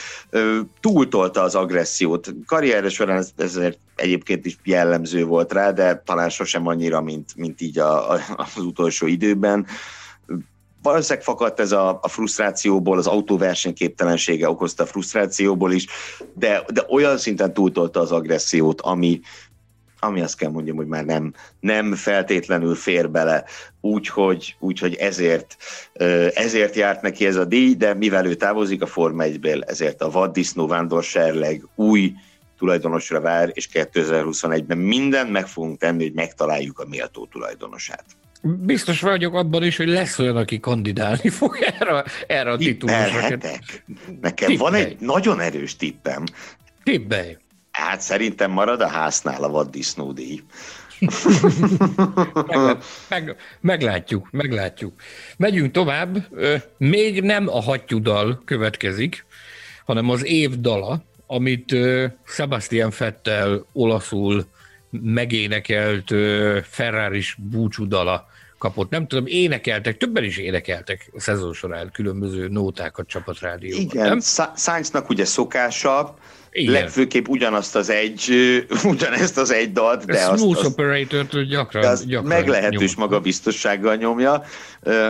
túltolta 0.80 1.42
az 1.42 1.54
agressziót. 1.54 2.34
Karrierre 2.46 2.88
során 2.88 3.16
ez, 3.16 3.32
ezért 3.36 3.78
egyébként 3.96 4.46
is 4.46 4.56
jellemző 4.64 5.24
volt 5.24 5.52
rá, 5.52 5.70
de 5.70 6.02
talán 6.04 6.28
sosem 6.28 6.66
annyira, 6.66 7.00
mint, 7.00 7.36
mint 7.36 7.60
így 7.60 7.78
a, 7.78 8.12
a, 8.12 8.20
az 8.36 8.64
utolsó 8.64 9.06
időben 9.06 9.66
valószínűleg 10.82 11.24
fakadt 11.24 11.60
ez 11.60 11.72
a, 11.72 11.98
a 12.02 12.08
frusztrációból, 12.08 12.98
az 12.98 13.06
autóversenyképtelensége 13.06 14.48
okozta 14.48 14.82
a 14.82 14.86
frusztrációból 14.86 15.72
is, 15.72 15.86
de, 16.34 16.64
de 16.72 16.84
olyan 16.88 17.18
szinten 17.18 17.52
túltolta 17.52 18.00
az 18.00 18.12
agressziót, 18.12 18.80
ami, 18.80 19.20
ami 20.04 20.20
azt 20.20 20.36
kell 20.36 20.50
mondjam, 20.50 20.76
hogy 20.76 20.86
már 20.86 21.04
nem, 21.04 21.34
nem 21.60 21.94
feltétlenül 21.94 22.74
fér 22.74 23.10
bele, 23.10 23.44
úgyhogy, 23.80 24.56
úgyhogy 24.58 24.94
ezért, 24.94 25.56
ezért 26.34 26.74
járt 26.74 27.02
neki 27.02 27.26
ez 27.26 27.36
a 27.36 27.44
díj, 27.44 27.74
de 27.74 27.94
mivel 27.94 28.26
ő 28.26 28.34
távozik 28.34 28.82
a 28.82 28.86
Forma 28.86 29.22
1 29.22 29.64
ezért 29.66 30.02
a 30.02 30.10
vaddisznó 30.10 30.66
vándorserleg 30.66 31.66
új 31.74 32.12
tulajdonosra 32.58 33.20
vár, 33.20 33.50
és 33.52 33.68
2021-ben 33.72 34.78
mindent 34.78 35.30
meg 35.30 35.46
fogunk 35.46 35.78
tenni, 35.78 36.02
hogy 36.02 36.14
megtaláljuk 36.14 36.78
a 36.78 36.86
méltó 36.88 37.26
tulajdonosát. 37.26 38.04
Biztos 38.42 39.00
vagyok 39.00 39.34
abban 39.34 39.62
is, 39.62 39.76
hogy 39.76 39.88
lesz 39.88 40.18
olyan, 40.18 40.36
aki 40.36 40.60
kandidálni 40.60 41.28
fog 41.38 41.58
erre, 41.60 42.04
erre 42.26 42.50
a 42.50 42.56
titulusra. 42.56 43.28
Nekem 44.20 44.48
Tippelj. 44.48 44.56
van 44.56 44.74
egy 44.74 44.96
nagyon 45.00 45.40
erős 45.40 45.76
tippem. 45.76 46.24
Tippelj. 46.82 47.36
Hát 47.86 48.00
szerintem 48.00 48.50
marad 48.50 48.80
a 48.80 48.88
háznál 48.88 49.42
a 49.44 49.48
vaddisznódíj. 49.48 50.42
meg, 52.46 52.76
meg, 53.08 53.36
meglátjuk, 53.60 54.28
meglátjuk. 54.30 54.92
Megyünk 55.36 55.72
tovább. 55.72 56.28
Még 56.76 57.22
nem 57.22 57.48
a 57.48 57.62
hattyúdal 57.62 58.42
következik, 58.44 59.24
hanem 59.84 60.10
az 60.10 60.24
év 60.24 60.60
dala, 60.60 61.02
amit 61.26 61.76
Sebastian 62.26 62.90
Fettel 62.90 63.66
olaszul 63.72 64.44
megénekelt 64.90 66.14
ferrari 66.68 67.22
búcsúdala 67.36 68.26
kapott. 68.62 68.90
Nem 68.90 69.06
tudom, 69.06 69.26
énekeltek, 69.26 69.96
többen 69.96 70.24
is 70.24 70.36
énekeltek 70.36 71.10
a 71.14 71.20
szezon 71.20 71.52
során 71.52 71.90
különböző 71.92 72.48
nótákat 72.48 73.06
csapatrádióban. 73.06 73.80
Igen, 73.80 74.08
nem? 74.08 74.20
Sainznak 74.56 75.08
ugye 75.08 75.24
szokása, 75.24 76.14
igen. 76.50 76.72
legfőképp 76.72 77.28
ugyanazt 77.28 77.76
az 77.76 77.90
egy, 77.90 78.28
ugyanezt 78.92 79.38
az 79.38 79.52
egy 79.52 79.72
dalt, 79.72 80.04
de 80.04 80.18
Smooth 80.18 80.58
azt, 80.58 80.66
Operator-től 80.66 81.44
gyakran, 81.44 81.84
azt 81.84 82.06
gyakran 82.06 82.28
meglehetős 82.28 82.94
magabiztossággal 82.94 83.94
nyomja, 83.94 84.44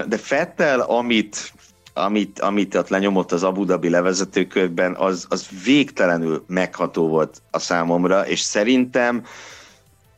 de 0.08 0.16
Fettel, 0.16 0.80
amit 0.80 1.52
amit, 1.94 2.40
amit 2.40 2.74
ott 2.74 2.88
lenyomott 2.88 3.32
az 3.32 3.42
Abu 3.42 3.64
Dhabi 3.64 3.88
levezetőkörben, 3.88 4.94
az, 4.94 5.26
az 5.28 5.48
végtelenül 5.64 6.44
megható 6.46 7.08
volt 7.08 7.42
a 7.50 7.58
számomra, 7.58 8.26
és 8.26 8.40
szerintem 8.40 9.24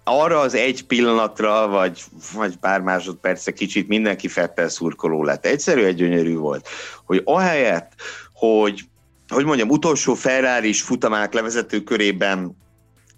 arra 0.04 0.40
az 0.40 0.54
egy 0.54 0.86
pillanatra, 0.86 1.68
vagy, 1.68 2.02
vagy 2.34 2.56
pár 2.56 2.80
másodperce 2.80 3.52
kicsit 3.52 3.88
mindenki 3.88 4.28
Fettel 4.28 4.68
szurkoló 4.68 5.22
lett. 5.22 5.46
Egyszerű, 5.46 5.82
egy 5.82 5.94
gyönyörű 5.94 6.36
volt, 6.36 6.68
hogy 7.04 7.22
ahelyett, 7.24 7.92
hogy 8.32 8.84
hogy 9.28 9.44
mondjam, 9.44 9.68
utolsó 9.68 10.14
ferrari 10.14 10.72
futamák 10.72 11.32
levezető 11.32 11.80
körében 11.80 12.56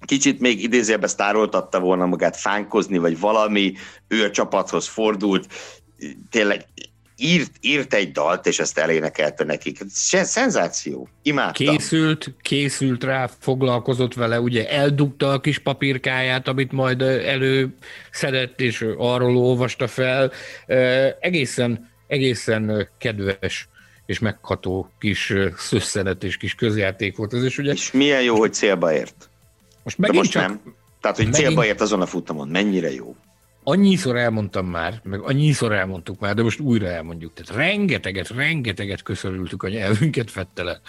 kicsit 0.01 0.41
még 0.41 0.63
idézőjelben 0.63 1.09
sztároltatta 1.09 1.81
volna 1.81 2.07
magát 2.07 2.37
fánkozni, 2.37 2.99
vagy 2.99 3.21
valami, 3.21 3.75
ő 4.09 4.25
a 4.25 4.31
csapathoz 4.31 4.89
fordult, 4.89 5.47
tényleg 6.31 6.67
írt, 7.17 7.51
írt 7.61 7.95
egy 7.95 8.13
dalt, 8.13 8.47
és 8.47 8.59
ezt 8.59 8.79
elénekelte 8.79 9.45
nekik. 9.45 9.79
Szenzáció. 9.89 11.09
Imádtam. 11.23 11.67
Készült, 11.67 12.35
készült 12.41 13.05
rá, 13.05 13.31
foglalkozott 13.39 14.15
vele, 14.15 14.41
ugye 14.41 14.71
eldugta 14.71 15.33
a 15.33 15.41
kis 15.41 15.59
papírkáját, 15.59 16.49
amit 16.49 16.73
majd 16.73 17.03
előszedett, 17.03 18.61
és 18.61 18.87
arról 18.97 19.37
olvasta 19.37 19.89
fel. 19.89 20.33
Egészen, 21.21 21.91
egészen 22.07 22.89
kedves 22.99 23.69
és 24.07 24.19
megható 24.19 24.91
kis 24.99 25.33
szösszenet 25.57 26.25
és 26.25 26.37
kis 26.37 26.55
közjáték 26.55 27.17
volt 27.17 27.35
ez. 27.35 27.43
És, 27.43 27.59
ugye, 27.59 27.73
és 27.73 27.93
milyen 27.93 28.23
jó, 28.23 28.39
hogy 28.39 28.55
célba 28.55 28.93
ért. 28.93 29.31
Most 29.83 29.99
megint 29.99 30.19
most 30.19 30.31
csak, 30.31 30.43
nem. 30.43 30.61
Tehát, 31.01 31.17
hogy 31.17 31.27
megint, 31.27 31.47
célba 31.47 31.65
ért 31.65 31.81
azon 31.81 32.01
a 32.01 32.07
futamon. 32.07 32.49
Mennyire 32.49 32.93
jó 32.93 33.17
annyiszor 33.69 34.17
elmondtam 34.17 34.67
már, 34.67 35.01
meg 35.03 35.21
annyiszor 35.21 35.73
elmondtuk 35.73 36.21
már, 36.21 36.35
de 36.35 36.43
most 36.43 36.61
újra 36.61 36.87
elmondjuk. 36.87 37.33
Tehát 37.35 37.63
rengeteget, 37.63 38.29
rengeteget 38.29 39.03
köszönültük 39.03 39.63
a 39.63 39.69
nyelvünket 39.69 40.31
fettele. 40.31 40.81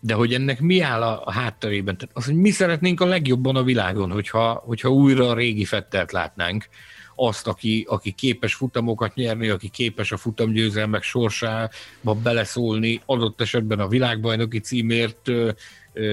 De 0.00 0.14
hogy 0.14 0.34
ennek 0.34 0.60
mi 0.60 0.80
áll 0.80 1.02
a, 1.02 1.22
a 1.24 1.32
hátterében? 1.32 1.96
Tehát 1.96 2.16
az, 2.16 2.24
hogy 2.24 2.34
mi 2.34 2.50
szeretnénk 2.50 3.00
a 3.00 3.04
legjobban 3.04 3.56
a 3.56 3.62
világon, 3.62 4.10
hogyha, 4.10 4.52
hogyha 4.52 4.88
újra 4.88 5.28
a 5.28 5.34
régi 5.34 5.64
fettelt 5.64 6.12
látnánk, 6.12 6.68
azt, 7.16 7.46
aki, 7.46 7.86
aki 7.88 8.12
képes 8.12 8.54
futamokat 8.54 9.14
nyerni, 9.14 9.48
aki 9.48 9.68
képes 9.68 10.12
a 10.12 10.16
futamgyőzelmek 10.16 11.02
sorsába 11.02 12.14
beleszólni, 12.22 13.00
adott 13.06 13.40
esetben 13.40 13.80
a 13.80 13.88
világbajnoki 13.88 14.58
címért 14.58 15.30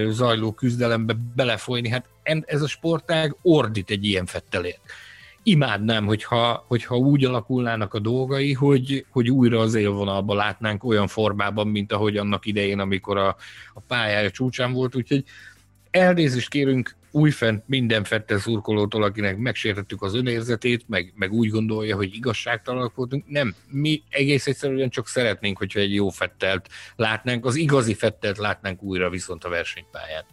zajló 0.08 0.52
küzdelembe 0.52 1.16
belefolyni. 1.36 1.90
Hát 1.90 2.06
ez 2.46 2.62
a 2.62 2.68
sportág 2.68 3.36
ordít 3.42 3.90
egy 3.90 4.06
ilyen 4.06 4.26
fettelért 4.26 4.82
imádnám, 5.44 6.06
hogyha, 6.06 6.66
hogyha 6.68 6.96
úgy 6.96 7.26
alakulnának 7.26 7.94
a 7.94 8.00
dolgai, 8.00 8.54
hogy, 8.54 9.06
hogy 9.10 9.30
újra 9.30 9.60
az 9.60 9.76
élvonalban 9.76 10.36
látnánk 10.36 10.84
olyan 10.84 11.08
formában, 11.08 11.68
mint 11.68 11.92
ahogy 11.92 12.18
annak 12.18 12.46
idején, 12.46 12.80
amikor 12.80 13.18
a, 13.18 13.36
a 13.74 13.80
pályája 13.88 14.32
csúcsán 14.32 14.74
volt, 14.74 14.96
úgyhogy 14.96 15.24
elnézést 15.92 16.50
kérünk 16.50 16.98
újfent 17.12 17.64
minden 17.68 18.04
fette 18.04 18.38
szurkolótól, 18.38 19.04
akinek 19.04 19.38
megsértettük 19.38 20.02
az 20.02 20.14
önérzetét, 20.14 20.84
meg, 20.88 21.14
meg 21.16 21.32
úgy 21.32 21.50
gondolja, 21.50 21.96
hogy 21.96 22.16
igazságtalanok 22.16 22.96
voltunk. 22.96 23.24
Nem, 23.28 23.56
mi 23.68 24.04
egész 24.10 24.48
egyszerűen 24.48 24.90
csak 24.90 25.08
szeretnénk, 25.08 25.58
hogyha 25.58 25.80
egy 25.80 25.94
jó 25.94 26.10
fettelt 26.10 26.68
látnánk, 26.96 27.46
az 27.46 27.56
igazi 27.56 27.94
fettelt 27.94 28.38
látnánk 28.38 28.84
újra 28.84 29.10
viszont 29.10 29.44
a 29.44 29.50
versenypályát. 29.50 30.26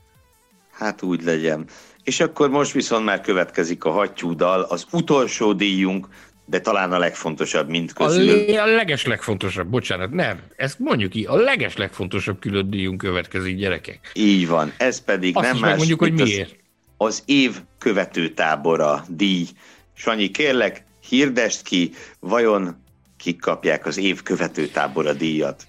Hát 0.70 1.02
úgy 1.02 1.22
legyen. 1.22 1.66
És 2.06 2.20
akkor 2.20 2.50
most 2.50 2.72
viszont 2.72 3.04
már 3.04 3.20
következik 3.20 3.84
a 3.84 3.90
hattyúdal, 3.90 4.60
az 4.60 4.86
utolsó 4.90 5.52
díjunk, 5.52 6.08
de 6.44 6.60
talán 6.60 6.92
a 6.92 6.98
legfontosabb 6.98 7.68
mint 7.68 7.92
közül. 7.92 8.56
A, 8.56 8.62
a 8.62 8.66
leges 8.66 9.06
legfontosabb, 9.06 9.68
bocsánat, 9.68 10.10
nem, 10.10 10.40
ezt 10.56 10.78
mondjuk 10.78 11.10
ki, 11.10 11.24
a 11.24 11.34
leges 11.36 11.76
legfontosabb 11.76 12.38
külön 12.38 12.70
díjunk 12.70 12.98
következik, 12.98 13.56
gyerekek. 13.56 14.10
Így 14.14 14.48
van, 14.48 14.72
ez 14.76 15.04
pedig 15.04 15.36
Azt 15.36 15.52
nem 15.52 15.60
más, 15.60 15.76
mondjuk, 15.76 16.00
hogy 16.00 16.12
miért. 16.12 16.56
Az, 16.96 17.06
az 17.06 17.22
év 17.26 17.56
követő 17.78 18.28
tábora 18.28 19.04
díj. 19.08 19.46
Sanyi, 19.94 20.30
kérlek, 20.30 20.84
hirdest 21.08 21.62
ki, 21.62 21.90
vajon 22.20 22.76
kik 23.16 23.40
kapják 23.40 23.86
az 23.86 23.98
év 23.98 24.22
követő 24.22 24.66
tábora 24.66 25.12
díjat? 25.12 25.66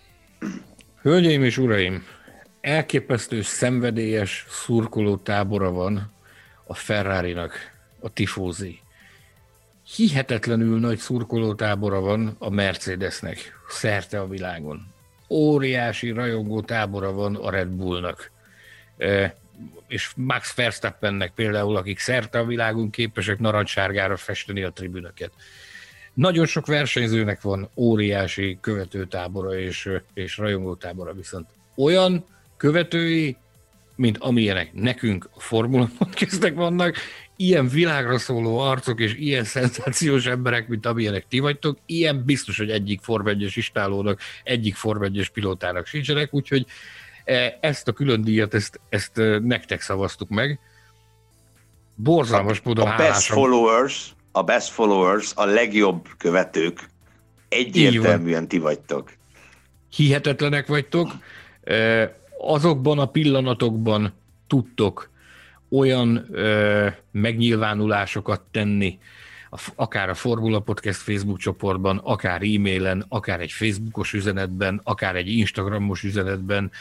Hölgyeim 1.02 1.44
és 1.44 1.58
uraim, 1.58 2.04
elképesztő 2.62 3.42
szenvedélyes 3.42 4.46
szurkoló 4.50 5.16
tábora 5.18 5.72
van 5.72 6.16
a 6.68 6.74
Ferrari-nak, 6.74 7.54
a 8.00 8.14
tifózi. 8.14 8.80
Hihetetlenül 9.96 10.80
nagy 10.80 10.98
szurkolótábora 10.98 12.00
van 12.00 12.36
a 12.40 12.50
Mercedesnek, 12.50 13.60
szerte 13.70 14.20
a 14.20 14.28
világon. 14.28 14.94
Óriási 15.30 16.10
rajongó 16.10 16.62
tábora 16.62 17.12
van 17.12 17.36
a 17.36 17.50
Red 17.50 17.68
Bullnak. 17.68 18.32
És 19.88 20.12
Max 20.16 20.56
Verstappennek 20.56 21.32
például, 21.32 21.76
akik 21.76 22.00
szerte 22.00 22.40
a 22.40 22.46
világon 22.46 22.90
képesek 22.90 23.40
narancssárgára 23.40 24.18
festeni 24.18 24.64
a 24.64 24.72
tribünöket. 24.72 25.32
Nagyon 26.14 26.46
sok 26.46 26.66
versenyzőnek 26.66 27.42
van 27.42 27.70
óriási 27.76 28.58
követőtábora 28.62 29.58
és, 29.58 29.90
és 30.14 30.38
rajongótábora, 30.38 31.14
viszont 31.14 31.50
olyan 31.76 32.26
követői, 32.58 33.38
mint 33.98 34.18
amilyenek 34.18 34.74
nekünk 34.74 35.30
a 35.34 35.40
Formula 35.40 35.90
Podcastek 35.98 36.56
vannak, 36.66 36.96
ilyen 37.36 37.68
világra 37.68 38.18
szóló 38.18 38.60
arcok 38.60 39.00
és 39.00 39.16
ilyen 39.16 39.44
szenzációs 39.44 40.26
emberek, 40.26 40.68
mint 40.68 40.86
amilyenek 40.86 41.26
ti 41.28 41.40
vagytok, 41.40 41.78
ilyen 41.86 42.24
biztos, 42.26 42.58
hogy 42.58 42.70
egyik 42.70 43.02
Form 43.02 43.28
1 43.28 43.52
istálónak, 43.56 44.20
egyik 44.44 44.76
Form 44.76 45.04
1 45.04 45.30
pilótának 45.34 45.86
sincsenek, 45.86 46.34
úgyhogy 46.34 46.66
e, 47.26 47.58
ezt 47.62 47.88
a 47.88 47.92
külön 47.92 48.22
díjat, 48.22 48.54
ezt, 48.54 48.80
ezt 48.90 49.18
e, 49.18 49.40
nektek 49.40 49.82
szavaztuk 49.82 50.30
meg. 50.30 50.60
Borzalmas 51.96 52.62
módon 52.62 52.88
a 52.88 52.96
best 52.96 53.28
followers, 53.28 54.16
a 54.32 54.44
best 54.44 54.70
followers, 54.70 55.32
a 55.36 55.46
legjobb 55.46 56.08
követők 56.18 56.90
egyértelműen 57.50 58.48
ti 58.48 58.58
vagytok. 58.58 59.12
Hihetetlenek 59.90 60.68
vagytok. 60.68 61.12
Azokban 62.40 63.00
a 63.00 63.06
pillanatokban 63.06 64.14
tudtok 64.48 65.10
olyan 65.70 66.28
ö, 66.32 66.88
megnyilvánulásokat 67.12 68.42
tenni, 68.52 69.00
akár 69.76 70.10
a 70.10 70.14
Formula 70.14 70.60
Podcast 70.60 71.00
Facebook 71.00 71.38
csoportban, 71.38 71.98
akár 72.04 72.42
e-mailen, 72.42 73.06
akár 73.10 73.40
egy 73.40 73.52
Facebookos 73.52 74.14
üzenetben, 74.14 74.82
akár 74.84 75.16
egy 75.16 75.28
Instagramos 75.28 76.04
üzenetben, 76.04 76.72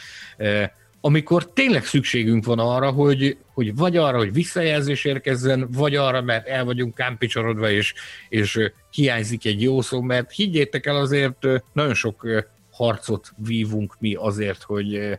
amikor 1.01 1.53
tényleg 1.53 1.85
szükségünk 1.85 2.45
van 2.45 2.59
arra, 2.59 2.91
hogy, 2.91 3.37
hogy 3.53 3.75
vagy 3.75 3.97
arra, 3.97 4.17
hogy 4.17 4.33
visszajelzés 4.33 5.05
érkezzen, 5.05 5.67
vagy 5.71 5.95
arra, 5.95 6.21
mert 6.21 6.47
el 6.47 6.65
vagyunk 6.65 6.95
kámpicsorodva, 6.95 7.69
és, 7.69 7.93
és 8.29 8.59
hiányzik 8.91 9.45
egy 9.45 9.61
jó 9.61 9.81
szó, 9.81 10.01
mert 10.01 10.31
higgyétek 10.31 10.85
el 10.85 10.95
azért 10.95 11.47
nagyon 11.73 11.93
sok 11.93 12.27
harcot 12.71 13.31
vívunk 13.37 13.95
mi 13.99 14.15
azért, 14.15 14.63
hogy, 14.63 15.17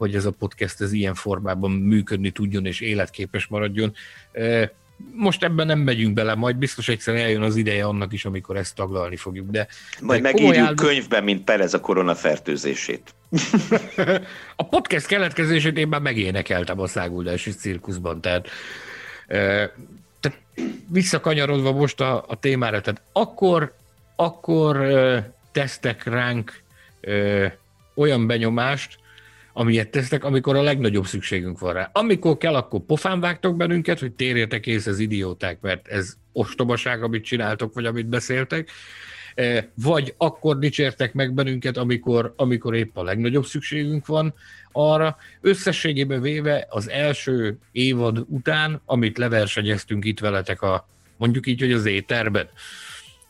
hogy 0.00 0.14
ez 0.14 0.24
a 0.24 0.30
podcast 0.30 0.80
ez 0.80 0.92
ilyen 0.92 1.14
formában 1.14 1.70
működni 1.70 2.30
tudjon 2.30 2.66
és 2.66 2.80
életképes 2.80 3.46
maradjon. 3.46 3.92
Most 5.14 5.44
ebben 5.44 5.66
nem 5.66 5.78
megyünk 5.78 6.14
bele, 6.14 6.34
majd 6.34 6.56
biztos 6.56 6.88
egyszer 6.88 7.14
eljön 7.14 7.42
az 7.42 7.56
ideje 7.56 7.84
annak 7.84 8.12
is, 8.12 8.24
amikor 8.24 8.56
ezt 8.56 8.74
taglalni 8.74 9.16
fogjuk. 9.16 9.50
De, 9.50 9.68
majd 10.00 10.22
de 10.22 10.30
megírjuk 10.30 10.66
áldozat... 10.66 10.86
könyvben, 10.86 11.24
mint 11.24 11.44
Perez 11.44 11.74
a 11.74 11.80
koronafertőzését. 11.80 13.14
a 14.56 14.68
podcast 14.68 15.06
keletkezését 15.06 15.78
én 15.78 15.88
már 15.88 16.00
megénekeltem 16.00 16.80
a 16.80 16.86
száguldási 16.86 17.50
cirkuszban, 17.50 18.20
tehát, 18.20 18.48
tehát 20.20 20.38
visszakanyarodva 20.88 21.72
most 21.72 22.00
a, 22.00 22.24
a 22.28 22.38
témára, 22.38 22.80
tehát 22.80 23.02
akkor, 23.12 23.74
akkor 24.16 24.86
tesztek 25.52 26.04
ránk 26.04 26.62
olyan 27.94 28.26
benyomást, 28.26 28.99
amilyet 29.52 29.90
tesztek, 29.90 30.24
amikor 30.24 30.56
a 30.56 30.62
legnagyobb 30.62 31.06
szükségünk 31.06 31.58
van 31.58 31.72
rá. 31.72 31.90
Amikor 31.92 32.36
kell, 32.36 32.54
akkor 32.54 32.80
pofán 32.80 33.20
vágtok 33.20 33.56
bennünket, 33.56 33.98
hogy 33.98 34.12
térjetek 34.12 34.66
ész 34.66 34.86
az 34.86 34.98
idióták, 34.98 35.60
mert 35.60 35.88
ez 35.88 36.14
ostobaság, 36.32 37.02
amit 37.02 37.24
csináltok, 37.24 37.74
vagy 37.74 37.84
amit 37.84 38.06
beszéltek, 38.06 38.70
e, 39.34 39.70
vagy 39.74 40.14
akkor 40.16 40.58
dicsértek 40.58 41.12
meg 41.12 41.34
bennünket, 41.34 41.76
amikor, 41.76 42.32
amikor 42.36 42.74
épp 42.74 42.96
a 42.96 43.02
legnagyobb 43.02 43.44
szükségünk 43.44 44.06
van 44.06 44.34
arra. 44.72 45.16
Összességében 45.40 46.20
véve 46.20 46.66
az 46.68 46.88
első 46.88 47.58
évad 47.72 48.24
után, 48.28 48.80
amit 48.84 49.18
leversenyeztünk 49.18 50.04
itt 50.04 50.20
veletek 50.20 50.62
a, 50.62 50.88
mondjuk 51.16 51.46
így, 51.46 51.60
hogy 51.60 51.72
az 51.72 51.86
éterben, 51.86 52.48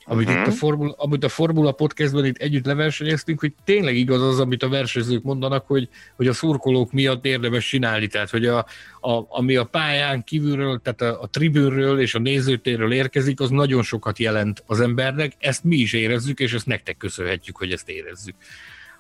amit 0.05 0.29
uh-huh. 0.29 0.41
itt 0.41 0.47
a 0.47 0.51
mhm. 0.51 0.59
Formula, 0.59 0.95
amit 0.97 1.25
a 1.25 1.29
Formula 1.29 1.73
Podcastben 1.73 2.25
itt 2.25 2.37
együtt 2.37 2.65
leversenyeztünk, 2.65 3.41
hogy 3.41 3.53
tényleg 3.65 3.97
igaz 3.97 4.23
az, 4.23 4.41
amit 4.41 4.63
a 4.63 4.69
versenyzők 4.69 5.23
mondanak, 5.23 5.67
hogy, 5.67 5.89
hogy 6.17 6.27
a 6.27 6.33
szurkolók 6.33 6.93
miatt 6.93 7.25
érdemes 7.25 7.69
csinálni, 7.69 8.07
tehát 8.07 8.31
hogy 8.31 8.47
a, 8.47 8.59
a, 9.01 9.27
ami 9.29 9.57
a 9.57 9.65
pályán 9.65 10.25
kívülről, 10.25 10.81
tehát 10.83 11.01
a, 11.01 11.23
a 11.23 11.27
tribűnről 11.27 12.01
és 12.01 12.15
a 12.15 12.19
nézőtérről 12.19 12.93
érkezik, 12.93 13.41
az 13.41 13.51
nagyon 13.51 13.83
sokat 13.83 14.19
jelent 14.19 14.63
az 14.67 14.81
embernek, 14.81 15.33
ezt 15.39 15.65
mi 15.65 15.77
is 15.77 15.93
érezzük, 15.93 16.39
és 16.39 16.53
ezt 16.53 16.67
nektek 16.67 16.97
köszönhetjük, 16.97 17.57
hogy 17.57 17.73
ezt 17.73 17.89
érezzük. 17.89 18.35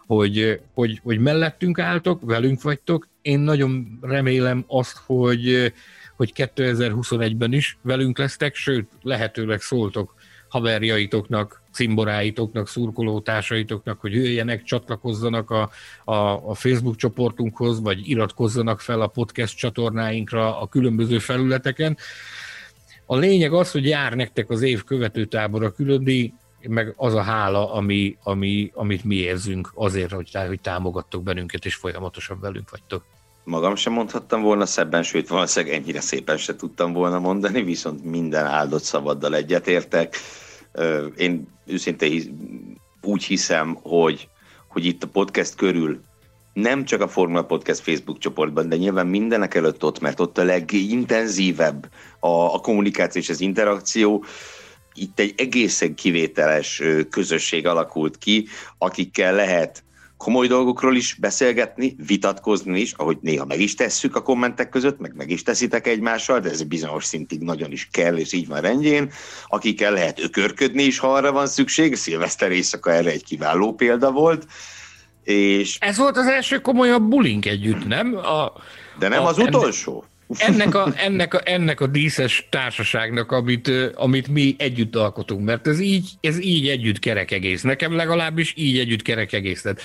Hogy, 0.06 0.60
hogy, 0.74 1.00
hogy 1.02 1.18
mellettünk 1.18 1.78
álltok, 1.78 2.20
velünk 2.24 2.62
vagytok, 2.62 3.08
én 3.22 3.38
nagyon 3.38 3.98
remélem 4.00 4.64
azt, 4.66 4.96
hogy, 5.06 5.72
hogy 6.16 6.32
2021-ben 6.36 7.52
is 7.52 7.78
velünk 7.82 8.18
lesztek, 8.18 8.54
sőt, 8.54 8.88
lehetőleg 9.02 9.60
szóltok 9.60 10.14
haverjaitoknak, 10.50 11.62
cimboráitoknak, 11.72 12.68
szurkolótársaitoknak, 12.68 14.00
hogy 14.00 14.12
jöjjenek, 14.12 14.62
csatlakozzanak 14.62 15.50
a, 15.50 15.70
a, 16.04 16.14
a 16.50 16.54
Facebook 16.54 16.96
csoportunkhoz, 16.96 17.80
vagy 17.80 18.08
iratkozzanak 18.08 18.80
fel 18.80 19.00
a 19.00 19.06
podcast 19.06 19.56
csatornáinkra 19.56 20.60
a 20.60 20.66
különböző 20.66 21.18
felületeken. 21.18 21.96
A 23.06 23.16
lényeg 23.16 23.52
az, 23.52 23.70
hogy 23.70 23.86
jár 23.86 24.12
nektek 24.14 24.50
az 24.50 24.62
év 24.62 24.84
követő 24.84 25.24
tábora 25.24 25.70
különdi, 25.70 26.34
meg 26.68 26.94
az 26.96 27.14
a 27.14 27.22
hála, 27.22 27.72
ami, 27.72 28.16
ami, 28.22 28.70
amit 28.74 29.04
mi 29.04 29.14
érzünk 29.14 29.70
azért, 29.74 30.12
hogy, 30.12 30.30
hogy 30.46 30.60
támogattok 30.60 31.22
bennünket, 31.22 31.64
és 31.64 31.74
folyamatosan 31.74 32.40
velünk 32.40 32.70
vagytok. 32.70 33.04
Magam 33.44 33.74
sem 33.74 33.92
mondhattam 33.92 34.42
volna 34.42 34.66
szebben, 34.66 35.02
sőt 35.02 35.28
valószínűleg 35.28 35.74
ennyire 35.74 36.00
szépen 36.00 36.36
se 36.36 36.56
tudtam 36.56 36.92
volna 36.92 37.18
mondani, 37.18 37.62
viszont 37.62 38.04
minden 38.04 38.46
áldott 38.46 38.82
szavaddal 38.82 39.34
egyetértek. 39.34 40.16
Én 41.16 41.48
őszintén 41.66 42.38
úgy 43.02 43.24
hiszem, 43.24 43.78
hogy, 43.82 44.28
hogy 44.68 44.84
itt 44.84 45.02
a 45.02 45.08
podcast 45.08 45.54
körül 45.54 46.00
nem 46.52 46.84
csak 46.84 47.00
a 47.00 47.08
Formula 47.08 47.44
Podcast 47.44 47.80
Facebook 47.80 48.18
csoportban, 48.18 48.68
de 48.68 48.76
nyilván 48.76 49.06
mindenek 49.06 49.54
előtt 49.54 49.84
ott, 49.84 50.00
mert 50.00 50.20
ott 50.20 50.38
a 50.38 50.44
legintenzívebb 50.44 51.88
a, 52.20 52.54
a 52.54 52.58
kommunikáció 52.58 53.20
és 53.20 53.28
az 53.28 53.40
interakció, 53.40 54.24
itt 54.94 55.20
egy 55.20 55.34
egészen 55.36 55.94
kivételes 55.94 56.82
közösség 57.10 57.66
alakult 57.66 58.18
ki, 58.18 58.46
akikkel 58.78 59.34
lehet 59.34 59.84
komoly 60.20 60.46
dolgokról 60.46 60.96
is 60.96 61.14
beszélgetni, 61.14 61.96
vitatkozni 62.06 62.80
is, 62.80 62.92
ahogy 62.92 63.18
néha 63.20 63.44
meg 63.44 63.60
is 63.60 63.74
tesszük 63.74 64.16
a 64.16 64.22
kommentek 64.22 64.68
között, 64.68 64.98
meg 64.98 65.12
meg 65.16 65.30
is 65.30 65.42
teszitek 65.42 65.86
egymással, 65.86 66.40
de 66.40 66.50
ez 66.50 66.62
bizonyos 66.62 67.04
szintig 67.04 67.40
nagyon 67.40 67.72
is 67.72 67.88
kell, 67.90 68.16
és 68.16 68.32
így 68.32 68.46
van 68.46 68.60
rendjén, 68.60 69.12
akikkel 69.46 69.92
lehet 69.92 70.20
ökörködni 70.20 70.82
is, 70.82 70.98
ha 70.98 71.12
arra 71.12 71.32
van 71.32 71.46
szükség. 71.46 71.96
Szilveszter 71.96 72.50
éjszaka 72.50 72.92
erre 72.92 73.10
egy 73.10 73.24
kiváló 73.24 73.74
példa 73.74 74.10
volt. 74.10 74.46
És... 75.24 75.76
Ez 75.80 75.96
volt 75.96 76.16
az 76.16 76.26
első 76.26 76.58
komolyabb 76.58 77.02
bulink 77.02 77.46
együtt, 77.46 77.86
nem? 77.86 78.16
A, 78.16 78.52
de 78.98 79.08
nem 79.08 79.24
a, 79.24 79.28
az 79.28 79.38
utolsó? 79.38 80.04
Ennek 80.38 80.74
a, 80.74 80.92
ennek, 80.96 81.34
a, 81.34 81.40
ennek 81.44 81.80
a 81.80 81.86
díszes 81.86 82.46
társaságnak, 82.50 83.32
amit, 83.32 83.70
amit 83.94 84.28
mi 84.28 84.54
együtt 84.58 84.96
alkotunk, 84.96 85.44
mert 85.44 85.66
ez 85.66 85.80
így, 85.80 86.10
ez 86.20 86.40
így 86.40 86.68
együtt 86.68 86.98
kerek 86.98 87.30
egész. 87.30 87.62
Nekem 87.62 87.96
legalábbis 87.96 88.54
így 88.56 88.78
együtt 88.78 89.02
kerek 89.02 89.32
egész. 89.32 89.62
Tehát, 89.62 89.80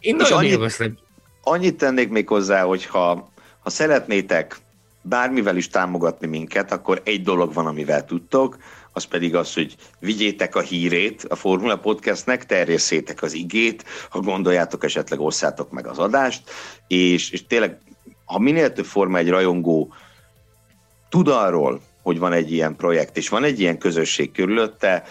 én 0.00 0.16
nagyon 0.16 0.38
annyit, 0.38 0.50
élveztem. 0.50 0.98
Annyit 1.42 1.76
tennék 1.76 2.08
még 2.08 2.28
hozzá, 2.28 2.62
hogy 2.62 2.86
ha, 2.86 3.32
ha 3.60 3.70
szeretnétek 3.70 4.56
bármivel 5.02 5.56
is 5.56 5.68
támogatni 5.68 6.26
minket, 6.26 6.72
akkor 6.72 7.00
egy 7.04 7.22
dolog 7.22 7.52
van, 7.52 7.66
amivel 7.66 8.04
tudtok, 8.04 8.56
az 8.92 9.04
pedig 9.04 9.34
az, 9.34 9.54
hogy 9.54 9.74
vigyétek 9.98 10.54
a 10.54 10.60
hírét 10.60 11.24
a 11.28 11.34
Formula 11.34 11.78
Podcastnek, 11.78 12.46
terjesszétek 12.46 13.22
az 13.22 13.32
igét, 13.32 13.84
ha 14.10 14.20
gondoljátok, 14.20 14.84
esetleg 14.84 15.20
osszátok 15.20 15.70
meg 15.70 15.86
az 15.86 15.98
adást, 15.98 16.50
és, 16.86 17.30
és 17.30 17.46
tényleg 17.46 17.78
ha 18.24 18.38
minél 18.38 18.72
több 18.72 18.84
forma 18.84 19.18
egy 19.18 19.28
rajongó 19.28 19.94
tud 21.08 21.28
arról, 21.28 21.80
hogy 22.02 22.18
van 22.18 22.32
egy 22.32 22.52
ilyen 22.52 22.76
projekt, 22.76 23.16
és 23.16 23.28
van 23.28 23.44
egy 23.44 23.60
ilyen 23.60 23.78
közösség 23.78 24.32
körülötte, 24.32 25.04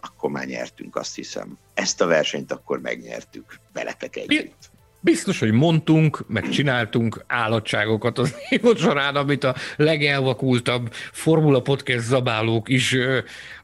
akkor 0.00 0.30
már 0.30 0.46
nyertünk, 0.46 0.96
azt 0.96 1.14
hiszem. 1.14 1.58
Ezt 1.74 2.00
a 2.00 2.06
versenyt 2.06 2.52
akkor 2.52 2.80
megnyertük, 2.80 3.58
veletek 3.72 4.16
együtt. 4.16 4.70
Biztos, 5.08 5.38
hogy 5.38 5.52
mondtunk, 5.52 6.24
meg 6.26 6.48
csináltunk 6.48 7.24
állatságokat 7.26 8.18
az 8.18 8.34
évad 8.48 8.78
során, 8.78 9.16
amit 9.16 9.44
a 9.44 9.54
legelvakultabb 9.76 10.92
Formula 11.12 11.62
Podcast 11.62 12.04
zabálók 12.04 12.68
is, 12.68 12.96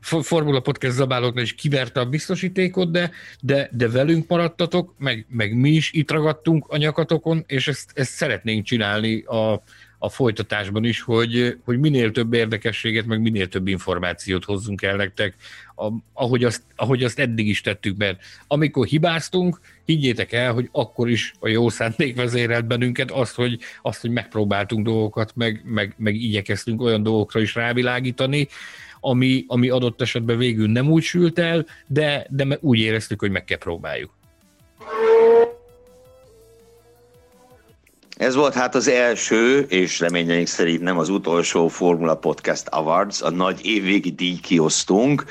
Formula 0.01 0.61
Podcast 0.61 0.95
zabálóknak 0.95 1.45
is 1.45 1.55
kiverte 1.55 2.01
a 2.01 2.05
biztosítékot, 2.05 2.91
de, 2.91 3.11
de, 3.41 3.69
de 3.73 3.89
velünk 3.89 4.29
maradtatok, 4.29 4.95
meg, 4.99 5.27
meg 5.29 5.57
mi 5.57 5.71
is 5.71 5.93
itt 5.93 6.11
ragadtunk 6.11 6.67
a 6.69 6.77
nyakatokon, 6.77 7.45
és 7.47 7.69
ezt, 7.69 7.91
ezt 7.95 8.13
szeretnénk 8.13 8.65
csinálni 8.65 9.23
a, 9.23 9.63
a 9.99 10.09
folytatásban 10.09 10.85
is, 10.85 11.01
hogy, 11.01 11.57
hogy 11.65 11.79
minél 11.79 12.11
több 12.11 12.33
érdekességet, 12.33 13.07
meg 13.07 13.21
minél 13.21 13.49
több 13.49 13.67
információt 13.69 14.45
hozzunk 14.45 14.83
el 14.83 14.97
nektek, 14.97 15.35
ahogy 16.13 16.45
azt, 16.45 16.63
ahogy 16.77 17.05
azt 17.05 17.19
eddig 17.19 17.49
is 17.49 17.61
tettük, 17.61 17.97
mert 17.97 18.21
amikor 18.47 18.87
hibáztunk, 18.87 19.61
higgyétek 19.85 20.33
el, 20.33 20.53
hogy 20.53 20.69
akkor 20.73 21.11
is 21.11 21.35
a 21.41 21.49
jó 21.49 21.69
szándék 21.69 22.17
vezérelt 22.17 22.67
bennünket 22.67 23.11
azt, 23.11 23.35
hogy, 23.35 23.59
azt, 23.83 24.01
hogy 24.01 24.11
megpróbáltunk 24.11 24.85
dolgokat, 24.85 25.33
meg, 25.37 25.63
meg, 25.65 25.95
meg 25.99 26.15
igyekeztünk 26.15 26.81
olyan 26.81 27.03
dolgokra 27.03 27.41
is 27.41 27.55
rávilágítani, 27.55 28.49
ami, 29.01 29.45
ami 29.47 29.69
adott 29.69 30.01
esetben 30.01 30.39
végül 30.39 30.69
nem 30.69 30.91
úgy 30.91 31.03
sült 31.03 31.39
el, 31.39 31.67
de, 31.87 32.27
de 32.31 32.59
úgy 32.61 32.79
éreztük, 32.79 33.21
hogy 33.21 33.31
meg 33.31 33.45
kell 33.45 33.59
próbáljuk. 33.59 34.13
Ez 38.17 38.35
volt 38.35 38.55
hát 38.55 38.75
az 38.75 38.89
első, 38.89 39.59
és 39.69 40.01
reményeink 40.01 40.47
szerint 40.47 40.81
nem 40.83 40.99
az 40.99 41.09
utolsó 41.09 41.69
Formula 41.69 42.17
Podcast 42.17 42.67
Awards, 42.69 43.23
a 43.23 43.31
nagy 43.31 43.67
évvégi 43.67 44.11
díjkiosztunk, 44.11 45.25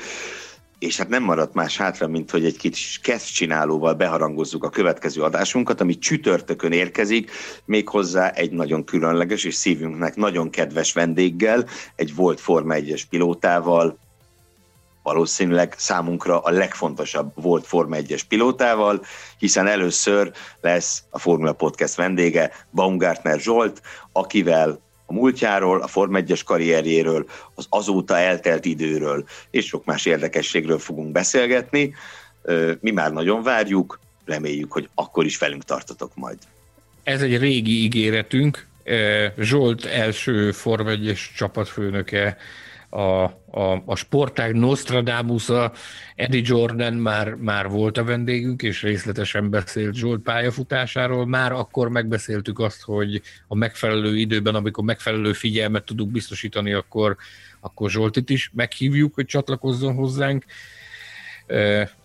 és 0.78 0.96
hát 0.96 1.08
nem 1.08 1.22
maradt 1.22 1.54
más 1.54 1.76
hátra, 1.76 2.08
mint 2.08 2.30
hogy 2.30 2.44
egy 2.44 2.56
kis 2.56 3.00
csinálóval 3.34 3.94
beharangozzuk 3.94 4.64
a 4.64 4.70
következő 4.70 5.22
adásunkat, 5.22 5.80
ami 5.80 5.98
csütörtökön 5.98 6.72
érkezik, 6.72 7.30
méghozzá 7.64 8.30
egy 8.30 8.50
nagyon 8.50 8.84
különleges 8.84 9.44
és 9.44 9.54
szívünknek 9.54 10.16
nagyon 10.16 10.50
kedves 10.50 10.92
vendéggel, 10.92 11.66
egy 11.96 12.14
volt 12.14 12.40
Forma 12.40 12.74
1-es 12.76 13.02
pilótával, 13.10 13.98
valószínűleg 15.04 15.74
számunkra 15.76 16.40
a 16.40 16.50
legfontosabb 16.50 17.32
volt 17.34 17.66
Forma 17.66 17.96
1-es 17.98 18.20
pilótával, 18.28 19.04
hiszen 19.38 19.66
először 19.66 20.32
lesz 20.60 21.02
a 21.10 21.18
Formula 21.18 21.52
Podcast 21.52 21.94
vendége 21.94 22.50
Baumgartner 22.70 23.40
Zsolt, 23.40 23.82
akivel 24.12 24.80
a 25.06 25.12
múltjáról, 25.12 25.80
a 25.80 25.86
Form 25.86 26.14
1-es 26.16 26.40
karrierjéről, 26.44 27.26
az 27.54 27.66
azóta 27.68 28.18
eltelt 28.18 28.64
időről 28.64 29.24
és 29.50 29.66
sok 29.66 29.84
más 29.84 30.06
érdekességről 30.06 30.78
fogunk 30.78 31.12
beszélgetni. 31.12 31.94
Mi 32.80 32.90
már 32.90 33.12
nagyon 33.12 33.42
várjuk, 33.42 33.98
reméljük, 34.24 34.72
hogy 34.72 34.88
akkor 34.94 35.24
is 35.24 35.38
velünk 35.38 35.64
tartotok 35.64 36.12
majd. 36.14 36.38
Ez 37.02 37.22
egy 37.22 37.38
régi 37.38 37.82
ígéretünk. 37.82 38.66
Zsolt 39.38 39.84
első 39.84 40.52
Form 40.52 40.86
1-es 40.88 41.20
csapatfőnöke 41.36 42.36
a, 42.94 43.22
a, 43.50 43.82
a 43.86 43.96
sportág 43.96 44.54
Nostradamusa, 44.54 45.72
Eddie 46.14 46.42
Jordan 46.44 46.94
már, 46.94 47.34
már 47.34 47.68
volt 47.68 47.98
a 47.98 48.04
vendégünk, 48.04 48.62
és 48.62 48.82
részletesen 48.82 49.50
beszélt 49.50 49.94
Zsolt 49.94 50.22
pályafutásáról. 50.22 51.26
Már 51.26 51.52
akkor 51.52 51.88
megbeszéltük 51.88 52.58
azt, 52.58 52.82
hogy 52.82 53.22
a 53.48 53.54
megfelelő 53.54 54.16
időben, 54.16 54.54
amikor 54.54 54.84
megfelelő 54.84 55.32
figyelmet 55.32 55.84
tudunk 55.84 56.10
biztosítani, 56.10 56.72
akkor, 56.72 57.16
akkor 57.60 57.90
Zsoltit 57.90 58.30
is 58.30 58.50
meghívjuk, 58.54 59.14
hogy 59.14 59.26
csatlakozzon 59.26 59.94
hozzánk 59.94 60.44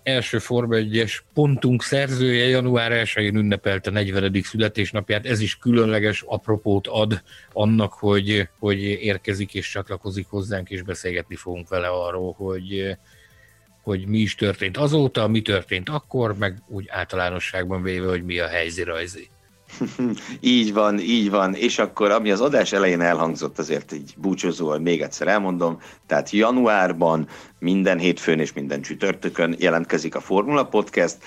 első 0.04 0.40
Forma 0.40 0.76
1-es 0.78 1.20
pontunk 1.34 1.84
szerzője 1.84 2.48
január 2.48 2.92
1-én 3.06 3.36
ünnepelte 3.36 3.92
40. 3.92 4.42
születésnapját. 4.44 5.26
Ez 5.26 5.40
is 5.40 5.58
különleges 5.58 6.24
apropót 6.28 6.88
ad 6.88 7.22
annak, 7.54 7.94
hogy, 7.94 8.50
hogy 8.60 8.82
érkezik 8.82 9.54
és 9.54 9.70
csatlakozik 9.70 10.28
hozzánk, 10.28 10.70
és 10.70 10.82
beszélgetni 10.82 11.36
fogunk 11.36 11.70
vele 11.70 11.88
arról, 11.88 12.34
hogy, 12.34 12.98
hogy 13.82 14.08
mi 14.08 14.18
is 14.18 14.36
történt 14.36 14.78
azóta, 14.78 15.28
mi 15.28 15.42
történt 15.42 15.90
akkor, 15.90 16.38
meg 16.38 16.58
úgy 16.68 16.86
általánosságban 16.90 17.82
véve, 17.82 18.08
hogy 18.08 18.24
mi 18.24 18.40
a 18.40 18.48
helyzirajzi. 18.48 19.30
így 20.40 20.74
van, 20.74 21.00
így 21.00 21.30
van. 21.30 21.54
És 21.54 21.80
akkor, 21.80 22.12
ami 22.12 22.32
az 22.32 22.42
adás 22.42 22.72
elején 22.72 23.02
elhangzott, 23.02 23.60
azért 23.60 23.92
így 23.92 24.14
búcsúzóan 24.18 24.82
még 24.82 25.02
egyszer 25.02 25.28
elmondom, 25.28 25.80
tehát 26.08 26.30
januárban 26.30 27.28
minden 27.60 28.00
hétfőn 28.00 28.40
és 28.40 28.54
minden 28.54 28.82
csütörtökön 28.82 29.56
jelentkezik 29.58 30.16
a 30.16 30.20
Formula 30.20 30.66
Podcast, 30.66 31.18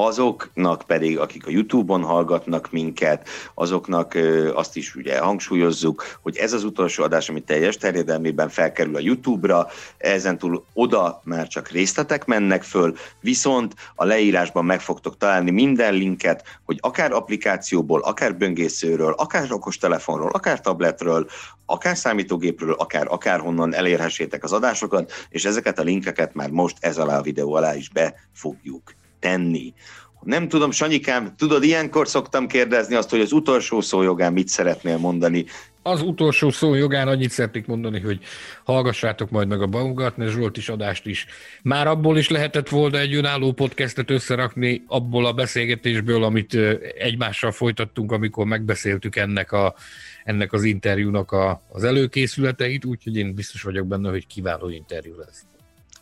azoknak 0.00 0.82
pedig, 0.86 1.18
akik 1.18 1.46
a 1.46 1.50
YouTube-on 1.50 2.02
hallgatnak 2.02 2.70
minket, 2.70 3.28
azoknak 3.54 4.18
azt 4.54 4.76
is 4.76 4.94
ugye 4.94 5.18
hangsúlyozzuk, 5.18 6.18
hogy 6.22 6.36
ez 6.36 6.52
az 6.52 6.64
utolsó 6.64 7.02
adás, 7.02 7.28
ami 7.28 7.40
teljes 7.40 7.76
terjedelmében 7.76 8.48
felkerül 8.48 8.96
a 8.96 9.00
YouTube-ra, 9.00 9.66
ezentúl 9.96 10.64
oda 10.72 11.20
már 11.24 11.48
csak 11.48 11.68
részletek 11.68 12.24
mennek 12.24 12.62
föl, 12.62 12.96
viszont 13.20 13.74
a 13.94 14.04
leírásban 14.04 14.64
meg 14.64 14.80
fogtok 14.80 15.16
találni 15.16 15.50
minden 15.50 15.94
linket, 15.94 16.44
hogy 16.64 16.78
akár 16.80 17.12
applikációból, 17.12 18.00
akár 18.00 18.36
böngészőről, 18.36 19.12
akár 19.12 19.52
okostelefonról, 19.52 20.30
akár 20.30 20.60
tabletről, 20.60 21.26
akár 21.66 21.96
számítógépről, 21.96 22.72
akár 22.72 23.06
akárhonnan 23.08 23.74
elérhessétek 23.74 24.44
az 24.44 24.52
adásokat, 24.52 25.12
és 25.28 25.44
ezeket 25.44 25.78
a 25.78 25.82
linkeket 25.82 26.34
már 26.34 26.50
most 26.50 26.76
ez 26.80 26.98
alá 26.98 27.18
a 27.18 27.22
videó 27.22 27.54
alá 27.54 27.74
is 27.74 27.88
be 27.88 28.14
fogjuk 28.32 28.92
tenni. 29.18 29.74
Nem 30.22 30.48
tudom, 30.48 30.70
Sanyikám, 30.70 31.34
tudod, 31.36 31.62
ilyenkor 31.62 32.08
szoktam 32.08 32.46
kérdezni 32.46 32.94
azt, 32.94 33.10
hogy 33.10 33.20
az 33.20 33.32
utolsó 33.32 33.80
szó 33.80 34.02
jogán 34.02 34.32
mit 34.32 34.48
szeretnél 34.48 34.98
mondani. 34.98 35.44
Az 35.82 36.02
utolsó 36.02 36.50
szó 36.50 36.74
jogán 36.74 37.08
annyit 37.08 37.30
szeretnék 37.30 37.66
mondani, 37.66 38.00
hogy 38.00 38.20
hallgassátok 38.64 39.30
majd 39.30 39.48
meg 39.48 39.62
a 39.62 39.66
Baumgartner 39.66 40.28
Zsolt 40.28 40.56
is 40.56 40.68
adást 40.68 41.06
is. 41.06 41.26
Már 41.62 41.86
abból 41.86 42.18
is 42.18 42.28
lehetett 42.28 42.68
volna 42.68 42.98
egy 42.98 43.14
önálló 43.14 43.52
podcastet 43.52 44.10
összerakni, 44.10 44.84
abból 44.86 45.26
a 45.26 45.32
beszélgetésből, 45.32 46.24
amit 46.24 46.54
egymással 46.98 47.52
folytattunk, 47.52 48.12
amikor 48.12 48.46
megbeszéltük 48.46 49.16
ennek, 49.16 49.52
a, 49.52 49.74
ennek 50.24 50.52
az 50.52 50.64
interjúnak 50.64 51.32
a, 51.32 51.62
az 51.68 51.84
előkészületeit, 51.84 52.84
úgyhogy 52.84 53.16
én 53.16 53.34
biztos 53.34 53.62
vagyok 53.62 53.86
benne, 53.86 54.10
hogy 54.10 54.26
kiváló 54.26 54.68
interjú 54.68 55.18
lesz. 55.18 55.46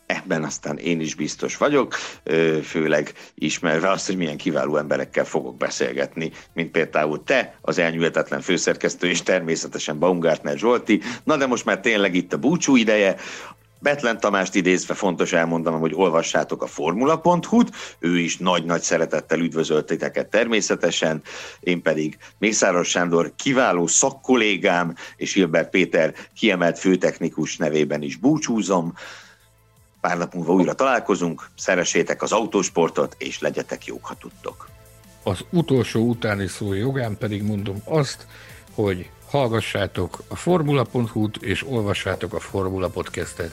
Ebben 0.07 0.43
aztán 0.43 0.77
én 0.77 0.99
is 0.99 1.15
biztos 1.15 1.57
vagyok, 1.57 1.95
főleg 2.63 3.13
ismerve 3.35 3.89
azt, 3.89 4.05
hogy 4.05 4.17
milyen 4.17 4.37
kiváló 4.37 4.77
emberekkel 4.77 5.25
fogok 5.25 5.57
beszélgetni, 5.57 6.31
mint 6.53 6.71
például 6.71 7.23
te, 7.23 7.57
az 7.61 7.77
elnyújtetlen 7.77 8.41
főszerkesztő, 8.41 9.07
és 9.07 9.23
természetesen 9.23 9.99
Baumgartner 9.99 10.57
Zsolti. 10.57 11.01
Na 11.23 11.37
de 11.37 11.45
most 11.45 11.65
már 11.65 11.79
tényleg 11.79 12.15
itt 12.15 12.33
a 12.33 12.37
búcsú 12.37 12.75
ideje, 12.75 13.15
Betlen 13.79 14.19
Tamást 14.19 14.55
idézve 14.55 14.93
fontos 14.93 15.33
elmondanom, 15.33 15.79
hogy 15.79 15.93
olvassátok 15.95 16.61
a 16.61 16.67
formula.hu-t, 16.67 17.71
ő 17.99 18.19
is 18.19 18.37
nagy-nagy 18.37 18.81
szeretettel 18.81 19.39
üdvözölt 19.39 19.85
titeket 19.85 20.27
természetesen, 20.27 21.21
én 21.59 21.81
pedig 21.81 22.17
Mészáros 22.37 22.89
Sándor 22.89 23.33
kiváló 23.35 23.87
szakkollégám 23.87 24.95
és 25.15 25.33
Hilbert 25.33 25.69
Péter 25.69 26.13
kiemelt 26.35 26.79
főtechnikus 26.79 27.57
nevében 27.57 28.01
is 28.01 28.15
búcsúzom. 28.15 28.93
Pár 30.01 30.17
nap 30.17 30.33
múlva 30.33 30.53
újra 30.53 30.73
találkozunk, 30.73 31.49
szeressétek 31.55 32.21
az 32.21 32.31
autósportot, 32.31 33.15
és 33.17 33.39
legyetek 33.39 33.85
jók, 33.85 34.05
ha 34.05 34.13
tudtok. 34.13 34.69
Az 35.23 35.45
utolsó 35.49 36.01
utáni 36.01 36.47
szó 36.47 36.73
jogán 36.73 37.17
pedig 37.17 37.43
mondom 37.43 37.81
azt, 37.85 38.27
hogy 38.73 39.09
hallgassátok 39.29 40.17
a 40.27 40.35
formula.hu-t, 40.35 41.37
és 41.37 41.65
olvassátok 41.67 42.33
a 42.33 42.39
Formula 42.39 42.87
Podcastet. 42.87 43.51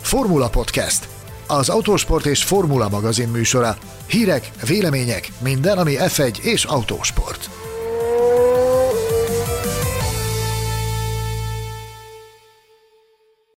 Formula 0.00 0.48
Podcast. 0.48 1.08
Az 1.46 1.68
autósport 1.68 2.26
és 2.26 2.44
formula 2.44 2.88
magazin 2.88 3.28
műsora. 3.28 3.76
Hírek, 4.06 4.50
vélemények, 4.66 5.28
minden, 5.42 5.78
ami 5.78 5.94
F1 5.98 6.38
és 6.38 6.64
autósport. 6.64 7.57